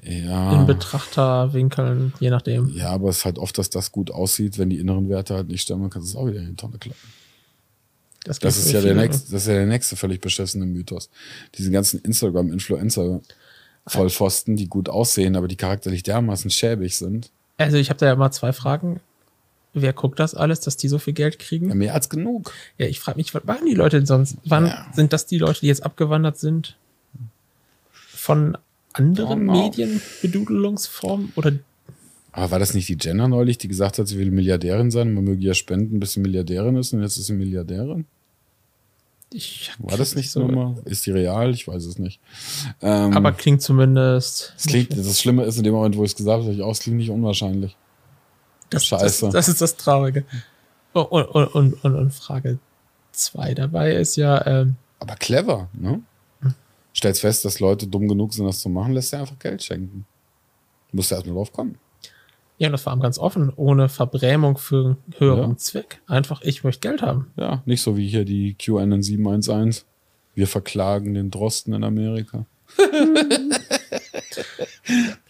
Ja. 0.02 0.60
In 0.60 0.66
Betrachterwinkeln, 0.66 2.12
je 2.20 2.30
nachdem. 2.30 2.68
Ja, 2.70 2.90
aber 2.90 3.08
es 3.08 3.18
ist 3.18 3.24
halt 3.24 3.38
oft, 3.38 3.58
dass 3.58 3.70
das 3.70 3.90
gut 3.92 4.10
aussieht, 4.10 4.58
wenn 4.58 4.70
die 4.70 4.78
inneren 4.78 5.08
Werte 5.08 5.34
halt 5.34 5.48
nicht 5.48 5.62
stimmen, 5.62 5.82
dann 5.82 5.90
kannst 5.90 6.08
du 6.08 6.18
es 6.18 6.22
auch 6.22 6.28
wieder 6.28 6.40
in 6.40 6.50
die 6.50 6.56
Tonne 6.56 6.78
klappen. 6.78 6.98
Das 8.24 8.38
geht 8.38 8.50
ist 8.50 8.70
ja 8.70 8.82
der 8.82 8.94
nächste, 8.94 9.32
das 9.32 9.42
ist 9.42 9.48
ja 9.48 9.54
der 9.54 9.66
nächste 9.66 9.96
völlig 9.96 10.20
beschissene 10.20 10.66
Mythos. 10.66 11.08
Diese 11.56 11.70
ganzen 11.70 12.00
Instagram-Influencer 12.00 13.20
Vollpfosten, 13.86 14.56
die 14.56 14.68
gut 14.68 14.88
aussehen, 14.88 15.36
aber 15.36 15.48
die 15.48 15.56
charakterlich 15.56 16.02
dermaßen 16.02 16.50
schäbig 16.50 16.96
sind. 16.96 17.30
Also 17.60 17.76
ich 17.76 17.90
habe 17.90 17.98
da 17.98 18.06
ja 18.06 18.16
mal 18.16 18.30
zwei 18.30 18.52
Fragen. 18.52 19.00
wer 19.72 19.92
guckt 19.92 20.18
das 20.18 20.34
alles, 20.34 20.58
dass 20.60 20.76
die 20.76 20.88
so 20.88 20.98
viel 20.98 21.12
Geld 21.12 21.38
kriegen? 21.38 21.68
Ja, 21.68 21.74
mehr 21.76 21.94
als 21.94 22.08
genug. 22.08 22.52
Ja, 22.76 22.86
ich 22.86 22.98
frage 22.98 23.18
mich, 23.18 23.32
was 23.34 23.44
machen 23.44 23.66
die 23.66 23.74
Leute 23.74 23.98
denn 23.98 24.06
sonst? 24.06 24.36
Wann 24.44 24.66
Ja. 24.66 24.86
sind 24.92 25.12
das 25.12 25.26
die 25.26 25.38
Leute, 25.38 25.60
die 25.60 25.68
jetzt 25.68 25.84
abgewandert 25.84 26.38
sind 26.38 26.76
von 27.92 28.56
anderen 28.94 29.48
Oh, 29.48 29.52
no. 29.52 29.62
Medienbedudelungsformen? 29.62 31.32
Oder 31.36 31.52
Aber 32.32 32.50
war 32.52 32.58
das 32.58 32.74
nicht 32.74 32.88
die 32.88 32.96
Jenner 33.00 33.28
neulich, 33.28 33.58
die 33.58 33.68
gesagt 33.68 33.98
hat, 33.98 34.08
sie 34.08 34.18
will 34.18 34.30
Milliardärin 34.32 34.90
sein, 34.90 35.14
man 35.14 35.22
möge 35.24 35.42
ja 35.44 35.54
spenden, 35.54 36.00
bis 36.00 36.12
sie 36.14 36.20
Milliardärin 36.20 36.76
ist 36.76 36.92
und 36.92 37.02
jetzt 37.02 37.16
ist 37.18 37.26
sie 37.26 37.34
Milliardärin? 37.34 38.06
Ich 39.32 39.70
War 39.78 39.96
das 39.96 40.14
nicht 40.14 40.30
so? 40.30 40.42
immer? 40.42 40.76
Ist 40.84 41.06
die 41.06 41.12
real? 41.12 41.50
Ich 41.54 41.66
weiß 41.68 41.84
es 41.84 41.98
nicht. 41.98 42.20
Ähm, 42.82 43.16
Aber 43.16 43.32
klingt 43.32 43.62
zumindest. 43.62 44.54
es 44.56 44.66
klingt, 44.66 44.96
das 44.96 45.20
Schlimme 45.20 45.44
ist, 45.44 45.56
in 45.56 45.64
dem 45.64 45.74
Moment, 45.74 45.96
wo 45.96 46.04
ich 46.04 46.10
es 46.12 46.16
gesagt 46.16 46.42
habe, 46.42 46.52
ich 46.52 46.62
auch, 46.62 46.72
es 46.72 46.80
klingt 46.80 46.98
nicht 46.98 47.10
unwahrscheinlich. 47.10 47.76
das, 48.70 48.84
scheiße. 48.86 49.26
Das, 49.26 49.32
das 49.32 49.48
ist 49.48 49.60
das 49.60 49.76
Traurige. 49.76 50.24
Oh, 50.94 51.02
Und, 51.02 51.24
und, 51.26 51.46
und, 51.54 51.84
und, 51.84 51.94
und 51.94 52.10
Frage 52.14 52.58
zwei 53.12 53.54
dabei 53.54 53.92
ist 53.94 54.16
ja, 54.16 54.44
ähm, 54.46 54.76
Aber 54.98 55.14
clever, 55.16 55.68
ne? 55.72 56.02
Stellst 56.94 57.20
fest, 57.20 57.44
dass 57.44 57.60
Leute 57.60 57.86
dumm 57.86 58.08
genug 58.08 58.34
sind, 58.34 58.46
das 58.46 58.60
zu 58.60 58.68
machen, 58.68 58.92
lässt 58.94 59.12
dir 59.12 59.20
einfach 59.20 59.38
Geld 59.38 59.62
schenken. 59.62 60.06
Du 60.90 60.96
musst 60.96 61.10
ja 61.12 61.18
erstmal 61.18 61.36
drauf 61.36 61.52
kommen. 61.52 61.78
Ja, 62.60 62.68
und 62.68 62.72
das 62.72 62.84
war 62.86 62.96
ganz 62.98 63.18
offen, 63.18 63.50
ohne 63.56 63.88
Verbrämung 63.88 64.58
für 64.58 64.84
einen 64.84 64.96
höheren 65.18 65.50
Ja. 65.52 65.56
Zweck. 65.56 66.00
Einfach, 66.06 66.42
ich 66.42 66.62
möchte 66.62 66.86
Geld 66.86 67.00
haben. 67.02 67.32
Ja, 67.36 67.62
nicht 67.64 67.80
so 67.82 67.96
wie 67.96 68.06
hier 68.06 68.24
die 68.24 68.54
QAnon 68.54 69.02
711. 69.02 69.84
Wir 70.34 70.46
verklagen 70.46 71.14
den 71.14 71.30
Drosten 71.30 71.72
in 71.72 71.82
Amerika. 71.84 72.44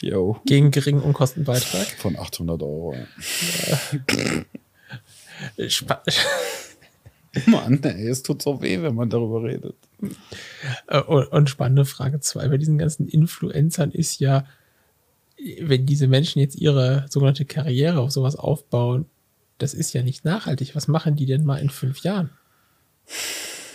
Yo. 0.01 0.41
Gegen 0.45 0.71
geringen 0.71 1.01
Unkostenbeitrag. 1.03 1.87
Von 1.99 2.19
800 2.19 2.63
Euro. 2.63 2.95
ja. 2.95 4.45
Mann, 7.47 7.81
ey, 7.85 8.09
es 8.09 8.23
tut 8.25 8.43
so 8.43 8.61
weh, 8.61 8.83
wenn 8.83 8.95
man 8.97 9.09
darüber 9.09 9.45
redet. 9.45 9.77
Äh, 10.89 11.01
Und, 11.03 11.27
und 11.29 11.49
spannende 11.51 11.85
Frage 11.85 12.19
zwei 12.21 12.49
bei 12.49 12.59
diesen 12.59 12.77
ganzen 12.77 13.07
Influencern 13.07 13.93
ist 13.93 14.19
ja, 14.21 14.45
wenn 15.61 15.87
diese 15.87 16.07
Menschen 16.07 16.41
jetzt 16.41 16.57
ihre 16.57 17.07
sogenannte 17.09 17.45
Karriere 17.45 18.01
auf 18.01 18.11
sowas 18.11 18.37
aufbauen, 18.37 19.07
das 19.59 19.75
ist 19.75 19.93
ja 19.93 20.03
nicht 20.03 20.25
nachhaltig. 20.25 20.75
Was 20.75 20.89
machen 20.89 21.17
die 21.17 21.27
denn 21.27 21.45
mal 21.45 21.59
in 21.59 21.71
fünf 21.71 22.03
Jahren? 22.03 22.31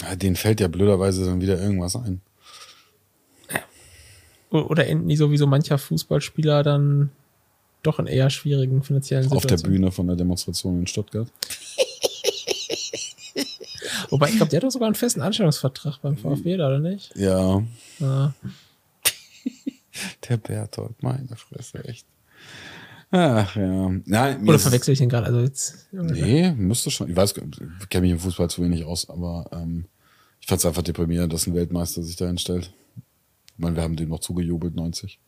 Ja, 0.02 0.16
denen 0.16 0.36
fällt 0.36 0.60
ja 0.60 0.68
blöderweise 0.68 1.26
dann 1.26 1.42
wieder 1.42 1.62
irgendwas 1.62 1.96
ein. 1.96 2.22
Oder 4.50 4.88
enden 4.88 5.10
die 5.10 5.18
sowieso 5.18 5.48
mancher 5.48 5.78
Fußballspieler 5.78 6.64
dann 6.64 7.10
doch 7.84 8.00
in 8.00 8.08
eher 8.08 8.30
schwierigen 8.30 8.84
finanziellen 8.84 9.26
Auf 9.26 9.32
der 9.32 9.42
Situationen? 9.42 9.80
Bühne 9.82 9.92
von 9.92 10.08
der 10.08 10.16
Demonstration 10.16 10.80
in 10.80 10.88
Stuttgart. 10.88 11.28
Wobei, 14.10 14.30
ich 14.30 14.38
glaube, 14.38 14.50
der 14.50 14.58
hat 14.58 14.64
doch 14.64 14.72
sogar 14.72 14.88
einen 14.88 14.96
festen 14.96 15.22
Anstellungsvertrag 15.22 16.02
beim 16.02 16.18
VfB, 16.18 16.56
oder 16.56 16.80
nicht? 16.80 17.16
Ja, 17.16 17.62
Ja. 18.00 18.34
Der 20.30 20.38
Berthold, 20.38 21.02
meine 21.04 21.36
Fresse, 21.36 21.84
echt. 21.86 22.06
Ach 23.12 23.56
ja. 23.56 23.92
Nein, 24.06 24.48
Oder 24.48 24.60
verwechsel 24.60 24.92
ich 24.94 25.00
den 25.00 25.10
gerade? 25.10 25.28
Also 25.28 25.40
jetzt, 25.40 25.88
Nee, 25.92 26.52
müsste 26.52 26.92
schon. 26.92 27.10
Ich 27.10 27.16
weiß, 27.16 27.34
ich 27.38 27.90
kenne 27.90 28.02
mich 28.02 28.12
im 28.12 28.20
Fußball 28.20 28.50
zu 28.50 28.62
wenig 28.64 28.84
aus, 28.84 29.10
aber 29.10 29.46
ähm, 29.54 29.86
ich 30.42 30.48
fand 30.48 30.60
es 30.60 30.66
einfach 30.66 30.82
deprimierend, 30.82 31.32
dass 31.32 31.48
ein 31.48 31.54
Weltmeister 31.56 32.04
sich 32.04 32.16
da 32.16 32.26
hinstellt. 32.28 32.74
Ich 33.48 33.60
meine, 33.60 33.76
wir 33.76 33.84
haben 33.84 33.96
dem 33.96 34.10
noch 34.10 34.20
zugejubelt, 34.20 34.76
90. 34.76 35.20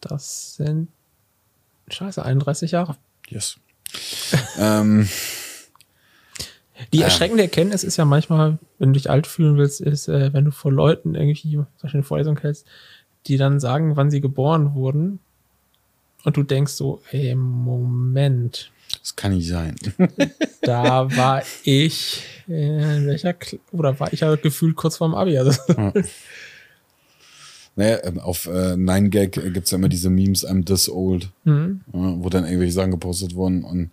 das 0.00 0.56
sind 0.56 0.88
scheiße, 1.88 2.24
31 2.24 2.72
Jahre. 2.72 2.96
Yes. 3.28 3.58
ähm, 4.58 5.08
Die 6.92 6.98
Ja. 6.98 7.04
erschreckende 7.04 7.44
Erkenntnis 7.44 7.84
ist 7.84 7.96
ja 7.96 8.04
manchmal, 8.04 8.58
wenn 8.78 8.88
du 8.92 8.98
dich 8.98 9.08
alt 9.08 9.26
fühlen 9.26 9.56
willst, 9.56 9.80
ist, 9.80 10.08
äh, 10.08 10.32
wenn 10.32 10.44
du 10.44 10.50
vor 10.50 10.72
Leuten 10.72 11.14
irgendwie 11.14 11.52
zum 11.52 11.66
Beispiel 11.80 11.98
eine 11.98 12.02
Vorlesung 12.02 12.38
hältst, 12.38 12.66
die 13.26 13.36
dann 13.36 13.60
sagen, 13.60 13.96
wann 13.96 14.10
sie 14.10 14.20
geboren 14.20 14.74
wurden. 14.74 15.18
Und 16.24 16.36
du 16.36 16.42
denkst 16.42 16.72
so, 16.72 17.02
ey, 17.10 17.34
Moment, 17.34 18.70
das 19.00 19.16
kann 19.16 19.34
nicht 19.34 19.48
sein. 19.48 19.76
da 20.62 21.14
war 21.16 21.42
ich 21.64 22.22
in 22.46 23.06
welcher, 23.06 23.32
Kl 23.34 23.58
oder 23.72 23.98
war 24.00 24.12
ich 24.12 24.20
ja 24.20 24.34
gefühlt 24.36 24.76
kurz 24.76 24.96
vorm 24.96 25.14
Abi. 25.14 25.36
Also, 25.38 25.52
naja, 27.76 27.98
ähm, 28.04 28.18
auf 28.20 28.46
äh, 28.46 28.74
9gag 28.74 29.50
gibt's 29.50 29.70
ja 29.70 29.78
immer 29.78 29.88
diese 29.88 30.10
Memes, 30.10 30.46
I'm 30.46 30.64
this 30.64 30.88
old, 30.88 31.30
hm. 31.44 31.80
ja, 31.92 32.14
wo 32.18 32.28
dann 32.28 32.44
irgendwelche 32.44 32.72
Sachen 32.72 32.92
gepostet 32.92 33.34
wurden 33.34 33.64
und 33.64 33.90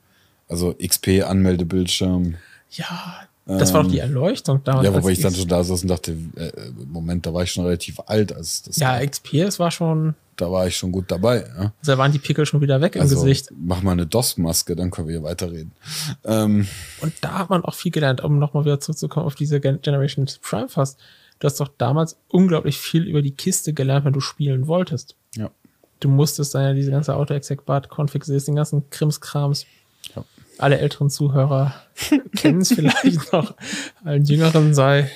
also 0.48 0.74
XP 0.74 1.24
Anmeldebildschirm. 1.24 2.36
ja, 2.70 3.28
das 3.60 3.74
war 3.74 3.84
doch 3.84 3.92
die 3.92 4.00
Erleuchtung 4.00 4.62
damals. 4.64 4.86
Ja, 4.86 4.94
wobei 4.94 5.12
ich 5.12 5.20
dann 5.22 5.34
schon 5.34 5.48
da 5.48 5.64
saß 5.64 5.82
und 5.84 5.88
dachte, 5.90 6.12
äh, 6.36 6.52
Moment, 6.88 7.26
da 7.26 7.34
war 7.34 7.44
ich 7.44 7.52
schon 7.52 7.66
relativ 7.66 8.00
alt, 8.06 8.34
als 8.34 8.64
das 8.64 8.78
Ja, 8.78 9.00
XP, 9.06 9.44
das 9.44 9.60
war 9.60 9.72
schon, 9.72 10.16
da 10.38 10.52
war 10.52 10.68
ich 10.68 10.76
schon 10.78 10.92
gut 10.92 11.06
dabei. 11.10 11.46
Ja? 11.58 11.74
da 11.86 11.98
waren 11.98 12.12
die 12.12 12.20
Pickel 12.20 12.46
schon 12.46 12.62
wieder 12.62 12.82
weg 12.82 12.96
im 12.96 13.02
Also, 13.02 13.16
Gesicht. 13.16 13.50
mach 13.60 13.82
mal 13.82 13.92
eine 13.94 14.06
DOS-Maske, 14.08 14.76
dann 14.76 14.92
können 14.92 15.08
wir 15.08 15.16
hier 15.20 15.24
weiterreden. 15.24 15.72
Ähm, 16.24 16.68
Und 17.02 17.14
da 17.22 17.40
hat 17.40 17.50
man 17.50 17.64
auch 17.66 17.76
viel 17.76 17.92
gelernt, 17.92 18.22
um 18.24 18.40
nochmal 18.40 18.66
wieder 18.66 18.80
zurückzukommen 18.80 19.26
auf 19.26 19.36
diese 19.36 19.60
Gen- 19.60 19.82
Generation 19.82 20.28
Prime 20.42 20.70
fast. 20.70 21.00
Du 21.40 21.48
hast 21.48 21.60
doch 21.60 21.70
damals 21.78 22.18
unglaublich 22.28 22.78
viel 22.78 23.04
über 23.08 23.22
die 23.24 23.32
Kiste 23.32 23.74
gelernt, 23.74 24.06
wenn 24.06 24.14
du 24.14 24.20
spielen 24.22 24.68
wolltest. 24.68 25.16
ja. 25.36 25.50
Du 26.00 26.10
musstest 26.10 26.56
dann 26.56 26.64
ja 26.64 26.74
diese 26.74 26.90
ganze 26.90 27.16
Auto-Exec-Bart-Config, 27.16 28.24
den 28.26 28.56
ganzen 28.56 28.90
Krimskrams. 28.90 29.68
Ja. 30.16 30.24
Alle 30.62 30.80
älteren 30.80 31.10
Zuhörer 31.10 31.74
kennen 32.36 32.62
es 32.62 32.74
vielleicht 32.74 33.34
noch. 33.34 33.56
Allen 34.04 34.26
Jüngeren 34.26 34.74
sei 34.74 35.10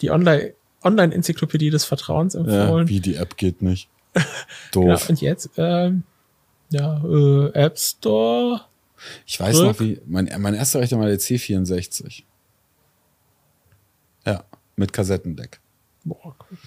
die 0.00 0.10
Online- 0.10 0.54
Online-Enzyklopädie 0.82 1.70
des 1.70 1.84
Vertrauens 1.84 2.34
ja, 2.34 2.40
empfohlen. 2.40 2.88
wie 2.88 3.00
die 3.00 3.16
App 3.16 3.36
geht 3.36 3.62
nicht. 3.62 3.88
genau. 4.72 4.92
Doof. 4.92 5.08
Und 5.08 5.20
jetzt, 5.20 5.50
ähm, 5.56 6.04
ja, 6.70 7.02
äh, 7.04 7.52
App 7.54 7.78
Store. 7.78 8.60
Ich 9.26 9.40
weiß 9.40 9.56
Drück. 9.56 9.66
noch, 9.66 9.80
wie, 9.80 10.00
mein, 10.06 10.30
mein 10.38 10.54
erster 10.54 10.80
Rechner 10.80 10.98
war 10.98 11.06
der 11.06 11.18
C64. 11.18 12.22
Ja, 14.26 14.44
mit 14.76 14.92
Kassettendeck. 14.92 15.60
Boah, 16.04 16.36
cool. 16.50 16.58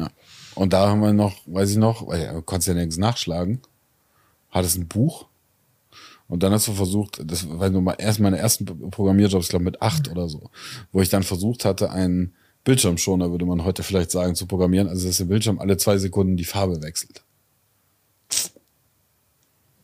Ja. 0.00 0.10
Und 0.54 0.72
da 0.72 0.88
haben 0.88 1.00
wir 1.00 1.12
noch, 1.12 1.34
weiß 1.46 1.70
ich 1.70 1.76
noch, 1.76 2.06
weil 2.06 2.28
du 2.32 2.42
konntest 2.42 2.68
ja 2.68 2.74
nirgends 2.74 2.98
nachschlagen, 2.98 3.60
hattest 4.50 4.78
ein 4.78 4.88
Buch. 4.88 5.26
Und 6.28 6.42
dann 6.42 6.52
hast 6.52 6.66
du 6.66 6.72
versucht, 6.72 7.20
das 7.24 7.48
war 7.48 7.70
nur 7.70 7.82
mal 7.82 7.94
erst 7.98 8.18
meine 8.18 8.38
ersten 8.38 8.64
Programmierjobs, 8.90 9.46
ich 9.46 9.50
glaube 9.50 9.64
mit 9.64 9.80
acht 9.80 10.08
oder 10.10 10.28
so, 10.28 10.50
wo 10.92 11.00
ich 11.00 11.08
dann 11.08 11.22
versucht 11.22 11.64
hatte, 11.64 11.90
einen 11.90 12.34
Bildschirmschoner, 12.64 13.30
würde 13.30 13.46
man 13.46 13.64
heute 13.64 13.84
vielleicht 13.84 14.10
sagen, 14.10 14.34
zu 14.34 14.46
programmieren, 14.46 14.88
also 14.88 15.06
dass 15.06 15.18
der 15.18 15.26
Bildschirm 15.26 15.60
alle 15.60 15.76
zwei 15.76 15.98
Sekunden 15.98 16.36
die 16.36 16.44
Farbe 16.44 16.82
wechselt. 16.82 17.22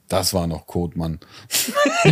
Das 0.09 0.35
war 0.35 0.49
noch 0.49 0.67
Code, 0.67 0.99
Mann. 0.99 1.21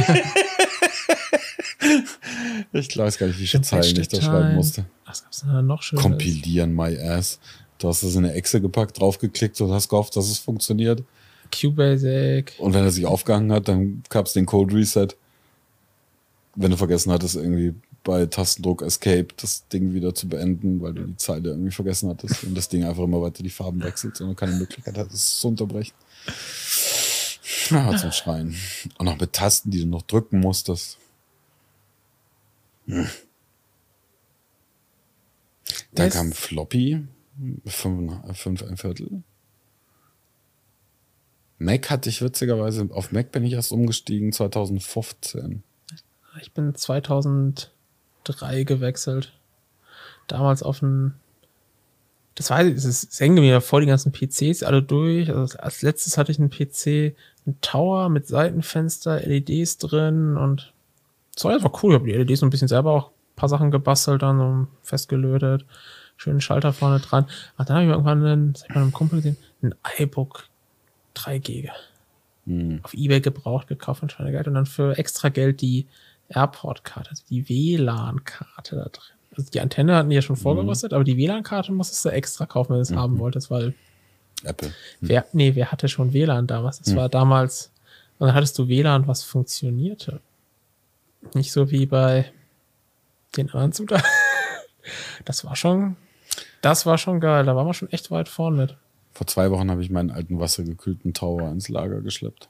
ich 2.72 2.96
weiß 2.96 3.18
gar 3.18 3.26
nicht, 3.26 3.38
wie 3.40 3.46
viele 3.46 3.62
Zeilen 3.62 4.00
ich 4.00 4.08
da 4.08 4.22
schreiben 4.22 4.54
musste. 4.54 4.86
Was 5.04 5.22
gab's 5.24 5.40
denn 5.40 5.50
da 5.50 5.60
noch 5.60 5.82
schön? 5.82 5.98
Kompilieren, 5.98 6.72
my 6.74 6.96
ass. 6.98 7.40
Du 7.78 7.88
hast 7.88 8.02
das 8.02 8.14
in 8.14 8.24
eine 8.24 8.34
Echse 8.34 8.60
gepackt, 8.60 9.00
draufgeklickt 9.00 9.60
und 9.60 9.72
hast 9.72 9.88
gehofft, 9.88 10.14
dass 10.16 10.30
es 10.30 10.38
funktioniert. 10.38 11.02
QBasic. 11.50 12.54
Und 12.58 12.74
wenn 12.74 12.84
er 12.84 12.90
sich 12.90 13.06
aufgehangen 13.06 13.52
hat, 13.52 13.68
dann 13.68 14.02
gab 14.08 14.26
es 14.26 14.32
den 14.32 14.46
Code 14.46 14.74
Reset. 14.74 15.08
Wenn 16.54 16.70
du 16.70 16.76
vergessen 16.76 17.12
hattest, 17.12 17.36
irgendwie 17.36 17.74
bei 18.02 18.26
Tastendruck 18.26 18.82
Escape 18.82 19.28
das 19.36 19.66
Ding 19.68 19.92
wieder 19.92 20.14
zu 20.14 20.28
beenden, 20.28 20.80
weil 20.80 20.94
du 20.94 21.04
die 21.06 21.16
Zeile 21.16 21.50
irgendwie 21.50 21.70
vergessen 21.70 22.08
hattest 22.08 22.44
und 22.44 22.54
das 22.56 22.68
Ding 22.68 22.84
einfach 22.84 23.02
immer 23.04 23.20
weiter 23.20 23.42
die 23.42 23.50
Farben 23.50 23.82
wechselt 23.82 24.20
und 24.20 24.36
keine 24.36 24.52
Möglichkeit 24.56 24.96
hattest, 24.96 25.14
es 25.14 25.38
zu 25.40 25.48
unterbrechen. 25.48 25.92
Ja, 27.70 27.96
zum 27.96 28.10
Schreien. 28.10 28.56
Und 28.98 29.06
noch 29.06 29.18
mit 29.20 29.32
Tasten, 29.32 29.70
die 29.70 29.80
du 29.80 29.86
noch 29.86 30.02
drücken 30.02 30.40
musstest. 30.40 30.98
Hm. 32.86 33.06
Dann 35.92 36.06
Das- 36.06 36.14
kam 36.14 36.32
Floppy, 36.32 37.02
fünf, 37.66 38.12
fünf 38.34 38.62
ein 38.62 38.76
Viertel. 38.76 39.22
Mac 41.60 41.90
hatte 41.90 42.08
ich 42.08 42.22
witzigerweise, 42.22 42.88
auf 42.90 43.12
Mac 43.12 43.30
bin 43.32 43.44
ich 43.44 43.52
erst 43.52 43.70
umgestiegen 43.70 44.32
2015. 44.32 45.62
Ich 46.40 46.52
bin 46.52 46.74
2003 46.74 48.64
gewechselt. 48.64 49.32
Damals 50.26 50.62
auf 50.62 50.80
ein. 50.82 51.14
Das 52.34 52.48
weiß 52.48 52.66
ich, 52.68 52.76
es 52.76 52.84
ist- 52.86 53.20
hängen 53.20 53.34
mir 53.42 53.60
vor 53.60 53.80
die 53.80 53.86
ganzen 53.86 54.10
PCs 54.12 54.62
alle 54.62 54.82
durch. 54.82 55.28
Also 55.30 55.58
als 55.58 55.82
letztes 55.82 56.16
hatte 56.16 56.32
ich 56.32 56.38
einen 56.38 56.48
PC, 56.50 57.14
einen 57.44 57.60
Tower 57.60 58.08
mit 58.08 58.26
Seitenfenster, 58.26 59.20
LEDs 59.20 59.76
drin 59.78 60.36
und 60.38 60.72
das 61.34 61.44
war 61.44 61.52
einfach 61.52 61.82
cool. 61.82 61.92
Ich 61.92 61.98
habe 62.00 62.06
die 62.06 62.14
LEDs 62.16 62.40
so 62.40 62.46
ein 62.46 62.50
bisschen 62.50 62.68
selber 62.68 62.92
auch 62.92 63.08
ein 63.08 63.36
paar 63.36 63.48
Sachen 63.50 63.70
gebastelt, 63.70 64.22
dann 64.22 64.38
so 64.38 64.66
festgelötet. 64.82 65.66
Schönen 66.16 66.40
Schalter 66.40 66.72
vorne 66.72 67.00
dran. 67.00 67.24
Und 67.58 67.68
dann 67.68 67.76
habe 67.76 67.84
ich 67.86 67.90
irgendwann 67.90 68.24
einen, 68.24 68.54
hab 68.54 68.68
ich 68.68 68.74
bei 68.74 68.80
einem 68.80 68.92
Kumpel 68.92 69.18
gesehen, 69.18 69.36
einen 69.62 69.74
iBook 69.98 70.44
3 71.24 71.38
Giga. 71.38 71.72
Hm. 72.46 72.80
auf 72.82 72.94
Ebay 72.94 73.20
gebraucht 73.20 73.68
gekauft 73.68 74.00
von 74.00 74.08
Schweinegeld 74.08 74.48
und 74.48 74.54
dann 74.54 74.64
für 74.66 74.96
extra 74.96 75.28
Geld 75.28 75.60
die 75.60 75.86
Airport-Karte, 76.30 77.10
also 77.10 77.22
die 77.28 77.46
WLAN-Karte 77.48 78.76
da 78.76 78.84
drin. 78.84 79.14
Also 79.36 79.50
die 79.50 79.60
Antenne 79.60 79.94
hatten 79.96 80.08
die 80.08 80.16
ja 80.16 80.22
schon 80.22 80.36
Mhm. 80.36 80.40
vorgerüstet, 80.40 80.92
aber 80.94 81.04
die 81.04 81.16
WLAN-Karte 81.18 81.70
musstest 81.72 82.04
du 82.04 82.08
extra 82.08 82.46
kaufen, 82.46 82.70
wenn 82.70 82.76
du 82.76 82.82
es 82.82 82.92
haben 82.92 83.18
wolltest, 83.18 83.50
weil 83.50 83.74
Apple. 84.44 84.72
wer, 85.00 85.26
nee, 85.34 85.54
wer 85.54 85.70
hatte 85.70 85.88
schon 85.88 86.12
WLAN 86.14 86.46
damals? 86.46 86.78
Das 86.80 86.96
war 86.96 87.08
damals, 87.10 87.70
und 88.18 88.26
dann 88.28 88.34
hattest 88.34 88.58
du 88.58 88.68
WLAN, 88.68 89.06
was 89.06 89.22
funktionierte. 89.22 90.20
Nicht 91.34 91.52
so 91.52 91.70
wie 91.70 91.84
bei 91.86 92.32
den 93.36 93.50
anderen 93.52 93.86
Teil. 93.86 94.02
Das 95.26 95.44
war 95.44 95.56
schon, 95.56 95.96
das 96.62 96.86
war 96.86 96.96
schon 96.96 97.20
geil. 97.20 97.44
Da 97.44 97.54
waren 97.54 97.66
wir 97.66 97.74
schon 97.74 97.90
echt 97.92 98.10
weit 98.10 98.28
vorn 98.30 98.56
mit. 98.56 98.76
Vor 99.20 99.26
zwei 99.26 99.50
Wochen 99.50 99.70
habe 99.70 99.82
ich 99.82 99.90
meinen 99.90 100.10
alten 100.10 100.40
wassergekühlten 100.40 101.12
Tower 101.12 101.50
ins 101.50 101.68
Lager 101.68 102.00
geschleppt. 102.00 102.48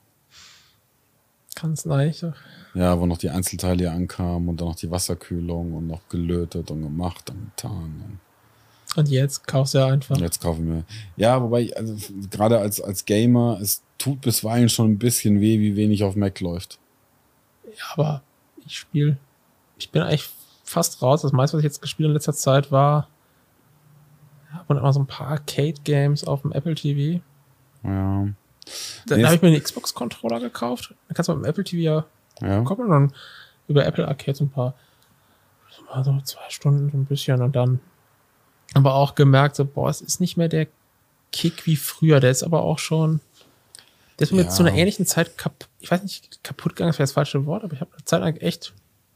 Ganz 1.57 1.85
leicht. 1.85 2.25
Ja, 2.75 3.01
wo 3.01 3.07
noch 3.07 3.19
die 3.19 3.31
Einzelteile 3.31 3.79
hier 3.79 3.91
ankamen 3.91 4.49
und 4.49 4.61
dann 4.61 4.69
noch 4.69 4.77
die 4.77 4.89
Wasserkühlung 4.89 5.75
und 5.75 5.89
noch 5.89 6.09
gelötet 6.09 6.71
und 6.71 6.83
gemacht 6.83 7.29
und 7.29 7.51
getan. 7.57 8.21
Und 8.95 9.09
jetzt 9.09 9.49
kaufst 9.49 9.75
du 9.75 9.79
ja 9.79 9.89
einfach. 9.89 10.17
Jetzt 10.19 10.41
kaufe 10.41 10.61
ich 10.61 10.69
mir. 10.69 10.85
Ja, 11.17 11.43
wobei, 11.43 11.63
ich, 11.63 11.77
also 11.77 11.97
gerade 12.31 12.61
als, 12.61 12.81
als 12.81 13.05
Gamer, 13.05 13.59
es 13.61 13.83
tut 13.99 14.21
bisweilen 14.21 14.69
schon 14.69 14.93
ein 14.93 14.99
bisschen 14.99 15.41
weh, 15.41 15.59
wie 15.59 15.75
wenig 15.75 16.05
auf 16.05 16.15
Mac 16.15 16.39
läuft. 16.39 16.79
Ja, 17.65 17.85
aber 17.95 18.23
ich 18.65 18.79
spiele, 18.79 19.19
ich 19.77 19.91
bin 19.91 20.03
eigentlich 20.03 20.31
fast 20.63 21.03
raus. 21.03 21.23
Das 21.23 21.33
meiste, 21.33 21.57
was 21.57 21.63
ich 21.63 21.69
jetzt 21.69 21.83
gespielt 21.83 22.07
in 22.07 22.15
letzter 22.15 22.33
Zeit, 22.33 22.71
war 22.71 23.09
und 24.69 24.77
immer 24.77 24.93
so 24.93 25.01
ein 25.01 25.07
paar 25.07 25.29
Arcade-Games 25.29 26.25
auf 26.25 26.43
dem 26.43 26.53
Apple 26.53 26.75
TV. 26.75 27.21
Ja. 27.85 28.29
Da 29.07 29.17
Nee, 29.17 29.25
habe 29.25 29.35
ich 29.35 29.43
mir 29.43 29.49
einen 29.49 29.63
Xbox-Controller 29.63 30.41
gekauft. 30.41 30.95
Dann 31.09 31.15
kannst 31.15 31.29
du 31.29 31.35
mit 31.35 31.45
dem 31.45 31.49
Apple 31.51 31.65
TV 31.65 31.81
ja 31.81 32.05
Ja. 32.47 32.63
koppeln 32.63 32.91
und 32.91 32.93
dann 33.09 33.15
über 33.69 33.85
Apple 33.87 34.07
Arcade 34.07 34.37
so 34.37 34.45
ein 34.45 34.51
paar, 34.51 34.75
so 35.71 35.83
mal 35.85 36.05
so 36.05 36.21
zwei 36.23 36.49
Stunden 36.51 36.91
so 36.91 36.97
ein 36.99 37.05
bisschen 37.07 37.43
und 37.43 37.57
dann 37.57 37.81
aber 38.75 38.95
auch 38.95 39.15
gemerkt, 39.17 39.57
so, 39.57 39.65
boah, 39.65 39.89
es 39.91 40.01
ist 40.01 40.21
nicht 40.21 40.37
mehr 40.37 40.49
der 40.49 40.67
Kick 41.33 41.67
wie 41.67 41.77
früher. 41.77 42.21
Der 42.21 42.31
ist 42.31 42.43
aber 42.45 42.63
auch 42.63 42.79
schon, 42.79 43.21
der 44.19 44.25
ist 44.27 44.33
mir 44.33 44.43
Ja. 44.43 44.49
zu 44.49 44.63
einer 44.63 44.75
ähnlichen 44.77 45.07
Zeit 45.07 45.37
kaputt, 45.39 45.69
ich 45.81 45.91
weiß 45.91 46.03
nicht, 46.03 46.45
kaputt 46.45 46.77
gegangen, 46.77 46.91
das 46.91 46.99
wäre 46.99 47.05
das 47.05 47.13
falsche 47.13 47.47
Wort, 47.47 47.65
aber 47.65 47.73
ich 47.75 47.81
habe 47.81 47.93
eine 47.95 48.05
Zeit 48.05 48.21
lang 48.21 48.37
echt 48.37 48.73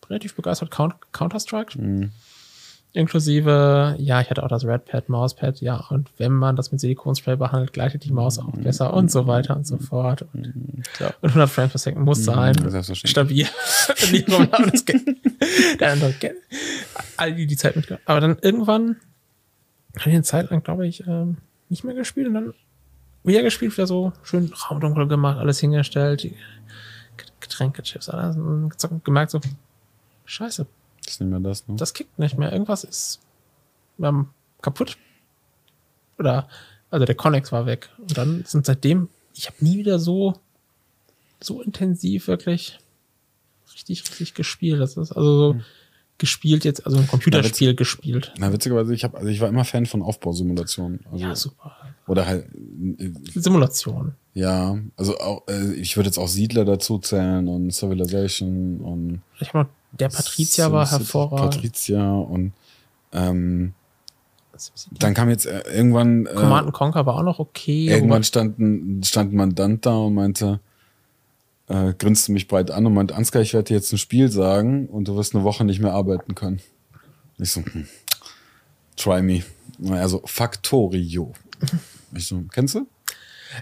relativ 0.08 0.34
begeistert 0.34 0.70
Count, 0.70 0.94
Counter-Strike. 1.12 1.80
Mhm. 1.80 2.12
Inklusive, 2.94 3.96
ja, 3.98 4.20
ich 4.20 4.30
hatte 4.30 4.44
auch 4.44 4.48
das 4.48 4.64
Redpad, 4.64 5.08
Mauspad, 5.08 5.60
ja, 5.60 5.84
und 5.90 6.10
wenn 6.16 6.32
man 6.32 6.54
das 6.54 6.70
mit 6.70 6.80
Silikonspray 6.80 7.34
behandelt, 7.34 7.72
gleitet 7.72 8.04
die 8.04 8.12
Maus 8.12 8.38
auch 8.38 8.52
besser 8.52 8.94
und 8.94 9.10
so 9.10 9.26
weiter 9.26 9.56
und 9.56 9.66
so 9.66 9.78
fort. 9.78 10.24
Und, 10.32 10.84
Klar. 10.94 11.12
und 11.20 11.30
100 11.30 11.50
Frames 11.50 11.72
per 11.72 11.78
Second 11.80 12.04
muss 12.04 12.24
sein. 12.24 12.54
Mhm, 12.54 12.70
selbstverständlich. 12.70 13.10
Stabil. 13.10 13.48
Der 15.80 15.92
andere. 15.92 16.14
All 17.16 17.34
die, 17.34 17.48
die 17.48 17.56
Zeit 17.56 17.74
mit. 17.74 17.98
Aber 18.04 18.20
dann 18.20 18.38
irgendwann 18.40 18.96
habe 19.98 20.10
ich 20.10 20.14
eine 20.14 20.22
Zeit 20.22 20.50
lang, 20.50 20.62
glaube 20.62 20.86
ich, 20.86 21.04
ähm, 21.06 21.38
nicht 21.68 21.82
mehr 21.82 21.94
gespielt 21.94 22.28
und 22.28 22.34
dann 22.34 22.54
wieder 23.24 23.42
gespielt, 23.42 23.76
wieder 23.76 23.88
so 23.88 24.12
schön 24.22 24.52
raumdunkel 24.52 25.08
gemacht, 25.08 25.38
alles 25.38 25.58
hingestellt, 25.58 26.22
die 26.22 26.36
Getränke, 27.40 27.82
Chips, 27.82 28.08
alles 28.08 28.36
und 28.36 28.72
gemerkt 29.04 29.32
so, 29.32 29.40
scheiße, 30.26 30.66
Das 31.04 31.14
ist 31.14 31.20
nicht 31.20 31.30
mehr 31.30 31.40
das, 31.40 31.66
ne? 31.68 31.76
das 31.76 31.94
kickt 31.94 32.18
nicht 32.18 32.38
mehr. 32.38 32.52
Irgendwas 32.52 32.84
ist 32.84 33.20
ähm, 34.00 34.28
kaputt. 34.62 34.96
Oder, 36.18 36.48
also 36.90 37.04
der 37.04 37.14
Connex 37.14 37.52
war 37.52 37.66
weg. 37.66 37.90
Und 37.98 38.16
dann 38.16 38.44
sind 38.46 38.66
seitdem, 38.66 39.08
ich 39.34 39.46
habe 39.46 39.56
nie 39.60 39.78
wieder 39.78 39.98
so, 39.98 40.34
so 41.40 41.60
intensiv 41.60 42.28
wirklich 42.28 42.78
richtig, 43.74 44.04
richtig 44.10 44.34
gespielt. 44.34 44.80
Das 44.80 44.96
ist 44.96 45.12
also 45.12 45.52
so 45.52 45.60
gespielt 46.18 46.64
jetzt, 46.64 46.86
also 46.86 46.98
ein 46.98 47.08
Computerspiel 47.08 47.74
gespielt. 47.74 48.32
Na, 48.38 48.52
witzigerweise, 48.52 48.94
ich, 48.94 49.02
hab, 49.04 49.16
also 49.16 49.28
ich 49.28 49.40
war 49.40 49.48
immer 49.48 49.64
Fan 49.64 49.86
von 49.86 50.02
Aufbausimulationen. 50.02 51.00
Also, 51.10 51.24
Ja, 51.24 51.34
super. 51.34 51.76
Oder 52.06 52.26
halt, 52.26 52.46
äh, 52.98 53.10
Simulation. 53.34 54.14
ja, 54.34 54.78
also 54.96 55.18
auch, 55.18 55.42
äh, 55.48 55.74
ich 55.74 55.96
würde 55.96 56.08
jetzt 56.08 56.18
auch 56.18 56.28
Siedler 56.28 56.64
dazu 56.64 56.98
zählen 56.98 57.48
und 57.48 57.72
Civilization 57.72 58.80
und 58.80 59.22
Ich 59.40 59.52
meine, 59.54 59.68
der 59.98 60.08
Patricia 60.08 60.70
war 60.72 60.90
hervorragend. 60.90 61.54
Patricia 61.54 62.12
und 62.12 62.52
ähm, 63.12 63.74
dann 64.92 65.14
kam 65.14 65.30
jetzt 65.30 65.46
äh, 65.46 65.62
irgendwann 65.72 66.26
äh, 66.26 66.34
Command 66.34 66.72
Conquer 66.72 67.06
war 67.06 67.16
auch 67.16 67.22
noch 67.22 67.38
okay. 67.38 67.88
irgendwann 67.88 68.24
stand 68.24 68.58
ein, 68.58 69.02
stand 69.02 69.32
ein 69.32 69.36
Mandant 69.36 69.84
da 69.84 69.96
und 69.96 70.14
meinte, 70.14 70.60
äh, 71.68 71.92
grinste 71.94 72.32
mich 72.32 72.46
breit 72.46 72.70
an 72.70 72.86
und 72.86 72.94
meinte, 72.94 73.14
Ansgar, 73.14 73.42
ich 73.42 73.54
werde 73.54 73.68
dir 73.68 73.74
jetzt 73.74 73.92
ein 73.92 73.98
Spiel 73.98 74.30
sagen 74.30 74.86
und 74.86 75.08
du 75.08 75.16
wirst 75.16 75.34
eine 75.34 75.44
Woche 75.44 75.64
nicht 75.64 75.80
mehr 75.80 75.92
arbeiten 75.92 76.34
können. 76.34 76.60
Ich 77.38 77.50
so, 77.50 77.64
hm, 77.64 77.88
try 78.96 79.22
me. 79.22 79.42
Also 79.90 80.22
Factorio. 80.24 81.32
Ich 82.14 82.26
so, 82.28 82.44
kennst 82.52 82.76
du? 82.76 82.86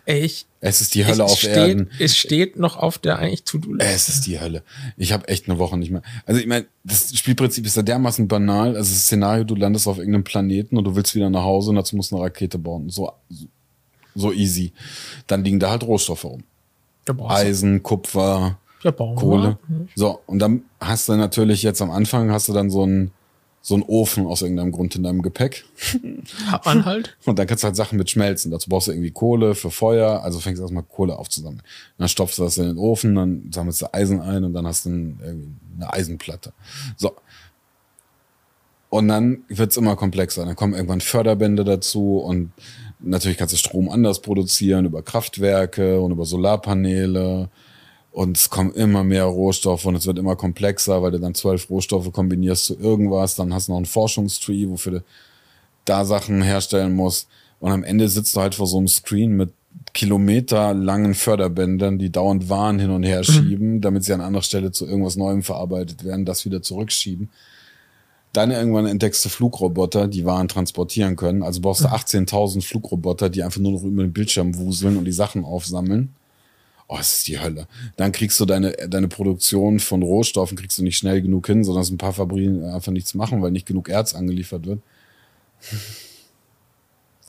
Ey, 0.05 0.20
ich, 0.20 0.47
Es 0.60 0.81
ist 0.81 0.94
die 0.94 1.06
Hölle 1.06 1.24
auf 1.24 1.39
steht, 1.39 1.56
Erden. 1.56 1.90
Es 1.98 2.16
steht 2.16 2.59
noch 2.59 2.77
auf 2.77 2.98
der 2.98 3.19
eigentlich 3.19 3.44
To-Do-Liste. 3.44 3.93
Es 3.93 4.09
ist 4.09 4.27
die 4.27 4.40
Hölle. 4.40 4.62
Ich 4.97 5.12
habe 5.12 5.28
echt 5.28 5.48
eine 5.48 5.59
Woche 5.59 5.77
nicht 5.77 5.90
mehr. 5.90 6.02
Also 6.27 6.40
ich 6.40 6.47
meine, 6.47 6.66
das 6.85 7.16
Spielprinzip 7.16 7.66
ist 7.66 7.77
ja 7.77 7.82
dermaßen 7.82 8.28
banal. 8.28 8.77
Also 8.77 8.93
das 8.93 9.05
Szenario, 9.05 9.44
du 9.44 9.55
landest 9.55 9.89
auf 9.89 9.98
irgendeinem 9.98 10.24
Planeten 10.24 10.77
und 10.77 10.85
du 10.85 10.97
willst 10.97 11.14
wieder 11.14 11.31
nach 11.31 11.44
Hause 11.44 11.70
und 11.70 11.77
dazu 11.77 11.97
musst 11.97 12.12
du 12.12 12.16
eine 12.16 12.24
Rakete 12.24 12.59
bauen. 12.59 12.90
So, 12.90 13.12
so 14.14 14.32
easy. 14.32 14.73
Dann 15.27 15.44
liegen 15.44 15.60
da 15.60 15.70
halt 15.70 15.85
Rohstoffe 15.85 16.24
rum. 16.24 16.44
Eisen, 17.28 17.82
Kupfer, 17.82 18.59
ja, 18.82 18.93
Kohle. 18.93 19.59
So, 19.94 20.20
und 20.27 20.39
dann 20.39 20.62
hast 20.81 21.09
du 21.09 21.16
natürlich 21.16 21.62
jetzt 21.62 21.82
am 21.82 21.90
Anfang 21.90 22.31
hast 22.31 22.48
du 22.48 22.52
dann 22.52 22.70
so 22.70 22.82
einen 22.85 23.10
so 23.64 23.74
einen 23.74 23.84
Ofen 23.84 24.26
aus 24.26 24.43
irgendeinem 24.43 24.72
Grund 24.72 24.97
in 24.97 25.05
deinem 25.05 25.22
Gepäck. 25.22 25.64
Hat 26.47 26.66
man 26.66 26.84
halt. 26.84 27.16
Und 27.24 27.39
dann 27.39 27.47
kannst 27.47 27.62
du 27.62 27.66
halt 27.66 27.76
Sachen 27.76 27.97
mit 27.97 28.10
schmelzen. 28.10 28.51
Dazu 28.51 28.68
brauchst 28.68 28.89
du 28.89 28.93
irgendwie 28.93 29.12
Kohle 29.12 29.55
für 29.55 29.70
Feuer. 29.70 30.22
Also 30.24 30.40
fängst 30.40 30.59
du 30.59 30.64
erstmal 30.64 30.82
Kohle 30.82 31.16
aufzusammeln. 31.16 31.62
Dann 31.97 32.09
stopfst 32.09 32.39
du 32.39 32.43
das 32.43 32.59
in 32.59 32.64
den 32.64 32.76
Ofen, 32.76 33.14
dann 33.14 33.51
sammelst 33.55 33.82
du 33.82 33.94
Eisen 33.94 34.20
ein 34.20 34.43
und 34.43 34.52
dann 34.52 34.66
hast 34.66 34.84
du 34.84 34.90
ein, 34.90 35.20
irgendwie 35.24 35.51
eine 35.76 35.93
Eisenplatte. 35.93 36.52
So. 36.97 37.12
Und 38.90 39.09
dann 39.09 39.44
wird's 39.48 39.76
immer 39.76 39.94
komplexer. 39.94 40.44
Dann 40.44 40.56
kommen 40.56 40.74
irgendwann 40.74 41.01
Förderbände 41.01 41.62
dazu 41.62 42.18
und 42.18 42.52
natürlich 42.98 43.39
kannst 43.39 43.55
du 43.55 43.59
Strom 43.59 43.89
anders 43.89 44.22
produzieren 44.22 44.86
über 44.86 45.02
Kraftwerke 45.02 46.01
und 46.01 46.10
über 46.10 46.26
Solarpaneele. 46.26 47.48
Und 48.12 48.36
es 48.36 48.51
kommen 48.51 48.72
immer 48.74 49.05
mehr 49.05 49.24
Rohstoffe 49.24 49.86
und 49.86 49.94
es 49.94 50.06
wird 50.06 50.18
immer 50.18 50.36
komplexer, 50.36 51.02
weil 51.02 51.12
du 51.12 51.18
dann 51.18 51.34
zwölf 51.34 51.70
Rohstoffe 51.70 52.12
kombinierst 52.12 52.66
zu 52.66 52.78
irgendwas. 52.78 53.36
Dann 53.36 53.55
hast 53.55 53.68
du 53.68 53.72
noch 53.72 53.78
einen 53.78 53.86
Forschungstree, 53.86 54.68
wofür 54.68 54.93
du 54.93 55.05
da 55.86 56.05
Sachen 56.05 56.43
herstellen 56.43 56.94
musst. 56.94 57.28
Und 57.59 57.72
am 57.72 57.84
Ende 57.84 58.09
sitzt 58.09 58.36
du 58.36 58.40
halt 58.40 58.55
vor 58.55 58.66
so 58.66 58.76
einem 58.76 58.89
Screen 58.89 59.36
mit 59.36 59.51
kilometerlangen 59.94 61.14
Förderbändern, 61.14 61.98
die 61.98 62.10
dauernd 62.10 62.51
Waren 62.51 62.78
hin 62.78 62.90
und 62.90 63.02
her 63.02 63.24
schieben, 63.24 63.80
damit 63.80 64.05
sie 64.05 64.12
an 64.12 64.20
anderer 64.20 64.43
Stelle 64.43 64.72
zu 64.72 64.86
irgendwas 64.86 65.16
Neuem 65.16 65.43
verarbeitet 65.43 66.05
werden, 66.05 66.26
das 66.26 66.44
wieder 66.44 66.60
zurückschieben. 66.62 67.30
Dann 68.32 68.51
irgendwann 68.51 68.86
entdeckst 68.86 69.24
du 69.24 69.28
Flugroboter, 69.28 70.09
die 70.09 70.24
Waren 70.24 70.48
transportieren 70.48 71.16
können. 71.16 71.43
Also 71.43 71.60
brauchst 71.60 71.84
du 71.84 71.89
18.000 71.89 72.62
Flugroboter, 72.62 73.28
die 73.28 73.43
einfach 73.43 73.60
nur 73.60 73.72
noch 73.72 73.82
über 73.82 74.02
den 74.02 74.12
Bildschirm 74.12 74.56
wuseln 74.56 74.97
und 74.97 75.05
die 75.05 75.12
Sachen 75.12 75.44
aufsammeln. 75.44 76.14
Oh, 76.88 76.98
es 76.98 77.18
ist 77.18 77.28
die 77.28 77.40
Hölle. 77.40 77.66
Dann 77.96 78.12
kriegst 78.12 78.38
du 78.38 78.44
deine, 78.44 78.72
deine 78.88 79.09
Produktion 79.09 79.78
von 79.78 80.02
Rohstoffen 80.02 80.59
kriegst 80.59 80.78
du 80.78 80.82
nicht 80.82 80.98
schnell 80.98 81.22
genug 81.22 81.46
hin, 81.46 81.64
sondern 81.64 81.82
dass 81.82 81.90
ein 81.90 81.98
paar 81.98 82.12
Fabriken 82.12 82.64
einfach 82.64 82.92
nichts 82.92 83.14
machen, 83.14 83.40
weil 83.40 83.50
nicht 83.50 83.66
genug 83.66 83.88
Erz 83.88 84.14
angeliefert 84.14 84.66
wird. 84.66 84.80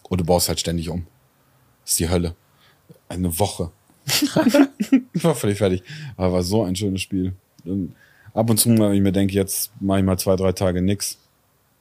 Und 0.09 0.21
du 0.21 0.25
baust 0.25 0.49
halt 0.49 0.59
ständig 0.59 0.89
um. 0.89 1.07
Das 1.83 1.91
ist 1.91 1.99
die 1.99 2.09
Hölle. 2.09 2.35
Eine 3.07 3.37
Woche. 3.39 3.71
ich 4.05 4.35
war 5.23 5.35
völlig 5.35 5.57
fertig. 5.57 5.83
Aber 6.17 6.33
war 6.33 6.43
so 6.43 6.63
ein 6.63 6.75
schönes 6.75 7.01
Spiel. 7.01 7.33
Und 7.63 7.95
ab 8.33 8.49
und 8.49 8.57
zu, 8.57 8.69
wenn 8.69 8.93
ich 8.93 9.01
mir 9.01 9.11
denke, 9.11 9.33
jetzt 9.33 9.71
mache 9.79 9.99
ich 9.99 10.05
mal 10.05 10.17
zwei, 10.17 10.35
drei 10.35 10.51
Tage 10.51 10.81
nix. 10.81 11.17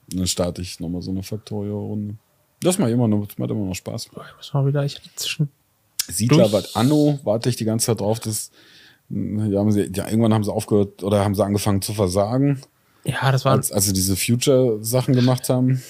Dann 0.07 0.27
starte 0.27 0.61
ich 0.61 0.79
nochmal 0.79 1.01
so 1.01 1.11
eine 1.11 1.23
Factorio-Runde. 1.23 2.15
Das 2.61 2.77
macht 2.77 2.91
immer 2.91 3.07
noch, 3.07 3.27
das 3.27 3.37
macht 3.37 3.51
immer 3.51 3.65
noch 3.65 3.75
Spaß. 3.75 4.05
Ich 4.05 4.37
muss 4.37 4.53
mal 4.53 4.65
wieder, 4.65 4.85
ich 4.85 4.95
hatte 4.95 5.09
zwischen, 5.15 5.49
Siedler 6.07 6.49
Durch- 6.49 6.53
war 6.53 6.63
Anno, 6.81 7.19
warte 7.23 7.49
ich 7.49 7.55
die 7.55 7.65
ganze 7.65 7.87
Zeit 7.87 8.01
drauf. 8.01 8.19
Das, 8.19 8.51
ja, 9.09 9.59
haben 9.59 9.71
sie, 9.71 9.91
ja, 9.93 10.07
irgendwann 10.07 10.33
haben 10.33 10.43
sie 10.43 10.51
aufgehört 10.51 11.03
oder 11.03 11.23
haben 11.23 11.35
sie 11.35 11.43
angefangen 11.43 11.81
zu 11.81 11.93
versagen, 11.93 12.61
ja, 13.05 13.31
das 13.33 13.43
war, 13.43 13.51
als, 13.51 13.71
als 13.71 13.85
sie 13.85 13.93
diese 13.93 14.15
Future-Sachen 14.15 15.13
gemacht 15.13 15.49
haben. 15.49 15.81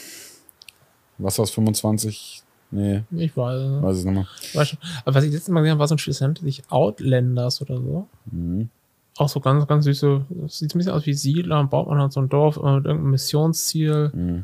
Was 1.19 1.37
war's, 1.37 1.51
25? 1.51 2.41
Nee, 2.71 3.03
ich 3.11 3.37
weiß, 3.37 3.83
weiß 3.83 3.99
ich 3.99 4.05
nicht 4.05 4.13
mehr. 4.15 4.27
weiß 4.53 4.69
schon. 4.69 4.79
Aber 5.05 5.15
was 5.15 5.23
ich 5.23 5.31
letztes 5.31 5.49
Mal 5.49 5.59
gesehen 5.61 5.71
habe, 5.73 5.79
war 5.79 5.87
so 5.87 5.93
ein 5.93 5.99
Spiel, 5.99 6.11
das 6.11 6.21
nannte 6.21 6.43
sich 6.43 6.63
Outlanders 6.69 7.61
oder 7.61 7.77
so. 7.77 8.07
Mhm. 8.31 8.69
Auch 9.17 9.29
so 9.29 9.39
ganz, 9.39 9.67
ganz 9.67 9.85
süße, 9.85 10.25
sieht 10.47 10.73
ein 10.73 10.79
bisschen 10.79 10.93
aus 10.93 11.05
wie 11.05 11.13
Siedler, 11.13 11.63
baut 11.65 11.87
man 11.87 11.99
halt 11.99 12.11
so 12.13 12.19
ein 12.19 12.29
Dorf 12.29 12.57
immer 12.57 12.77
mit 12.77 12.85
irgendeinem 12.85 13.11
Missionsziel. 13.11 14.11
Mhm. 14.11 14.43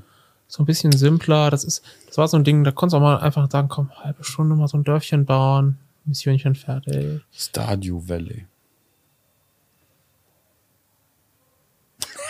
So 0.50 0.64
ein 0.64 0.66
bisschen 0.66 0.92
simpler. 0.92 1.52
Das 1.52 1.64
ist, 1.64 1.84
das 2.08 2.18
war 2.18 2.28
so 2.28 2.36
ein 2.36 2.44
Ding, 2.44 2.64
da 2.64 2.72
konntest 2.72 2.94
du 2.94 2.98
auch 2.98 3.02
mal 3.02 3.20
einfach 3.20 3.50
sagen, 3.50 3.70
komm, 3.70 3.92
halbe 3.92 4.24
Stunde 4.24 4.56
mal 4.56 4.68
so 4.68 4.78
ein 4.78 4.84
Dörfchen 4.84 5.26
bauen. 5.26 5.78
Missionchen 6.06 6.56
fertig. 6.56 7.22
Stardew 7.32 8.02
Valley. 8.08 8.48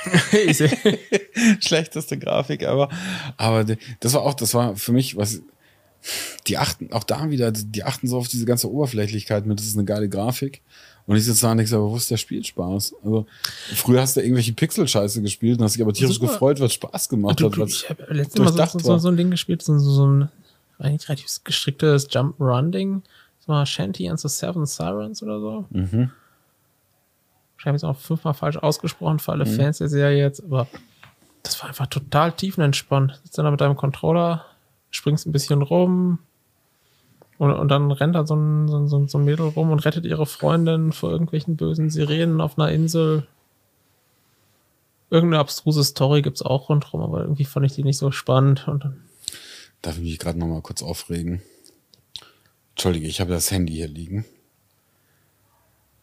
Schlechteste 1.61 2.19
Grafik, 2.19 2.65
aber, 2.67 2.89
aber 3.37 3.63
das 4.01 4.13
war 4.13 4.23
auch, 4.23 4.33
das 4.33 4.53
war 4.53 4.75
für 4.75 4.91
mich, 4.91 5.15
was, 5.15 5.41
die 6.47 6.57
achten, 6.57 6.91
auch 6.91 7.05
da 7.05 7.29
wieder, 7.29 7.51
die 7.53 7.83
achten 7.83 8.07
so 8.07 8.17
auf 8.17 8.27
diese 8.27 8.45
ganze 8.45 8.69
Oberflächlichkeit 8.69 9.45
mit, 9.45 9.59
das 9.59 9.67
ist 9.67 9.77
eine 9.77 9.85
geile 9.85 10.09
Grafik. 10.09 10.61
Und 11.09 11.15
ich 11.15 11.25
sitze 11.25 11.41
da 11.41 11.51
und 11.51 11.57
denke, 11.57 11.75
aber 11.75 11.89
wo 11.89 11.95
ist 11.97 12.11
der 12.11 12.17
Spielspaß? 12.17 12.93
Also, 13.03 13.25
früher 13.73 14.01
hast 14.01 14.15
du 14.15 14.21
irgendwelche 14.21 14.53
Pixel-Scheiße 14.53 15.23
gespielt 15.23 15.57
und 15.57 15.63
hast 15.65 15.73
dich 15.75 15.81
aber 15.81 15.91
tierisch 15.91 16.17
Super. 16.19 16.31
gefreut, 16.33 16.59
was 16.59 16.73
Spaß 16.73 17.09
gemacht 17.09 17.39
du, 17.39 17.45
hat. 17.47 17.55
du, 17.57 17.61
was- 17.61 17.71
ich 17.71 17.89
habe 17.89 18.05
letztes 18.13 18.39
Mal 18.39 18.67
so, 18.67 18.77
so, 18.79 18.97
so 18.99 19.07
ein 19.07 19.17
Ding 19.17 19.31
gespielt, 19.31 19.63
so, 19.63 19.79
so 19.79 20.05
ein 20.05 20.29
eigentlich 20.77 21.09
relativ 21.09 21.25
gestricktes 21.43 22.07
Jump-Run-Ding. 22.11 23.01
Das 23.39 23.47
war 23.47 23.65
Shanty 23.65 24.07
and 24.07 24.19
the 24.19 24.27
Seven 24.29 24.67
Sirens 24.67 25.23
oder 25.23 25.39
so. 25.39 25.65
Mhm. 25.71 26.11
Ich 27.57 27.65
habe 27.65 27.75
jetzt 27.75 27.83
auch 27.83 27.97
fünfmal 27.97 28.35
falsch 28.35 28.57
ausgesprochen 28.57 29.17
für 29.17 29.31
alle 29.31 29.47
Fans 29.47 29.79
der 29.79 29.89
Serie 29.89 30.19
jetzt, 30.21 30.43
aber 30.43 30.67
das 31.41 31.59
war 31.59 31.69
einfach 31.69 31.87
total 31.87 32.31
tiefenentspannt. 32.33 33.19
Sitzt 33.23 33.37
dann 33.39 33.45
da 33.45 33.51
mit 33.51 33.59
deinem 33.61 33.75
Controller, 33.75 34.45
springst 34.91 35.25
ein 35.25 35.31
bisschen 35.31 35.63
rum 35.63 36.19
und, 37.39 37.51
und 37.51 37.67
dann 37.69 37.89
rennt 37.91 38.13
da 38.13 38.27
so 38.27 38.35
ein, 38.35 38.67
so, 38.67 38.77
ein, 38.99 39.07
so 39.07 39.17
ein- 39.17 39.25
Mädel 39.25 39.47
rum 39.47 39.71
und 39.71 39.79
rettet 39.85 40.05
ihre 40.05 40.27
Freundin 40.27 40.91
vor 40.91 41.09
irgendwelchen 41.09 41.55
bösen 41.55 41.89
Sirenen 41.89 42.39
auf 42.41 42.59
einer 42.59 42.71
Insel. 42.71 43.25
Irgendeine 45.09 45.39
abstruse 45.41 45.83
Story 45.83 46.21
gibt's 46.21 46.43
auch 46.43 46.69
rundherum, 46.69 47.01
aber 47.01 47.21
irgendwie 47.21 47.45
fand 47.45 47.65
ich 47.65 47.73
die 47.73 47.83
nicht 47.83 47.97
so 47.97 48.11
spannend. 48.11 48.67
Und 48.67 48.83
dann, 48.83 49.03
Darf 49.81 49.95
ich 49.97 50.03
mich 50.03 50.19
gerade 50.19 50.37
noch 50.37 50.45
mal 50.45 50.61
kurz 50.61 50.83
aufregen? 50.83 51.41
Entschuldige, 52.75 53.07
ich 53.07 53.19
habe 53.19 53.31
das 53.31 53.49
Handy 53.49 53.73
hier 53.73 53.87
liegen. 53.87 54.25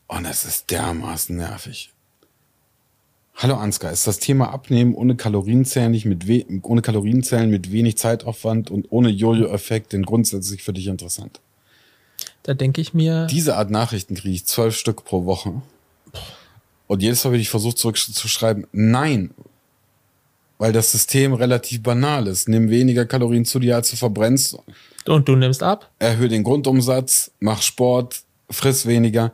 Und 0.08 0.24
es 0.24 0.44
ist 0.44 0.70
dermaßen 0.70 1.36
nervig. 1.36 1.92
Hallo 3.38 3.56
Ansgar, 3.56 3.92
ist 3.92 4.06
das 4.06 4.18
Thema 4.18 4.50
Abnehmen 4.50 4.94
ohne 4.94 5.14
Kalorienzählen, 5.14 5.90
nicht 5.90 6.06
mit 6.06 6.24
ohne 6.62 6.80
Kalorienzählen 6.80 7.50
mit 7.50 7.70
wenig 7.70 7.98
Zeitaufwand 7.98 8.70
und 8.70 8.86
ohne 8.88 9.10
Jojo-Effekt 9.10 9.92
denn 9.92 10.04
grundsätzlich 10.04 10.62
für 10.62 10.72
dich 10.72 10.86
interessant? 10.86 11.40
da 12.44 12.54
denke 12.54 12.80
ich 12.80 12.94
mir, 12.94 13.26
Diese 13.26 13.56
Art 13.56 13.70
Nachrichten 13.70 14.14
kriege 14.14 14.34
ich 14.34 14.46
zwölf 14.46 14.74
Stück 14.76 15.04
pro 15.04 15.24
Woche. 15.24 15.60
Und 16.86 17.02
jedes 17.02 17.24
Mal, 17.24 17.32
wenn 17.32 17.40
ich 17.40 17.50
versuche 17.50 17.74
zurückzuschreiben, 17.74 18.68
nein, 18.72 19.32
weil 20.58 20.72
das 20.72 20.92
System 20.92 21.34
relativ 21.34 21.82
banal 21.82 22.28
ist. 22.28 22.48
Nimm 22.48 22.70
weniger 22.70 23.04
Kalorien 23.04 23.44
zu 23.44 23.58
dir, 23.58 23.74
als 23.74 23.90
du 23.90 23.96
verbrennst 23.96 24.56
und 25.06 25.28
du 25.28 25.36
nimmst 25.36 25.62
ab. 25.62 25.90
erhöhe 25.98 26.28
den 26.28 26.44
Grundumsatz, 26.44 27.32
mach 27.40 27.60
Sport, 27.60 28.22
friss 28.48 28.86
weniger. 28.86 29.32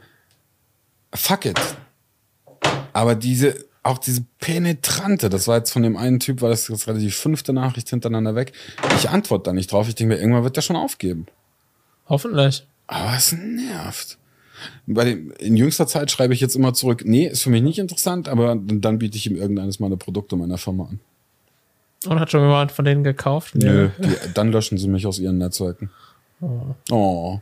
Fuck 1.15 1.45
it. 1.45 1.61
Aber 2.95 3.15
diese, 3.15 3.66
auch 3.83 3.99
diese 3.99 4.25
penetrante, 4.39 5.29
das 5.29 5.49
war 5.49 5.59
jetzt 5.59 5.73
von 5.73 5.83
dem 5.83 5.97
einen 5.97 6.21
Typ, 6.21 6.41
war 6.41 6.51
das 6.51 6.69
jetzt 6.69 6.85
gerade 6.85 7.01
die 7.01 7.11
fünfte 7.11 7.53
Nachricht 7.53 7.89
hintereinander 7.91 8.35
weg. 8.35 8.53
Ich 8.97 9.09
antworte 9.09 9.45
da 9.45 9.53
nicht 9.53 9.73
drauf. 9.73 9.89
Ich 9.89 9.95
denke 9.95 10.15
mir, 10.15 10.21
irgendwann 10.21 10.45
wird 10.45 10.57
der 10.57 10.63
schon 10.63 10.77
aufgeben. 10.77 11.27
Hoffentlich. 12.09 12.67
Aber 12.87 13.15
es 13.17 13.33
nervt. 13.33 14.19
Bei 14.87 15.05
dem, 15.05 15.33
in 15.39 15.57
jüngster 15.57 15.89
Zeit 15.89 16.11
schreibe 16.11 16.35
ich 16.35 16.41
jetzt 16.41 16.55
immer 16.55 16.75
zurück, 16.75 17.03
nee, 17.05 17.27
ist 17.27 17.43
für 17.43 17.51
mich 17.51 17.63
nicht 17.63 17.79
interessant, 17.79 18.29
aber 18.29 18.55
dann 18.57 18.99
biete 18.99 19.17
ich 19.17 19.27
ihm 19.27 19.37
irgendeines 19.37 19.81
meiner 19.81 19.97
Produkte 19.97 20.37
meiner 20.37 20.59
Firma 20.59 20.85
an. 20.85 21.01
Und 22.07 22.21
hat 22.21 22.31
schon 22.31 22.43
jemand 22.43 22.71
von 22.71 22.85
denen 22.85 23.03
gekauft? 23.03 23.55
Nö, 23.55 23.91
die, 23.99 24.33
dann 24.35 24.53
löschen 24.53 24.79
sie 24.79 24.89
mich 24.89 25.07
aus 25.07 25.19
ihren 25.19 25.39
Netzwerken. 25.39 25.91
Oh. 26.91 27.41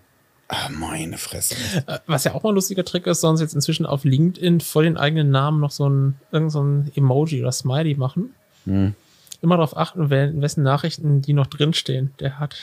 Ah, 0.52 0.68
meine 0.68 1.16
Fresse. 1.16 1.54
Äh, 1.86 2.00
Was 2.06 2.24
ja 2.24 2.34
auch 2.34 2.42
mal 2.42 2.48
ein 2.50 2.54
lustiger 2.56 2.84
Trick 2.84 3.06
ist, 3.06 3.20
sie 3.20 3.28
jetzt 3.40 3.54
inzwischen 3.54 3.86
auf 3.86 4.02
LinkedIn 4.04 4.60
vor 4.60 4.82
den 4.82 4.96
eigenen 4.96 5.30
Namen 5.30 5.60
noch 5.60 5.70
so 5.70 5.88
ein, 5.88 6.16
irgend 6.32 6.50
so 6.50 6.60
ein 6.62 6.90
Emoji 6.96 7.40
oder 7.40 7.52
Smiley 7.52 7.94
machen. 7.94 8.34
Hm. 8.64 8.94
Immer 9.42 9.56
darauf 9.56 9.76
achten, 9.76 10.10
wessen 10.10 10.64
Nachrichten 10.64 11.22
die 11.22 11.32
noch 11.34 11.46
drinstehen. 11.46 12.12
Der 12.18 12.38
hat 12.40 12.56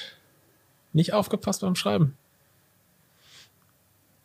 nicht 0.91 1.13
aufgepasst 1.13 1.61
beim 1.61 1.75
Schreiben. 1.75 2.15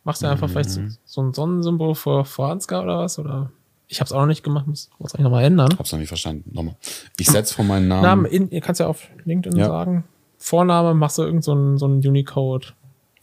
Machst 0.03 0.21
du 0.21 0.27
einfach 0.27 0.49
vielleicht 0.49 0.69
so, 0.71 0.81
Mhm. 0.81 0.97
so 1.05 1.21
ein 1.21 1.33
Sonnensymbol 1.33 1.95
vor, 1.95 2.25
vor 2.25 2.49
Ansgar 2.49 2.83
oder 2.83 2.99
was? 2.99 3.17
Oder 3.17 3.49
ich 3.87 4.01
habe 4.01 4.07
es 4.07 4.11
auch 4.11 4.19
noch 4.19 4.27
nicht 4.27 4.43
gemacht, 4.43 4.67
muss 4.67 4.89
es 4.99 5.13
eigentlich 5.15 5.23
nochmal 5.23 5.45
ändern. 5.45 5.73
Hab's 5.79 5.91
noch 5.93 5.99
nicht 5.99 6.09
verstanden. 6.09 6.49
Nochmal. 6.53 6.75
Ich 7.17 7.27
setze 7.27 7.53
von 7.53 7.65
meinen 7.67 7.87
Namen. 7.87 8.03
Namen, 8.03 8.25
in, 8.25 8.51
ihr 8.51 8.59
kannst 8.59 8.81
ja 8.81 8.87
auf 8.87 9.07
LinkedIn 9.23 9.57
Ja. 9.57 9.67
sagen. 9.67 10.03
Vorname 10.37 10.93
machst 10.93 11.17
du 11.17 11.21
irgend 11.23 11.43
so 11.45 11.77
so 11.77 11.87
ein 11.87 12.05
Unicode. 12.05 12.73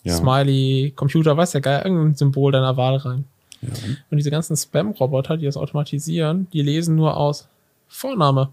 Ja. 0.02 0.16
Smiley, 0.16 0.93
Computer, 0.97 1.36
weiß 1.36 1.52
ja 1.52 1.60
geil, 1.60 1.82
irgendein 1.85 2.14
Symbol 2.14 2.52
deiner 2.52 2.77
Wahl 2.77 2.97
rein. 2.97 3.24
Ja. 3.60 3.68
Und 4.10 4.16
diese 4.16 4.31
ganzen 4.31 4.56
Spam-Roboter, 4.56 5.36
die 5.36 5.44
das 5.44 5.56
automatisieren, 5.56 6.48
die 6.52 6.62
lesen 6.62 6.97
nur 6.97 7.16
aus 7.16 7.47
Vorname. 7.89 8.51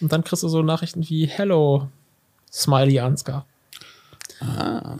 Und 0.00 0.12
dann 0.12 0.24
kriegst 0.24 0.42
du 0.42 0.48
so 0.48 0.62
Nachrichten 0.62 1.06
wie 1.08 1.26
Hello, 1.26 1.88
Smiley 2.50 3.00
Ansgar. 3.00 3.44
Ah. 4.40 4.96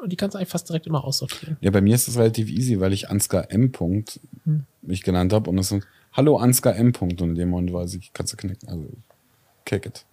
Und 0.00 0.10
die 0.10 0.16
kannst 0.16 0.34
du 0.34 0.38
eigentlich 0.38 0.48
fast 0.48 0.68
direkt 0.68 0.86
immer 0.86 1.04
aussortieren. 1.04 1.56
Ja, 1.60 1.70
bei 1.70 1.80
mir 1.80 1.94
ist 1.94 2.08
das 2.08 2.16
relativ 2.16 2.48
easy, 2.48 2.80
weil 2.80 2.92
ich 2.92 3.10
Ansgar 3.10 3.50
M. 3.50 3.72
Punkt 3.72 4.20
Hm. 4.44 4.64
mich 4.80 5.02
genannt 5.02 5.32
habe 5.32 5.48
und 5.50 5.58
es 5.58 5.70
ist 5.70 5.86
Hallo 6.12 6.36
Ansgar 6.38 6.74
M. 6.76 6.92
Punkt 6.92 7.20
und 7.22 7.30
in 7.30 7.34
dem 7.36 7.50
Moment 7.50 7.72
weiß 7.72 7.94
ich, 7.94 8.12
kannst 8.12 8.32
du 8.32 8.36
knicken. 8.36 8.68
Also, 8.68 8.88
kick 9.64 9.86
it. 9.86 10.04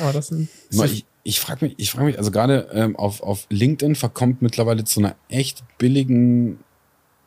Aber 0.00 0.12
das 0.12 0.28
sind. 0.28 0.48
Mal, 0.72 0.90
Ich, 1.26 1.40
frage 1.40 1.64
mich, 1.64 1.74
ich 1.78 1.90
frage 1.90 2.06
mich, 2.06 2.18
also 2.18 2.30
gerade 2.30 2.68
ähm, 2.72 2.94
auf, 2.94 3.20
auf 3.20 3.46
LinkedIn 3.50 3.96
verkommt 3.96 4.42
mittlerweile 4.42 4.84
zu 4.84 5.00
einer 5.00 5.16
echt 5.28 5.64
billigen 5.76 6.60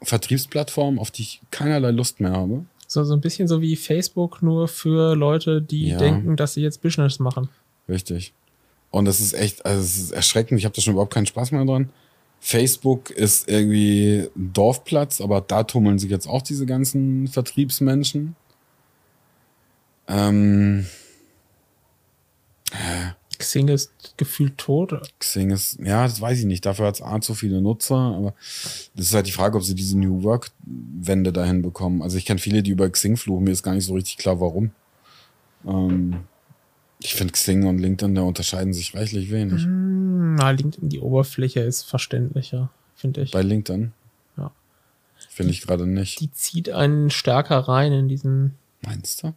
Vertriebsplattform, 0.02 1.00
auf 1.00 1.12
die 1.12 1.24
ich 1.24 1.42
keinerlei 1.52 1.92
Lust 1.92 2.22
mehr 2.22 2.32
habe. 2.32 2.64
So, 2.88 3.04
so 3.04 3.14
ein 3.14 3.20
bisschen 3.20 3.50
so 3.50 3.62
wie 3.62 3.76
Facebook, 3.76 4.42
nur 4.42 4.70
für 4.70 5.16
Leute, 5.16 5.62
die 5.62 5.90
Ja. 5.90 5.98
denken, 5.98 6.38
dass 6.38 6.54
sie 6.54 6.62
jetzt 6.62 6.82
Business 6.82 7.20
machen. 7.20 7.50
Richtig. 7.90 8.34
Und 8.90 9.04
das 9.04 9.20
ist 9.20 9.34
echt, 9.34 9.66
also 9.66 9.82
es 9.82 9.98
ist 9.98 10.12
erschreckend. 10.12 10.60
Ich 10.60 10.66
habe 10.66 10.74
da 10.74 10.82
schon 10.82 10.94
überhaupt 10.94 11.14
keinen 11.14 11.26
Spaß 11.28 11.52
mehr 11.52 11.66
dran. 11.66 11.90
Facebook 12.40 13.10
ist 13.10 13.50
irgendwie 13.50 14.30
ein 14.34 14.54
Dorfplatz, 14.54 15.20
aber 15.20 15.42
da 15.42 15.64
tummeln 15.64 16.00
sich 16.00 16.10
jetzt 16.10 16.26
auch 16.26 16.42
diese 16.42 16.66
ganzen 16.66 17.28
Vertriebsmenschen. 17.28 18.38
Ähm, 20.08 20.88
Xing 23.40 23.70
ist 23.70 23.92
gefühlt 24.18 24.58
tot. 24.58 25.02
Xing 25.18 25.50
ist, 25.52 25.80
ja, 25.80 26.04
das 26.04 26.20
weiß 26.22 26.40
ich 26.40 26.46
nicht. 26.46 26.66
Dafür 26.66 26.88
hat 26.88 26.96
es 26.96 27.02
A 27.02 27.20
zu 27.22 27.34
viele 27.34 27.62
Nutzer, 27.62 27.96
aber 27.96 28.36
das 28.96 29.08
ist 29.08 29.14
halt 29.14 29.28
die 29.28 29.32
Frage, 29.32 29.58
ob 29.58 29.64
sie 29.64 29.76
diese 29.76 29.98
New 29.98 30.24
Work-Wende 30.24 31.32
dahin 31.34 31.62
bekommen. 31.62 32.02
Also 32.02 32.18
ich 32.18 32.26
kenne 32.26 32.40
viele, 32.40 32.62
die 32.62 32.72
über 32.72 32.90
Xing 32.90 33.18
fluchen, 33.18 33.46
mir 33.46 33.52
ist 33.52 33.64
gar 33.64 33.74
nicht 33.74 33.86
so 33.86 33.94
richtig 33.94 34.18
klar, 34.18 34.40
warum. 34.42 34.72
Ähm, 35.66 36.26
ich 37.02 37.16
finde 37.16 37.32
Xing 37.32 37.66
und 37.66 37.80
LinkedIn, 37.80 38.14
da 38.14 38.22
unterscheiden 38.24 38.74
sich 38.74 38.94
reichlich 38.94 39.32
wenig. 39.32 39.64
Hm, 39.64 40.36
Na, 40.36 40.52
LinkedIn, 40.52 40.90
die 40.90 41.00
Oberfläche 41.00 41.62
ist 41.62 41.84
verständlicher, 41.84 42.70
finde 42.96 43.22
ich. 43.22 43.32
Bei 43.32 43.42
LinkedIn? 43.42 43.94
Ja. 44.38 44.52
Finde 45.30 45.52
ich 45.54 45.62
gerade 45.62 45.88
nicht. 45.88 46.20
die 46.20 46.32
zieht 46.32 46.70
einen 46.70 47.10
stärker 47.10 47.60
rein 47.60 47.94
in 47.94 48.10
diesen. 48.10 48.56
Meinst 48.82 49.24
du? 49.24 49.34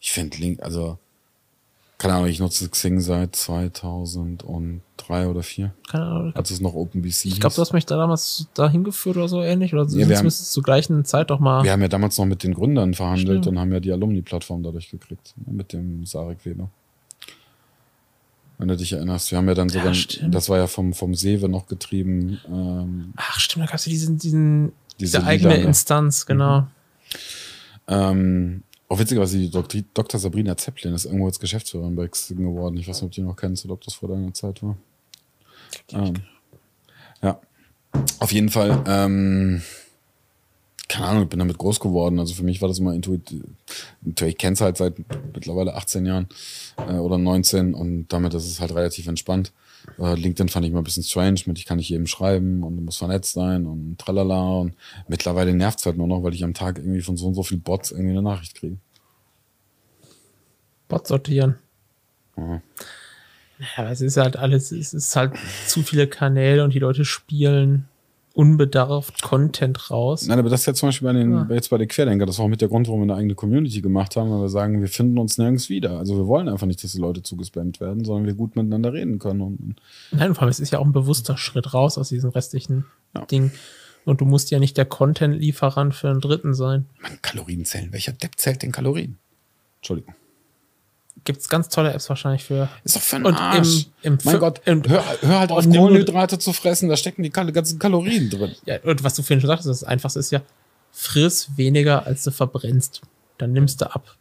Ich 0.00 0.12
finde 0.12 0.36
Link, 0.38 0.62
also, 0.62 0.98
keine 2.02 2.14
Ahnung, 2.14 2.28
ich 2.28 2.38
nutze 2.40 2.68
Xing 2.68 3.00
seit 3.00 3.34
2003 3.36 5.26
oder 5.28 5.40
2004, 5.40 5.72
Keine 5.90 6.04
Ahnung. 6.04 6.36
als 6.36 6.50
es 6.50 6.60
noch 6.60 6.74
OpenBC 6.74 7.26
Ich 7.26 7.40
glaube, 7.40 7.54
du 7.54 7.60
hast 7.62 7.72
mich 7.72 7.86
da 7.86 7.96
damals 7.96 8.48
dahin 8.54 8.84
geführt 8.84 9.16
oder 9.16 9.28
so 9.28 9.40
ähnlich. 9.42 9.72
Oder 9.72 9.84
Ja, 9.84 9.90
wir 9.96 10.04
haben- 10.04 10.14
zumindest 10.16 10.52
zur 10.52 10.62
gleichen 10.62 11.04
Zeit 11.04 11.30
doch 11.30 11.40
mal. 11.40 11.64
Wir 11.64 11.72
haben 11.72 11.82
ja 11.82 11.88
damals 11.88 12.18
noch 12.18 12.26
mit 12.26 12.42
den 12.42 12.54
Gründern 12.54 12.94
verhandelt 12.94 13.42
Stimmt. 13.42 13.46
und 13.46 13.58
haben 13.58 13.72
ja 13.72 13.80
die 13.80 13.92
Alumni-Plattform 13.92 14.62
dadurch 14.62 14.90
gekriegt, 14.90 15.34
ne, 15.46 15.52
mit 15.52 15.72
dem 15.72 16.04
Sarek 16.06 16.44
Weber. 16.44 16.68
Wenn 18.58 18.68
du 18.68 18.76
dich 18.76 18.92
erinnerst, 18.92 19.30
wir 19.32 19.38
haben 19.38 19.48
ja 19.48 19.54
dann 19.54 19.68
Ja, 19.68 19.80
sogar, 19.80 19.94
stimmt. 19.94 20.34
das 20.34 20.48
war 20.48 20.58
ja 20.58 20.66
vom, 20.68 20.92
vom 20.92 21.14
Sewe 21.14 21.48
noch 21.48 21.66
getrieben, 21.66 22.38
ähm, 22.46 23.12
Ach, 23.16 23.40
stimmt, 23.40 23.64
da 23.64 23.66
gab 23.66 23.76
es 23.76 23.84
diesen, 23.84 24.18
diesen, 24.18 24.72
Diese 25.00 25.18
diese 25.18 25.24
eigene 25.26 25.50
lilane. 25.50 25.66
Instanz, 25.68 26.26
genau. 26.26 26.66
ähm, 27.88 28.62
auch 28.92 28.98
witzigerweise, 28.98 29.38
die 29.38 29.48
Doktri- 29.48 29.84
Dr. 29.94 30.20
Sabrina 30.20 30.54
Zeppelin 30.54 30.94
ist 30.94 31.06
irgendwo 31.06 31.26
jetzt 31.26 31.40
Geschäftsführerin 31.40 31.96
bei 31.96 32.08
Xing 32.08 32.36
geworden. 32.36 32.76
Ich 32.76 32.86
weiß 32.86 32.96
nicht, 32.96 33.04
ob 33.04 33.10
du 33.12 33.20
die 33.22 33.26
noch 33.26 33.36
kennst 33.36 33.64
oder 33.64 33.74
ob 33.74 33.82
das 33.82 33.94
vor 33.94 34.10
deiner 34.10 34.34
Zeit 34.34 34.62
war. 34.62 34.76
Ähm, 35.92 36.14
ja, 37.22 37.40
auf 38.18 38.32
jeden 38.32 38.50
Fall. 38.50 38.84
Ähm, 38.86 39.62
keine 40.88 41.06
Ahnung, 41.06 41.22
ich 41.22 41.28
bin 41.30 41.38
damit 41.38 41.56
groß 41.56 41.80
geworden. 41.80 42.18
Also 42.18 42.34
für 42.34 42.42
mich 42.42 42.60
war 42.60 42.68
das 42.68 42.80
immer 42.80 42.92
intuitiv. 42.92 43.42
Ich 44.04 44.36
kenne 44.36 44.52
es 44.52 44.60
halt 44.60 44.76
seit 44.76 44.96
mittlerweile 45.32 45.74
18 45.74 46.04
Jahren 46.04 46.28
äh, 46.76 46.92
oder 46.92 47.16
19 47.16 47.72
und 47.72 48.08
damit 48.08 48.34
ist 48.34 48.44
es 48.44 48.60
halt 48.60 48.74
relativ 48.74 49.06
entspannt. 49.06 49.52
Äh, 49.98 50.14
LinkedIn 50.14 50.48
fand 50.48 50.66
ich 50.66 50.72
mal 50.72 50.78
ein 50.78 50.84
bisschen 50.84 51.02
strange, 51.02 51.40
mit 51.46 51.58
ich 51.58 51.66
kann 51.66 51.78
nicht 51.78 51.88
jedem 51.88 52.06
schreiben 52.06 52.62
und 52.62 52.76
du 52.76 52.82
musst 52.82 52.98
vernetzt 52.98 53.32
sein 53.32 53.66
und 53.66 53.98
tralala. 53.98 54.60
Und 54.60 54.74
mittlerweile 55.08 55.54
nervt 55.54 55.80
es 55.80 55.86
halt 55.86 55.96
nur 55.96 56.06
noch, 56.06 56.22
weil 56.22 56.34
ich 56.34 56.44
am 56.44 56.54
Tag 56.54 56.78
irgendwie 56.78 57.02
von 57.02 57.16
so 57.16 57.26
und 57.26 57.34
so 57.34 57.42
viel 57.42 57.58
Bots 57.58 57.90
irgendwie 57.90 58.12
eine 58.12 58.22
Nachricht 58.22 58.54
kriege. 58.54 58.76
Bot 60.88 61.06
sortieren. 61.06 61.56
Ja. 62.36 62.62
Ja, 63.76 63.90
es 63.90 64.00
ist 64.00 64.16
halt 64.16 64.36
alles, 64.36 64.72
es 64.72 64.92
ist 64.92 65.14
halt 65.14 65.34
zu 65.66 65.82
viele 65.82 66.08
Kanäle 66.08 66.64
und 66.64 66.74
die 66.74 66.80
Leute 66.80 67.04
spielen 67.04 67.88
unbedarft 68.34 69.22
Content 69.22 69.90
raus. 69.90 70.26
Nein, 70.26 70.38
aber 70.38 70.48
das 70.50 70.60
ist 70.60 70.66
ja 70.66 70.74
zum 70.74 70.88
Beispiel 70.88 71.06
bei 71.06 71.12
den, 71.14 71.32
Ja. 71.32 71.46
jetzt 71.50 71.70
bei 71.70 71.78
den 71.78 71.88
Querdenker, 71.88 72.26
das 72.26 72.38
war 72.38 72.46
auch 72.46 72.48
mit 72.50 72.60
der 72.60 72.68
Grund, 72.68 72.88
warum 72.88 73.00
wir 73.00 73.04
eine 73.04 73.16
eigene 73.16 73.34
Community 73.34 73.80
gemacht 73.80 74.16
haben, 74.16 74.30
weil 74.30 74.40
wir 74.40 74.48
sagen, 74.48 74.80
wir 74.80 74.88
finden 74.88 75.18
uns 75.18 75.38
nirgends 75.38 75.68
wieder. 75.68 75.98
Also 75.98 76.16
wir 76.16 76.26
wollen 76.26 76.48
einfach 76.48 76.66
nicht, 76.66 76.82
dass 76.82 76.92
die 76.92 76.98
Leute 77.00 77.22
zugespammt 77.22 77.80
werden, 77.80 78.04
sondern 78.04 78.26
wir 78.26 78.34
gut 78.34 78.56
miteinander 78.56 78.92
reden 78.92 79.18
können. 79.18 79.40
Und, 79.40 79.76
Nein, 80.10 80.34
vor 80.34 80.42
allem, 80.42 80.50
es 80.50 80.60
ist 80.60 80.70
ja 80.72 80.78
auch 80.78 80.84
ein 80.86 80.92
bewusster 80.92 81.36
Schritt 81.36 81.74
raus 81.74 81.98
aus 81.98 82.08
diesem 82.08 82.30
restlichen 82.30 82.84
Ja. 83.14 83.24
Ding. 83.26 83.50
Und 84.04 84.20
du 84.20 84.24
musst 84.24 84.50
ja 84.50 84.58
nicht 84.58 84.76
der 84.76 84.84
Content-Lieferant 84.86 85.94
für 85.94 86.10
einen 86.10 86.20
Dritten 86.20 86.54
sein. 86.54 86.86
man, 87.00 87.20
Kalorien 87.22 87.64
zählen. 87.64 87.92
Welcher 87.92 88.12
Depp 88.12 88.32
zählt 88.36 88.62
denn 88.62 88.72
Kalorien? 88.72 89.18
Entschuldigung. 89.78 90.14
Gibt 91.24 91.40
es 91.40 91.48
ganz 91.48 91.68
tolle 91.68 91.92
Apps 91.92 92.08
wahrscheinlich 92.08 92.42
für. 92.42 92.68
Ist 92.82 92.96
doch 92.96 93.00
für 93.02 93.16
einen 93.16 93.26
Und 93.26 93.34
Arsch. 93.36 93.86
im- 94.02 94.14
im 94.14 94.18
mein 94.24 94.38
Gott, 94.40 94.60
im- 94.64 94.82
hör, 94.88 95.04
hör 95.20 95.38
halt 95.38 95.52
auf, 95.52 95.64
Kohlenhydrate 95.64 96.38
zu 96.38 96.52
fressen, 96.52 96.88
da 96.88 96.96
stecken 96.96 97.22
die 97.22 97.30
ganzen 97.30 97.78
Kalorien 97.78 98.28
drin. 98.28 98.52
Ja, 98.66 98.80
und 98.82 99.04
was 99.04 99.14
du 99.14 99.22
vorhin 99.22 99.40
schon 99.40 99.46
sagtest, 99.48 99.68
das 99.68 99.84
Einfachste 99.84 100.18
ist 100.18 100.32
ja, 100.32 100.42
friss 100.90 101.50
weniger, 101.56 102.06
als 102.06 102.24
du 102.24 102.32
verbrennst. 102.32 103.02
Dann 103.38 103.52
nimmst 103.52 103.80
du 103.80 103.86
ab. 103.94 104.16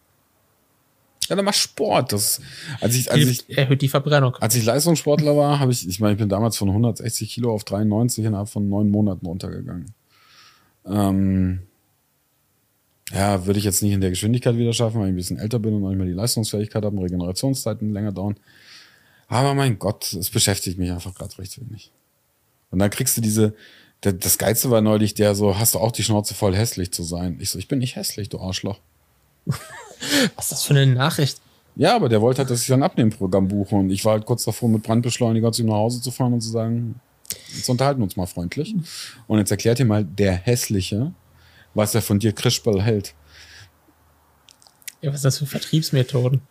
Ja, 1.28 1.36
dann 1.36 1.46
mach 1.46 1.54
Sport. 1.54 2.12
Das, 2.14 2.40
als, 2.82 2.94
ich, 2.96 3.12
als, 3.12 3.22
ich, 3.26 3.58
erhöht 3.58 3.82
die 3.82 3.88
Verbrennung. 3.90 4.36
als 4.36 4.54
ich 4.56 4.64
Leistungssportler 4.66 5.36
war, 5.36 5.60
habe 5.60 5.72
ich, 5.72 5.88
ich 5.88 6.00
meine, 6.00 6.14
ich 6.14 6.20
bin 6.20 6.30
damals 6.30 6.56
von 6.58 6.68
160 6.70 7.32
Kilo 7.32 7.54
auf 7.54 7.64
93 7.64 8.26
innerhalb 8.26 8.50
von 8.50 8.68
neun 8.70 8.90
Monaten 8.90 9.26
runtergegangen. 9.26 9.92
Ähm, 10.86 11.62
ja, 13.14 13.46
würde 13.46 13.60
ich 13.60 13.66
jetzt 13.66 13.84
nicht 13.84 13.94
in 13.94 14.02
der 14.02 14.10
Geschwindigkeit 14.10 14.58
wieder 14.58 14.74
schaffen, 14.74 15.00
weil 15.00 15.08
ich 15.08 15.14
ein 15.14 15.18
bisschen 15.18 15.38
älter 15.38 15.60
bin 15.60 15.74
und 15.74 15.82
noch 15.82 15.90
nicht 15.90 15.98
mehr 15.98 16.08
die 16.08 16.14
Leistungsfähigkeit 16.14 16.84
habe 16.84 16.96
und 16.96 17.04
Regenerationszeiten 17.04 17.94
länger 17.94 18.12
dauern. 18.12 18.36
Aber 19.28 19.54
mein 19.54 19.80
Gott, 19.80 20.14
es 20.14 20.30
beschäftigt 20.30 20.78
mich 20.78 20.92
einfach 20.92 21.16
gerade 21.16 21.38
recht 21.38 21.60
wenig. 21.60 21.92
Und 22.70 22.80
dann 22.80 22.90
kriegst 22.90 23.18
du 23.18 23.22
diese, 23.22 23.54
das 24.02 24.38
Geilste 24.38 24.72
war 24.72 24.82
neulich 24.82 25.14
der 25.14 25.36
so, 25.36 25.58
hast 25.58 25.76
du 25.76 25.80
auch 25.80 25.92
die 25.92 26.04
Schnauze 26.04 26.34
voll 26.34 26.56
hässlich 26.56 26.92
zu 26.92 27.04
sein? 27.04 27.38
Ich 27.40 27.50
so, 27.50 27.60
ich 27.60 27.68
bin 27.68 27.80
nicht 27.80 27.96
hässlich, 27.96 28.30
du 28.30 28.40
Arschloch. 28.40 28.80
Was 29.46 30.46
ist 30.46 30.52
das 30.52 30.64
für 30.64 30.74
eine 30.74 30.88
Nachricht? 30.88 31.42
Ja, 31.76 31.96
aber 31.96 32.10
der 32.10 32.22
wollte 32.22 32.40
halt, 32.40 32.50
dass 32.50 32.64
ich 32.64 32.74
ein 32.74 32.84
Abnehmprogramm 32.84 33.48
buche 33.48 33.76
und 33.76 33.90
ich 33.92 34.04
war 34.04 34.14
halt 34.14 34.26
kurz 34.26 34.44
davor, 34.44 34.68
mit 34.68 34.84
Brandbeschleuniger 34.84 35.52
zu 35.52 35.62
ihm 35.62 35.70
nach 35.70 35.76
Hause 35.76 36.02
zu 36.02 36.12
fahren 36.12 36.34
und 36.34 36.42
zu 36.42 36.50
sagen, 36.50 37.00
jetzt 37.56 37.70
unterhalten 37.70 38.00
wir 38.02 38.06
uns 38.06 38.18
mal 38.18 38.26
freundlich. 38.26 38.76
Und 39.28 39.40
jetzt 39.40 39.52
erklärt 39.52 39.80
dir 39.80 39.86
mal 39.86 40.04
der 40.04 40.34
Hässliche, 40.34 41.14
was 41.74 41.96
er 41.96 42.02
von 42.02 42.20
dir 42.20 42.34
Krischball 42.34 42.82
hält. 42.82 43.14
Ja, 45.02 45.10
was 45.10 45.18
ist 45.18 45.26
das 45.26 45.38
für 45.40 45.46
Vertriebsmethoden? 45.46 46.42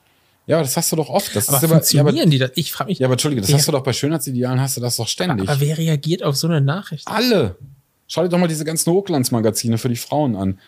Ja, 0.47 0.57
aber 0.57 0.65
das 0.65 0.77
hast 0.77 0.91
du 0.91 0.97
doch 0.97 1.09
oft. 1.09 1.37
Das 1.37 1.49
Aber 1.49 1.59
ist 1.59 1.65
aber, 1.65 1.73
ja, 1.73 1.77
funktionieren 1.77 2.09
aber, 2.09 2.31
die 2.31 2.39
das? 2.39 2.51
Ich 2.57 2.73
frage 2.73 2.91
mich, 2.91 2.99
ja, 2.99 3.07
aber 3.07 3.15
Entschuldige, 3.15 3.41
das 3.43 3.53
hast 3.53 3.69
du 3.69 3.73
doch 3.73 3.85
bei 3.85 3.93
Schönheitsidealen, 3.93 4.61
hast 4.61 4.77
du 4.77 4.81
das 4.81 4.97
doch 4.97 5.07
ständig. 5.07 5.49
aber 5.49 5.61
wer 5.61 5.79
reagiert 5.79 6.23
auf 6.23 6.37
so 6.37 6.49
eine 6.49 6.61
Nachricht? 6.61 7.07
Alle. 7.07 7.57
Schau 8.09 8.23
dir 8.23 8.29
doch 8.29 8.39
mal 8.39 8.49
diese 8.49 8.65
ganzen 8.65 8.93
Hochglanzmagazine 8.93 9.79
für 9.79 9.89
die 9.89 9.97
Frauen 9.97 10.35
an. 10.35 10.59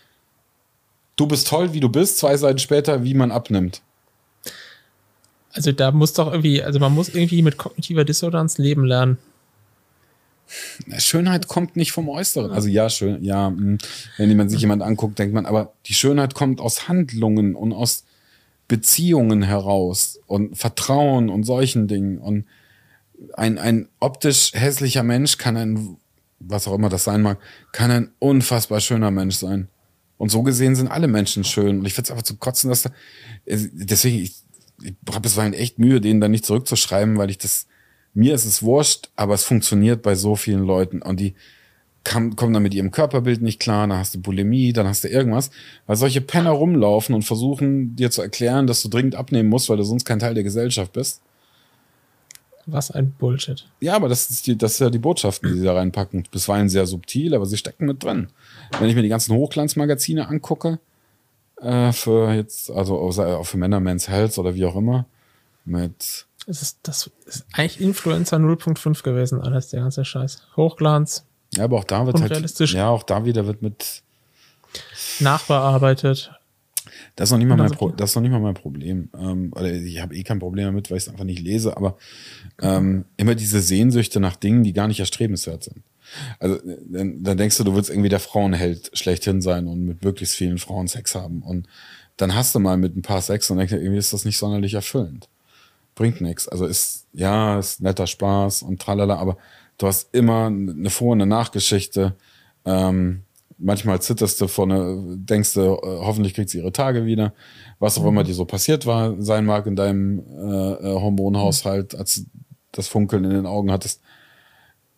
Du 1.16 1.27
bist 1.27 1.49
toll, 1.49 1.73
wie 1.73 1.81
du 1.81 1.89
bist, 1.89 2.19
zwei 2.19 2.37
Seiten 2.37 2.59
später, 2.59 3.03
wie 3.03 3.15
man 3.15 3.33
abnimmt. 3.33 3.83
Also 5.53 5.73
da 5.73 5.91
muss 5.91 6.12
doch 6.12 6.31
irgendwie, 6.31 6.62
also 6.62 6.79
man 6.79 6.95
muss 6.95 7.09
irgendwie 7.09 7.43
mit 7.43 7.59
kognitiver 7.59 8.05
Dissonanz 8.05 8.59
leben 8.59 8.85
lernen. 8.85 9.19
Schönheit 10.99 11.49
kommt 11.49 11.77
nicht 11.77 11.93
vom 11.93 12.09
Äußeren. 12.09 12.51
Also 12.51 12.69
ja, 12.69 12.91
schön, 12.91 13.23
ja, 13.23 13.51
mh, 13.51 13.79
wenn 14.16 14.37
man 14.37 14.49
sich 14.49 14.61
jemand 14.61 14.83
anguckt, 14.83 15.19
denkt 15.19 15.35
man, 15.35 15.47
aber 15.47 15.73
die 15.87 15.95
Schönheit 15.95 16.35
kommt 16.35 16.61
aus 16.61 16.89
Handlungen 16.89 17.55
und 17.55 17.73
aus 17.73 18.05
Beziehungen 18.69 19.43
heraus 19.43 20.19
und 20.27 20.57
Vertrauen 20.57 21.29
und 21.29 21.45
solchen 21.45 21.89
Dingen. 21.89 22.19
Und 22.19 22.47
ein, 23.35 23.59
ein 23.59 23.89
optisch 24.01 24.53
hässlicher 24.55 25.03
Mensch 25.03 25.37
kann 25.39 25.57
ein, 25.57 25.97
was 26.39 26.66
auch 26.66 26.74
immer 26.74 26.89
das 26.89 27.05
sein 27.05 27.23
mag, 27.23 27.39
kann 27.73 27.91
ein 27.91 28.12
unfassbar 28.19 28.81
schöner 28.81 29.11
Mensch 29.11 29.37
sein. 29.37 29.69
Und 30.16 30.31
so 30.31 30.43
gesehen 30.43 30.77
sind 30.77 30.89
alle 30.89 31.09
Menschen 31.09 31.45
schön. 31.45 31.81
Und 31.81 31.85
ich 31.87 31.95
finde 31.95 32.07
es 32.07 32.11
einfach 32.12 32.23
zu 32.23 32.37
kotzen, 32.37 32.70
dass 32.70 32.83
da, 32.83 32.91
äh, 33.45 33.59
deswegen, 33.73 34.19
ich, 34.20 34.37
ich 34.83 34.95
habe 35.09 35.20
bisweilen 35.20 35.53
echt 35.53 35.79
Mühe, 35.79 36.01
denen 36.01 36.20
da 36.20 36.29
nicht 36.29 36.47
zurückzuschreiben, 36.47 37.19
weil 37.19 37.31
ich 37.31 37.39
das, 37.39 37.66
mir 38.14 38.34
ist 38.34 38.44
es 38.44 38.62
wurscht, 38.62 39.10
aber 39.16 39.34
es 39.34 39.44
funktioniert 39.44 40.02
bei 40.02 40.14
so 40.14 40.36
vielen 40.36 40.64
Leuten. 40.64 41.02
Und 41.02 41.20
die 41.20 41.34
kam, 42.05 42.36
kommen 42.36 42.52
dann 42.52 42.62
mit 42.62 42.74
ihrem 42.74 42.90
Körperbild 42.90 43.43
nicht 43.43 43.60
klar, 43.60 43.86
dann 43.86 43.98
hast 43.98 44.14
du 44.14 44.20
Bulimie, 44.20 44.72
dann 44.72 44.86
hast 44.86 45.05
du 45.05 45.09
irgendwas. 45.09 45.51
Weil 45.86 45.97
solche 45.97 46.20
Penner 46.20 46.51
rumlaufen 46.51 47.14
und 47.14 47.22
versuchen 47.22 47.97
dir 47.97 48.10
zu 48.10 48.22
erklären, 48.22 48.66
dass 48.66 48.82
du 48.82 48.89
dringend 48.89 49.14
abnehmen 49.14 49.48
musst, 49.48 49.68
weil 49.68 49.76
du 49.76 49.84
sonst 49.84 50.05
kein 50.05 50.18
Teil 50.18 50.34
der 50.34 50.44
Gesellschaft 50.44 50.93
bist. 50.93 51.22
Was 52.66 52.93
ein 52.93 53.12
Bullshit. 53.12 53.66
Ja, 53.80 53.97
aber 53.97 54.09
das 54.09 54.30
ist, 54.30 54.47
die, 54.47 54.56
das 54.56 54.72
ist 54.72 54.80
ja 54.80 54.90
die 54.90 54.98
Botschaften, 54.98 55.52
die 55.52 55.59
sie 55.59 55.64
da 55.64 55.74
reinpacken. 55.74 56.28
Bisweilen 56.30 56.68
sehr 56.68 56.86
subtil, 56.86 57.34
aber 57.34 57.47
sie 57.47 57.56
stecken 57.56 57.86
mit 57.86 58.05
drin. 58.05 58.28
Wenn 58.78 58.89
ich 58.89 58.94
mir 58.94 59.02
die 59.02 59.09
ganzen 59.09 59.34
Hochglanzmagazine 59.34 60.28
angucke, 60.28 60.78
äh, 61.60 61.93
für 61.93 62.32
jetzt, 62.32 62.70
also 62.70 62.98
auch 62.98 63.47
für 63.47 63.56
Männer, 63.56 63.80
Men's 63.80 64.09
Health 64.09 64.39
oder 64.39 64.55
wie 64.55 64.64
auch 64.64 64.76
immer, 64.76 65.06
mit, 65.64 66.26
Es 66.47 66.60
ist, 66.60 66.78
das 66.82 67.10
ist 67.24 67.47
eigentlich 67.52 67.81
Influencer 67.81 68.39
0.5 68.39 69.02
gewesen, 69.02 69.40
alles, 69.40 69.69
der 69.69 69.81
ganze 69.81 70.05
Scheiß. 70.05 70.43
Hochglanz, 70.56 71.24
ja, 71.55 71.64
aber 71.64 71.78
auch 71.78 71.85
da 71.85 72.06
wird 72.06 72.20
halt, 72.20 72.70
ja, 72.70 72.89
auch 72.89 73.02
da 73.02 73.24
wieder 73.24 73.47
wird 73.47 73.60
mit, 73.60 74.02
nachbearbeitet. 75.20 76.32
das 77.14 77.28
ist 77.28 77.32
noch 77.32 77.39
nicht 77.39 77.48
mal 77.48 77.56
mein, 77.56 77.70
Pro, 77.70 77.90
das 77.90 78.10
ist 78.10 78.16
noch 78.16 78.23
nicht 78.23 78.31
mal 78.31 78.40
mein 78.40 78.55
Problem. 78.55 79.10
Ähm, 79.19 79.52
oder 79.55 79.70
ich 79.70 80.01
habe 80.01 80.14
eh 80.14 80.23
kein 80.23 80.39
Problem 80.39 80.66
damit, 80.66 80.90
weil 80.90 80.97
ich 80.97 81.05
es 81.05 81.09
einfach 81.10 81.24
nicht 81.24 81.40
lese, 81.40 81.77
aber 81.77 81.98
ähm, 82.60 83.05
immer 83.19 83.35
diese 83.35 83.60
Sehnsüchte 83.60 84.19
nach 84.19 84.36
Dingen, 84.36 84.64
die 84.64 84.73
gar 84.73 84.89
nicht 84.89 85.01
erstrebenswert 85.01 85.64
sind. 85.64 85.82
Also 86.39 86.59
dann, 86.86 87.23
dann 87.23 87.36
denkst 87.36 87.59
du, 87.59 87.64
du 87.64 87.74
willst 87.74 87.90
irgendwie 87.90 88.09
der 88.09 88.20
Frauenheld 88.20 88.90
schlechthin 88.94 89.43
sein 89.43 89.66
und 89.66 89.85
mit 89.85 90.05
möglichst 90.05 90.35
vielen 90.36 90.59
Frauen 90.59 90.89
Sex 90.89 91.14
haben. 91.14 91.43
Und 91.43 91.69
dann 92.16 92.35
hast 92.35 92.55
du 92.55 92.60
mal 92.60 92.77
mit 92.77 92.97
ein 92.97 93.02
paar 93.02 93.23
Sex 93.23 93.51
und 93.51 93.59
denkst 93.59 93.73
irgendwie 93.73 93.98
ist 93.98 94.12
das 94.12 94.24
nicht 94.24 94.39
sonderlich 94.39 94.74
erfüllend. 94.74 95.28
Bringt 96.03 96.20
nichts. 96.20 96.49
Also 96.49 96.66
ist, 96.66 97.07
ja, 97.12 97.61
ist 97.61 97.81
netter 97.81 98.09
Spaß 98.09 98.62
und 98.62 98.83
tralala, 98.83 99.19
aber 99.19 99.37
du 99.79 99.87
hast 99.87 100.12
immer 100.12 100.47
eine 100.47 100.91
Vor- 100.91 101.12
und 101.12 101.23
eine 101.23 101.29
Nachgeschichte. 101.29 102.16
Ähm, 102.65 103.23
manchmal 103.57 104.03
zitterst 104.03 104.41
du 104.41 104.49
vor 104.49 104.65
eine, 104.65 104.97
denkst 105.16 105.55
du, 105.55 105.61
äh, 105.61 105.79
hoffentlich 106.01 106.35
kriegt 106.35 106.51
sie 106.51 106.59
ihre 106.59 106.73
Tage 106.73 107.07
wieder. 107.07 107.35
Was 107.79 107.99
auch 107.99 108.07
immer 108.07 108.24
dir 108.24 108.35
so 108.35 108.47
passiert 108.47 108.85
war, 108.85 109.15
sein 109.23 109.47
mag 109.47 109.65
in 109.66 109.77
deinem 109.77 110.19
äh, 110.19 110.73
äh, 110.73 110.95
Hormonhaushalt, 111.01 111.95
als 111.95 112.16
du 112.16 112.23
das 112.73 112.89
Funkeln 112.89 113.23
in 113.23 113.31
den 113.31 113.47
Augen 113.47 113.70
hattest. 113.70 114.03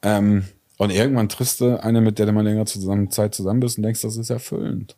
Ähm, 0.00 0.44
und 0.78 0.88
irgendwann 0.88 1.28
triffst 1.28 1.60
du 1.60 1.82
eine, 1.82 2.00
mit 2.00 2.18
der 2.18 2.24
du 2.24 2.32
mal 2.32 2.44
länger 2.44 2.64
zusammen, 2.64 3.10
Zeit 3.10 3.34
zusammen 3.34 3.60
bist 3.60 3.76
und 3.76 3.82
denkst, 3.82 4.00
das 4.00 4.16
ist 4.16 4.30
erfüllend. 4.30 4.96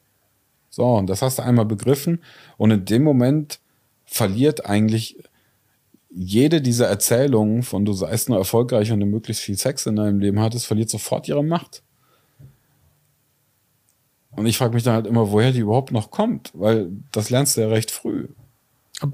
So, 0.71 0.85
und 0.85 1.11
das 1.11 1.21
hast 1.21 1.41
du 1.41 1.43
einmal 1.43 1.67
begriffen. 1.67 2.23
Und 2.59 2.71
in 2.71 2.85
dem 2.85 3.03
Moment 3.03 3.59
verliert 4.05 4.67
eigentlich 4.67 5.17
jede 6.19 6.63
dieser 6.63 6.87
Erzählungen 6.87 7.63
von 7.63 7.85
du 7.85 7.93
seist 7.93 8.31
nur 8.31 8.39
erfolgreich 8.39 8.91
und 8.91 9.01
du 9.01 9.07
möglichst 9.07 9.43
viel 9.43 9.59
Sex 9.59 9.85
in 9.85 9.97
deinem 9.97 10.19
Leben 10.19 10.41
hattest, 10.41 10.67
verliert 10.67 10.89
sofort 10.89 11.29
ihre 11.29 11.45
Macht. 11.45 11.83
Und 14.31 14.47
ich 14.47 14.57
frage 14.57 14.75
mich 14.75 14.83
dann 14.83 14.95
halt 14.95 15.07
immer, 15.07 15.31
woher 15.31 15.53
die 15.53 15.61
überhaupt 15.61 15.93
noch 15.93 16.11
kommt, 16.11 16.51
weil 16.55 16.91
das 17.13 17.29
lernst 17.29 17.57
du 17.57 17.61
ja 17.61 17.69
recht 17.69 17.91
früh. 17.91 18.29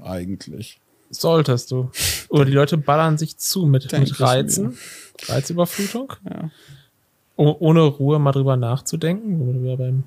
Eigentlich. 0.01 0.79
Solltest 1.09 1.71
du. 1.71 1.91
Oder 2.29 2.45
die 2.45 2.53
Leute 2.53 2.77
ballern 2.77 3.17
sich 3.17 3.37
zu 3.37 3.65
mit, 3.65 3.91
mit 3.91 4.19
Reizen. 4.21 4.77
Reizüberflutung. 5.25 6.13
Ja. 6.29 6.51
Oh, 7.35 7.55
ohne 7.59 7.81
Ruhe 7.81 8.17
mal 8.19 8.31
drüber 8.31 8.55
nachzudenken. 8.55 9.39
wo 9.39 9.63
wir 9.63 9.75
beim 9.75 10.03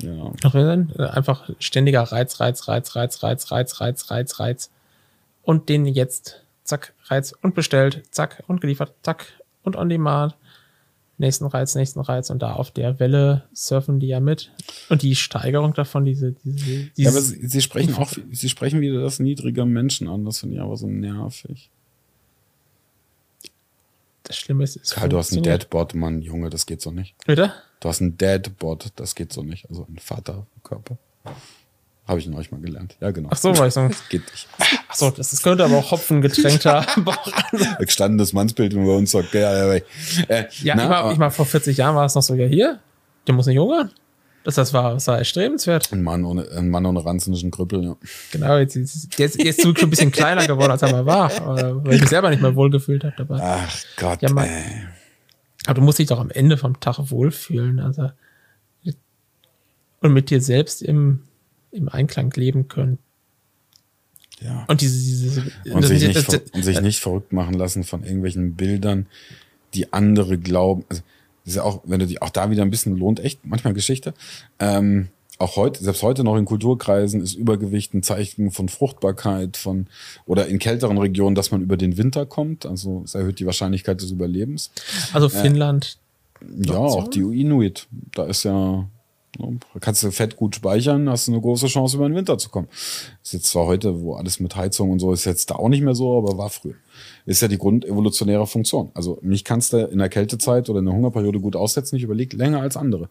Ja. 0.00 0.32
Äh, 0.54 1.10
einfach 1.10 1.50
ständiger 1.58 2.02
Reiz, 2.04 2.40
Reiz, 2.40 2.68
Reiz, 2.68 2.96
Reiz, 2.96 3.22
Reiz, 3.22 3.50
Reiz, 3.50 3.80
Reiz, 3.80 4.10
Reiz, 4.10 4.40
Reiz. 4.40 4.70
Und 5.48 5.70
den 5.70 5.86
jetzt, 5.86 6.44
zack, 6.62 6.92
Reiz 7.04 7.32
und 7.40 7.54
bestellt, 7.54 8.02
zack, 8.10 8.44
und 8.48 8.60
geliefert, 8.60 8.92
zack, 9.02 9.32
und 9.62 9.76
on 9.76 9.88
demand. 9.88 10.36
Nächsten 11.16 11.46
Reiz, 11.46 11.74
nächsten 11.74 12.00
Reiz. 12.00 12.28
Und 12.28 12.42
da 12.42 12.52
auf 12.52 12.70
der 12.70 13.00
Welle 13.00 13.48
surfen 13.54 13.98
die 13.98 14.08
ja 14.08 14.20
mit. 14.20 14.52
Und 14.90 15.00
die 15.00 15.16
Steigerung 15.16 15.72
davon, 15.72 16.04
diese, 16.04 16.32
diese, 16.44 16.90
Ja, 16.96 17.08
aber 17.08 17.22
sie, 17.22 17.48
sie 17.48 17.62
sprechen 17.62 17.94
auch, 17.94 18.12
sie 18.30 18.48
sprechen 18.50 18.82
wieder 18.82 19.00
das 19.00 19.20
niedrige 19.20 19.64
Menschen 19.64 20.06
an. 20.06 20.26
Das 20.26 20.40
finde 20.40 20.56
ich 20.56 20.60
aber 20.60 20.76
so 20.76 20.86
nervig. 20.86 21.70
das 24.24 24.36
Schlimme 24.36 24.64
ist, 24.64 24.76
es 24.76 24.90
Karl, 24.90 25.08
du 25.08 25.16
hast 25.16 25.32
einen. 25.32 25.44
Deadbot, 25.44 25.94
Mann, 25.94 26.20
Junge, 26.20 26.50
das 26.50 26.66
geht 26.66 26.82
so 26.82 26.90
nicht. 26.90 27.14
Bitte? 27.24 27.54
Du 27.80 27.88
hast 27.88 28.02
einen 28.02 28.18
Deadbot, 28.18 28.92
das 28.96 29.14
geht 29.14 29.32
so 29.32 29.42
nicht. 29.42 29.70
Also 29.70 29.86
ein 29.88 29.98
Vaterkörper. 29.98 30.98
Habe 32.08 32.20
ich 32.20 32.26
in 32.26 32.34
euch 32.34 32.50
mal 32.50 32.60
gelernt. 32.60 32.96
Ja, 33.00 33.10
genau. 33.10 33.28
Ach 33.30 33.36
so, 33.36 33.56
war 33.58 33.66
ich 33.66 33.74
so. 33.74 33.86
Geht 34.08 34.22
nicht. 34.30 34.48
Ach 34.88 34.94
so, 34.94 35.10
das, 35.10 35.30
das 35.30 35.42
könnte 35.42 35.62
aber 35.64 35.76
auch 35.76 35.90
hopfengetränkter 35.90 36.86
Bauch 37.04 37.30
Gestandenes 37.78 38.32
Mannsbild, 38.32 38.74
wenn 38.74 38.86
wir 38.86 38.94
uns 38.94 39.10
sagt, 39.10 39.34
ja, 39.34 39.40
ja, 39.54 39.74
ja. 39.74 39.80
Äh, 40.28 40.48
Ja, 40.62 40.74
na, 40.74 40.84
ich, 40.84 40.88
war, 40.88 41.12
ich 41.12 41.18
war 41.18 41.30
vor 41.30 41.44
40 41.44 41.76
Jahren 41.76 41.94
war 41.94 42.06
es 42.06 42.14
noch 42.14 42.22
so, 42.22 42.34
ja 42.34 42.46
hier, 42.46 42.80
der 43.26 43.34
muss 43.34 43.46
nicht 43.46 43.58
hungern. 43.58 43.90
Das, 44.44 44.54
das, 44.54 44.72
war, 44.72 44.94
das 44.94 45.06
war 45.06 45.18
erstrebenswert. 45.18 45.92
Ein 45.92 46.02
Mann 46.02 46.24
ohne, 46.24 46.48
ein 46.52 46.70
Mann 46.70 46.86
ohne 46.86 47.04
ranzenden 47.04 47.50
Krüppel, 47.50 47.84
ja. 47.84 47.96
Genau, 48.32 48.56
jetzt, 48.56 48.74
jetzt, 48.76 49.18
jetzt, 49.18 49.42
jetzt 49.42 49.60
schon 49.60 49.76
ein 49.76 49.90
bisschen 49.90 50.10
kleiner 50.10 50.46
geworden, 50.46 50.70
als 50.70 50.80
er 50.80 50.90
mal 50.90 51.04
war. 51.04 51.30
Aber, 51.42 51.84
weil 51.84 51.94
ich 51.94 52.00
mich 52.00 52.08
selber 52.08 52.30
nicht 52.30 52.40
mehr 52.40 52.54
wohlgefühlt 52.56 53.04
habe 53.04 53.14
dabei. 53.18 53.38
Ach 53.42 53.84
Gott, 53.98 54.22
Ja, 54.22 54.32
man-. 54.32 54.48
Aber 55.66 55.74
du 55.74 55.82
musst 55.82 55.98
dich 55.98 56.06
doch 56.06 56.18
am 56.20 56.30
Ende 56.30 56.56
vom 56.56 56.80
Tag 56.80 56.98
wohlfühlen. 57.10 57.78
Also, 57.80 58.10
und 60.00 60.12
mit 60.12 60.30
dir 60.30 60.40
selbst 60.40 60.80
im, 60.80 61.24
im 61.72 61.88
Einklang 61.88 62.32
leben 62.34 62.68
können. 62.68 62.98
Ja. 64.40 64.64
Und 64.68 64.80
diese, 64.80 64.98
diese 64.98 65.40
Und, 65.74 65.82
das- 65.82 65.88
sich 65.88 66.02
nicht, 66.06 66.16
das- 66.16 66.24
ver- 66.24 66.42
und 66.54 66.62
sich 66.62 66.80
nicht 66.80 67.00
verrückt 67.00 67.32
machen 67.32 67.54
lassen 67.54 67.82
von 67.84 68.04
irgendwelchen 68.04 68.54
Bildern, 68.54 69.06
die 69.74 69.92
andere 69.92 70.38
glauben. 70.38 70.84
Also, 70.88 71.02
das 71.44 71.52
ist 71.52 71.56
ja 71.56 71.62
auch, 71.64 71.80
wenn 71.84 71.98
du 72.00 72.06
die, 72.06 72.22
auch 72.22 72.30
da 72.30 72.50
wieder 72.50 72.62
ein 72.62 72.70
bisschen 72.70 72.96
lohnt, 72.96 73.20
echt 73.20 73.40
manchmal 73.44 73.74
Geschichte. 73.74 74.14
Ähm, 74.60 75.08
auch 75.40 75.56
heute, 75.56 75.82
selbst 75.82 76.02
heute 76.02 76.24
noch 76.24 76.36
in 76.36 76.44
Kulturkreisen 76.44 77.20
ist 77.20 77.34
Übergewicht 77.34 77.94
ein 77.94 78.02
Zeichen 78.02 78.50
von 78.50 78.68
Fruchtbarkeit, 78.68 79.56
von, 79.56 79.86
oder 80.26 80.46
in 80.48 80.58
kälteren 80.58 80.98
Regionen, 80.98 81.34
dass 81.36 81.50
man 81.52 81.62
über 81.62 81.76
den 81.76 81.96
Winter 81.96 82.26
kommt. 82.26 82.64
Also, 82.66 83.02
es 83.04 83.14
erhöht 83.14 83.38
die 83.40 83.46
Wahrscheinlichkeit 83.46 84.00
des 84.00 84.10
Überlebens. 84.12 84.70
also 85.12 85.28
Finnland, 85.28 85.98
Ja, 86.58 86.74
so? 86.74 86.80
auch 86.80 87.08
die 87.08 87.20
Inuit. 87.40 87.86
Da 88.14 88.24
ist 88.26 88.44
ja, 88.44 88.88
kannst 89.80 90.02
du 90.02 90.10
Fett 90.10 90.36
gut 90.36 90.56
speichern, 90.56 91.08
hast 91.08 91.28
du 91.28 91.32
eine 91.32 91.40
große 91.40 91.66
Chance, 91.66 91.96
über 91.96 92.08
den 92.08 92.16
Winter 92.16 92.38
zu 92.38 92.48
kommen. 92.48 92.68
Ist 93.22 93.32
jetzt 93.32 93.46
zwar 93.46 93.66
heute, 93.66 94.00
wo 94.00 94.14
alles 94.14 94.40
mit 94.40 94.56
Heizung 94.56 94.90
und 94.90 94.98
so 94.98 95.12
ist 95.12 95.24
jetzt 95.24 95.50
da 95.50 95.56
auch 95.56 95.68
nicht 95.68 95.82
mehr 95.82 95.94
so, 95.94 96.18
aber 96.18 96.38
war 96.38 96.50
früher. 96.50 96.74
Ist 97.26 97.42
ja 97.42 97.48
die 97.48 97.58
grundevolutionäre 97.58 98.46
Funktion. 98.46 98.90
Also 98.94 99.18
mich 99.22 99.44
kannst 99.44 99.72
du 99.72 99.78
in 99.78 99.98
der 99.98 100.08
Kältezeit 100.08 100.68
oder 100.68 100.80
in 100.80 100.86
der 100.86 100.94
Hungerperiode 100.94 101.40
gut 101.40 101.56
aussetzen. 101.56 101.96
Ich 101.96 102.02
überlege 102.02 102.36
länger 102.36 102.60
als 102.60 102.76
andere. 102.76 103.08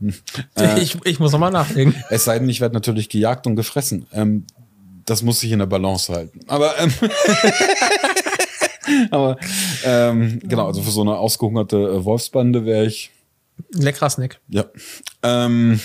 Äh. 0.56 0.80
ich, 0.80 0.96
ich 1.04 1.20
muss 1.20 1.32
nochmal 1.32 1.50
nachdenken. 1.50 1.94
Es 2.08 2.24
sei 2.24 2.38
denn, 2.38 2.48
ich 2.48 2.62
werde 2.62 2.74
natürlich 2.74 3.10
gejagt 3.10 3.46
und 3.46 3.54
gefressen. 3.54 4.06
Ähm, 4.14 4.46
das 5.04 5.22
muss 5.22 5.40
sich 5.40 5.52
in 5.52 5.58
der 5.58 5.66
Balance 5.66 6.10
halten. 6.10 6.40
Aber, 6.46 6.72
ähm, 6.78 6.90
aber 9.10 9.36
ähm, 9.84 10.40
genau, 10.42 10.68
also 10.68 10.82
für 10.82 10.90
so 10.90 11.02
eine 11.02 11.18
ausgehungerte 11.18 11.76
äh, 11.76 12.04
Wolfsbande 12.04 12.64
wäre 12.64 12.86
ich 12.86 13.10
leckerer 13.72 14.10
Snack. 14.10 14.40
ja. 14.48 14.64
Ähm, 15.22 15.80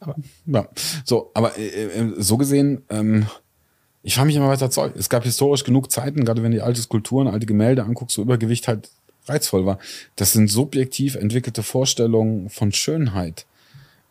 Aber- 0.00 0.16
ja. 0.46 0.68
So, 1.04 1.30
aber 1.34 1.56
äh, 1.58 1.66
äh, 1.66 2.12
so 2.18 2.36
gesehen, 2.36 2.82
ähm, 2.90 3.26
ich 4.02 4.14
frage 4.14 4.26
mich 4.26 4.36
immer 4.36 4.48
weiter 4.48 4.70
Zeug. 4.70 4.94
Es 4.96 5.08
gab 5.08 5.24
historisch 5.24 5.64
genug 5.64 5.90
Zeiten, 5.90 6.24
gerade 6.24 6.42
wenn 6.42 6.52
du 6.52 6.58
die 6.58 6.62
alte 6.62 6.80
Skulpturen, 6.80 7.28
alte 7.28 7.46
Gemälde 7.46 7.82
anguckst, 7.84 8.16
wo 8.18 8.22
Übergewicht 8.22 8.68
halt 8.68 8.90
reizvoll 9.26 9.66
war. 9.66 9.78
Das 10.14 10.32
sind 10.32 10.48
subjektiv 10.48 11.16
entwickelte 11.16 11.62
Vorstellungen 11.62 12.48
von 12.50 12.72
Schönheit. 12.72 13.46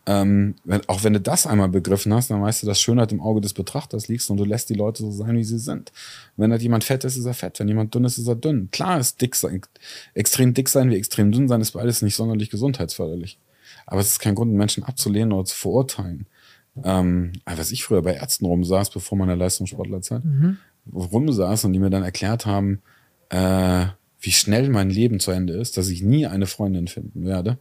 Ähm, 0.08 0.54
wenn, 0.64 0.88
auch 0.88 1.02
wenn 1.02 1.14
du 1.14 1.20
das 1.20 1.46
einmal 1.46 1.68
begriffen 1.68 2.14
hast, 2.14 2.30
dann 2.30 2.40
weißt 2.40 2.62
du, 2.62 2.66
dass 2.66 2.80
Schönheit 2.80 3.10
im 3.10 3.20
Auge 3.20 3.40
des 3.40 3.54
Betrachters 3.54 4.06
liegt 4.06 4.28
und 4.30 4.36
du 4.36 4.44
lässt 4.44 4.70
die 4.70 4.74
Leute 4.74 5.02
so 5.02 5.10
sein, 5.10 5.36
wie 5.36 5.44
sie 5.44 5.58
sind. 5.58 5.90
Wenn 6.36 6.52
halt 6.52 6.62
jemand 6.62 6.84
fett 6.84 7.02
ist, 7.02 7.16
ist 7.16 7.24
er 7.24 7.34
fett. 7.34 7.58
Wenn 7.58 7.66
jemand 7.66 7.92
dünn 7.94 8.04
ist, 8.04 8.16
ist 8.16 8.28
er 8.28 8.36
dünn. 8.36 8.70
Klar 8.70 9.00
ist 9.00 9.20
dick 9.20 9.34
sein, 9.34 9.62
extrem 10.14 10.54
dick 10.54 10.68
sein 10.68 10.90
wie 10.90 10.96
extrem 10.96 11.32
dünn 11.32 11.48
sein, 11.48 11.60
ist 11.60 11.72
beides 11.72 12.02
nicht 12.02 12.14
sonderlich 12.14 12.50
gesundheitsförderlich. 12.50 13.38
Aber 13.84 14.00
es 14.00 14.08
ist 14.08 14.20
kein 14.20 14.36
Grund, 14.36 14.52
Menschen 14.52 14.84
abzulehnen 14.84 15.32
oder 15.32 15.44
zu 15.44 15.56
verurteilen. 15.56 16.26
Ähm, 16.84 17.32
aber 17.44 17.58
was 17.58 17.72
ich 17.72 17.82
früher 17.82 18.02
bei 18.02 18.14
Ärzten 18.14 18.46
rumsaß, 18.46 18.90
bevor 18.90 19.18
meiner 19.18 19.36
Leistungssportlerzeit, 19.36 20.22
rumsaß 20.94 21.64
und 21.64 21.72
die 21.72 21.78
mir 21.80 21.90
dann 21.90 22.04
erklärt 22.04 22.46
haben, 22.46 22.80
äh, 23.30 23.86
wie 24.20 24.32
schnell 24.32 24.68
mein 24.68 24.90
Leben 24.90 25.20
zu 25.20 25.30
Ende 25.30 25.54
ist, 25.54 25.76
dass 25.76 25.88
ich 25.88 26.02
nie 26.02 26.26
eine 26.26 26.46
Freundin 26.46 26.88
finden 26.88 27.24
werde, 27.24 27.58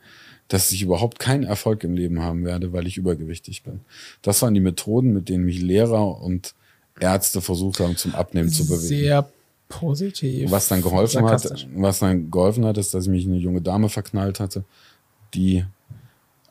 dass 0.47 0.71
ich 0.71 0.81
überhaupt 0.81 1.19
keinen 1.19 1.43
Erfolg 1.43 1.83
im 1.83 1.95
Leben 1.95 2.21
haben 2.21 2.45
werde, 2.45 2.71
weil 2.73 2.87
ich 2.87 2.97
übergewichtig 2.97 3.63
bin. 3.63 3.81
Das 4.21 4.41
waren 4.41 4.53
die 4.53 4.59
Methoden, 4.59 5.13
mit 5.13 5.29
denen 5.29 5.45
mich 5.45 5.59
Lehrer 5.59 6.21
und 6.21 6.53
Ärzte 6.99 7.41
versucht 7.41 7.79
haben, 7.79 7.97
zum 7.97 8.15
Abnehmen 8.15 8.49
zu 8.49 8.65
bewegen. 8.65 8.87
Sehr 8.87 9.29
positiv. 9.67 10.51
Was 10.51 10.67
dann 10.67 10.81
geholfen 10.81 11.25
hat, 11.25 11.67
was 11.75 11.99
dann 11.99 12.29
geholfen 12.29 12.65
hat, 12.65 12.77
ist, 12.77 12.93
dass 12.93 13.05
ich 13.05 13.11
mich 13.11 13.25
in 13.25 13.31
eine 13.31 13.41
junge 13.41 13.61
Dame 13.61 13.89
verknallt 13.89 14.39
hatte, 14.39 14.63
die 15.33 15.65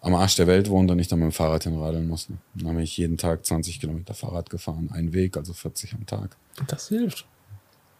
am 0.00 0.14
Arsch 0.14 0.36
der 0.36 0.46
Welt 0.46 0.68
wohnt 0.68 0.90
und 0.90 0.98
ich 0.98 1.08
dann 1.08 1.20
mit 1.20 1.30
dem 1.30 1.32
Fahrrad 1.32 1.64
hinradeln 1.64 2.06
musste. 2.06 2.34
Dann 2.54 2.68
habe 2.68 2.82
ich 2.82 2.96
jeden 2.96 3.16
Tag 3.16 3.46
20 3.46 3.80
Kilometer 3.80 4.12
Fahrrad 4.12 4.50
gefahren, 4.50 4.90
einen 4.92 5.14
Weg, 5.14 5.36
also 5.36 5.54
40 5.54 5.94
am 5.94 6.04
Tag. 6.04 6.36
Das 6.66 6.88
hilft. 6.88 7.24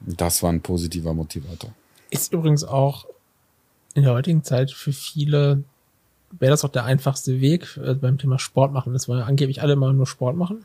Das 0.01 0.43
war 0.43 0.53
ein 0.53 0.61
positiver 0.61 1.15
Motivator. 1.15 1.73
Ist 2.11 2.33
übrigens 2.33 2.63
auch 2.63 3.07
in 3.95 4.03
der 4.03 4.13
heutigen 4.13 4.45
Zeit 4.45 4.71
für 4.71 4.93
viele, 4.93 5.65
wäre 6.39 6.51
das 6.51 6.65
auch 6.65 6.71
der 6.71 6.85
einfachste 6.85 7.41
Weg 7.41 7.79
äh, 7.83 7.95
beim 7.95 8.19
Thema 8.19 8.39
Sport 8.39 8.73
machen. 8.73 8.93
Das 8.93 9.09
wollen 9.09 9.21
ja 9.21 9.27
angeblich 9.27 9.63
alle 9.63 9.77
mal 9.77 9.93
nur 9.93 10.07
Sport 10.07 10.37
machen. 10.37 10.65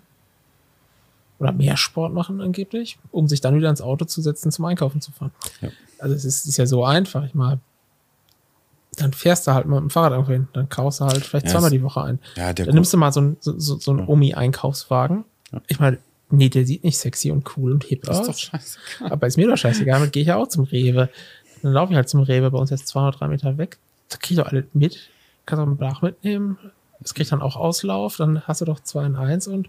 Oder 1.40 1.54
mehr 1.54 1.78
Sport 1.78 2.14
machen 2.14 2.42
angeblich, 2.42 2.98
um 3.12 3.30
sich 3.30 3.40
dann 3.40 3.56
wieder 3.56 3.70
ins 3.70 3.82
Auto 3.82 4.04
zu 4.06 4.22
setzen, 4.22 4.52
zum 4.52 4.66
Einkaufen 4.66 5.00
zu 5.00 5.12
fahren. 5.12 5.32
Ja. 5.62 5.70
Also 6.00 6.14
es 6.16 6.26
ist, 6.26 6.46
ist 6.46 6.58
ja 6.58 6.66
so 6.66 6.84
einfach. 6.84 7.24
Ich 7.24 7.34
mal, 7.34 7.60
dann 8.98 9.14
fährst 9.14 9.48
du 9.48 9.54
halt 9.54 9.66
mal 9.66 9.76
mit 9.80 9.90
dem 9.90 9.90
Fahrrad 9.90 10.12
irgendwo 10.12 10.34
hin. 10.34 10.48
Dann 10.54 10.68
kaufst 10.68 11.00
du 11.00 11.06
halt 11.06 11.26
vielleicht 11.26 11.46
Ja, 11.46 11.54
zweimal 11.54 11.70
die 11.70 11.82
Woche 11.82 12.02
ein. 12.04 12.20
Ja, 12.36 12.52
Dann 12.52 12.74
nimmst 12.76 12.92
du 12.92 12.98
mal 12.98 13.14
so 13.14 13.22
einen 13.22 13.38
so, 13.40 13.58
so, 13.58 13.80
so 13.80 13.92
einen 13.92 14.08
Omi-Einkaufswagen. 14.08 15.24
Ich 15.68 15.80
meine, 15.80 16.00
nee, 16.30 16.50
der 16.50 16.66
sieht 16.66 16.84
nicht 16.84 16.98
sexy 16.98 17.32
und 17.32 17.58
cool 17.58 17.72
und 17.72 17.86
hip 17.86 18.04
ist 18.04 18.10
aus. 18.10 18.52
doch. 18.52 19.10
Aber 19.10 19.26
ist 19.28 19.38
mir 19.38 19.48
doch 19.48 19.58
scheißegal, 19.58 20.00
damit 20.00 20.12
gehe 20.12 20.22
ich 20.22 20.28
ja 20.28 20.36
auch 20.36 20.48
zum 20.48 20.66
Rewe. 20.66 21.10
Dann 21.62 21.72
laufe 21.74 21.94
ich 21.94 21.96
halt 21.96 22.10
zum 22.10 22.22
Rewe, 22.22 22.52
bei 22.52 22.58
uns 22.58 22.70
jetzt 22.70 22.88
200, 22.90 23.22
3 23.22 23.28
Meter 23.30 23.58
weg. 23.58 23.78
Da 24.10 24.18
krieg 24.18 24.32
ich 24.32 24.38
doch 24.38 24.48
alle 24.48 24.66
mit. 24.74 25.10
Kannst 25.50 25.64
einen 25.64 25.78
Blach 25.78 26.04
mitnehmen. 26.04 26.60
Das 27.00 27.16
kriegt 27.16 27.32
dann 27.32 27.42
auch 27.42 27.56
Auslauf. 27.56 28.18
Dann 28.18 28.48
hast 28.48 28.62
du 28.62 28.66
doch 28.66 28.82
2 28.82 29.06
in 29.08 29.16
1 29.16 29.48
und, 29.48 29.68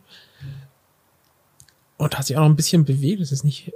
und 1.97 2.19
hast 2.19 2.29
dich 2.29 2.37
auch 2.37 2.43
noch 2.43 2.51
ein 2.51 2.57
bisschen 2.57 2.85
bewegt. 2.85 3.23
Das 3.23 3.33
ist 3.33 3.45
nicht, 3.45 3.73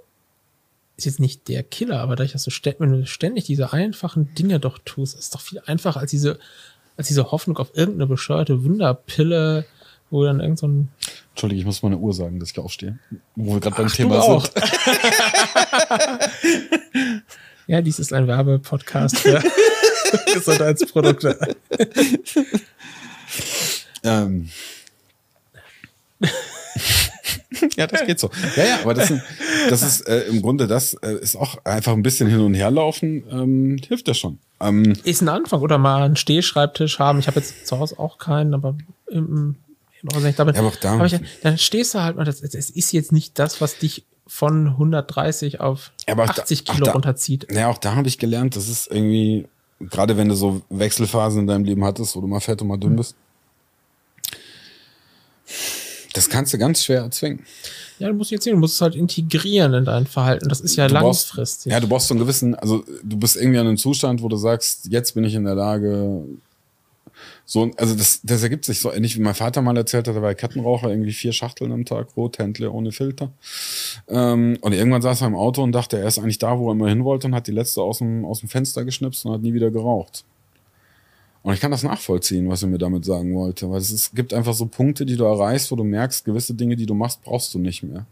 ist 0.97 1.07
jetzt 1.07 1.19
nicht 1.19 1.49
der 1.49 1.63
Killer, 1.63 2.01
aber 2.01 2.15
dadurch, 2.15 2.33
dass 2.33 2.45
du 2.45 2.51
ständig, 2.51 2.81
wenn 2.81 2.93
du 2.93 3.07
ständig 3.07 3.45
diese 3.45 3.73
einfachen 3.73 4.35
Dinge 4.35 4.61
doch 4.61 4.79
tust, 4.85 5.19
ist 5.19 5.35
doch 5.35 5.41
viel 5.41 5.63
einfacher 5.65 6.01
als 6.01 6.11
diese, 6.11 6.39
als 6.99 7.09
diese 7.09 7.31
Hoffnung 7.31 7.57
auf 7.57 7.71
irgendeine 7.75 8.07
bescheuerte 8.07 8.65
Wunderpille, 8.65 9.65
wo 10.11 10.25
dann 10.25 10.41
irgend 10.41 10.59
so 10.59 10.69
ein 10.69 10.91
Entschuldige, 11.31 11.61
ich 11.61 11.67
muss 11.67 11.83
meine 11.83 11.97
Uhr 11.97 12.13
sagen, 12.13 12.39
dass 12.39 12.51
ich 12.51 12.59
aufstehe. 12.59 12.99
Wo 13.35 13.55
wir 13.55 13.61
gerade 13.61 13.77
beim 13.77 13.89
Thema 13.89 14.21
du 14.21 14.41
sind. 14.41 14.53
Ja, 17.67 17.81
dies 17.81 17.99
ist 17.99 18.13
ein 18.13 18.27
Werbepodcast 18.27 19.19
für 19.19 19.43
Gesundheitsprodukte. 20.35 21.39
Ähm. 24.03 24.49
ja, 27.77 27.87
das 27.87 28.05
geht 28.07 28.19
so. 28.21 28.31
Ja, 28.57 28.65
ja, 28.65 28.79
aber 28.83 28.95
das, 28.95 29.09
sind, 29.09 29.23
das 29.69 29.83
ist 29.83 30.01
äh, 30.09 30.23
im 30.23 30.43
Grunde, 30.43 30.67
das 30.67 30.95
äh, 30.95 31.15
ist 31.15 31.37
auch 31.37 31.65
einfach 31.65 31.93
ein 31.93 32.03
bisschen 32.03 32.29
hin 32.29 32.41
und 32.41 32.55
her 32.55 32.71
laufen, 32.71 33.25
ähm, 33.31 33.77
hilft 33.87 34.09
ja 34.09 34.15
schon. 34.15 34.39
Ähm, 34.61 34.95
Ist 35.05 35.21
ein 35.23 35.29
Anfang. 35.29 35.61
Oder 35.61 35.79
mal 35.79 36.03
einen 36.03 36.17
Stehschreibtisch 36.17 36.99
haben. 36.99 37.19
Ich 37.19 37.27
habe 37.27 37.41
jetzt 37.41 37.67
zu 37.67 37.79
Hause 37.79 37.99
auch 37.99 38.19
keinen, 38.19 38.55
aber 38.55 38.77
im, 39.11 39.57
im 40.03 40.09
Hause 40.15 40.27
nicht. 40.27 40.39
Damit, 40.39 40.55
Ja, 40.57 40.61
aber 40.63 40.71
auch 40.71 40.77
da- 40.77 41.05
ich, 41.05 41.19
dann 41.43 41.59
stehst 41.59 41.95
du 41.95 42.03
halt 42.03 42.17
mal, 42.17 42.25
das, 42.25 42.41
das 42.41 42.55
ist 42.71 42.93
jetzt 42.93 43.13
nicht 43.13 43.39
das, 43.39 43.61
was 43.61 43.79
dich 43.79 44.05
von 44.27 44.69
130 44.69 45.61
auf 45.61 45.93
Ja, 46.07 46.15
aber 46.15 46.25
auch 46.25 46.35
da- 46.35 46.43
80 46.43 46.69
auch 46.69 46.75
Kilo 46.75 46.87
da- 46.87 46.93
runterzieht. 46.93 47.47
Ja, 47.53 47.69
auch 47.69 47.79
da 47.79 47.95
habe 47.95 48.09
ich 48.09 48.19
gelernt, 48.19 48.57
das 48.57 48.69
ist 48.69 48.87
irgendwie, 48.91 49.47
gerade 49.81 50.17
wenn 50.17 50.29
du 50.29 50.35
so 50.35 50.63
Wechselphasen 50.71 51.41
in 51.41 51.47
deinem 51.47 51.65
Leben 51.65 51.85
hattest, 51.85 52.15
wo 52.17 52.21
du 52.21 52.27
mal 52.27 52.41
fett 52.41 52.61
und 52.63 52.69
mal 52.69 52.77
dünn 52.79 52.97
bist, 52.97 53.15
das 56.13 56.29
kannst 56.29 56.53
du 56.55 56.59
ganz 56.59 56.85
schwer 56.85 57.01
erzwingen. 57.03 57.45
Ja, 57.99 58.09
du 58.09 58.15
musst 58.15 58.31
jetzt 58.31 58.45
sehen, 58.45 58.55
du 58.55 58.61
musst 58.61 58.75
es 58.75 58.81
halt 58.81 58.95
integrieren 58.95 59.75
in 59.75 59.85
dein 59.85 60.07
Verhalten. 60.07 60.49
Das 60.49 60.61
ist 60.61 60.77
ja 60.77 60.87
Du 60.89 60.95
brauchst- 60.95 61.29
langfristig. 61.31 61.73
Ja, 61.73 61.81
du 61.81 61.89
brauchst 61.89 62.09
so 62.09 62.15
einen 62.15 62.21
gewissen, 62.21 62.55
also 62.55 62.85
du 63.03 63.17
bist 63.17 63.37
irgendwie 63.37 63.59
an 63.59 63.67
einem 63.67 63.77
Zustand, 63.77 64.23
wo 64.23 64.29
du 64.29 64.37
sagst, 64.37 64.87
jetzt 64.91 65.15
bin 65.15 65.25
ich 65.25 65.35
in 65.35 65.45
der 65.45 65.55
Lage, 65.55 66.25
so, 67.47 67.71
also 67.77 67.95
das, 67.95 68.21
das 68.23 68.43
ergibt 68.43 68.65
sich 68.65 68.81
so 68.81 68.93
ähnlich 68.93 69.17
wie 69.17 69.21
mein 69.21 69.35
Vater 69.35 69.61
mal 69.63 69.77
erzählt 69.77 70.09
hat, 70.09 70.15
er 70.15 70.23
war 70.23 70.35
Kettenraucher, 70.35 70.91
irgendwie 70.91 71.13
vier 71.13 71.33
Schachteln 71.33 71.73
am 71.73 71.85
Tag, 71.85 72.17
Rothändler 72.17 72.73
ohne 72.73 72.93
Filter. 72.93 73.33
Ähm, 74.09 74.57
und 74.61 74.73
irgendwann 74.73 75.03
saß 75.03 75.23
er 75.23 75.27
im 75.27 75.35
Auto 75.35 75.63
und 75.63 75.73
dachte, 75.73 75.99
er 75.99 76.07
ist 76.07 76.19
eigentlich 76.19 76.39
da, 76.39 76.59
wo 76.59 76.69
er 76.69 76.73
immer 76.73 76.89
hin 76.89 77.05
wollte 77.05 77.27
und 77.27 77.35
hat 77.35 77.47
die 77.47 77.53
letzte 77.53 77.83
aus 77.83 77.99
dem, 77.99 78.25
aus 78.25 78.41
dem 78.41 78.49
Fenster 78.49 78.85
geschnipst 78.85 79.27
und 79.27 79.33
hat 79.33 79.43
nie 79.43 79.53
wieder 79.53 79.71
geraucht. 79.71 80.25
Und 81.43 81.53
ich 81.53 81.61
kann 81.61 81.71
das 81.71 81.83
nachvollziehen, 81.83 82.49
was 82.49 82.63
er 82.63 82.69
mir 82.69 82.79
damit 82.79 83.05
sagen 83.05 83.35
wollte, 83.35 83.71
weil 83.71 83.79
es 83.79 83.91
ist, 83.91 84.15
gibt 84.15 84.33
einfach 84.33 84.55
so 84.55 84.65
Punkte, 84.65 85.05
die 85.05 85.17
du 85.17 85.25
erreichst, 85.25 85.71
wo 85.71 85.77
du 85.77 85.85
merkst, 85.85 86.25
gewisse 86.25 86.55
Dinge, 86.55 86.75
die 86.75 86.87
du 86.87 86.95
machst, 86.95 87.21
brauchst 87.23 87.53
du 87.53 87.59
nicht 87.59 87.83
mehr. 87.83 88.07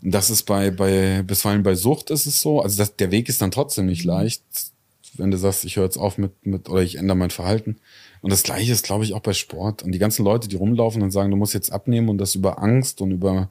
Das 0.00 0.30
ist 0.30 0.44
bei, 0.44 0.70
bei, 0.70 1.22
bisweilen 1.22 1.62
bei 1.62 1.74
Sucht 1.74 2.10
ist 2.10 2.24
es 2.24 2.40
so, 2.40 2.62
also 2.62 2.78
das, 2.78 2.96
der 2.96 3.10
Weg 3.10 3.28
ist 3.28 3.42
dann 3.42 3.50
trotzdem 3.50 3.84
nicht 3.84 4.04
leicht, 4.04 4.42
wenn 5.18 5.30
du 5.30 5.36
sagst, 5.36 5.64
ich 5.64 5.76
höre 5.76 5.84
jetzt 5.84 5.96
auf 5.96 6.18
mit, 6.18 6.46
mit, 6.46 6.68
oder 6.68 6.82
ich 6.82 6.96
ändere 6.96 7.16
mein 7.16 7.30
Verhalten. 7.30 7.76
Und 8.20 8.32
das 8.32 8.42
Gleiche 8.42 8.72
ist, 8.72 8.84
glaube 8.84 9.04
ich, 9.04 9.14
auch 9.14 9.20
bei 9.20 9.32
Sport. 9.32 9.82
Und 9.82 9.92
die 9.92 9.98
ganzen 9.98 10.24
Leute, 10.24 10.48
die 10.48 10.56
rumlaufen 10.56 11.02
und 11.02 11.10
sagen, 11.10 11.30
du 11.30 11.36
musst 11.36 11.54
jetzt 11.54 11.72
abnehmen 11.72 12.08
und 12.08 12.18
das 12.18 12.34
über 12.34 12.62
Angst 12.62 13.00
und 13.00 13.10
über, 13.10 13.50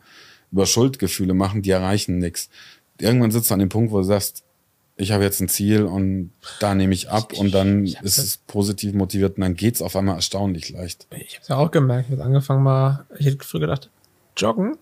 über 0.52 0.66
Schuldgefühle 0.66 1.34
machen, 1.34 1.62
die 1.62 1.72
erreichen 1.72 2.18
nichts. 2.18 2.50
Irgendwann 3.00 3.32
sitzt 3.32 3.50
du 3.50 3.54
an 3.54 3.60
dem 3.60 3.70
Punkt, 3.70 3.92
wo 3.92 3.98
du 3.98 4.04
sagst, 4.04 4.44
ich 4.96 5.12
habe 5.12 5.24
jetzt 5.24 5.42
ein 5.42 5.50
Ziel 5.50 5.84
und 5.84 6.32
da 6.60 6.76
nehme 6.76 6.94
ich 6.94 7.10
ab 7.10 7.34
und 7.34 7.54
dann 7.54 7.84
ist 7.86 8.18
es 8.18 8.38
positiv 8.38 8.94
motiviert 8.94 9.38
und 9.38 9.42
dann 9.42 9.56
geht's 9.56 9.82
auf 9.82 9.96
einmal 9.96 10.16
erstaunlich 10.16 10.70
leicht. 10.70 11.08
Ich 11.10 11.38
habe 11.38 11.46
ja 11.50 11.58
auch 11.58 11.72
gemerkt, 11.72 12.10
ich 12.10 12.16
habe 12.16 12.24
angefangen 12.24 12.64
mal, 12.64 13.06
ich 13.18 13.26
hätte 13.26 13.44
früher 13.44 13.62
gedacht, 13.62 13.90
joggen? 14.38 14.78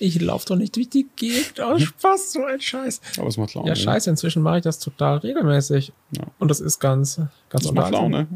Ich 0.00 0.20
laufe 0.20 0.46
doch 0.46 0.56
nicht 0.56 0.76
durch 0.76 0.88
die 0.88 1.06
Gegend 1.16 1.60
aus 1.60 1.82
Spaß, 1.82 2.32
so 2.32 2.44
ein 2.44 2.60
Scheiß. 2.60 3.00
Aber 3.18 3.26
es 3.28 3.36
macht 3.36 3.54
Laune. 3.54 3.68
Ja, 3.68 3.74
scheiße, 3.76 4.08
inzwischen 4.10 4.42
mache 4.42 4.58
ich 4.58 4.62
das 4.62 4.78
total 4.78 5.18
regelmäßig. 5.18 5.92
Ja. 6.16 6.24
Und 6.38 6.48
das 6.50 6.60
ist 6.60 6.78
ganz, 6.78 7.16
ganz 7.48 7.64
Das 7.64 7.72
macht. 7.72 7.92
Laune. 7.92 8.26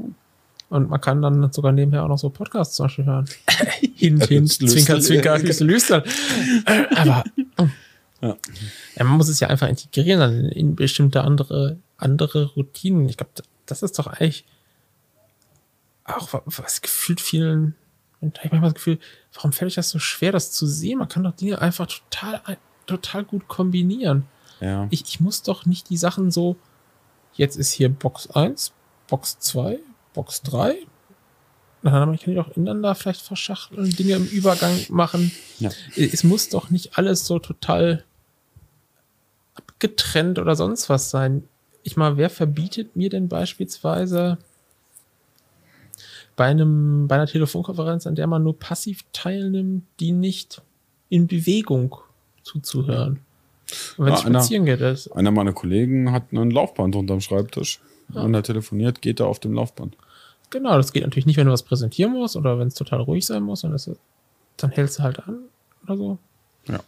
Und 0.70 0.88
man 0.90 1.00
kann 1.00 1.20
dann 1.22 1.52
sogar 1.52 1.70
nebenher 1.72 2.02
auch 2.02 2.08
noch 2.08 2.18
so 2.18 2.30
Podcasts 2.30 2.74
zum 2.76 2.86
Beispiel 2.86 3.04
hören. 3.04 3.28
Hint, 3.94 4.26
hint, 4.26 4.52
zwinker, 4.52 4.98
zwinker, 5.00 5.38
hüstel. 5.42 6.02
Aber 6.96 7.22
Ja. 8.20 8.36
ja, 8.96 9.04
man 9.04 9.16
muss 9.16 9.28
es 9.28 9.38
ja 9.40 9.48
einfach 9.48 9.68
integrieren 9.68 10.18
dann 10.20 10.44
in 10.46 10.74
bestimmte 10.74 11.22
andere, 11.22 11.76
andere 11.96 12.46
Routinen. 12.54 13.08
Ich 13.08 13.16
glaube, 13.16 13.32
das 13.66 13.82
ist 13.82 13.98
doch 13.98 14.06
eigentlich 14.08 14.44
auch 16.04 16.32
wa- 16.32 16.42
was 16.46 16.80
gefühlt 16.82 17.20
vielen, 17.20 17.74
und 18.22 18.36
da 18.36 18.40
hab 18.40 18.46
ich 18.46 18.52
manchmal 18.52 18.70
das 18.70 18.76
Gefühl, 18.76 18.98
warum 19.34 19.52
fällt 19.52 19.68
euch 19.68 19.74
das 19.74 19.90
so 19.90 19.98
schwer, 19.98 20.32
das 20.32 20.52
zu 20.52 20.66
sehen? 20.66 20.98
Man 20.98 21.08
kann 21.08 21.24
doch 21.24 21.34
Dinge 21.34 21.60
einfach 21.60 21.86
total, 21.86 22.40
total 22.86 23.24
gut 23.24 23.48
kombinieren. 23.48 24.26
Ja. 24.60 24.86
Ich, 24.90 25.04
ich 25.04 25.20
muss 25.20 25.42
doch 25.42 25.66
nicht 25.66 25.90
die 25.90 25.96
Sachen 25.96 26.30
so, 26.30 26.56
jetzt 27.34 27.56
ist 27.56 27.72
hier 27.72 27.88
Box 27.88 28.30
1, 28.30 28.72
Box 29.08 29.38
2, 29.40 29.80
Box 30.14 30.42
3. 30.42 30.76
Na, 31.82 31.90
dann 31.90 32.16
kann 32.16 32.32
ich 32.32 32.38
auch 32.38 32.56
ineinander 32.56 32.94
vielleicht 32.94 33.22
verschachteln, 33.22 33.90
Dinge 33.90 34.14
im 34.14 34.26
Übergang 34.26 34.78
machen. 34.88 35.32
Ja. 35.58 35.70
Es 35.96 36.22
muss 36.22 36.48
doch 36.48 36.70
nicht 36.70 36.96
alles 36.96 37.26
so 37.26 37.40
total 37.40 38.04
abgetrennt 39.54 40.38
oder 40.38 40.54
sonst 40.54 40.88
was 40.88 41.10
sein. 41.10 41.42
Ich 41.82 41.96
mal, 41.96 42.16
wer 42.16 42.30
verbietet 42.30 42.94
mir 42.94 43.10
denn 43.10 43.28
beispielsweise 43.28 44.38
bei 46.36 46.46
einem, 46.46 47.08
bei 47.08 47.16
einer 47.16 47.26
Telefonkonferenz, 47.26 48.06
an 48.06 48.14
der 48.14 48.26
man 48.26 48.42
nur 48.42 48.58
passiv 48.58 49.04
teilnimmt, 49.12 49.84
die 50.00 50.12
nicht 50.12 50.62
in 51.08 51.26
Bewegung 51.26 51.96
zuzuhören? 52.42 53.20
Und 53.96 54.06
wenn 54.06 54.12
Ja, 54.12 54.14
es 54.18 54.26
einer- 54.26 54.38
spazieren 54.40 54.64
geht, 54.64 54.80
ist, 54.80 55.08
Einer 55.12 55.30
meiner 55.30 55.52
Kollegen 55.52 56.12
hat 56.12 56.32
ein 56.32 56.50
Laufband 56.50 56.96
unterm 56.96 57.20
Schreibtisch. 57.20 57.80
Und 58.12 58.34
er 58.34 58.42
telefoniert, 58.42 59.00
geht 59.00 59.20
er 59.20 59.26
auf 59.26 59.38
dem 59.40 59.54
Laufband. 59.54 59.96
Genau, 60.50 60.76
das 60.76 60.92
geht 60.92 61.02
natürlich 61.02 61.24
nicht, 61.24 61.38
wenn 61.38 61.46
du 61.46 61.52
was 61.52 61.62
präsentieren 61.62 62.12
musst 62.12 62.36
oder 62.36 62.58
wenn 62.58 62.68
es 62.68 62.74
total 62.74 63.00
ruhig 63.00 63.24
sein 63.24 63.42
muss, 63.42 63.62
dann, 63.62 63.72
ist 63.72 63.86
es, 63.86 63.96
dann 64.58 64.70
hältst 64.70 64.98
du 64.98 65.02
halt 65.02 65.18
an 65.26 65.38
oder 65.84 65.96
so. 65.96 66.18
Ja. 66.68 66.80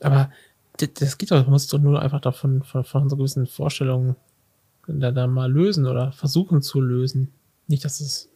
Aber 0.00 0.30
das, 0.78 0.88
das 0.94 1.18
geht 1.18 1.30
doch, 1.30 1.44
du 1.44 1.50
musst 1.50 1.70
doch 1.70 1.78
nur 1.78 2.00
einfach 2.00 2.22
davon 2.22 2.62
von, 2.62 2.82
von 2.84 3.10
so 3.10 3.16
gewissen 3.18 3.46
Vorstellungen 3.46 4.16
da, 4.86 5.10
da 5.12 5.26
mal 5.26 5.52
lösen 5.52 5.86
oder 5.86 6.12
versuchen 6.12 6.62
zu 6.62 6.80
lösen. 6.80 7.28
Nicht, 7.68 7.84
dass 7.84 8.00
es 8.00 8.29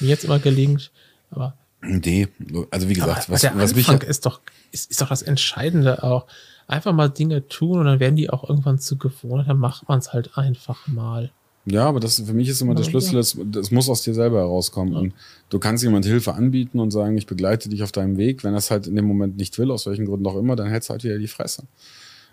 mir 0.00 0.08
jetzt 0.08 0.24
immer 0.24 0.38
gelingt, 0.38 0.90
aber, 1.30 1.54
Nee, 1.84 2.28
also 2.70 2.88
wie 2.88 2.94
gesagt, 2.94 3.24
aber 3.24 3.34
was, 3.34 3.40
der 3.40 3.56
was 3.56 3.74
mich 3.74 3.88
Anfang 3.88 4.08
ist 4.08 4.24
doch 4.24 4.40
ist, 4.70 4.90
ist 4.90 5.00
doch 5.00 5.08
das 5.08 5.22
Entscheidende 5.22 6.04
auch. 6.04 6.26
Einfach 6.68 6.92
mal 6.92 7.08
Dinge 7.08 7.48
tun 7.48 7.80
und 7.80 7.86
dann 7.86 7.98
werden 7.98 8.14
die 8.14 8.30
auch 8.30 8.48
irgendwann 8.48 8.78
zu 8.78 8.96
Gewohnheit, 8.96 9.48
dann 9.48 9.58
macht 9.58 9.88
man 9.88 9.98
es 9.98 10.12
halt 10.12 10.38
einfach 10.38 10.86
mal. 10.86 11.32
Ja, 11.64 11.86
aber 11.86 11.98
das 12.00 12.20
für 12.20 12.32
mich 12.32 12.48
ist 12.48 12.60
immer 12.60 12.74
der 12.74 12.84
Ja. 12.84 12.90
Schlüssel, 12.90 13.16
das, 13.16 13.36
das 13.46 13.70
muss 13.72 13.88
aus 13.88 14.02
dir 14.02 14.14
selber 14.14 14.38
herauskommen. 14.38 14.94
Und 14.94 15.14
du 15.48 15.58
kannst 15.58 15.82
jemand 15.84 16.04
Hilfe 16.04 16.34
anbieten 16.34 16.78
und 16.80 16.90
sagen, 16.92 17.16
ich 17.16 17.26
begleite 17.26 17.68
dich 17.68 17.82
auf 17.82 17.92
deinem 17.92 18.16
Weg. 18.16 18.42
Wenn 18.42 18.54
er 18.54 18.58
es 18.58 18.70
halt 18.70 18.86
in 18.86 18.94
dem 18.96 19.04
Moment 19.04 19.36
nicht 19.36 19.58
will, 19.58 19.70
aus 19.70 19.86
welchen 19.86 20.06
Gründen 20.06 20.26
auch 20.26 20.36
immer, 20.36 20.56
dann 20.56 20.68
hältst 20.68 20.88
du 20.88 20.92
halt 20.92 21.04
wieder 21.04 21.18
die 21.18 21.28
Fresse. 21.28 21.64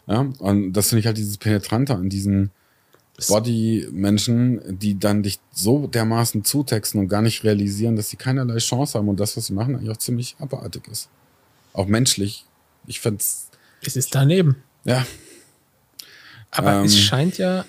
Ja, 0.08 0.28
und 0.40 0.74
das 0.74 0.90
finde 0.90 1.02
ich 1.02 1.06
halt 1.08 1.18
dieses 1.18 1.38
Penetrante 1.38 1.96
an 1.96 2.10
diesen 2.10 2.52
Body-Menschen, 3.28 4.80
die 4.80 4.98
dann 5.00 5.24
dich 5.24 5.40
so 5.52 5.88
dermaßen 5.88 6.44
zutexten 6.44 7.00
und 7.02 7.08
gar 7.08 7.22
nicht 7.22 7.44
realisieren, 7.44 7.96
dass 7.96 8.10
sie 8.10 8.18
keinerlei 8.18 8.58
Chance 8.58 8.98
haben 8.98 9.10
und 9.10 9.20
das, 9.20 9.36
was 9.38 9.48
sie 9.48 9.54
machen, 9.54 9.76
eigentlich 9.76 9.90
auch 9.92 9.98
ziemlich 9.98 10.36
abartig 10.40 10.88
ist. 10.88 11.10
Auch 11.74 11.88
menschlich. 11.88 12.46
Ich 12.88 13.00
find's, 13.00 13.50
Es 13.82 13.96
ist 13.96 14.14
daneben. 14.16 14.58
ja, 14.86 15.06
Aber 16.52 16.84
es 16.84 16.94
Ähm, 16.94 17.00
scheint 17.00 17.38
ja 17.38 17.66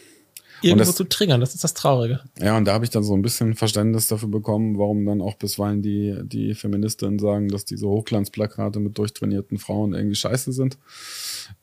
irgendwo 0.62 0.84
das- 0.86 0.96
zu 0.96 1.04
triggern. 1.04 1.40
Das 1.40 1.54
ist 1.54 1.64
das 1.64 1.74
Traurige. 1.74 2.20
Ja, 2.40 2.56
und 2.56 2.64
da 2.66 2.72
habe 2.74 2.84
ich 2.84 2.90
dann 2.90 3.02
so 3.04 3.14
ein 3.14 3.22
bisschen 3.22 3.54
Verständnis 3.54 4.08
dafür 4.08 4.28
bekommen, 4.28 4.78
warum 4.78 5.04
dann 5.06 5.20
auch 5.20 5.34
bisweilen 5.34 5.82
die, 5.82 6.16
die 6.24 6.54
Feministinnen 6.54 7.18
sagen, 7.18 7.48
dass 7.48 7.64
diese 7.64 7.86
Hochglanzplakate 7.88 8.80
mit 8.80 8.96
durchtrainierten 8.98 9.58
Frauen 9.58 9.94
irgendwie 9.94 10.16
scheiße 10.16 10.52
sind. 10.52 10.78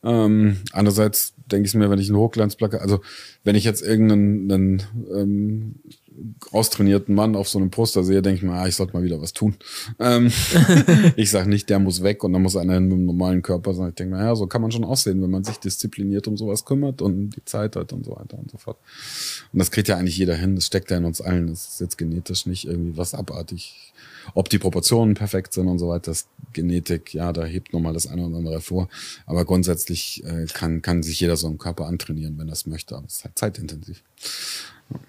Ähm, 0.02 0.58
andererseits 0.72 1.34
denke 1.50 1.66
ich 1.68 1.74
mir, 1.74 1.90
wenn 1.90 1.98
ich 1.98 2.10
ein 2.10 2.16
Hochglanzplakat, 2.16 2.80
also 2.80 3.00
wenn 3.44 3.56
ich 3.56 3.64
jetzt 3.64 3.82
irgendeinen 3.82 4.50
einen, 4.50 4.82
ähm, 5.14 5.74
austrainierten 6.52 7.14
Mann 7.14 7.36
auf 7.36 7.48
so 7.48 7.58
einem 7.58 7.70
Poster 7.70 8.04
sehe, 8.04 8.22
denke 8.22 8.38
ich 8.38 8.42
mir, 8.42 8.54
ah, 8.54 8.66
ich 8.66 8.76
sollte 8.76 8.94
mal 8.94 9.02
wieder 9.02 9.20
was 9.20 9.32
tun. 9.32 9.56
Ähm, 9.98 10.32
ich 11.16 11.30
sage 11.30 11.48
nicht, 11.48 11.68
der 11.70 11.78
muss 11.78 12.02
weg 12.02 12.24
und 12.24 12.32
dann 12.32 12.42
muss 12.42 12.56
einer 12.56 12.74
hin 12.74 12.84
mit 12.84 12.94
einem 12.94 13.06
normalen 13.06 13.42
Körper 13.42 13.74
sein. 13.74 13.90
Ich 13.90 13.94
denke 13.96 14.16
mir, 14.16 14.22
ja, 14.22 14.34
so 14.34 14.46
kann 14.46 14.62
man 14.62 14.72
schon 14.72 14.84
aussehen, 14.84 15.22
wenn 15.22 15.30
man 15.30 15.44
sich 15.44 15.58
diszipliniert 15.58 16.26
um 16.28 16.36
sowas 16.36 16.64
kümmert 16.64 17.02
und 17.02 17.30
die 17.30 17.44
Zeit 17.44 17.76
hat 17.76 17.92
und 17.92 18.04
so 18.04 18.12
weiter 18.12 18.38
und 18.38 18.50
so 18.50 18.58
fort. 18.58 18.78
Und 19.52 19.58
das 19.58 19.70
kriegt 19.70 19.88
ja 19.88 19.96
eigentlich 19.96 20.16
jeder 20.16 20.34
hin. 20.34 20.54
Das 20.54 20.66
steckt 20.66 20.90
ja 20.90 20.96
in 20.96 21.04
uns 21.04 21.20
allen. 21.20 21.48
Das 21.48 21.68
ist 21.68 21.80
jetzt 21.80 21.98
genetisch 21.98 22.46
nicht 22.46 22.66
irgendwie 22.66 22.96
was 22.96 23.14
abartig. 23.14 23.92
Ob 24.34 24.48
die 24.48 24.58
Proportionen 24.58 25.14
perfekt 25.14 25.54
sind 25.54 25.68
und 25.68 25.78
so 25.78 25.88
weiter, 25.88 26.10
das 26.10 26.26
Genetik, 26.52 27.14
ja, 27.14 27.32
da 27.32 27.44
hebt 27.44 27.72
nochmal 27.72 27.94
das 27.94 28.06
eine 28.06 28.26
oder 28.26 28.36
andere 28.36 28.54
hervor. 28.54 28.88
Aber 29.26 29.44
grundsätzlich 29.44 30.22
äh, 30.24 30.46
kann, 30.52 30.82
kann 30.82 31.02
sich 31.02 31.20
jeder 31.20 31.36
so 31.36 31.46
einen 31.46 31.58
Körper 31.58 31.86
antrainieren, 31.86 32.38
wenn 32.38 32.48
er 32.48 32.52
es 32.52 32.66
möchte. 32.66 32.96
Aber 32.96 33.06
es 33.06 33.16
ist 33.16 33.24
halt 33.24 33.38
zeitintensiv. 33.38 34.02
Ja. 34.90 35.00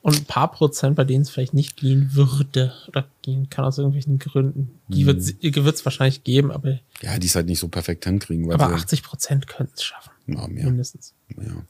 Und 0.00 0.16
ein 0.16 0.24
paar 0.24 0.50
Prozent, 0.50 0.96
bei 0.96 1.04
denen 1.04 1.22
es 1.22 1.30
vielleicht 1.30 1.54
nicht 1.54 1.76
gehen 1.76 2.14
würde 2.14 2.72
oder 2.86 3.08
gehen 3.22 3.50
kann 3.50 3.64
aus 3.64 3.78
irgendwelchen 3.78 4.18
Gründen. 4.18 4.78
Die 4.88 5.06
wird 5.06 5.18
es 5.20 5.84
wahrscheinlich 5.84 6.24
geben, 6.24 6.50
aber, 6.52 6.78
Ja, 7.02 7.18
die 7.18 7.26
es 7.26 7.34
halt 7.34 7.46
nicht 7.46 7.58
so 7.58 7.68
perfekt 7.68 8.04
hinkriegen. 8.04 8.46
Weil 8.46 8.54
aber 8.54 8.68
sie, 8.68 8.74
80 8.74 9.02
Prozent 9.02 9.46
könnten 9.48 9.72
es 9.74 9.82
schaffen. 9.82 10.10
Ja, 10.26 10.46
mehr. 10.46 10.66
Mindestens. 10.66 11.14
ja. 11.36 11.64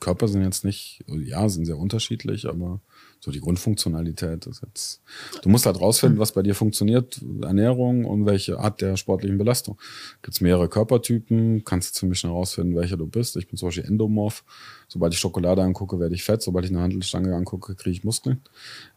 Körper 0.00 0.28
sind 0.28 0.42
jetzt 0.42 0.64
nicht, 0.64 1.04
ja, 1.06 1.48
sind 1.48 1.66
sehr 1.66 1.78
unterschiedlich, 1.78 2.48
aber 2.48 2.80
so 3.20 3.30
die 3.30 3.40
Grundfunktionalität 3.40 4.46
ist 4.46 4.62
jetzt. 4.62 5.02
Du 5.42 5.50
musst 5.50 5.66
halt 5.66 5.78
rausfinden, 5.78 6.18
was 6.18 6.32
bei 6.32 6.42
dir 6.42 6.54
funktioniert, 6.54 7.20
Ernährung 7.42 8.06
und 8.06 8.24
welche 8.24 8.58
Art 8.58 8.80
der 8.80 8.96
sportlichen 8.96 9.36
Belastung. 9.36 9.78
Gibt's 10.22 10.40
mehrere 10.40 10.68
Körpertypen, 10.68 11.62
kannst 11.64 11.94
du 11.94 11.98
ziemlich 12.00 12.18
schnell 12.18 12.32
rausfinden, 12.32 12.74
welcher 12.76 12.96
du 12.96 13.06
bist. 13.06 13.36
Ich 13.36 13.46
bin 13.46 13.58
zum 13.58 13.68
Beispiel 13.68 13.84
Endomorph. 13.84 14.42
Sobald 14.88 15.12
ich 15.12 15.20
Schokolade 15.20 15.62
angucke, 15.62 16.00
werde 16.00 16.14
ich 16.14 16.24
fett. 16.24 16.40
Sobald 16.40 16.64
ich 16.64 16.70
eine 16.70 16.80
Handelstange 16.80 17.36
angucke, 17.36 17.74
kriege 17.74 17.92
ich 17.92 18.04
Muskeln. 18.04 18.40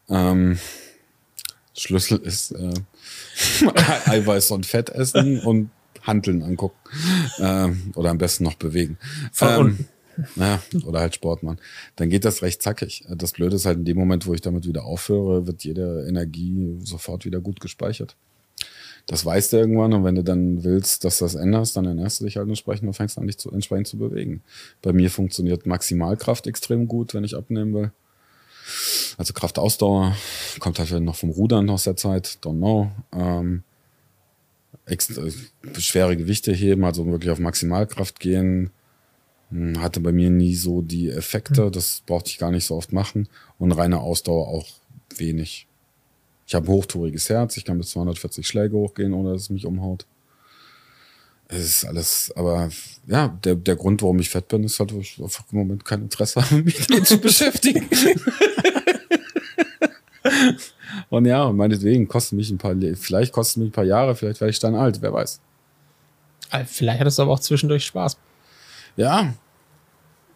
Ähm, 0.08 0.58
Schlüssel 1.76 2.20
ist 2.20 2.52
äh, 2.52 2.74
Eiweiß 4.06 4.52
und 4.52 4.66
Fett 4.66 4.90
essen 4.90 5.42
und 5.42 5.70
Handeln 6.02 6.44
angucken. 6.44 6.78
Ähm, 7.40 7.92
oder 7.96 8.12
am 8.12 8.18
besten 8.18 8.44
noch 8.46 8.56
bewegen. 8.56 8.98
Von 9.32 9.48
Ähm, 9.50 9.60
unten. 9.60 9.90
Ja, 10.36 10.62
oder 10.86 11.00
halt 11.00 11.16
Sport 11.16 11.44
machen. 11.44 11.60
Dann 11.96 12.10
geht 12.10 12.26
das 12.26 12.42
recht 12.42 12.62
zackig. 12.62 13.06
Das 13.10 13.34
Blöde 13.34 13.56
ist 13.56 13.66
halt, 13.66 13.78
in 13.78 13.86
dem 13.86 13.98
Moment, 13.98 14.26
wo 14.28 14.34
ich 14.34 14.42
damit 14.42 14.68
wieder 14.68 14.86
aufhöre, 14.86 15.48
wird 15.48 15.64
jede 15.64 16.06
Energie 16.08 16.78
sofort 16.84 17.26
wieder 17.26 17.42
gut 17.42 17.60
gespeichert. 17.60 18.16
Das 19.06 19.26
weißt 19.26 19.52
du 19.52 19.58
irgendwann 19.58 19.92
und 19.94 20.06
wenn 20.06 20.16
du 20.16 20.24
dann 20.24 20.64
willst, 20.64 21.04
dass 21.04 21.18
das 21.18 21.36
änderst, 21.36 21.76
dann 21.76 21.86
ernährst 21.86 22.22
du 22.22 22.26
dich 22.26 22.38
halt 22.38 22.48
entsprechend 22.48 22.88
und 22.88 22.94
fängst 22.94 23.18
an, 23.18 23.28
dich 23.28 23.38
zu, 23.38 23.52
entsprechend 23.52 23.88
zu 23.88 23.98
bewegen. 23.98 24.42
Bei 24.82 24.94
mir 24.94 25.12
funktioniert 25.12 25.66
Maximalkraft 25.66 26.48
extrem 26.48 26.88
gut, 26.88 27.14
wenn 27.14 27.26
ich 27.26 27.36
abnehmen 27.36 27.74
will. 27.74 27.92
Also 29.18 29.34
Kraftausdauer 29.34 30.16
kommt 30.60 30.80
halt 30.80 30.90
noch 31.02 31.16
vom 31.16 31.32
Rudern 31.32 31.70
aus 31.70 31.84
der 31.84 31.98
Zeit, 31.98 32.40
don't 32.42 32.58
know. 32.58 32.92
Ähm, 33.12 33.64
äh, 34.86 34.98
schwere 35.80 36.18
Gewichte 36.18 36.54
heben, 36.54 36.86
also 36.86 37.06
wirklich 37.06 37.32
auf 37.32 37.40
Maximalkraft 37.40 38.20
gehen, 38.20 38.72
hatte 39.78 40.00
bei 40.00 40.12
mir 40.12 40.30
nie 40.30 40.56
so 40.56 40.82
die 40.82 41.10
Effekte, 41.10 41.70
das 41.70 42.02
brauchte 42.06 42.30
ich 42.30 42.38
gar 42.38 42.52
nicht 42.52 42.66
so 42.66 42.76
oft 42.76 42.94
machen 42.94 43.28
und 43.60 43.72
reine 43.72 44.00
Ausdauer 44.00 44.48
auch 44.48 44.68
wenig. 45.16 45.68
Ich 46.48 46.56
habe 46.56 46.68
ein 46.68 46.74
hochtouriges 46.74 47.30
Herz, 47.30 47.58
ich 47.58 47.66
kann 47.66 47.78
bis 47.78 47.92
240 47.92 48.48
Schläge 48.48 48.76
hochgehen, 48.76 49.14
ohne 49.14 49.34
dass 49.34 49.44
es 49.44 49.50
mich 49.50 49.66
umhaut. 49.66 50.06
Es 51.48 51.64
ist 51.64 51.86
alles, 51.86 52.34
aber 52.36 52.70
ja, 53.06 53.28
der, 53.44 53.56
der 53.56 53.76
Grund, 53.76 54.02
warum 54.02 54.20
ich 54.20 54.30
fett 54.30 54.48
bin, 54.48 54.64
ist 54.64 54.80
halt, 54.80 54.94
weil 54.94 55.02
ich 55.02 55.22
einfach 55.22 55.44
im 55.52 55.60
Moment 55.60 55.86
kein 55.86 56.02
Interesse 56.02 56.42
habe, 56.42 56.64
mich 56.64 56.88
damit 56.88 57.08
zu 57.08 57.18
beschäftigen. 57.18 57.88
und 61.10 61.26
ja, 61.26 61.52
meinetwegen 61.52 62.08
kostet 62.08 62.38
mich 62.38 62.50
ein 62.50 62.58
paar, 62.58 62.76
vielleicht 62.96 63.34
kostet 63.34 63.58
mich 63.58 63.70
ein 63.70 63.74
paar 63.74 63.84
Jahre, 63.84 64.16
vielleicht 64.16 64.42
werde 64.42 64.52
ich 64.52 64.60
dann 64.60 64.76
alt, 64.76 65.02
wer 65.02 65.14
weiß. 65.14 65.40
Vielleicht 66.66 67.00
hattest 67.00 67.18
du 67.18 67.24
aber 67.24 67.34
auch 67.34 67.40
zwischendurch 67.40 67.86
Spaß. 67.86 68.18
Ja. 68.96 69.34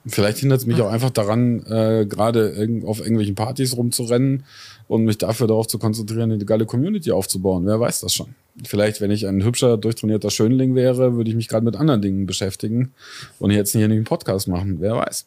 Vielleicht 0.08 0.40
hindert 0.40 0.62
es 0.62 0.66
mich 0.66 0.82
auch 0.82 0.92
einfach 0.92 1.10
daran, 1.10 1.66
äh, 1.66 2.06
gerade 2.08 2.50
irg 2.50 2.86
auf 2.86 3.00
irgendwelchen 3.00 3.36
Partys 3.36 3.76
rumzurennen 3.76 4.44
und 4.88 5.04
mich 5.04 5.18
dafür 5.18 5.48
darauf 5.48 5.68
zu 5.68 5.80
konzentrieren, 5.80 6.32
eine 6.32 6.46
geile 6.46 6.66
Community 6.66 7.12
aufzubauen. 7.12 7.66
Wer 7.66 7.80
weiß 7.80 8.02
das 8.02 8.14
schon. 8.14 8.36
vielleicht, 8.66 9.02
wenn 9.02 9.12
ich 9.12 9.28
ein 9.28 9.44
hübscher, 9.44 9.78
durchtrainierter 9.78 10.32
Schönling 10.32 10.74
wäre, 10.74 11.16
würde 11.16 11.30
ich 11.30 11.36
mich 11.36 11.48
gerade 11.48 11.64
mit 11.64 11.76
anderen 11.76 12.02
Dingen 12.02 12.26
beschäftigen 12.26 12.92
und 13.38 13.52
jetzt 13.52 13.72
hier 13.74 13.88
nicht 13.88 13.98
einen 13.98 14.04
Podcast 14.04 14.48
machen. 14.48 14.78
Wer 14.80 14.96
weiß. 14.96 15.26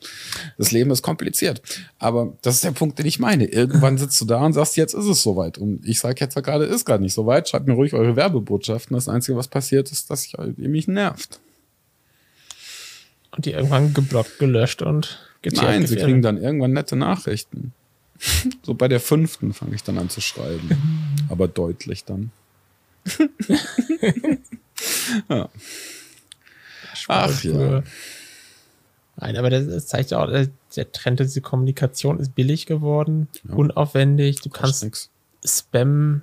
Das 0.59 0.73
Leben 0.73 0.91
ist 0.91 1.03
kompliziert. 1.03 1.63
Aber 2.01 2.33
das 2.43 2.57
ist 2.57 2.65
der 2.65 2.73
Punkt, 2.73 2.99
den 2.99 3.07
ich 3.07 3.21
meine. 3.21 3.45
Irgendwann 3.45 3.99
sitzt 3.99 4.21
du 4.21 4.25
da 4.25 4.45
und 4.45 4.53
sagst, 4.53 4.77
jetzt 4.77 4.95
ist 4.95 5.07
es 5.07 5.23
soweit. 5.23 5.59
Und 5.59 5.87
ich 5.87 6.01
sage 6.01 6.17
jetzt 6.19 6.35
gerade, 6.35 6.65
ist 6.65 6.85
gerade 6.85 7.03
nicht 7.03 7.15
soweit. 7.15 7.49
Schreibt 7.49 7.69
mir 7.69 7.75
ruhig 7.75 7.95
eure 7.95 8.17
Werbebotschaften. 8.17 8.95
Das 8.95 9.09
Einzige, 9.09 9.39
was 9.39 9.47
passiert, 9.47 9.93
ist, 9.93 10.11
dass 10.11 10.25
ich, 10.27 10.35
ihr 10.37 10.69
mich 10.69 10.89
nervt. 10.89 11.39
Und 13.33 13.47
die 13.47 13.53
irgendwann 13.53 13.95
geblockt, 13.95 14.39
gelöscht 14.39 14.83
und 14.83 15.21
getiert. 15.43 15.63
Nein, 15.63 15.87
sie 15.87 15.97
kriegen 15.97 16.23
dann 16.23 16.37
irgendwann 16.37 16.73
nette 16.73 16.97
Nachrichten. 16.97 17.73
so 18.63 18.75
bei 18.75 18.89
der 18.89 19.01
fünften 19.01 19.53
fange 19.53 19.75
ich 19.75 19.83
dann 19.83 19.99
an 19.99 20.11
zu 20.11 20.21
schreiben. 20.21 20.71
Aber 21.29 21.49
deutlich 21.49 22.05
dann. 22.05 22.31
ja. 25.29 25.49
Ach 27.09 27.45
ja. 27.45 27.83
Nein, 29.17 29.37
aber 29.37 29.51
das, 29.51 29.87
zeigt 29.87 30.11
ja 30.11 30.23
auch, 30.23 30.29
äh, 30.31 30.49
der 30.77 30.93
Trend, 30.93 31.21
diese 31.21 31.41
Kommunikation 31.41 32.19
ist 32.19 32.35
billig 32.35 32.67
geworden, 32.67 33.29
ja. 33.49 33.55
unaufwendig. 33.55 34.41
Du 34.41 34.51
kannst 34.51 34.83
nix. 34.83 35.11
Spam 35.45 36.23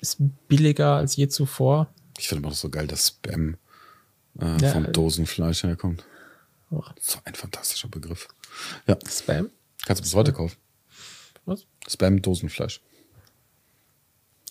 ist 0.00 0.18
billiger 0.48 0.96
als 0.96 1.16
je 1.16 1.28
zuvor. 1.28 1.88
Ich 2.18 2.28
finde 2.28 2.46
immer 2.46 2.54
so 2.54 2.68
geil, 2.68 2.86
dass 2.86 3.08
Spam 3.08 3.56
äh, 4.40 4.56
ja, 4.60 4.72
vom 4.72 4.92
Dosenfleisch 4.92 5.62
herkommt. 5.62 6.04
So 6.70 7.18
ein 7.24 7.34
fantastischer 7.34 7.88
Begriff. 7.88 8.28
Ja. 8.86 8.98
Spam? 9.08 9.50
Kannst 9.86 10.00
du 10.00 10.04
bis 10.04 10.14
heute 10.14 10.32
kaufen. 10.32 10.56
Was? 11.46 11.66
Spam-Dosenfleisch. 11.88 12.80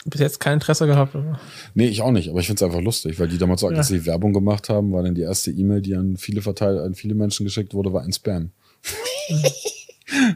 Bis 0.06 0.22
jetzt 0.22 0.40
kein 0.40 0.54
Interesse 0.54 0.88
gehabt. 0.88 1.16
Oder? 1.16 1.40
Nee, 1.76 1.88
ich 1.88 2.02
auch 2.02 2.12
nicht, 2.12 2.30
aber 2.30 2.40
ich 2.40 2.48
finde 2.48 2.64
es 2.64 2.64
einfach 2.64 2.82
lustig, 2.82 3.20
weil 3.20 3.28
die 3.28 3.38
damals 3.38 3.62
so 3.62 3.68
aggressiv 3.68 4.06
ja. 4.06 4.14
Werbung 4.14 4.34
gemacht 4.34 4.70
haben, 4.70 4.94
war 4.94 5.04
dann 5.04 5.16
die 5.16 5.22
erste 5.22 5.52
E-Mail, 5.52 5.82
die 5.82 5.96
an 5.96 6.18
viele 6.18 6.42
verteilt, 6.42 6.80
an 6.80 6.96
viele 6.96 7.14
Menschen 7.14 7.44
geschickt 7.44 7.74
wurde, 7.74 7.94
war 7.94 8.04
ein 8.04 8.14
Spam. 8.14 8.52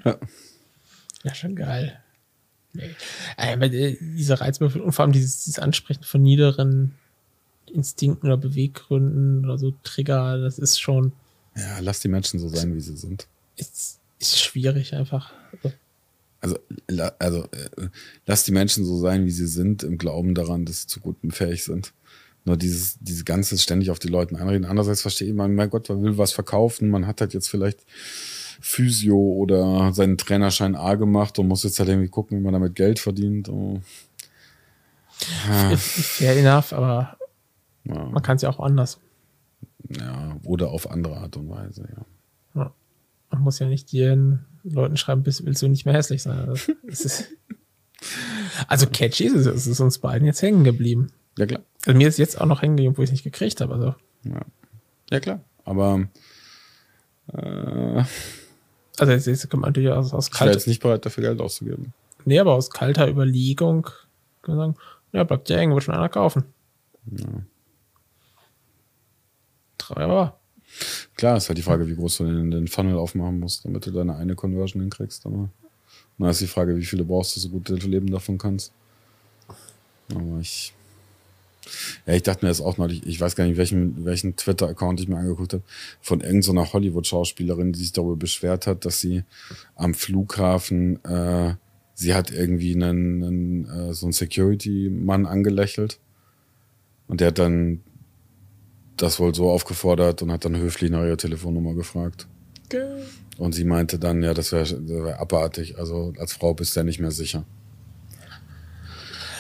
ja. 0.06 0.20
ja, 1.24 1.36
schon 1.36 1.56
geil. 1.56 2.00
Nee. 2.74 2.92
Aber 3.38 3.66
äh, 3.66 3.98
diese 4.00 4.40
Reizwürfel 4.40 4.82
und 4.82 4.92
vor 4.92 5.04
allem 5.04 5.14
dieses, 5.14 5.44
dieses 5.44 5.60
Ansprechen 5.60 6.04
von 6.04 6.22
niederen 6.22 6.94
Instinkten 7.72 8.28
oder 8.28 8.38
Beweggründen 8.38 9.46
oder 9.46 9.58
so 9.58 9.74
Trigger, 9.84 10.38
das 10.38 10.60
ist 10.60 10.80
schon. 10.80 11.14
Ja, 11.56 11.80
lass 11.80 12.00
die 12.00 12.08
Menschen 12.08 12.40
so 12.40 12.48
sein, 12.48 12.74
wie 12.76 12.82
sie 12.82 12.96
sind. 12.96 13.28
Ist, 13.58 14.00
ist 14.20 14.40
schwierig 14.40 14.94
einfach. 14.94 15.34
Also, 16.40 16.58
also 17.20 17.44
äh, 17.52 17.88
lass 18.26 18.44
die 18.44 18.52
Menschen 18.52 18.86
so 18.86 18.98
sein, 19.00 19.26
wie 19.26 19.32
sie 19.32 19.48
sind, 19.48 19.84
im 19.84 19.98
Glauben 19.98 20.34
daran, 20.34 20.66
dass 20.66 20.82
sie 20.82 20.88
zu 20.88 21.00
gutem 21.00 21.32
fähig 21.32 21.64
sind. 21.64 21.94
Nur 22.46 22.58
dieses, 22.58 22.98
diese 23.00 23.24
ganze 23.24 23.58
ständig 23.60 23.92
auf 23.92 24.00
die 24.00 24.08
Leute 24.08 24.36
einreden. 24.36 24.66
Andererseits 24.66 25.02
verstehe 25.02 25.28
ich, 25.28 25.34
man, 25.36 25.54
mein 25.54 25.70
Gott, 25.70 25.90
man 25.90 26.02
will 26.02 26.18
was 26.18 26.32
verkaufen, 26.32 26.90
man 26.90 27.06
hat 27.06 27.22
halt 27.22 27.36
jetzt 27.36 27.50
vielleicht 27.50 27.80
Physio 28.60 29.18
oder 29.18 29.94
seinen 29.94 30.18
Trainerschein 30.18 30.76
A 30.76 30.96
gemacht 30.96 31.38
und 31.38 31.48
muss 31.48 31.64
jetzt 31.64 31.78
halt 31.80 31.90
irgendwie 31.90 32.10
gucken, 32.10 32.40
wie 32.40 32.44
man 32.44 32.54
damit 32.54 32.76
Geld 32.76 33.00
verdient. 33.00 33.48
Oh. 33.50 33.80
Ja. 35.48 35.78
Fair 35.78 36.38
enough, 36.38 36.74
aber 36.74 37.18
ja. 37.84 38.06
man 38.06 38.24
kann 38.24 38.38
es 38.38 38.42
ja 38.42 38.50
auch 38.50 38.60
anders. 38.60 39.00
Ja, 40.00 40.38
oder 40.44 40.70
auf 40.70 40.90
andere 40.90 41.18
Art 41.18 41.38
und 41.38 41.50
Weise, 41.50 41.88
ja. 41.96 42.06
ja. 42.62 42.74
Man 43.30 43.42
muss 43.42 43.60
ja 43.60 43.68
nicht 43.68 43.92
den 43.92 44.46
Leuten 44.64 44.98
schreiben, 44.98 45.26
willst 45.26 45.62
du 45.62 45.68
nicht 45.68 45.86
mehr 45.86 45.94
hässlich 45.94 46.24
sein. 46.24 46.40
Also, 46.40 46.74
ist, 46.84 47.30
also 48.68 48.88
catchy 48.88 49.26
ist 49.26 49.36
es, 49.36 49.46
es 49.46 49.68
ist 49.68 49.80
uns 49.80 50.00
beiden 50.00 50.26
jetzt 50.26 50.42
hängen 50.42 50.64
geblieben. 50.64 51.12
Ja, 51.38 51.46
klar. 51.46 51.62
Also 51.86 51.98
mir 51.98 52.08
ist 52.08 52.18
jetzt 52.18 52.40
auch 52.40 52.46
noch 52.46 52.62
hängen 52.62 52.76
geblieben, 52.78 52.98
wo 52.98 53.02
ich 53.02 53.10
es 53.10 53.14
nicht 53.14 53.24
gekriegt 53.24 53.62
habe. 53.62 53.74
Also. 53.74 53.96
Ja. 54.24 54.42
ja, 55.10 55.20
klar. 55.20 55.42
Aber 55.64 56.08
äh, 57.34 58.04
also 58.98 59.14
jetzt, 59.14 59.28
jetzt 59.28 59.50
kann 59.50 59.60
man 59.62 59.70
natürlich 59.70 59.90
aus, 59.90 60.14
aus 60.14 60.32
kalter... 60.32 60.52
Ich 60.52 60.58
jetzt 60.58 60.68
nicht 60.68 60.82
bereit, 60.82 61.06
dafür 61.06 61.24
Geld 61.24 61.42
auszugeben. 61.42 61.94
Nee, 62.26 62.40
aber 62.40 62.54
aus 62.54 62.70
kalter 62.70 63.08
Überlegung 63.10 63.84
kann 64.42 64.56
man 64.56 64.58
sagen, 64.58 64.76
ja, 65.14 65.24
bleibt 65.24 65.50
ja 65.50 65.58
hängen, 65.58 65.74
wird 65.74 65.84
schon 65.84 65.96
einer 65.96 66.10
kaufen. 66.10 66.44
Ja. 67.06 67.26
Trauer. 69.82 70.40
Klar, 71.16 71.38
ist 71.38 71.50
halt 71.50 71.58
die 71.58 71.64
Frage, 71.64 71.88
wie 71.88 71.96
groß 71.96 72.18
du 72.18 72.26
den, 72.26 72.52
den 72.52 72.68
Funnel 72.68 72.98
aufmachen 72.98 73.40
musst, 73.40 73.66
damit 73.66 73.86
du 73.86 73.92
deine 73.92 74.16
eine 74.16 74.36
Conversion 74.36 74.82
hinkriegst. 74.82 75.26
Aber 75.26 75.50
na, 76.18 76.30
ist 76.30 76.42
die 76.42 76.48
Frage, 76.48 76.78
wie 76.78 76.86
viele 76.86 77.04
brauchst 77.04 77.36
du, 77.36 77.40
so 77.40 77.50
gut 77.50 77.70
du 77.70 77.76
leben 77.76 78.10
davon 78.10 78.38
kannst. 78.38 78.72
Aber 80.14 80.40
ich. 80.40 80.74
Ja, 82.06 82.14
ich 82.14 82.24
dachte 82.24 82.44
mir 82.44 82.50
das 82.50 82.60
auch 82.60 82.78
neulich, 82.78 83.06
ich 83.06 83.20
weiß 83.20 83.36
gar 83.36 83.46
nicht, 83.46 83.56
welchen, 83.56 84.04
welchen 84.04 84.36
Twitter-Account 84.36 85.00
ich 85.00 85.08
mir 85.08 85.18
angeguckt 85.18 85.54
habe, 85.54 85.64
von 86.02 86.20
irgendeiner 86.22 86.74
Hollywood-Schauspielerin, 86.74 87.72
die 87.72 87.80
sich 87.80 87.92
darüber 87.92 88.16
beschwert 88.16 88.66
hat, 88.66 88.84
dass 88.84 89.00
sie 89.00 89.24
am 89.76 89.94
Flughafen, 89.94 91.04
äh, 91.06 91.54
sie 91.94 92.16
hat 92.16 92.32
irgendwie 92.32 92.74
einen, 92.74 93.24
einen 93.24 93.66
äh, 93.66 93.94
so 93.94 94.08
einen 94.08 94.14
Security-Mann 94.14 95.28
angelächelt 95.28 96.00
und 97.08 97.22
der 97.22 97.28
hat 97.28 97.40
dann 97.40 97.82
das 98.98 99.20
wohl 99.20 99.34
so 99.34 99.50
aufgefordert 99.50 100.22
und 100.22 100.32
hat 100.32 100.46
dann 100.46 100.56
höflich 100.56 100.92
nach 100.92 101.04
ihrer 101.04 101.18
Telefonnummer 101.18 101.74
gefragt. 101.74 102.28
Okay. 102.66 102.86
Und 103.38 103.54
sie 103.54 103.64
meinte 103.64 103.98
dann, 103.98 104.22
ja, 104.24 104.34
das 104.34 104.52
wäre 104.52 104.88
wär 104.88 105.20
abartig. 105.20 105.78
Also 105.80 106.14
als 106.20 106.34
Frau 106.34 106.54
bist 106.54 106.76
du 106.76 106.82
ja 106.82 106.84
nicht 106.84 107.00
mehr 107.00 107.12
sicher. 107.12 107.44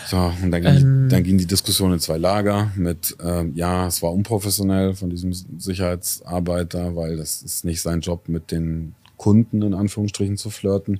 So, 0.07 0.33
und 0.43 0.51
dann 0.51 0.61
ging, 0.61 0.75
ähm. 0.75 1.09
dann 1.09 1.23
ging 1.23 1.37
die 1.37 1.45
Diskussion 1.45 1.93
in 1.93 1.99
zwei 1.99 2.17
Lager 2.17 2.71
mit, 2.75 3.15
ähm, 3.23 3.53
ja, 3.55 3.87
es 3.87 4.01
war 4.01 4.11
unprofessionell 4.11 4.93
von 4.93 5.09
diesem 5.09 5.31
Sicherheitsarbeiter, 5.31 6.95
weil 6.95 7.15
das 7.15 7.41
ist 7.43 7.63
nicht 7.63 7.81
sein 7.81 8.01
Job, 8.01 8.27
mit 8.27 8.51
den 8.51 8.93
Kunden 9.15 9.61
in 9.61 9.73
Anführungsstrichen 9.73 10.35
zu 10.35 10.49
flirten. 10.49 10.99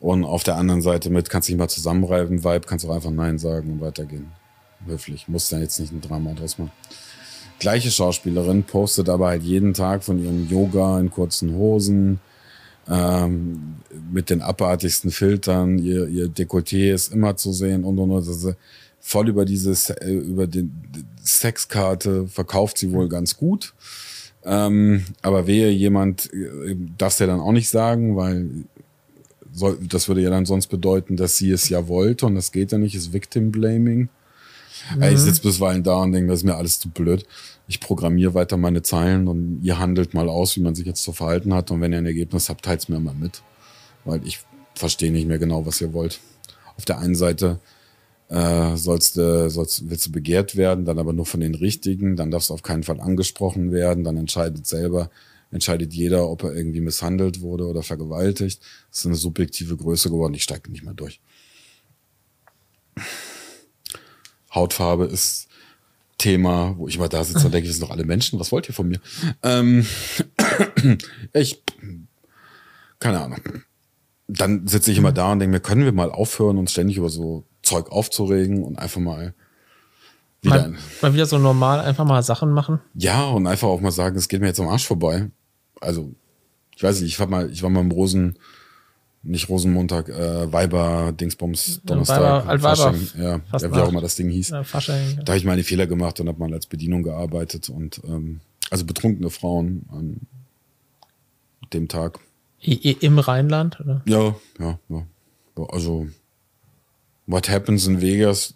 Und 0.00 0.24
auf 0.24 0.42
der 0.42 0.56
anderen 0.56 0.82
Seite 0.82 1.10
mit, 1.10 1.30
kannst 1.30 1.48
dich 1.48 1.56
mal 1.56 1.68
zusammenreiben, 1.68 2.42
Vibe, 2.42 2.66
kannst 2.66 2.84
auch 2.86 2.94
einfach 2.94 3.10
Nein 3.10 3.38
sagen 3.38 3.72
und 3.72 3.80
weitergehen. 3.80 4.32
Höflich, 4.86 5.28
musst 5.28 5.52
dann 5.52 5.60
jetzt 5.60 5.78
nicht 5.78 5.92
ein 5.92 6.00
Drama 6.00 6.32
draus 6.32 6.58
machen 6.58 6.72
gleiche 7.58 7.90
Schauspielerin 7.90 8.64
postet 8.64 9.08
aber 9.08 9.28
halt 9.28 9.42
jeden 9.42 9.74
Tag 9.74 10.04
von 10.04 10.22
ihrem 10.22 10.48
Yoga 10.48 11.00
in 11.00 11.10
kurzen 11.10 11.54
Hosen, 11.54 12.20
ähm, 12.88 13.76
mit 14.12 14.30
den 14.30 14.42
abartigsten 14.42 15.10
Filtern, 15.10 15.78
ihr, 15.78 16.06
ihr 16.06 16.26
Dekolleté 16.28 16.92
ist 16.92 17.12
immer 17.12 17.36
zu 17.36 17.52
sehen 17.52 17.84
und 17.84 17.98
und 17.98 18.10
und. 18.10 18.28
Also 18.28 18.54
voll 19.00 19.28
über 19.28 19.44
diese 19.44 19.72
äh, 20.00 20.12
über 20.12 20.46
die 20.46 20.70
Sexkarte 21.24 22.28
verkauft 22.28 22.78
sie 22.78 22.92
wohl 22.92 23.08
ganz 23.08 23.36
gut. 23.36 23.74
Ähm, 24.44 25.04
aber 25.22 25.48
wehe 25.48 25.70
jemand, 25.70 26.32
äh, 26.32 26.76
darf 26.96 27.18
ja 27.18 27.26
dann 27.26 27.40
auch 27.40 27.52
nicht 27.52 27.68
sagen, 27.68 28.16
weil 28.16 28.48
soll, 29.52 29.78
das 29.82 30.06
würde 30.06 30.20
ja 30.20 30.30
dann 30.30 30.46
sonst 30.46 30.68
bedeuten, 30.68 31.16
dass 31.16 31.36
sie 31.36 31.50
es 31.50 31.68
ja 31.68 31.88
wollte 31.88 32.26
und 32.26 32.36
das 32.36 32.52
geht 32.52 32.70
ja 32.70 32.78
nicht, 32.78 32.94
ist 32.94 33.12
Victim 33.12 33.50
Blaming. 33.50 34.08
Mhm. 34.94 35.02
Ich 35.02 35.18
sitze 35.18 35.42
bisweilen 35.42 35.82
da 35.82 36.02
und 36.02 36.12
denke, 36.12 36.28
das 36.30 36.40
ist 36.40 36.44
mir 36.44 36.56
alles 36.56 36.78
zu 36.78 36.88
blöd. 36.90 37.26
Ich 37.68 37.80
programmiere 37.80 38.34
weiter 38.34 38.56
meine 38.56 38.82
Zeilen 38.82 39.26
und 39.26 39.60
ihr 39.62 39.78
handelt 39.78 40.14
mal 40.14 40.28
aus, 40.28 40.56
wie 40.56 40.60
man 40.60 40.74
sich 40.74 40.86
jetzt 40.86 41.02
zu 41.02 41.12
verhalten 41.12 41.52
hat. 41.54 41.70
Und 41.70 41.80
wenn 41.80 41.92
ihr 41.92 41.98
ein 41.98 42.06
Ergebnis 42.06 42.48
habt, 42.48 42.64
teilt 42.64 42.80
es 42.80 42.88
mir 42.88 43.00
mal 43.00 43.14
mit. 43.14 43.42
Weil 44.04 44.24
ich 44.26 44.40
verstehe 44.74 45.10
nicht 45.10 45.26
mehr 45.26 45.38
genau, 45.38 45.66
was 45.66 45.80
ihr 45.80 45.92
wollt. 45.92 46.20
Auf 46.76 46.84
der 46.84 46.98
einen 46.98 47.14
Seite 47.14 47.58
äh, 48.28 48.76
sollst 48.76 49.16
du, 49.16 49.50
sollst, 49.50 49.88
willst 49.88 50.06
du 50.06 50.12
begehrt 50.12 50.56
werden, 50.56 50.84
dann 50.84 50.98
aber 50.98 51.12
nur 51.12 51.26
von 51.26 51.40
den 51.40 51.54
Richtigen, 51.54 52.16
dann 52.16 52.30
darfst 52.30 52.50
du 52.50 52.54
auf 52.54 52.62
keinen 52.62 52.82
Fall 52.82 53.00
angesprochen 53.00 53.72
werden, 53.72 54.04
dann 54.04 54.16
entscheidet 54.16 54.66
selber, 54.66 55.10
entscheidet 55.50 55.92
jeder, 55.92 56.28
ob 56.28 56.42
er 56.42 56.54
irgendwie 56.54 56.80
misshandelt 56.80 57.40
wurde 57.40 57.66
oder 57.66 57.82
vergewaltigt. 57.82 58.60
Das 58.90 59.00
ist 59.00 59.06
eine 59.06 59.14
subjektive 59.14 59.76
Größe 59.76 60.10
geworden, 60.10 60.34
ich 60.34 60.42
steige 60.42 60.70
nicht 60.70 60.84
mehr 60.84 60.94
durch. 60.94 61.20
Hautfarbe 64.56 65.04
ist 65.04 65.46
Thema, 66.18 66.74
wo 66.78 66.88
ich 66.88 66.96
immer 66.96 67.08
da 67.08 67.22
sitze 67.22 67.46
und 67.46 67.52
denke, 67.52 67.68
wir 67.68 67.72
sind 67.72 67.82
doch 67.82 67.90
alle 67.90 68.04
Menschen, 68.04 68.40
was 68.40 68.50
wollt 68.50 68.68
ihr 68.68 68.74
von 68.74 68.88
mir? 68.88 69.00
Ähm, 69.42 69.86
ich, 71.32 71.62
keine 72.98 73.20
Ahnung. 73.20 73.40
Dann 74.26 74.66
sitze 74.66 74.90
ich 74.90 74.98
immer 74.98 75.12
da 75.12 75.30
und 75.32 75.38
denke 75.38 75.52
mir, 75.52 75.60
können 75.60 75.84
wir 75.84 75.92
mal 75.92 76.10
aufhören, 76.10 76.58
uns 76.58 76.72
ständig 76.72 76.96
über 76.96 77.10
so 77.10 77.44
Zeug 77.62 77.92
aufzuregen 77.92 78.64
und 78.64 78.78
einfach 78.78 79.00
mal 79.00 79.34
wieder, 80.42 80.68
mal, 80.68 80.78
mal 81.02 81.14
wieder 81.14 81.26
so 81.26 81.38
normal 81.38 81.80
einfach 81.80 82.04
mal 82.04 82.22
Sachen 82.22 82.50
machen? 82.50 82.80
Ja, 82.94 83.26
und 83.26 83.46
einfach 83.46 83.68
auch 83.68 83.80
mal 83.80 83.92
sagen, 83.92 84.16
es 84.16 84.28
geht 84.28 84.40
mir 84.40 84.48
jetzt 84.48 84.60
am 84.60 84.68
Arsch 84.68 84.86
vorbei. 84.86 85.30
Also, 85.80 86.12
ich 86.74 86.82
weiß 86.82 87.00
nicht, 87.00 87.10
ich 87.10 87.20
war 87.20 87.26
mal, 87.26 87.50
ich 87.50 87.62
war 87.62 87.70
mal 87.70 87.80
im 87.80 87.90
Rosen, 87.90 88.38
nicht 89.26 89.48
Rosenmontag, 89.48 90.08
äh, 90.08 90.52
Weiber, 90.52 91.12
Dingsbums, 91.12 91.80
Donnerstag, 91.84 92.46
Weiber, 92.46 92.48
Altweiber, 92.48 92.94
ja, 93.18 93.40
ja, 93.52 93.72
wie 93.74 93.80
auch 93.80 93.88
immer 93.88 94.00
das 94.00 94.16
Ding 94.16 94.30
hieß. 94.30 94.50
Ja, 94.50 94.64
Fasching, 94.64 95.16
ja. 95.16 95.22
Da 95.22 95.32
habe 95.32 95.38
ich 95.38 95.44
meine 95.44 95.64
Fehler 95.64 95.86
gemacht 95.86 96.20
und 96.20 96.28
habe 96.28 96.38
mal 96.38 96.52
als 96.52 96.66
Bedienung 96.66 97.02
gearbeitet 97.02 97.68
und 97.68 98.00
ähm, 98.06 98.40
also 98.70 98.84
betrunkene 98.84 99.30
Frauen 99.30 99.86
an 99.90 100.20
dem 101.72 101.88
Tag. 101.88 102.20
I 102.62 102.96
Im 103.00 103.18
Rheinland, 103.18 103.80
oder? 103.80 104.02
Ja, 104.06 104.34
ja, 104.58 104.78
ja. 104.88 105.06
Also, 105.68 106.06
what 107.26 107.48
happens 107.48 107.86
in 107.86 108.00
Vegas 108.00 108.54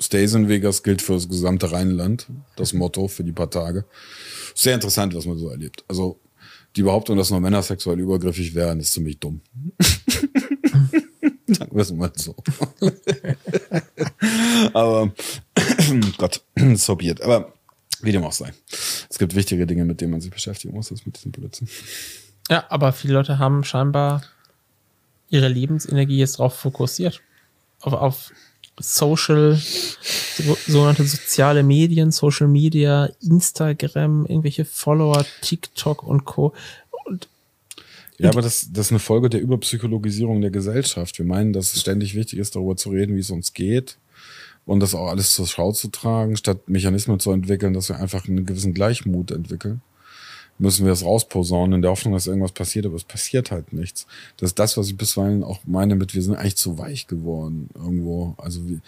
Stays 0.00 0.34
in 0.34 0.48
Vegas 0.48 0.82
gilt 0.82 1.02
für 1.02 1.14
das 1.14 1.28
gesamte 1.28 1.72
Rheinland, 1.72 2.28
das 2.56 2.72
Motto 2.72 3.08
für 3.08 3.24
die 3.24 3.32
paar 3.32 3.50
Tage. 3.50 3.84
Sehr 4.54 4.74
interessant, 4.74 5.14
was 5.14 5.26
man 5.26 5.38
so 5.38 5.48
erlebt. 5.48 5.84
Also 5.88 6.18
die 6.78 6.84
Behauptung, 6.84 7.16
dass 7.16 7.30
nur 7.30 7.40
Männer 7.40 7.62
sexuell 7.62 7.98
übergriffig 7.98 8.54
wären, 8.54 8.78
ist 8.80 8.92
ziemlich 8.92 9.18
dumm. 9.18 9.40
Sagen 11.48 11.74
wir 11.74 11.82
es 11.82 11.92
mal 11.92 12.12
so. 12.14 12.36
Aber 14.72 15.12
Gott, 16.18 16.42
so 16.74 16.94
be 16.94 17.06
it. 17.06 17.20
Aber 17.20 17.52
wie 18.00 18.12
dem 18.12 18.22
auch 18.24 18.32
sei. 18.32 18.52
Es 19.10 19.18
gibt 19.18 19.34
wichtige 19.34 19.66
Dinge, 19.66 19.84
mit 19.84 20.00
denen 20.00 20.12
man 20.12 20.20
sich 20.20 20.30
beschäftigen 20.30 20.74
muss, 20.74 20.92
als 20.92 21.04
mit 21.04 21.16
diesem 21.16 21.32
Blödsinn. 21.32 21.68
Ja, 22.48 22.64
aber 22.68 22.92
viele 22.92 23.14
Leute 23.14 23.38
haben 23.38 23.64
scheinbar 23.64 24.22
ihre 25.28 25.48
Lebensenergie 25.48 26.18
jetzt 26.18 26.38
darauf 26.38 26.54
fokussiert. 26.54 27.20
Auf, 27.80 27.92
auf 27.92 28.32
Social, 28.80 29.56
so, 29.56 30.56
sogenannte 30.66 31.04
soziale 31.04 31.62
Medien, 31.62 32.10
Social 32.10 32.48
Media, 32.48 33.10
Instagram, 33.20 34.26
irgendwelche 34.26 34.64
Follower, 34.64 35.24
TikTok 35.42 36.02
und 36.02 36.24
Co. 36.24 36.54
Und 37.06 37.28
ja, 38.18 38.30
aber 38.30 38.42
das, 38.42 38.68
das 38.72 38.86
ist 38.86 38.92
eine 38.92 38.98
Folge 38.98 39.30
der 39.30 39.40
Überpsychologisierung 39.40 40.40
der 40.40 40.50
Gesellschaft. 40.50 41.18
Wir 41.18 41.26
meinen, 41.26 41.52
dass 41.52 41.74
es 41.74 41.80
ständig 41.80 42.14
wichtig 42.14 42.38
ist, 42.38 42.56
darüber 42.56 42.76
zu 42.76 42.90
reden, 42.90 43.14
wie 43.14 43.20
es 43.20 43.30
uns 43.30 43.52
geht 43.52 43.98
und 44.66 44.80
das 44.80 44.94
auch 44.94 45.08
alles 45.08 45.32
zur 45.32 45.46
Schau 45.46 45.72
zu 45.72 45.88
tragen, 45.88 46.36
statt 46.36 46.68
Mechanismen 46.68 47.18
zu 47.20 47.30
entwickeln, 47.30 47.72
dass 47.72 47.88
wir 47.88 47.98
einfach 47.98 48.28
einen 48.28 48.44
gewissen 48.44 48.74
Gleichmut 48.74 49.30
entwickeln. 49.30 49.80
Müssen 50.58 50.84
wir 50.84 50.90
das 50.90 51.04
rausposaunen 51.04 51.74
in 51.74 51.82
der 51.82 51.92
Hoffnung, 51.92 52.14
dass 52.14 52.26
irgendwas 52.26 52.52
passiert, 52.52 52.86
aber 52.86 52.96
es 52.96 53.04
passiert 53.04 53.50
halt 53.50 53.72
nichts. 53.72 54.06
Das 54.36 54.50
ist 54.50 54.58
das, 54.58 54.76
was 54.76 54.88
ich 54.88 54.96
bisweilen 54.96 55.44
auch 55.44 55.60
meine 55.64 55.94
mit, 55.94 56.14
wir 56.14 56.22
sind 56.22 56.34
eigentlich 56.34 56.56
zu 56.56 56.78
weich 56.78 57.06
geworden 57.06 57.70
irgendwo. 57.74 58.34
Also 58.38 58.68
wie, 58.68 58.80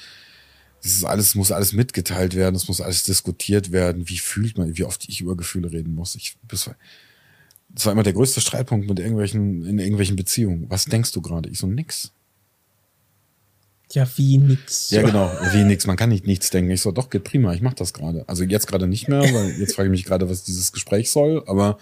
das 0.82 0.92
ist 0.92 1.04
alles, 1.04 1.34
muss 1.34 1.52
alles 1.52 1.72
mitgeteilt 1.72 2.34
werden, 2.34 2.56
es 2.56 2.66
muss 2.66 2.80
alles 2.80 3.04
diskutiert 3.04 3.70
werden. 3.70 4.08
Wie 4.08 4.18
fühlt 4.18 4.58
man, 4.58 4.76
wie 4.76 4.84
oft 4.84 5.08
ich 5.08 5.20
über 5.20 5.36
Gefühle 5.36 5.70
reden 5.70 5.94
muss. 5.94 6.16
Ich 6.16 6.36
bisweilen, 6.48 6.78
das 7.68 7.86
war 7.86 7.92
immer 7.92 8.02
der 8.02 8.14
größte 8.14 8.40
Streitpunkt 8.40 8.88
mit 8.88 8.98
irgendwelchen, 8.98 9.64
in 9.64 9.78
irgendwelchen 9.78 10.16
Beziehungen. 10.16 10.66
Was 10.68 10.86
denkst 10.86 11.12
du 11.12 11.20
gerade? 11.20 11.48
Ich 11.50 11.58
so, 11.58 11.66
nix. 11.66 12.12
Ja, 13.92 14.06
wie 14.16 14.38
nix. 14.38 14.90
Ja, 14.90 15.02
genau, 15.02 15.30
wie 15.52 15.64
nix. 15.64 15.86
Man 15.86 15.96
kann 15.96 16.10
nicht 16.10 16.26
nichts 16.26 16.50
denken. 16.50 16.70
Ich 16.70 16.80
so, 16.80 16.92
doch, 16.92 17.10
geht 17.10 17.24
prima, 17.24 17.52
ich 17.54 17.60
mach 17.60 17.74
das 17.74 17.92
gerade. 17.92 18.24
Also 18.28 18.44
jetzt 18.44 18.66
gerade 18.68 18.86
nicht 18.86 19.08
mehr, 19.08 19.20
weil 19.22 19.50
jetzt 19.58 19.74
frage 19.74 19.88
ich 19.88 19.90
mich 19.90 20.04
gerade, 20.04 20.30
was 20.30 20.44
dieses 20.44 20.72
Gespräch 20.72 21.10
soll. 21.10 21.42
Aber 21.46 21.78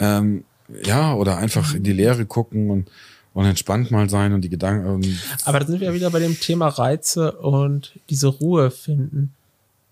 ähm, 0.00 0.44
ja, 0.84 1.14
oder 1.14 1.36
einfach 1.38 1.74
in 1.74 1.84
die 1.84 1.92
Leere 1.92 2.26
gucken 2.26 2.70
und, 2.70 2.90
und 3.32 3.44
entspannt 3.46 3.90
mal 3.92 4.10
sein 4.10 4.32
und 4.32 4.40
die 4.42 4.48
Gedanken. 4.48 5.04
Ähm, 5.04 5.18
Aber 5.44 5.60
da 5.60 5.66
sind 5.66 5.80
wir 5.80 5.94
wieder 5.94 6.10
bei 6.10 6.18
dem 6.18 6.38
Thema 6.40 6.66
Reize 6.68 7.32
und 7.32 7.92
diese 8.10 8.26
Ruhe 8.28 8.70
finden. 8.72 9.32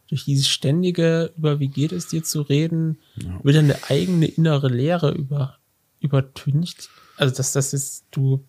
Durch 0.08 0.24
dieses 0.24 0.48
ständige, 0.48 1.30
über 1.38 1.60
wie 1.60 1.68
geht 1.68 1.92
es 1.92 2.08
dir 2.08 2.22
zu 2.24 2.42
reden, 2.42 2.98
Ja. 3.16 3.38
wird 3.44 3.56
eine 3.56 3.76
eigene 3.88 4.26
innere 4.26 4.68
Leere 4.68 5.12
über, 5.12 5.56
übertüncht. 6.00 6.88
Also, 7.16 7.34
dass 7.34 7.52
das 7.52 7.72
ist, 7.72 8.02
du 8.10 8.42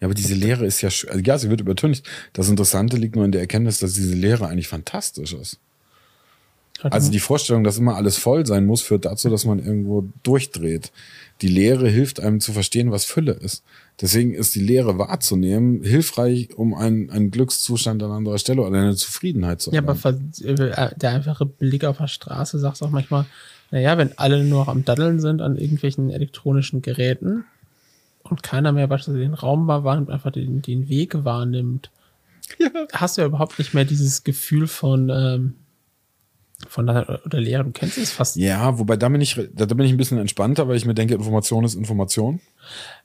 Ja, 0.00 0.06
aber 0.06 0.14
diese 0.14 0.34
Lehre 0.34 0.64
ist 0.64 0.80
ja, 0.80 0.88
also 0.88 1.20
ja, 1.24 1.38
sie 1.38 1.50
wird 1.50 1.60
übertüncht. 1.60 2.06
Das 2.32 2.48
Interessante 2.48 2.96
liegt 2.96 3.16
nur 3.16 3.24
in 3.24 3.32
der 3.32 3.40
Erkenntnis, 3.40 3.80
dass 3.80 3.94
diese 3.94 4.14
Lehre 4.14 4.46
eigentlich 4.46 4.68
fantastisch 4.68 5.32
ist. 5.32 5.58
Also 6.80 7.10
die 7.10 7.18
Vorstellung, 7.18 7.64
dass 7.64 7.76
immer 7.78 7.96
alles 7.96 8.16
voll 8.18 8.46
sein 8.46 8.64
muss, 8.64 8.82
führt 8.82 9.04
dazu, 9.04 9.28
dass 9.28 9.44
man 9.44 9.58
irgendwo 9.58 10.04
durchdreht. 10.22 10.92
Die 11.42 11.48
Lehre 11.48 11.88
hilft 11.88 12.20
einem 12.20 12.38
zu 12.38 12.52
verstehen, 12.52 12.92
was 12.92 13.04
Fülle 13.04 13.32
ist. 13.32 13.64
Deswegen 14.00 14.32
ist 14.32 14.54
die 14.54 14.60
Lehre 14.60 14.96
wahrzunehmen 14.96 15.82
hilfreich, 15.82 16.50
um 16.56 16.74
einen, 16.74 17.10
einen 17.10 17.32
Glückszustand 17.32 18.00
an 18.04 18.12
anderer 18.12 18.38
Stelle 18.38 18.62
oder 18.62 18.78
eine 18.78 18.94
Zufriedenheit 18.94 19.60
zu 19.60 19.72
Ja, 19.72 19.80
aber 19.80 19.96
ver- 19.96 20.20
äh, 20.44 20.90
der 20.96 21.10
einfache 21.10 21.46
Blick 21.46 21.84
auf 21.84 21.96
der 21.98 22.06
Straße 22.06 22.60
sagt 22.60 22.80
auch 22.82 22.90
manchmal, 22.90 23.26
naja, 23.72 23.98
wenn 23.98 24.16
alle 24.16 24.44
nur 24.44 24.60
noch 24.60 24.68
am 24.68 24.84
Daddeln 24.84 25.18
sind 25.18 25.42
an 25.42 25.56
irgendwelchen 25.58 26.10
elektronischen 26.10 26.80
Geräten 26.80 27.44
und 28.30 28.42
keiner 28.42 28.72
mehr 28.72 28.86
beispielsweise 28.86 29.24
den 29.24 29.34
Raum 29.34 29.66
wahrnimmt, 29.66 30.10
einfach 30.10 30.30
den, 30.30 30.62
den 30.62 30.88
Weg 30.88 31.24
wahrnimmt, 31.24 31.90
hast 32.92 33.16
du 33.16 33.22
ja 33.22 33.26
überhaupt 33.26 33.58
nicht 33.58 33.74
mehr 33.74 33.84
dieses 33.84 34.24
Gefühl 34.24 34.66
von, 34.66 35.10
ähm, 35.10 35.54
von 36.66 36.86
der, 36.86 37.20
oder 37.24 37.40
Lehre. 37.40 37.64
Du 37.64 37.70
kennst 37.70 37.98
es 37.98 38.10
fast. 38.10 38.36
Ja, 38.36 38.78
wobei 38.78 38.96
da 38.96 39.08
bin 39.08 39.20
ich, 39.20 39.40
da 39.52 39.66
bin 39.66 39.86
ich 39.86 39.92
ein 39.92 39.96
bisschen 39.96 40.18
entspannter, 40.18 40.66
weil 40.66 40.76
ich 40.76 40.84
mir 40.86 40.94
denke, 40.94 41.14
Information 41.14 41.64
ist 41.64 41.74
Information. 41.74 42.40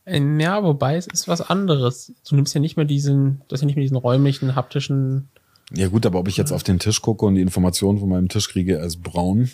Ähm, 0.06 0.40
Ja, 0.40 0.64
wobei 0.64 0.95
es 0.95 1.08
ist 1.08 1.28
was 1.28 1.41
anderes. 1.41 2.14
Du 2.28 2.36
nimmst 2.36 2.54
ja 2.56 2.62
nicht 2.62 2.78
mehr 2.78 2.86
diesen, 2.86 3.41
das 3.50 3.62
ja 3.62 3.68
nicht 3.68 3.76
mehr 3.76 3.84
diesen 3.84 3.98
räumlichen, 3.98 4.56
haptischen, 4.56 5.30
Ja 5.72 5.88
gut, 5.88 6.06
aber 6.06 6.20
ob 6.20 6.28
ich 6.28 6.38
jetzt 6.38 6.52
auf 6.52 6.64
den 6.64 6.80
Tisch 6.80 7.02
gucke 7.02 7.26
und 7.26 7.36
die 7.36 7.41
Information 7.41 8.00
von 8.00 8.10
meinem 8.10 8.28
Tisch 8.28 8.50
kriege, 8.50 8.78
ist 8.78 9.02
braun, 9.04 9.50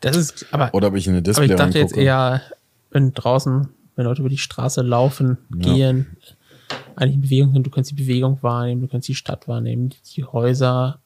das 0.00 0.16
ist, 0.16 0.46
aber, 0.52 0.74
oder 0.74 0.88
ob 0.88 0.96
ich 0.96 1.06
in 1.06 1.12
eine 1.12 1.18
aber 1.18 1.24
Display 1.24 1.46
ich 1.46 1.54
dachte 1.56 1.78
jetzt 1.78 1.92
reingucke. 1.92 2.02
eher, 2.02 2.42
wenn 2.90 3.12
draußen, 3.12 3.68
wenn 4.00 4.06
Leute 4.06 4.20
über 4.22 4.28
die 4.30 4.38
Straße 4.38 4.82
laufen, 4.82 5.38
Ja. 5.54 5.72
gehen, 5.74 6.16
eigentlich 6.96 7.14
in 7.16 7.20
Bewegung 7.22 7.52
sind, 7.52 7.66
du 7.66 7.70
kannst 7.70 7.90
die 7.90 7.94
Bewegung 7.94 8.42
wahrnehmen, 8.42 8.80
du 8.80 8.88
kannst 8.88 9.08
die 9.08 9.14
Stadt 9.14 9.46
wahrnehmen, 9.48 9.90
die 10.16 10.24
Häuser. 10.24 11.00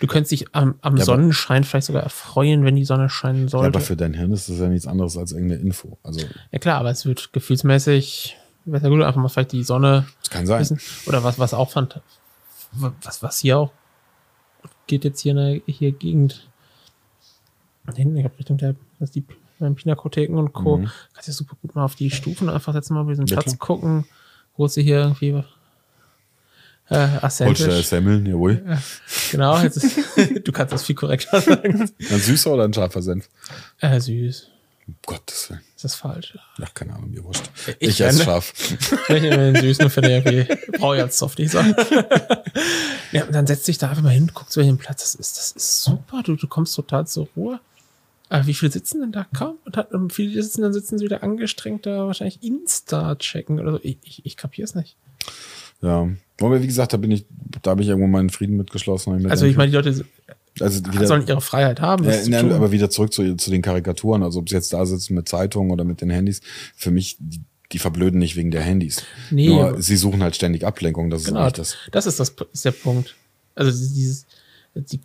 Du 0.00 0.06
kannst 0.06 0.30
dich 0.32 0.54
am, 0.54 0.74
am 0.80 0.96
Ja, 0.96 1.02
aber- 1.02 1.04
Sonnenschein 1.04 1.64
vielleicht 1.64 1.86
sogar 1.86 2.02
erfreuen, 2.02 2.64
wenn 2.64 2.76
die 2.76 2.84
Sonne 2.84 3.08
scheinen 3.08 3.44
Ja, 3.44 3.48
sollte. 3.48 3.66
aber 3.68 3.78
Ja, 3.80 3.84
für 3.84 3.96
dein 3.96 4.14
Hirn 4.14 4.32
ist 4.32 4.48
das 4.48 4.58
ja 4.58 4.68
nichts 4.68 4.86
anderes 4.86 5.16
als 5.16 5.32
irgendeine 5.32 5.60
Info. 5.62 5.98
Also, 6.02 6.26
klar, 6.60 6.78
aber 6.80 6.90
es 6.90 7.04
wird 7.06 7.32
gefühlsmäßig, 7.32 8.36
wäre 8.64 8.82
ja 8.82 8.88
gut, 8.88 9.02
einfach 9.02 9.20
mal 9.20 9.28
vielleicht 9.28 9.52
die 9.52 9.62
Sonne 9.62 10.06
es 10.22 10.30
kann 10.30 10.46
sein. 10.46 10.60
wissen. 10.60 10.80
Oder 11.06 11.22
was, 11.24 11.38
was 11.38 11.54
auch 11.54 11.70
fand, 11.70 12.00
was, 13.02 13.22
was 13.22 13.38
hier 13.38 13.58
auch 13.58 13.72
geht 14.86 15.04
jetzt 15.04 15.20
hier 15.20 15.32
in 15.32 15.36
der 15.36 15.60
hier 15.74 15.92
Gegend. 15.92 16.48
Hinten, 17.94 18.16
ich 18.16 18.22
glaube, 18.22 18.38
Richtung 18.38 18.56
der, 18.58 18.74
das 18.98 19.10
ist 19.10 19.14
die 19.14 19.24
beim 19.58 19.74
Pinakotheken 19.74 20.36
und 20.38 20.52
Co. 20.52 20.78
Mhm. 20.78 20.90
Kannst 21.14 21.28
ja 21.28 21.34
super 21.34 21.56
gut 21.62 21.74
mal 21.74 21.84
auf 21.84 21.94
die 21.94 22.10
Stufen 22.10 22.48
einfach 22.48 22.72
setzen, 22.72 22.94
mal 22.94 23.02
über 23.02 23.12
diesen 23.12 23.26
Ja, 23.26 23.36
Platz 23.36 23.58
klar. 23.58 23.58
gucken. 23.58 24.04
Holst 24.58 24.76
du 24.76 24.80
hier 24.80 24.98
irgendwie 24.98 25.42
äh, 26.88 27.08
Holst 27.20 27.40
du. 27.40 27.82
Semmeln, 27.82 28.26
jawohl. 28.26 28.64
Genau, 29.32 29.58
jetzt 29.60 29.76
ist, 29.78 29.98
du 30.46 30.52
kannst 30.52 30.72
das 30.72 30.84
viel 30.84 30.94
korrekter 30.94 31.40
sagen. 31.40 31.90
Ein 31.98 32.20
süßer 32.20 32.52
oder 32.52 32.64
ein 32.64 32.72
scharfer 32.72 33.02
Senf? 33.02 33.28
Äh, 33.80 33.98
süß. 34.00 34.50
Um 34.86 34.94
Gottes 35.04 35.50
Willen. 35.50 35.62
Ist 35.74 35.84
das 35.84 35.94
falsch? 35.96 36.38
Ach, 36.62 36.72
keine 36.74 36.94
Ahnung, 36.94 37.10
mir 37.10 37.24
wurscht. 37.24 37.50
Ich 37.80 37.88
Ich, 37.88 38.00
esse 38.00 38.22
scharf. 38.22 38.52
Ich 39.08 39.20
nehme 39.20 39.52
den 39.52 39.56
süßen 39.56 39.84
und 39.86 39.90
finde 39.90 40.10
irgendwie, 40.10 40.78
brauche 40.78 40.94
ich 40.96 41.02
als 41.02 41.18
Softie 41.18 41.48
sagen. 41.48 41.74
ja, 43.10 43.24
und 43.24 43.34
dann 43.34 43.48
setzt 43.48 43.66
dich 43.66 43.78
da 43.78 43.90
einfach 43.90 44.04
mal 44.04 44.10
hin, 44.10 44.30
guckst, 44.32 44.56
welchen 44.56 44.78
Platz 44.78 45.02
das 45.02 45.16
ist. 45.16 45.36
Das 45.38 45.50
ist 45.52 45.82
super, 45.82 46.22
du, 46.22 46.36
du 46.36 46.46
kommst 46.46 46.76
total 46.76 47.04
zur 47.08 47.26
Ruhe. 47.34 47.58
Aber 48.28 48.46
wie 48.46 48.54
viele 48.54 48.72
sitzen 48.72 49.00
denn 49.00 49.12
da 49.12 49.26
kaum? 49.34 49.56
Und 49.64 49.76
hat, 49.76 49.92
und 49.92 50.12
viele 50.12 50.42
sitzen, 50.42 50.62
dann 50.62 50.72
sitzen 50.72 50.98
sie 50.98 51.04
wieder 51.04 51.22
angestrengt 51.22 51.86
da 51.86 52.06
wahrscheinlich 52.06 52.42
Insta 52.42 53.14
checken 53.16 53.60
oder 53.60 53.72
so. 53.72 53.80
Ich, 53.82 53.98
ich, 54.02 54.26
ich 54.26 54.36
kapiere 54.36 54.64
es 54.64 54.74
nicht. 54.74 54.96
Ja. 55.80 56.08
Aber 56.40 56.62
wie 56.62 56.66
gesagt, 56.66 56.92
da 56.92 56.96
bin 56.96 57.10
ich, 57.10 57.24
da 57.62 57.70
habe 57.70 57.82
ich 57.82 57.88
irgendwo 57.88 58.08
meinen 58.08 58.30
Frieden 58.30 58.56
mitgeschlossen. 58.56 59.22
mir 59.22 59.30
Also 59.30 59.46
ich 59.46 59.56
meine, 59.56 59.70
die 59.70 59.76
Leute 59.76 60.04
also 60.60 60.84
wieder, 60.92 61.06
sollen 61.06 61.26
ihre 61.26 61.40
Freiheit 61.40 61.80
haben. 61.80 62.04
Ja, 62.04 62.16
nein, 62.28 62.52
aber 62.52 62.72
wieder 62.72 62.90
zurück 62.90 63.12
zu, 63.12 63.36
zu 63.36 63.50
den 63.50 63.62
Karikaturen. 63.62 64.22
Also 64.22 64.40
ob 64.40 64.48
sie 64.48 64.54
jetzt 64.54 64.72
da 64.72 64.84
sitzen 64.86 65.14
mit 65.14 65.28
Zeitungen 65.28 65.70
oder 65.70 65.84
mit 65.84 66.00
den 66.00 66.10
Handys. 66.10 66.40
Für 66.74 66.90
mich, 66.90 67.16
die, 67.18 67.40
die 67.72 67.78
verblöden 67.78 68.18
nicht 68.18 68.36
wegen 68.36 68.50
der 68.50 68.62
Handys. 68.62 69.02
Nee, 69.30 69.48
Nur 69.48 69.80
sie 69.82 69.96
suchen 69.96 70.22
halt 70.22 70.34
ständig 70.34 70.66
Ablenkung. 70.66 71.10
Das 71.10 71.22
ist 71.22 71.28
Genau, 71.28 71.40
eigentlich 71.40 71.52
das. 71.54 71.76
das 71.92 72.06
ist 72.06 72.20
das 72.20 72.34
ist 72.52 72.64
der 72.64 72.72
Punkt. 72.72 73.14
Also 73.54 73.70
dieses, 73.70 74.26
die 74.74 75.00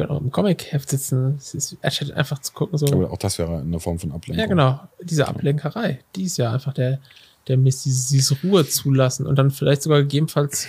können 0.00 0.10
auch 0.10 0.20
im 0.20 0.30
Comic-Heft 0.30 0.88
sitzen. 0.88 1.36
Es 1.36 1.54
ist 1.54 1.76
anstatt 1.82 2.12
einfach 2.12 2.38
zu 2.40 2.52
gucken, 2.52 2.78
so. 2.78 2.86
Aber 2.86 3.10
auch 3.10 3.18
das 3.18 3.38
wäre 3.38 3.58
eine 3.58 3.80
Form 3.80 3.98
von 3.98 4.12
Ablenkung. 4.12 4.40
Ja, 4.40 4.46
genau. 4.46 4.80
Diese 5.02 5.28
Ablenkerei, 5.28 6.00
die 6.16 6.24
ist 6.24 6.38
ja 6.38 6.52
einfach 6.52 6.72
der, 6.72 7.00
der 7.48 7.56
Mist, 7.56 7.84
dieses, 7.84 8.08
dieses 8.08 8.42
Ruhe 8.42 8.66
zulassen 8.66 9.26
und 9.26 9.38
dann 9.38 9.50
vielleicht 9.50 9.82
sogar 9.82 10.00
gegebenenfalls 10.02 10.66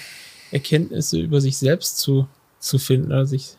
Erkenntnisse 0.51 1.19
über 1.19 1.39
sich 1.39 1.57
selbst 1.57 1.99
zu, 1.99 2.27
zu 2.59 2.77
finden 2.77 3.07
oder 3.07 3.25
sich, 3.25 3.55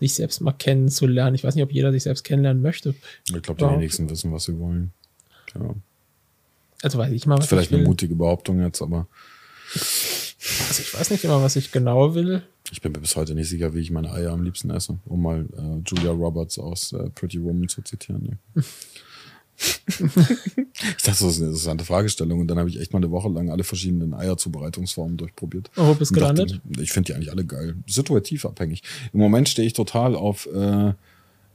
sich 0.00 0.14
selbst 0.14 0.40
mal 0.40 0.52
kennenzulernen. 0.52 1.34
Ich 1.34 1.42
weiß 1.44 1.54
nicht, 1.54 1.64
ob 1.64 1.72
jeder 1.72 1.92
sich 1.92 2.04
selbst 2.04 2.22
kennenlernen 2.24 2.62
möchte. 2.62 2.94
Ich 3.26 3.42
glaube, 3.42 3.58
die 3.58 3.70
wenigsten 3.70 4.08
wissen, 4.08 4.32
was 4.32 4.44
sie 4.44 4.58
wollen. 4.58 4.92
Ja. 5.54 5.74
Also 6.82 6.98
weiß 6.98 7.12
ich 7.12 7.26
mal, 7.26 7.34
Das 7.34 7.40
was 7.40 7.44
ist 7.46 7.50
vielleicht 7.50 7.72
eine 7.72 7.82
mutige 7.82 8.14
Behauptung 8.14 8.60
jetzt, 8.60 8.80
aber 8.80 9.08
Also 10.68 10.82
ich 10.82 10.94
weiß 10.94 11.10
nicht 11.10 11.24
immer, 11.24 11.42
was 11.42 11.56
ich 11.56 11.72
genau 11.72 12.14
will. 12.14 12.42
ich 12.70 12.80
bin 12.80 12.92
mir 12.92 13.00
bis 13.00 13.16
heute 13.16 13.34
nicht 13.34 13.48
sicher, 13.48 13.74
wie 13.74 13.80
ich 13.80 13.90
meine 13.90 14.12
Eier 14.12 14.32
am 14.32 14.44
liebsten 14.44 14.70
esse, 14.70 14.98
um 15.06 15.22
mal 15.22 15.46
äh, 15.56 15.82
Julia 15.84 16.12
Roberts 16.12 16.58
aus 16.58 16.92
äh, 16.92 17.10
Pretty 17.10 17.42
Woman 17.42 17.68
zu 17.68 17.82
zitieren. 17.82 18.38
Ne? 18.54 18.64
ich 19.88 21.02
dachte, 21.02 21.02
das 21.04 21.22
ist 21.22 21.38
eine 21.38 21.46
interessante 21.46 21.84
Fragestellung 21.84 22.40
und 22.40 22.46
dann 22.46 22.58
habe 22.58 22.68
ich 22.68 22.80
echt 22.80 22.92
mal 22.92 22.98
eine 22.98 23.10
Woche 23.10 23.28
lang 23.28 23.50
alle 23.50 23.64
verschiedenen 23.64 24.14
Eierzubereitungsformen 24.14 25.16
durchprobiert. 25.16 25.70
Wo 25.74 25.94
bist 25.94 26.12
du 26.12 26.20
Und 26.20 26.20
dachte, 26.20 26.46
gelandet? 26.46 26.80
Ich 26.80 26.92
finde 26.92 27.08
die 27.08 27.14
eigentlich 27.14 27.32
alle 27.32 27.44
geil. 27.44 27.74
Situativ 27.88 28.44
abhängig. 28.44 28.82
Im 29.12 29.18
Moment 29.18 29.48
stehe 29.48 29.66
ich 29.66 29.72
total 29.72 30.14
auf 30.14 30.46
äh, 30.54 30.92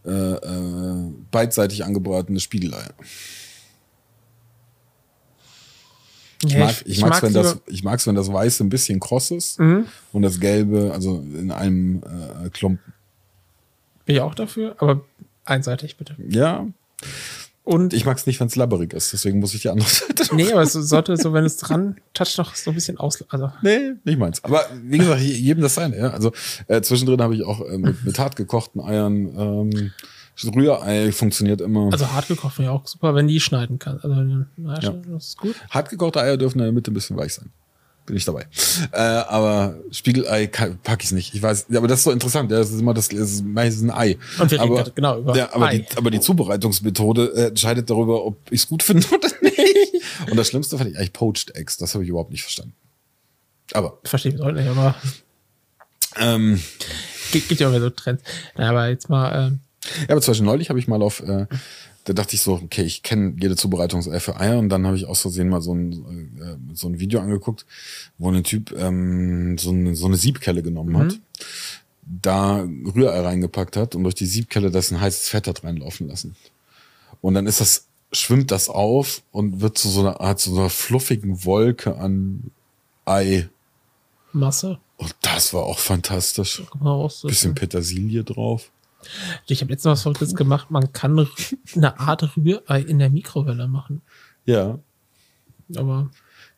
äh, 0.05 0.09
äh, 0.09 1.11
beidseitig 1.31 1.85
angebratene 1.85 2.41
Spiegeleier. 2.41 2.93
Ich 6.45 6.57
mag 6.57 6.71
ich- 6.71 6.81
ich 6.85 6.87
ich 6.97 7.01
mag's, 7.01 7.21
mag's 7.21 7.23
wenn 7.23 7.33
das, 7.33 7.57
ich 7.67 7.83
mag's, 7.83 8.07
wenn 8.07 8.15
das 8.15 8.31
Weiße 8.31 8.63
ein 8.63 8.69
bisschen 8.69 8.99
kross 8.99 9.31
ist 9.31 9.59
Mhm. 9.59 9.85
und 10.11 10.21
das 10.21 10.39
Gelbe, 10.39 10.91
also 10.93 11.17
in 11.33 11.51
einem 11.51 12.01
äh, 12.45 12.49
Klumpen. 12.49 12.93
Bin 14.05 14.15
ich 14.15 14.21
auch 14.21 14.35
dafür, 14.35 14.75
aber 14.79 15.01
einseitig 15.45 15.97
bitte. 15.97 16.15
Ja, 16.27 16.67
Und 17.65 17.93
ich 17.93 18.03
mag's 18.05 18.25
nicht, 18.25 18.41
wenn 18.41 18.47
es 18.47 18.57
labberig 18.57 18.91
ist, 18.93 19.13
deswegen 19.13 19.39
muss 19.39 19.53
ich 19.53 19.61
die 19.61 19.69
andere 19.69 19.87
Seite. 19.89 20.35
nee, 20.35 20.51
aber 20.51 20.63
es 20.63 20.73
sollte 20.73 21.15
so, 21.15 21.31
wenn 21.31 21.45
es 21.45 21.55
dran 21.55 21.95
toucht, 22.13 22.37
noch 22.37 22.53
so 22.55 22.71
ein 22.71 22.75
bisschen 22.75 22.97
aus. 22.97 23.23
Also 23.29 23.51
Nee, 23.61 23.93
nicht 24.03 24.19
meins. 24.19 24.43
Aber 24.43 24.65
wie 24.83 24.97
gesagt, 24.97 25.21
je- 25.21 25.31
jedem 25.33 25.61
das 25.63 25.75
sein. 25.75 25.93
Ja? 25.93 26.09
Also 26.09 26.33
äh, 26.67 26.81
zwischendrin 26.81 27.21
habe 27.21 27.35
ich 27.35 27.43
auch 27.43 27.61
äh, 27.61 27.77
mit, 27.77 28.03
mit 28.03 28.19
hart 28.19 28.35
gekochten 28.35 28.81
Eiern. 28.81 29.69
Ähm, 29.71 29.91
Rührei 30.43 31.11
funktioniert 31.11 31.61
immer. 31.61 31.89
Also 31.91 32.11
hart 32.11 32.27
gekocht 32.27 32.55
finde 32.55 32.71
ich 32.71 32.75
auch 32.75 32.87
super, 32.87 33.13
wenn 33.15 33.27
die 33.27 33.39
schneiden 33.39 33.79
kann. 33.79 33.99
Also 34.01 34.15
na, 34.57 34.79
Ja. 34.81 34.89
das 35.07 35.25
ist 35.29 35.37
gut. 35.37 35.55
hart 35.69 35.89
gekochte 35.89 36.19
Eier 36.21 36.37
dürfen 36.37 36.59
in 36.59 36.65
der 36.65 36.73
Mitte 36.73 36.91
ein 36.91 36.93
bisschen 36.95 37.17
weich 37.17 37.33
sein. 37.35 37.51
Bin 38.05 38.17
ich 38.17 38.25
dabei. 38.25 38.47
Äh, 38.91 38.97
aber 38.97 39.75
Spiegelei 39.91 40.47
kann- 40.47 40.77
pack 40.83 41.03
ich 41.05 41.11
nicht. 41.13 41.33
Ich 41.35 41.41
weiß, 41.41 41.67
aber 41.73 41.87
das 41.87 41.99
ist 41.99 42.03
so 42.03 42.11
interessant. 42.11 42.51
Ja, 42.51 42.57
das 42.57 42.71
ist 42.71 42.81
immer 42.81 42.93
das, 42.93 43.07
das 43.07 43.31
ist 43.31 43.45
meistens 43.45 43.83
ein 43.83 43.91
Ei. 43.97 44.17
Und 44.39 44.51
wir 44.51 44.59
reden 44.59 44.61
aber, 44.71 44.75
gerade 44.75 44.91
genau 44.91 45.19
über 45.19 45.37
ja, 45.37 45.53
aber, 45.53 45.67
Ei. 45.67 45.77
Die, 45.89 45.97
aber 45.97 46.11
die 46.11 46.19
Zubereitungsmethode 46.19 47.31
äh, 47.33 47.47
entscheidet 47.47 47.89
darüber, 47.89 48.25
ob 48.25 48.35
ich 48.51 48.61
es 48.61 48.67
gut 48.67 48.83
finde 48.83 49.07
oder 49.07 49.29
nicht. 49.41 49.57
Und 50.29 50.35
das 50.35 50.49
Schlimmste 50.49 50.77
fand 50.77 50.89
ich 50.91 50.97
eigentlich 50.97 51.13
Poached 51.13 51.55
Eggs. 51.55 51.77
Das 51.77 51.93
habe 51.93 52.03
ich 52.03 52.09
überhaupt 52.09 52.31
nicht 52.31 52.41
verstanden. 52.41 52.73
Aber 53.71 53.99
Verstehe 54.03 54.33
ich 54.33 54.41
heute 54.41 54.57
nicht, 54.59 54.67
aber 54.69 54.95
ähm, 56.19 56.61
gibt, 57.31 57.47
gibt 57.47 57.61
ja 57.61 57.69
immer 57.69 57.79
so 57.79 57.89
Trends. 57.89 58.21
Na, 58.57 58.69
aber 58.69 58.89
jetzt 58.89 59.09
mal, 59.09 59.47
ähm, 59.47 59.59
Ja, 60.01 60.09
aber 60.09 60.21
zum 60.21 60.31
Beispiel 60.31 60.45
neulich 60.45 60.69
habe 60.69 60.79
ich 60.79 60.87
mal 60.87 61.01
auf, 61.01 61.21
äh, 61.21 61.47
da 62.05 62.13
dachte 62.13 62.35
ich 62.35 62.41
so, 62.41 62.53
okay, 62.53 62.83
ich 62.83 63.03
kenne 63.03 63.35
jede 63.39 63.55
Zubereitungs-Ei 63.55 64.19
für 64.19 64.39
Eier 64.39 64.59
und 64.59 64.69
dann 64.69 64.85
habe 64.85 64.97
ich 64.97 65.05
aus 65.05 65.21
Versehen 65.21 65.49
mal 65.49 65.61
so 65.61 65.73
ein, 65.73 65.91
äh, 66.39 66.75
so 66.75 66.87
ein 66.87 66.99
Video 66.99 67.19
angeguckt, 67.19 67.65
wo 68.17 68.31
ein 68.31 68.43
Typ 68.43 68.73
ähm, 68.77 69.57
so, 69.57 69.71
eine, 69.71 69.95
so 69.95 70.07
eine 70.07 70.17
Siebkelle 70.17 70.63
genommen 70.63 70.97
hat, 70.97 71.19
da 72.05 72.57
Rührei 72.95 73.21
reingepackt 73.21 73.77
hat 73.77 73.95
und 73.95 74.03
durch 74.03 74.15
die 74.15 74.25
Siebkelle 74.25 74.71
das 74.71 74.91
ein 74.91 74.99
heißes 74.99 75.29
Fett 75.29 75.47
hat 75.47 75.63
reinlaufen 75.63 76.07
lassen. 76.07 76.35
Und 77.21 77.35
dann 77.35 77.47
ist 77.47 77.61
das, 77.61 77.87
schwimmt 78.11 78.51
das 78.51 78.69
auf 78.69 79.21
und 79.31 79.61
wird 79.61 79.77
zu 79.77 79.89
so 79.89 80.01
einer 80.01 80.19
Art, 80.19 80.39
so 80.39 80.57
einer 80.57 80.69
fluffigen 80.69 81.45
Wolke 81.45 81.95
an 81.97 82.51
Ei. 83.05 83.47
Masse. 84.33 84.79
Und 84.97 85.15
das 85.21 85.53
war 85.53 85.63
auch 85.63 85.79
fantastisch. 85.79 86.63
Raus. 86.81 87.21
Bisschen 87.21 87.55
Petersilie 87.55 88.23
drauf. 88.23 88.71
Ich 89.47 89.61
habe 89.61 89.71
letztens 89.71 89.91
was 89.93 90.01
Verrücktes 90.03 90.35
gemacht. 90.35 90.71
Man 90.71 90.91
kann 90.93 91.27
eine 91.75 91.99
Art 91.99 92.35
Rührei 92.37 92.81
in 92.81 92.99
der 92.99 93.09
Mikrowelle 93.09 93.67
machen. 93.67 94.01
Ja, 94.45 94.79
Aber 95.75 96.09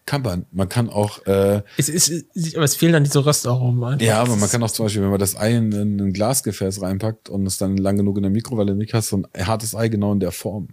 kann 0.06 0.22
man. 0.22 0.46
Man 0.52 0.70
kann 0.70 0.90
auch, 0.90 1.26
äh, 1.26 1.64
es, 1.78 1.90
ist, 1.90 2.26
aber 2.56 2.64
es 2.64 2.76
fehlen 2.76 2.94
dann 2.94 3.04
diese 3.04 3.26
Röstaromen. 3.26 3.84
einfach. 3.84 4.06
Ja, 4.06 4.22
aber 4.22 4.36
man 4.36 4.50
kann 4.50 4.62
auch 4.62 4.70
zum 4.70 4.86
Beispiel, 4.86 5.02
wenn 5.02 5.10
man 5.10 5.20
das 5.20 5.36
Ei 5.36 5.56
in 5.56 5.72
in 5.72 6.00
ein 6.00 6.14
Glasgefäß 6.14 6.82
reinpackt 6.84 7.28
und 7.28 7.46
es 7.48 7.58
dann 7.58 7.78
lang 7.78 7.98
genug 7.98 8.18
in 8.18 8.24
der 8.24 8.32
Mikrowelle 8.32 8.76
nicht 8.76 8.94
hast, 8.94 9.10
so 9.10 9.18
ein 9.18 9.48
hartes 9.48 9.74
Ei 9.76 9.88
genau 9.88 10.14
in 10.14 10.20
der 10.20 10.32
Form. 10.32 10.68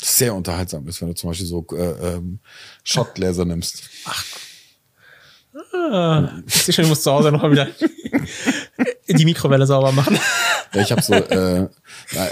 Das 0.00 0.18
sehr 0.18 0.34
unterhaltsam 0.34 0.86
ist, 0.86 1.00
wenn 1.00 1.08
du 1.08 1.14
zum 1.14 1.30
Beispiel 1.30 1.46
so 1.46 1.66
äh, 1.72 2.16
ähm, 2.16 2.40
Shotgläser 2.84 3.46
nimmst. 3.46 3.84
Ah, 5.72 6.42
ich 6.46 6.74
schon, 6.74 6.84
ich 6.84 6.90
muss 6.90 7.02
zu 7.02 7.10
Hause 7.10 7.32
noch 7.32 7.40
mal 7.40 7.50
wieder 7.50 7.68
die 9.08 9.24
Mikrowelle 9.24 9.66
sauber 9.66 9.92
machen. 9.92 10.18
Ja, 10.74 10.82
ich 10.82 10.90
habe 10.90 11.00
so, 11.00 11.14
äh, 11.14 11.68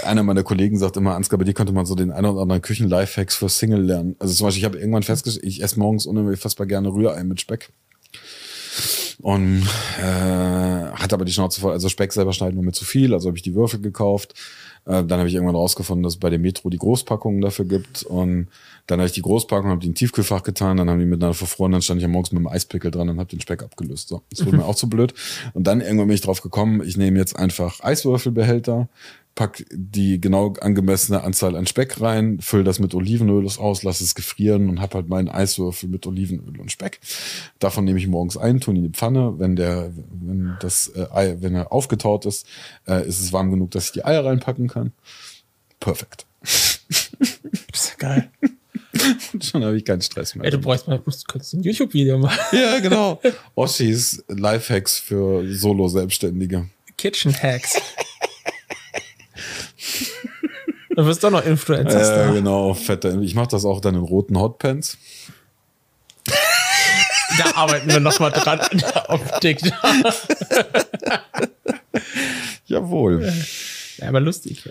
einer 0.03 0.21
meiner 0.21 0.43
Kollegen 0.43 0.77
sagt 0.77 0.97
immer, 0.97 1.15
Ansgar, 1.15 1.39
bei 1.39 1.45
dir 1.45 1.53
könnte 1.53 1.71
man 1.71 1.85
so 1.85 1.95
den 1.95 2.11
einen 2.11 2.27
oder 2.27 2.41
anderen 2.41 2.61
Küchen-Lifehacks 2.61 3.33
für 3.33 3.49
Single 3.49 3.81
lernen. 3.81 4.17
Also 4.19 4.33
zum 4.33 4.45
Beispiel, 4.45 4.59
ich 4.59 4.65
habe 4.65 4.77
irgendwann 4.77 5.03
festgestellt, 5.03 5.45
ich 5.45 5.63
esse 5.63 5.79
morgens 5.79 6.05
unfassbar 6.05 6.67
gerne 6.67 6.89
Rührei 6.89 7.23
mit 7.23 7.39
Speck. 7.39 7.71
Und 9.21 9.63
äh, 9.99 10.03
hat 10.03 11.13
aber 11.13 11.25
die 11.25 11.31
Schnauze 11.31 11.61
voll. 11.61 11.71
Also 11.71 11.89
Speck 11.89 12.11
selber 12.13 12.33
schneiden 12.33 12.55
nur 12.55 12.65
mit 12.65 12.75
zu 12.75 12.85
viel, 12.85 13.13
also 13.13 13.29
habe 13.29 13.37
ich 13.37 13.43
die 13.43 13.55
Würfel 13.55 13.79
gekauft. 13.79 14.33
Äh, 14.85 15.03
dann 15.03 15.19
habe 15.19 15.27
ich 15.27 15.33
irgendwann 15.33 15.55
rausgefunden, 15.55 16.03
dass 16.03 16.13
es 16.13 16.19
bei 16.19 16.29
dem 16.29 16.41
Metro 16.41 16.69
die 16.69 16.77
Großpackungen 16.77 17.41
dafür 17.41 17.65
gibt. 17.65 18.03
Und 18.03 18.47
dann 18.87 18.99
habe 18.99 19.07
ich 19.07 19.13
die 19.13 19.21
Großpackung, 19.21 19.69
habe 19.69 19.81
die 19.81 19.87
in 19.87 19.95
Tiefkühlfach 19.95 20.43
getan, 20.43 20.77
dann 20.77 20.89
haben 20.89 20.99
die 20.99 21.05
miteinander 21.05 21.33
verfroren, 21.33 21.71
dann 21.71 21.81
stand 21.81 21.99
ich 21.99 22.05
am 22.05 22.11
morgens 22.11 22.31
mit 22.31 22.39
dem 22.39 22.47
Eispickel 22.47 22.91
dran 22.91 23.09
und 23.09 23.19
habe 23.19 23.29
den 23.29 23.41
Speck 23.41 23.63
abgelöst. 23.63 24.09
So, 24.09 24.21
das 24.29 24.45
wurde 24.45 24.57
mir 24.57 24.65
auch 24.65 24.75
zu 24.75 24.89
blöd. 24.89 25.13
Und 25.53 25.65
dann 25.65 25.81
irgendwann 25.81 26.07
bin 26.07 26.15
ich 26.15 26.21
drauf 26.21 26.41
gekommen, 26.41 26.81
ich 26.85 26.97
nehme 26.97 27.17
jetzt 27.17 27.35
einfach 27.35 27.83
Eiswürfelbehälter, 27.83 28.87
pack 29.33 29.65
die 29.71 30.21
genau 30.21 30.53
angemessene 30.61 31.23
Anzahl 31.23 31.55
an 31.55 31.67
Speck 31.67 31.99
rein, 31.99 32.39
füll 32.39 32.63
das 32.63 32.79
mit 32.79 32.93
Olivenöl 32.93 33.45
aus, 33.57 33.83
lass 33.83 34.01
es 34.01 34.15
gefrieren 34.15 34.69
und 34.69 34.79
hab 34.79 34.95
halt 34.95 35.09
meinen 35.09 35.29
Eiswürfel 35.29 35.89
mit 35.89 36.07
Olivenöl 36.07 36.59
und 36.59 36.71
Speck. 36.71 36.99
Davon 37.59 37.83
nehme 37.83 37.99
ich 37.99 38.07
morgens 38.07 38.37
ein, 38.37 38.61
tue 38.61 38.73
ihn 38.73 38.77
in 38.77 38.91
die 38.91 38.97
Pfanne. 38.97 39.33
Wenn 39.37 39.55
der, 39.55 39.91
wenn 40.11 40.55
das 40.61 40.87
äh, 40.95 41.07
Ei, 41.11 41.37
wenn 41.41 41.53
er 41.53 41.73
aufgetaut 41.73 42.25
ist, 42.25 42.47
äh, 42.87 43.05
ist 43.05 43.19
es 43.19 43.33
warm 43.33 43.51
genug, 43.51 43.71
dass 43.71 43.87
ich 43.87 43.91
die 43.91 44.05
Eier 44.05 44.23
reinpacken 44.23 44.67
kann. 44.67 44.93
Perfekt. 45.81 46.25
Das 46.41 46.79
ist 47.73 47.89
ja 47.89 47.95
geil. 47.97 48.29
Schon 49.41 49.63
habe 49.63 49.77
ich 49.77 49.85
keinen 49.85 50.01
Stress 50.01 50.35
mehr. 50.35 50.45
Ey, 50.45 50.51
du 50.51 50.57
bräuchst 50.57 50.87
mal, 50.87 51.01
musst, 51.05 51.27
könntest 51.27 51.53
ein 51.53 51.63
YouTube-Video 51.63 52.17
machen. 52.17 52.39
ja, 52.51 52.79
genau. 52.79 53.21
Oschis 53.55 54.23
Lifehacks 54.27 54.99
für 54.99 55.45
Solo-Selbstständige. 55.53 56.69
Kitchen 56.97 57.33
Hacks. 57.33 57.75
Dann 60.95 61.05
wirst 61.05 61.23
du 61.23 61.27
doch 61.27 61.39
noch 61.39 61.45
Influencer. 61.45 62.29
Äh, 62.29 62.33
genau, 62.33 62.73
fette. 62.73 63.19
Ich 63.21 63.35
mache 63.35 63.49
das 63.49 63.65
auch 63.65 63.81
dann 63.81 63.95
in 63.95 64.01
roten 64.01 64.39
Hotpants. 64.39 64.97
Da 67.37 67.55
arbeiten 67.55 67.89
wir 67.89 67.99
noch 67.99 68.17
mal 68.19 68.29
dran 68.29 68.61
an 68.61 68.77
der 68.77 69.09
Optik. 69.09 69.59
Jawohl. 72.65 73.33
Ja, 73.97 74.07
aber 74.07 74.21
lustig. 74.21 74.63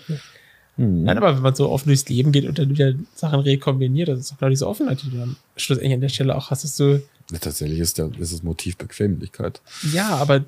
Nein, 0.77 1.17
aber 1.17 1.37
wenn 1.37 1.43
man 1.43 1.55
so 1.55 1.71
offen 1.71 1.89
durchs 1.89 2.09
Leben 2.09 2.33
geht 2.33 2.47
und 2.47 2.59
dann 2.59 2.69
wieder 2.69 2.95
Sachen 3.15 3.39
rekombiniert, 3.41 4.09
das 4.09 4.19
ist 4.21 4.33
doch 4.33 4.39
genau 4.39 4.51
diese 4.51 4.67
Offenheit, 4.67 5.03
die 5.03 5.11
du 5.11 5.19
dann 5.19 5.37
schlussendlich 5.57 5.95
an 5.95 6.01
der 6.01 6.09
Stelle 6.09 6.35
auch 6.35 6.51
hast, 6.51 6.65
dass 6.65 6.77
du, 6.77 7.01
Ja, 7.31 7.39
Tatsächlich 7.39 7.79
ist, 7.79 7.97
der, 7.99 8.11
ist 8.19 8.33
das 8.33 8.43
Motiv 8.43 8.77
Bequemlichkeit. 8.77 9.61
ja, 9.93 10.09
aber 10.17 10.41
du 10.41 10.47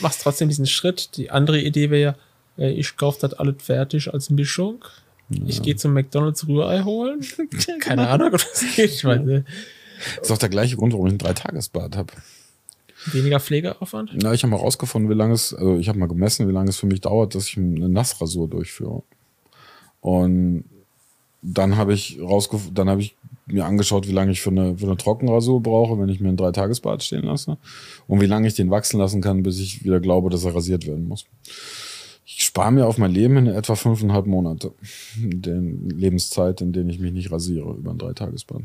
machst 0.00 0.20
trotzdem 0.22 0.48
diesen 0.48 0.66
Schritt. 0.66 1.16
Die 1.16 1.30
andere 1.30 1.58
Idee 1.60 1.90
wäre 1.90 2.02
ja, 2.02 2.16
äh, 2.64 2.70
ich 2.72 2.96
kaufe 2.98 3.18
das 3.22 3.32
alles 3.34 3.56
fertig 3.62 4.12
als 4.12 4.28
Mischung. 4.28 4.84
Ich 5.46 5.62
gehe 5.62 5.76
zum 5.76 5.94
McDonalds 5.94 6.46
Rührei 6.46 6.82
holen. 6.82 7.20
Keine 7.80 8.08
Ahnung, 8.08 8.28
ob 8.34 8.40
das 8.42 8.64
geht. 8.76 8.90
Ich 8.90 9.04
meine, 9.04 9.44
Das 10.18 10.26
ist 10.28 10.30
auch 10.30 10.36
der 10.38 10.50
gleiche 10.50 10.76
Grund, 10.76 10.92
warum 10.92 11.06
ich 11.06 11.14
ein 11.14 11.18
Dreitagesbad 11.18 11.96
habe. 11.96 12.12
weniger 13.06 13.40
Pflegeaufwand. 13.40 14.10
Na, 14.22 14.34
ich 14.34 14.42
habe 14.42 14.50
mal 14.50 14.58
rausgefunden, 14.58 15.10
wie 15.10 15.14
lange 15.14 15.32
es, 15.32 15.54
also 15.54 15.78
ich 15.78 15.88
habe 15.88 15.98
mal 15.98 16.08
gemessen, 16.08 16.46
wie 16.48 16.52
lange 16.52 16.68
es 16.68 16.76
für 16.76 16.86
mich 16.86 17.00
dauert, 17.00 17.34
dass 17.34 17.46
ich 17.48 17.56
eine 17.56 17.88
Nassrasur 17.88 18.46
durchführe. 18.48 19.02
Und 20.02 20.64
dann 21.42 21.76
habe 21.76 21.94
ich 21.94 22.20
rausgefunden, 22.20 22.74
dann 22.74 22.90
habe 22.90 23.00
ich 23.00 23.16
mir 23.46 23.64
angeschaut, 23.64 24.06
wie 24.08 24.12
lange 24.12 24.32
ich 24.32 24.42
für 24.42 24.50
eine, 24.50 24.76
für 24.76 24.86
eine 24.86 24.96
Trockenrasur 24.96 25.62
brauche, 25.62 25.98
wenn 25.98 26.08
ich 26.08 26.20
mir 26.20 26.28
ein 26.28 26.36
Dreitagesbad 26.36 27.02
stehen 27.02 27.24
lasse. 27.24 27.56
Und 28.06 28.20
wie 28.20 28.26
lange 28.26 28.46
ich 28.46 28.54
den 28.54 28.70
wachsen 28.70 28.98
lassen 28.98 29.22
kann, 29.22 29.42
bis 29.42 29.58
ich 29.58 29.84
wieder 29.84 30.00
glaube, 30.00 30.28
dass 30.28 30.44
er 30.44 30.54
rasiert 30.54 30.86
werden 30.86 31.08
muss. 31.08 31.24
Ich 32.24 32.44
spare 32.44 32.72
mir 32.72 32.86
auf 32.86 32.98
mein 32.98 33.10
Leben 33.10 33.36
in 33.36 33.46
etwa 33.46 33.74
fünfeinhalb 33.74 34.26
Monate. 34.26 34.72
Den 35.16 35.88
Lebenszeit, 35.88 36.60
in 36.60 36.72
denen 36.72 36.90
ich 36.90 36.98
mich 36.98 37.12
nicht 37.12 37.32
rasiere 37.32 37.74
über 37.74 37.90
ein 37.92 37.98
Dreitagesbad. 37.98 38.62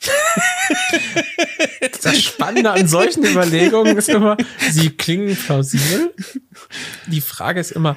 Das 2.02 2.22
Spannende 2.22 2.70
an 2.70 2.86
solchen 2.86 3.24
Überlegungen 3.24 3.96
ist 3.96 4.08
immer, 4.08 4.36
sie 4.70 4.90
klingen 4.90 5.36
plausibel. 5.36 6.14
Die 7.06 7.20
Frage 7.20 7.60
ist 7.60 7.72
immer, 7.72 7.96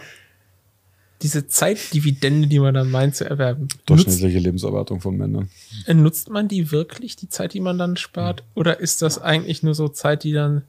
diese 1.21 1.47
Zeitdividende, 1.47 2.47
die 2.47 2.59
man 2.59 2.73
dann 2.73 2.89
meint 2.89 3.15
zu 3.15 3.25
erwerben, 3.25 3.63
nutzt, 3.63 3.89
Durchschnittliche 3.89 4.39
Lebenserwartung 4.39 5.01
von 5.01 5.17
Männern. 5.17 5.49
nutzt 5.87 6.29
man 6.29 6.47
die 6.47 6.71
wirklich, 6.71 7.15
die 7.15 7.29
Zeit, 7.29 7.53
die 7.53 7.59
man 7.59 7.77
dann 7.77 7.97
spart? 7.97 8.43
Oder 8.55 8.79
ist 8.79 9.01
das 9.01 9.19
eigentlich 9.19 9.61
nur 9.61 9.75
so 9.75 9.89
Zeit, 9.89 10.23
die 10.23 10.31
dann 10.31 10.63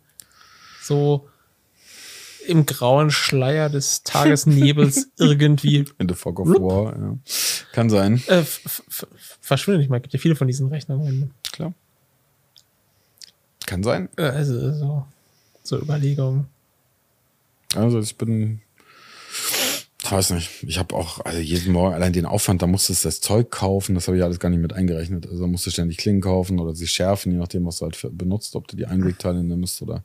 so 0.82 1.28
im 2.46 2.66
grauen 2.66 3.10
Schleier 3.10 3.68
des 3.68 4.02
Tagesnebels 4.02 5.10
irgendwie 5.18 5.84
In 5.98 6.08
the 6.08 6.14
Fog 6.14 6.40
of 6.40 6.48
Rup. 6.48 6.62
War, 6.62 6.98
ja. 6.98 7.18
Kann 7.72 7.90
sein. 7.90 8.22
äh, 8.26 8.42
verschwindet? 9.40 9.84
Ich 9.84 9.88
meine, 9.88 9.98
es 10.00 10.02
gibt 10.04 10.14
ja 10.14 10.18
viele 10.18 10.36
von 10.36 10.48
diesen 10.48 10.68
Rechnern. 10.68 11.32
Klar. 11.52 11.74
Kann 13.70 13.84
sein. 13.84 14.08
Äh, 14.16 14.22
Also 14.22 14.72
so, 14.72 15.06
so 15.62 15.78
Überlegungen. 15.78 16.46
Also 17.76 18.00
ich 18.00 18.16
bin, 18.16 18.62
ich 20.02 20.10
weiß 20.10 20.30
nicht, 20.30 20.64
ich 20.64 20.76
habe 20.76 20.96
auch 20.96 21.24
also 21.24 21.38
jeden 21.38 21.72
Morgen 21.72 21.94
allein 21.94 22.12
den 22.12 22.26
Aufwand, 22.26 22.62
da 22.62 22.66
musstest 22.66 23.04
du 23.04 23.08
das 23.08 23.20
Zeug 23.20 23.52
kaufen, 23.52 23.94
das 23.94 24.08
habe 24.08 24.18
ich 24.18 24.24
alles 24.24 24.40
gar 24.40 24.48
nicht 24.48 24.58
mit 24.58 24.72
eingerechnet. 24.72 25.28
Also 25.28 25.46
musst 25.46 25.66
du 25.66 25.70
ständig 25.70 25.98
Klingen 25.98 26.20
kaufen 26.20 26.58
oder 26.58 26.74
sie 26.74 26.88
schärfen, 26.88 27.30
je 27.30 27.38
nachdem, 27.38 27.64
was 27.64 27.78
du 27.78 27.84
halt 27.84 28.18
benutzt, 28.18 28.56
ob 28.56 28.66
du 28.66 28.74
die 28.74 28.86
Einwegteile 28.86 29.44
nimmst 29.44 29.80
oder. 29.82 30.02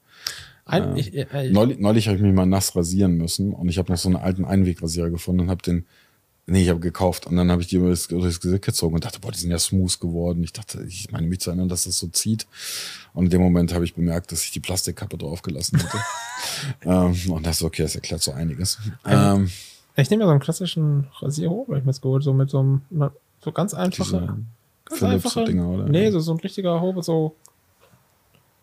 Ein, 0.66 0.96
ich, 0.96 1.16
äh, 1.16 1.50
Neulich, 1.50 1.80
neulich 1.80 2.08
habe 2.08 2.18
ich 2.18 2.24
mich 2.24 2.34
mal 2.36 2.46
nass 2.46 2.76
rasieren 2.76 3.18
müssen 3.18 3.52
und 3.52 3.70
ich 3.70 3.80
habe 3.80 3.92
noch 3.92 3.98
so 3.98 4.10
einen 4.10 4.18
alten 4.18 4.46
Einwegrasierer 4.46 5.10
gefunden 5.10 5.42
und 5.42 5.50
habe 5.50 5.64
den 5.64 5.88
Nee, 6.48 6.62
ich 6.62 6.70
habe 6.70 6.80
gekauft 6.80 7.26
und 7.26 7.36
dann 7.38 7.50
habe 7.50 7.64
ich 7.64 7.70
die 7.70 7.78
über 7.78 7.90
das, 7.90 8.08
das 8.08 8.40
Gesicht 8.40 8.64
gezogen 8.64 8.94
und 8.94 9.04
dachte, 9.04 9.20
boah, 9.20 9.32
die 9.32 9.40
sind 9.40 9.50
ja 9.50 9.58
smooth 9.58 10.00
geworden. 10.00 10.44
Ich 10.44 10.54
dachte, 10.54 10.84
ich 10.88 11.12
meine 11.12 11.26
mich 11.26 11.40
zu 11.40 11.50
erinnern, 11.50 11.70
dass 11.70 11.86
das 11.86 11.98
so 11.98 12.08
zieht. 12.08 12.46
Und 13.14 13.26
in 13.26 13.30
dem 13.32 13.42
Moment 13.42 13.74
habe 13.74 13.84
ich 13.84 13.96
bemerkt, 13.96 14.32
dass 14.32 14.44
ich 14.44 14.52
die 14.52 14.60
Plastikkappe 14.60 15.18
draufgelassen 15.18 15.82
hatte. 15.82 15.98
ähm, 16.84 17.32
und 17.32 17.46
das 17.48 17.58
ist 17.58 17.64
okay, 17.64 17.82
das 17.82 17.96
erklärt 17.96 18.22
so 18.22 18.32
einiges. 18.32 18.78
Ähm, 19.06 19.50
Ich 19.96 20.10
nehme 20.12 20.24
ja 20.24 20.28
so 20.28 20.32
einen 20.32 20.40
klassischen 20.40 21.08
Rasierhobel, 21.20 21.76
hab 21.76 21.82
ich 21.82 21.86
mir 21.86 21.92
jetzt 21.92 22.02
geholt, 22.02 22.24
so 22.24 22.34
mit 22.34 22.52
so 22.52 22.60
einem, 22.60 22.82
so 23.44 23.52
ganz 23.52 23.74
einfache, 23.74 24.38
diese 24.92 25.00
ganz 25.10 25.24
Philips-Dinger, 25.24 25.68
oder? 25.68 25.86
Nee, 25.90 26.12
so, 26.12 26.20
so 26.20 26.32
ein 26.34 26.40
richtiger 26.40 26.80
Hobel, 26.80 27.02
so 27.02 27.36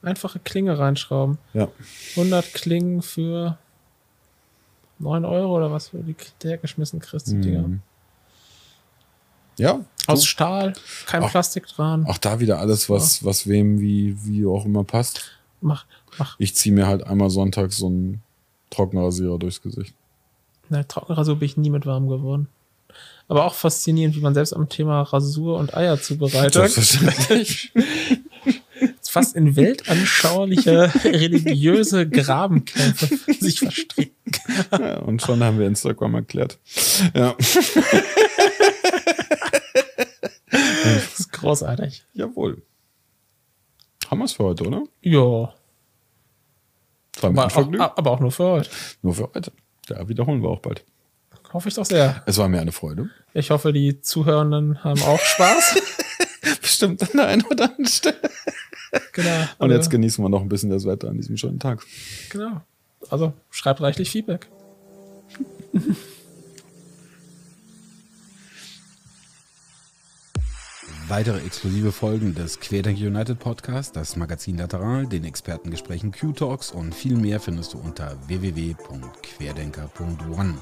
einfache 0.03 0.39
Klinge 0.39 0.79
reinschrauben. 0.79 1.39
Ja. 1.53 1.69
100 2.17 2.55
Klingen 2.55 3.03
für 3.03 3.59
9 5.03 5.25
Euro 5.25 5.57
oder 5.57 5.71
was 5.71 5.89
für 5.89 5.99
die 5.99 6.15
hergeschmissen 6.43 7.01
kriegst, 7.01 7.29
die 7.31 7.41
Dinger. 7.41 7.63
Mhm. 7.69 7.81
Ja. 9.59 9.81
Aus 10.07 10.21
du, 10.23 10.27
Stahl, 10.27 10.73
kein 11.07 11.23
Auch- 11.23 11.31
Plastik 11.31 11.67
dran. 11.67 12.07
auch 12.07 12.19
da 12.19 12.41
wieder 12.41 12.59
alles, 12.59 12.89
was, 12.89 13.25
was 13.25 13.47
wem 13.47 13.81
wie, 13.81 14.17
wie 14.25 14.47
auch 14.47 14.65
immer 14.65 14.85
passt. 14.85 15.23
Mach, 15.61 15.85
mach. 16.19 16.35
Ich 16.39 16.55
ziehe 16.57 16.75
mir 16.75 16.87
halt 16.87 17.07
einmal 17.07 17.31
sonntags 17.31 17.77
so 17.77 17.87
einen 17.87 18.23
Trockenrasierer 18.71 19.39
durchs 19.39 19.61
Gesicht. 19.63 19.95
Na, 20.71 20.83
Trockenrasur 20.83 21.37
bin 21.37 21.47
ich 21.47 21.57
nie 21.57 21.71
mit 21.71 21.85
warm 21.87 22.09
geworden. 22.09 22.49
Aber 23.29 23.45
auch 23.45 23.55
faszinierend, 23.55 24.17
wie 24.17 24.21
man 24.21 24.35
selbst 24.35 24.53
am 24.55 24.69
Thema 24.69 25.03
Rasur 25.03 25.59
und 25.59 25.75
Eierzubereitung 25.77 26.67
Selbstverständlich. 26.69 27.73
fast 29.13 29.37
in 29.37 29.57
weltanschauliche 29.57 30.91
religiöse 31.05 32.09
Grabenkämpfe 32.09 33.09
sich 33.41 33.59
verstricken. 33.59 34.15
ja, 34.73 35.01
und 35.01 35.21
schon 35.21 35.45
haben 35.45 35.59
wir 35.59 35.67
Instagram 35.67 36.15
erklärt. 36.15 36.59
Ja. 37.15 37.37
Das 40.83 41.21
ist 41.21 41.33
großartig. 41.33 42.05
Jawohl. 42.15 42.63
Haben 44.11 44.19
wir 44.19 44.25
es 44.25 44.33
für 44.33 44.45
heute, 44.45 44.65
oder? 44.65 44.85
Ja, 45.03 45.53
aber 47.21 47.47
auch, 47.47 47.97
aber 47.99 48.11
auch 48.11 48.21
nur 48.21 48.33
für 48.33 48.45
heute. 48.45 48.71
Nur 49.03 49.15
für 49.15 49.31
heute. 49.35 49.53
Ja, 49.89 50.09
wiederholen 50.09 50.43
wir 50.43 50.49
auch 50.49 50.61
bald. 50.61 50.87
Hoffe 51.53 51.69
ich 51.69 51.75
doch 51.75 51.85
sehr. 51.85 52.23
Es 52.25 52.39
war 52.39 52.49
mir 52.49 52.63
eine 52.63 52.73
Freude. 52.73 53.11
Ich 53.35 53.51
hoffe, 53.51 53.75
die 53.75 54.01
Zuhörenden 54.01 54.83
haben 54.83 55.03
auch 55.03 55.21
Spaß. 55.21 55.83
Bestimmt 56.63 57.03
an 57.03 57.09
der 57.15 57.27
einen 57.27 57.43
oder 57.45 57.65
anderen 57.65 57.87
Stelle. 57.87 58.31
Genau. 59.13 59.41
Und 59.59 59.59
Also, 59.59 59.75
jetzt 59.75 59.91
genießen 59.91 60.25
wir 60.25 60.29
noch 60.29 60.43
ein 60.43 60.49
bisschen 60.49 60.71
das 60.71 60.87
Wetter 60.87 61.09
an 61.09 61.17
diesem 61.17 61.37
schönen 61.37 61.59
Tag. 61.59 61.85
Genau. 62.31 62.61
Also 63.11 63.33
schreibt 63.51 63.81
reichlich 63.81 64.11
Feedback. 64.11 64.47
Weitere 71.09 71.41
exklusive 71.45 71.91
Folgen 71.93 72.35
des 72.35 72.59
Querdenker 72.59 73.07
United 73.07 73.39
Podcast, 73.39 73.95
das 73.97 74.17
Magazin 74.17 74.57
Lateral, 74.57 75.07
den 75.07 75.25
Expertengesprächen 75.25 76.11
Q-Talks 76.11 76.71
und 76.71 76.95
viel 76.95 77.17
mehr 77.17 77.39
findest 77.39 77.75
du 77.75 77.79
unter 77.79 78.17
www.querdenker.one. 78.29 80.55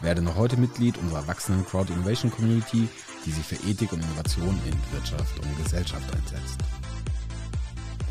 Werde 0.00 0.22
noch 0.22 0.34
heute 0.34 0.56
Mitglied 0.56 0.98
unserer 0.98 1.28
wachsenden 1.28 1.64
Crowd 1.64 1.92
Innovation 1.92 2.32
Community, 2.32 2.88
die 3.24 3.30
sich 3.30 3.44
für 3.44 3.54
Ethik 3.68 3.92
und 3.92 4.02
Innovation 4.02 4.58
in 4.66 4.74
Wirtschaft 4.92 5.38
und 5.38 5.56
Gesellschaft 5.62 6.12
einsetzt. 6.12 6.58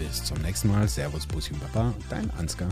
Bis 0.02 0.24
zum 0.24 0.42
nächsten 0.42 0.70
Mal. 0.70 0.88
Servus, 0.88 1.28
Bussi 1.28 1.54
und 1.54 1.60
Baba, 1.60 1.94
dein 2.10 2.32
Ansgar. 2.32 2.70